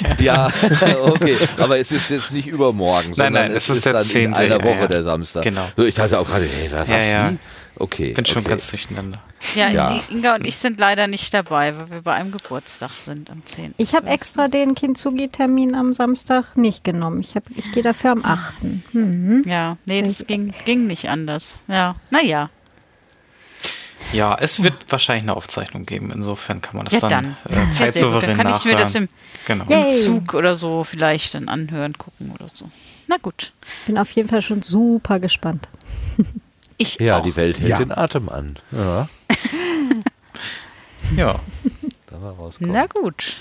Ja, 0.20 0.50
okay. 1.02 1.36
Aber 1.58 1.76
es 1.78 1.90
ist 1.90 2.08
jetzt 2.10 2.30
nicht 2.30 2.46
übermorgen, 2.46 3.14
sondern 3.14 3.32
nein, 3.32 3.50
es 3.50 3.64
es 3.64 3.68
ist 3.70 3.76
ist 3.78 3.86
der 3.86 3.92
dann 3.94 4.02
in 4.04 4.08
10., 4.08 4.34
einer 4.34 4.58
ja, 4.58 4.64
Woche 4.64 4.78
ja. 4.82 4.86
der 4.86 5.02
Samstag. 5.02 5.42
Genau. 5.42 5.66
So, 5.76 5.82
ich 5.84 5.94
dachte 5.96 6.20
auch 6.20 6.26
gerade, 6.26 6.46
hey, 6.46 6.70
was, 6.70 6.88
Ja, 6.88 6.98
ja. 6.98 7.30
wie? 7.32 7.38
Okay. 7.76 8.12
Bin 8.12 8.26
schon 8.26 8.42
okay. 8.42 8.50
ganz 8.50 8.70
durcheinander. 8.70 9.18
ja, 9.54 9.68
Ja. 9.68 10.00
Inga 10.10 10.34
und 10.36 10.44
ich 10.46 10.56
sind 10.56 10.78
leider 10.78 11.06
nicht 11.06 11.32
dabei, 11.32 11.76
weil 11.76 11.90
wir 11.90 12.02
bei 12.02 12.12
einem 12.14 12.30
Geburtstag 12.32 12.90
sind 12.90 13.30
am 13.30 13.44
10. 13.44 13.74
Ich 13.78 13.94
habe 13.94 14.08
extra 14.08 14.48
den 14.48 14.74
Kintsugi-Termin 14.74 15.74
am 15.74 15.92
Samstag 15.92 16.56
nicht 16.56 16.84
genommen. 16.84 17.20
Ich, 17.20 17.34
hab- 17.34 17.50
ich 17.56 17.72
gehe 17.72 17.82
dafür 17.82 18.12
am 18.12 18.24
8. 18.24 18.56
Mhm. 18.92 19.42
Ja, 19.46 19.78
nee, 19.86 20.02
das 20.02 20.26
ging, 20.26 20.52
ging 20.64 20.86
nicht 20.86 21.08
anders. 21.08 21.60
Ja, 21.66 21.96
naja. 22.10 22.50
Ja, 24.12 24.36
es 24.38 24.62
wird 24.62 24.74
wahrscheinlich 24.90 25.22
eine 25.22 25.34
Aufzeichnung 25.34 25.86
geben. 25.86 26.10
Insofern 26.10 26.60
kann 26.60 26.76
man 26.76 26.84
das 26.84 26.94
Ja, 26.94 27.00
dann, 27.08 27.36
dann. 27.44 27.52
Äh, 27.56 27.64
Ja, 27.64 27.70
zeitsouverän 27.70 28.36
Dann 28.36 28.46
kann 28.46 28.56
ich 28.56 28.64
mir 28.66 28.76
das 28.76 28.94
im, 28.94 29.08
genau. 29.46 29.64
Im 29.64 29.92
Zug 29.92 30.34
oder 30.34 30.54
so 30.54 30.84
vielleicht 30.84 31.34
dann 31.34 31.48
anhören, 31.48 31.96
gucken 31.96 32.30
oder 32.32 32.48
so. 32.52 32.68
Na 33.06 33.16
gut. 33.16 33.52
Bin 33.86 33.96
auf 33.96 34.10
jeden 34.12 34.28
Fall 34.28 34.42
schon 34.42 34.60
super 34.60 35.18
gespannt. 35.18 35.68
Ich 36.82 36.98
Ja, 37.00 37.18
auch. 37.18 37.22
die 37.22 37.36
Welt 37.36 37.58
hält 37.60 37.70
Ja. 37.70 37.78
den 37.78 37.92
Atem 37.92 38.28
an. 38.28 38.56
Ja, 38.72 39.08
Ja, 41.16 41.38
da 42.06 42.22
war 42.22 42.32
rauskommen. 42.32 42.72
Na 42.72 42.86
gut. 42.86 43.36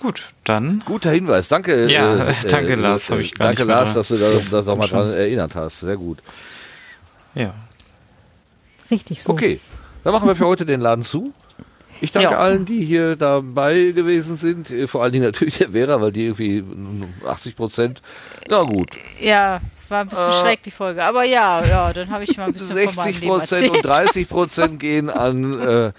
gut, 0.00 0.28
dann. 0.44 0.82
Guter 0.84 1.10
Hinweis, 1.12 1.48
danke. 1.48 1.90
Ja, 1.90 2.16
danke, 2.48 2.74
Lars, 2.74 3.08
hab 3.10 3.18
ich 3.20 3.34
gar 3.34 3.48
Danke, 3.48 3.64
Lars, 3.64 3.94
dass 3.94 4.08
du 4.08 4.18
da, 4.18 4.30
da 4.50 4.62
nochmal 4.62 4.88
dran 4.88 5.12
erinnert 5.12 5.54
hast. 5.54 5.80
Sehr 5.80 5.96
gut. 5.96 6.18
Ja. 7.34 7.54
Richtig 8.90 9.22
so. 9.22 9.32
Okay, 9.32 9.60
dann 10.04 10.12
machen 10.12 10.26
wir 10.28 10.36
für 10.36 10.46
heute 10.46 10.66
den 10.66 10.80
Laden 10.80 11.02
zu. 11.02 11.32
Ich 12.00 12.10
danke 12.12 12.32
Ja. 12.32 12.38
allen, 12.38 12.66
die 12.66 12.84
hier 12.84 13.16
dabei 13.16 13.92
gewesen 13.94 14.36
sind. 14.36 14.70
Äh, 14.70 14.86
Vor 14.86 15.02
allen 15.02 15.12
Dingen 15.12 15.24
natürlich 15.24 15.58
der 15.58 15.70
Vera, 15.70 16.00
weil 16.00 16.12
die 16.12 16.26
irgendwie 16.26 16.62
80 17.26 17.56
Prozent. 17.56 18.02
Na 18.50 18.62
gut, 18.64 18.90
Ja, 19.20 19.60
war 19.90 20.00
ein 20.02 20.08
bisschen 20.08 20.30
Äh, 20.30 20.40
schräg 20.40 20.62
die 20.62 20.70
Folge. 20.70 21.04
Aber 21.04 21.24
ja, 21.24 21.64
ja, 21.64 21.92
dann 21.92 22.10
habe 22.10 22.24
ich 22.24 22.36
mal 22.36 22.44
ein 22.46 22.52
bisschen 22.52 22.68
von 22.76 22.94
meinem 22.94 22.94
60 22.94 23.20
Leben 23.20 23.32
Prozent 23.32 23.70
und 23.70 23.82
30 23.84 24.28
Prozent 24.28 24.80
gehen 24.80 25.10
an, 25.10 25.60
äh, 25.60 25.92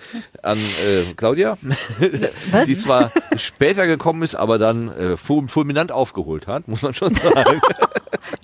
an 0.43 0.57
äh, 0.57 1.13
Claudia, 1.15 1.57
Was? 2.51 2.65
die 2.65 2.77
zwar 2.77 3.11
später 3.35 3.87
gekommen 3.87 4.23
ist, 4.23 4.35
aber 4.35 4.57
dann 4.57 4.89
äh, 4.97 5.17
ful- 5.17 5.47
fulminant 5.47 5.91
aufgeholt 5.91 6.47
hat, 6.47 6.67
muss 6.67 6.81
man 6.81 6.93
schon 6.93 7.13
sagen. 7.15 7.61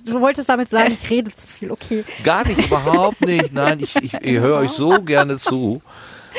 Du 0.06 0.20
wolltest 0.20 0.48
damit 0.48 0.70
sagen, 0.70 0.92
ich 0.98 1.10
rede 1.10 1.34
zu 1.34 1.46
viel. 1.46 1.70
Okay. 1.70 2.04
Gar 2.24 2.46
nicht, 2.46 2.66
überhaupt 2.66 3.20
nicht. 3.22 3.52
Nein, 3.52 3.80
ich, 3.80 3.96
ich, 3.96 4.14
ich 4.14 4.38
höre 4.38 4.58
euch 4.58 4.70
so 4.70 4.90
gerne 5.02 5.38
zu. 5.38 5.82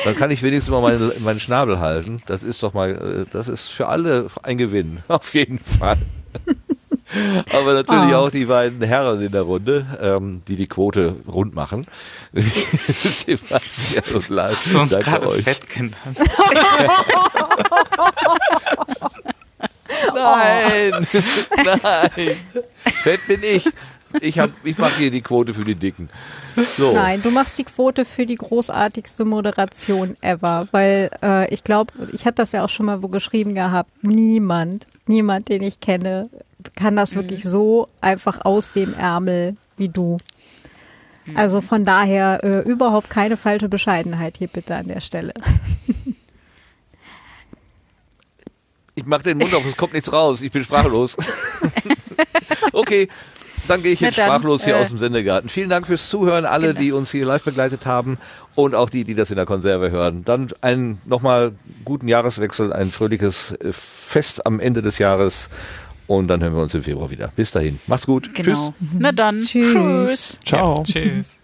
Dann 0.04 0.16
kann 0.16 0.30
ich 0.30 0.42
wenigstens 0.42 0.72
mal 0.72 0.80
meinen, 0.80 1.12
meinen 1.22 1.38
Schnabel 1.40 1.78
halten. 1.78 2.22
Das 2.26 2.42
ist 2.42 2.62
doch 2.62 2.74
mal, 2.74 2.90
äh, 2.90 3.30
das 3.32 3.48
ist 3.48 3.68
für 3.68 3.86
alle 3.88 4.26
ein 4.42 4.56
Gewinn. 4.58 4.98
Auf 5.08 5.34
jeden 5.34 5.58
Fall. 5.60 5.96
Aber 7.52 7.74
natürlich 7.74 8.12
Ah. 8.14 8.18
auch 8.18 8.30
die 8.30 8.46
beiden 8.46 8.82
Herren 8.82 9.20
in 9.20 9.30
der 9.32 9.42
Runde, 9.42 9.86
ähm, 10.00 10.42
die 10.48 10.56
die 10.56 10.66
Quote 10.66 11.14
rund 11.28 11.54
machen. 11.54 11.86
Sebastian 12.34 14.02
und 14.14 14.28
Lars. 14.28 14.56
Hast 14.58 14.74
du 14.74 14.80
uns 14.80 14.90
danke 14.90 15.04
gerade 15.10 15.28
euch. 15.28 15.44
fett 15.44 15.68
genannt? 15.68 15.94
Nein, 20.14 21.06
nein. 21.64 22.36
Fett 23.02 23.20
bin 23.28 23.40
ich. 23.42 23.68
Ich, 24.20 24.38
hab- 24.38 24.50
ich 24.64 24.78
mache 24.78 24.98
hier 24.98 25.10
die 25.10 25.20
Quote 25.20 25.52
für 25.54 25.64
die 25.64 25.74
Dicken. 25.74 26.08
So. 26.78 26.92
Nein, 26.92 27.22
du 27.22 27.30
machst 27.30 27.58
die 27.58 27.64
Quote 27.64 28.04
für 28.04 28.24
die 28.24 28.36
großartigste 28.36 29.24
Moderation 29.24 30.14
ever, 30.22 30.68
weil 30.70 31.10
äh, 31.22 31.52
ich 31.52 31.64
glaube, 31.64 31.92
ich 32.12 32.24
hatte 32.24 32.36
das 32.36 32.52
ja 32.52 32.64
auch 32.64 32.68
schon 32.70 32.86
mal 32.86 33.02
wo 33.02 33.08
geschrieben 33.08 33.54
gehabt. 33.54 33.90
Niemand, 34.02 34.86
niemand, 35.06 35.48
den 35.48 35.62
ich 35.62 35.80
kenne, 35.80 36.30
kann 36.74 36.96
das 36.96 37.14
wirklich 37.14 37.44
so 37.44 37.88
einfach 38.00 38.44
aus 38.44 38.70
dem 38.70 38.94
Ärmel 38.94 39.56
wie 39.76 39.88
du. 39.88 40.18
Also 41.34 41.60
von 41.60 41.84
daher 41.84 42.44
äh, 42.44 42.60
überhaupt 42.60 43.10
keine 43.10 43.36
falsche 43.36 43.68
Bescheidenheit 43.68 44.36
hier 44.38 44.48
bitte 44.48 44.76
an 44.76 44.88
der 44.88 45.00
Stelle. 45.00 45.34
Ich 48.94 49.04
mach 49.04 49.22
den 49.22 49.38
Mund 49.38 49.52
auf, 49.54 49.66
es 49.66 49.76
kommt 49.76 49.92
nichts 49.92 50.12
raus. 50.12 50.40
Ich 50.40 50.52
bin 50.52 50.64
sprachlos. 50.64 51.16
okay, 52.72 53.08
dann 53.68 53.82
gehe 53.82 53.92
ich 53.92 54.00
jetzt 54.00 54.16
dann, 54.16 54.26
sprachlos 54.26 54.64
hier 54.64 54.76
äh, 54.76 54.80
aus 54.80 54.88
dem 54.88 54.98
Sendegarten. 54.98 55.50
Vielen 55.50 55.68
Dank 55.68 55.86
fürs 55.86 56.08
Zuhören, 56.08 56.44
alle, 56.44 56.68
Genau. 56.68 56.80
die 56.80 56.92
uns 56.92 57.10
hier 57.10 57.26
live 57.26 57.42
begleitet 57.42 57.84
haben 57.84 58.18
und 58.54 58.74
auch 58.74 58.88
die, 58.88 59.04
die 59.04 59.14
das 59.14 59.30
in 59.30 59.36
der 59.36 59.44
Konserve 59.46 59.90
hören. 59.90 60.24
Dann 60.24 60.48
einen 60.60 61.00
nochmal 61.04 61.52
guten 61.84 62.08
Jahreswechsel, 62.08 62.72
ein 62.72 62.90
fröhliches 62.90 63.52
äh, 63.52 63.72
Fest 63.72 64.46
am 64.46 64.60
Ende 64.60 64.80
des 64.82 64.98
Jahres 64.98 65.50
und 66.06 66.28
dann 66.28 66.42
hören 66.42 66.54
wir 66.54 66.62
uns 66.62 66.74
im 66.74 66.82
Februar 66.82 67.10
wieder. 67.10 67.32
Bis 67.34 67.50
dahin. 67.50 67.80
Macht's 67.86 68.06
gut. 68.06 68.34
Genau. 68.34 68.74
Tschüss. 68.78 68.90
Na 68.98 69.12
dann. 69.12 69.40
Tschüss. 69.40 70.40
Ciao. 70.44 70.84
Tschüss. 70.84 71.38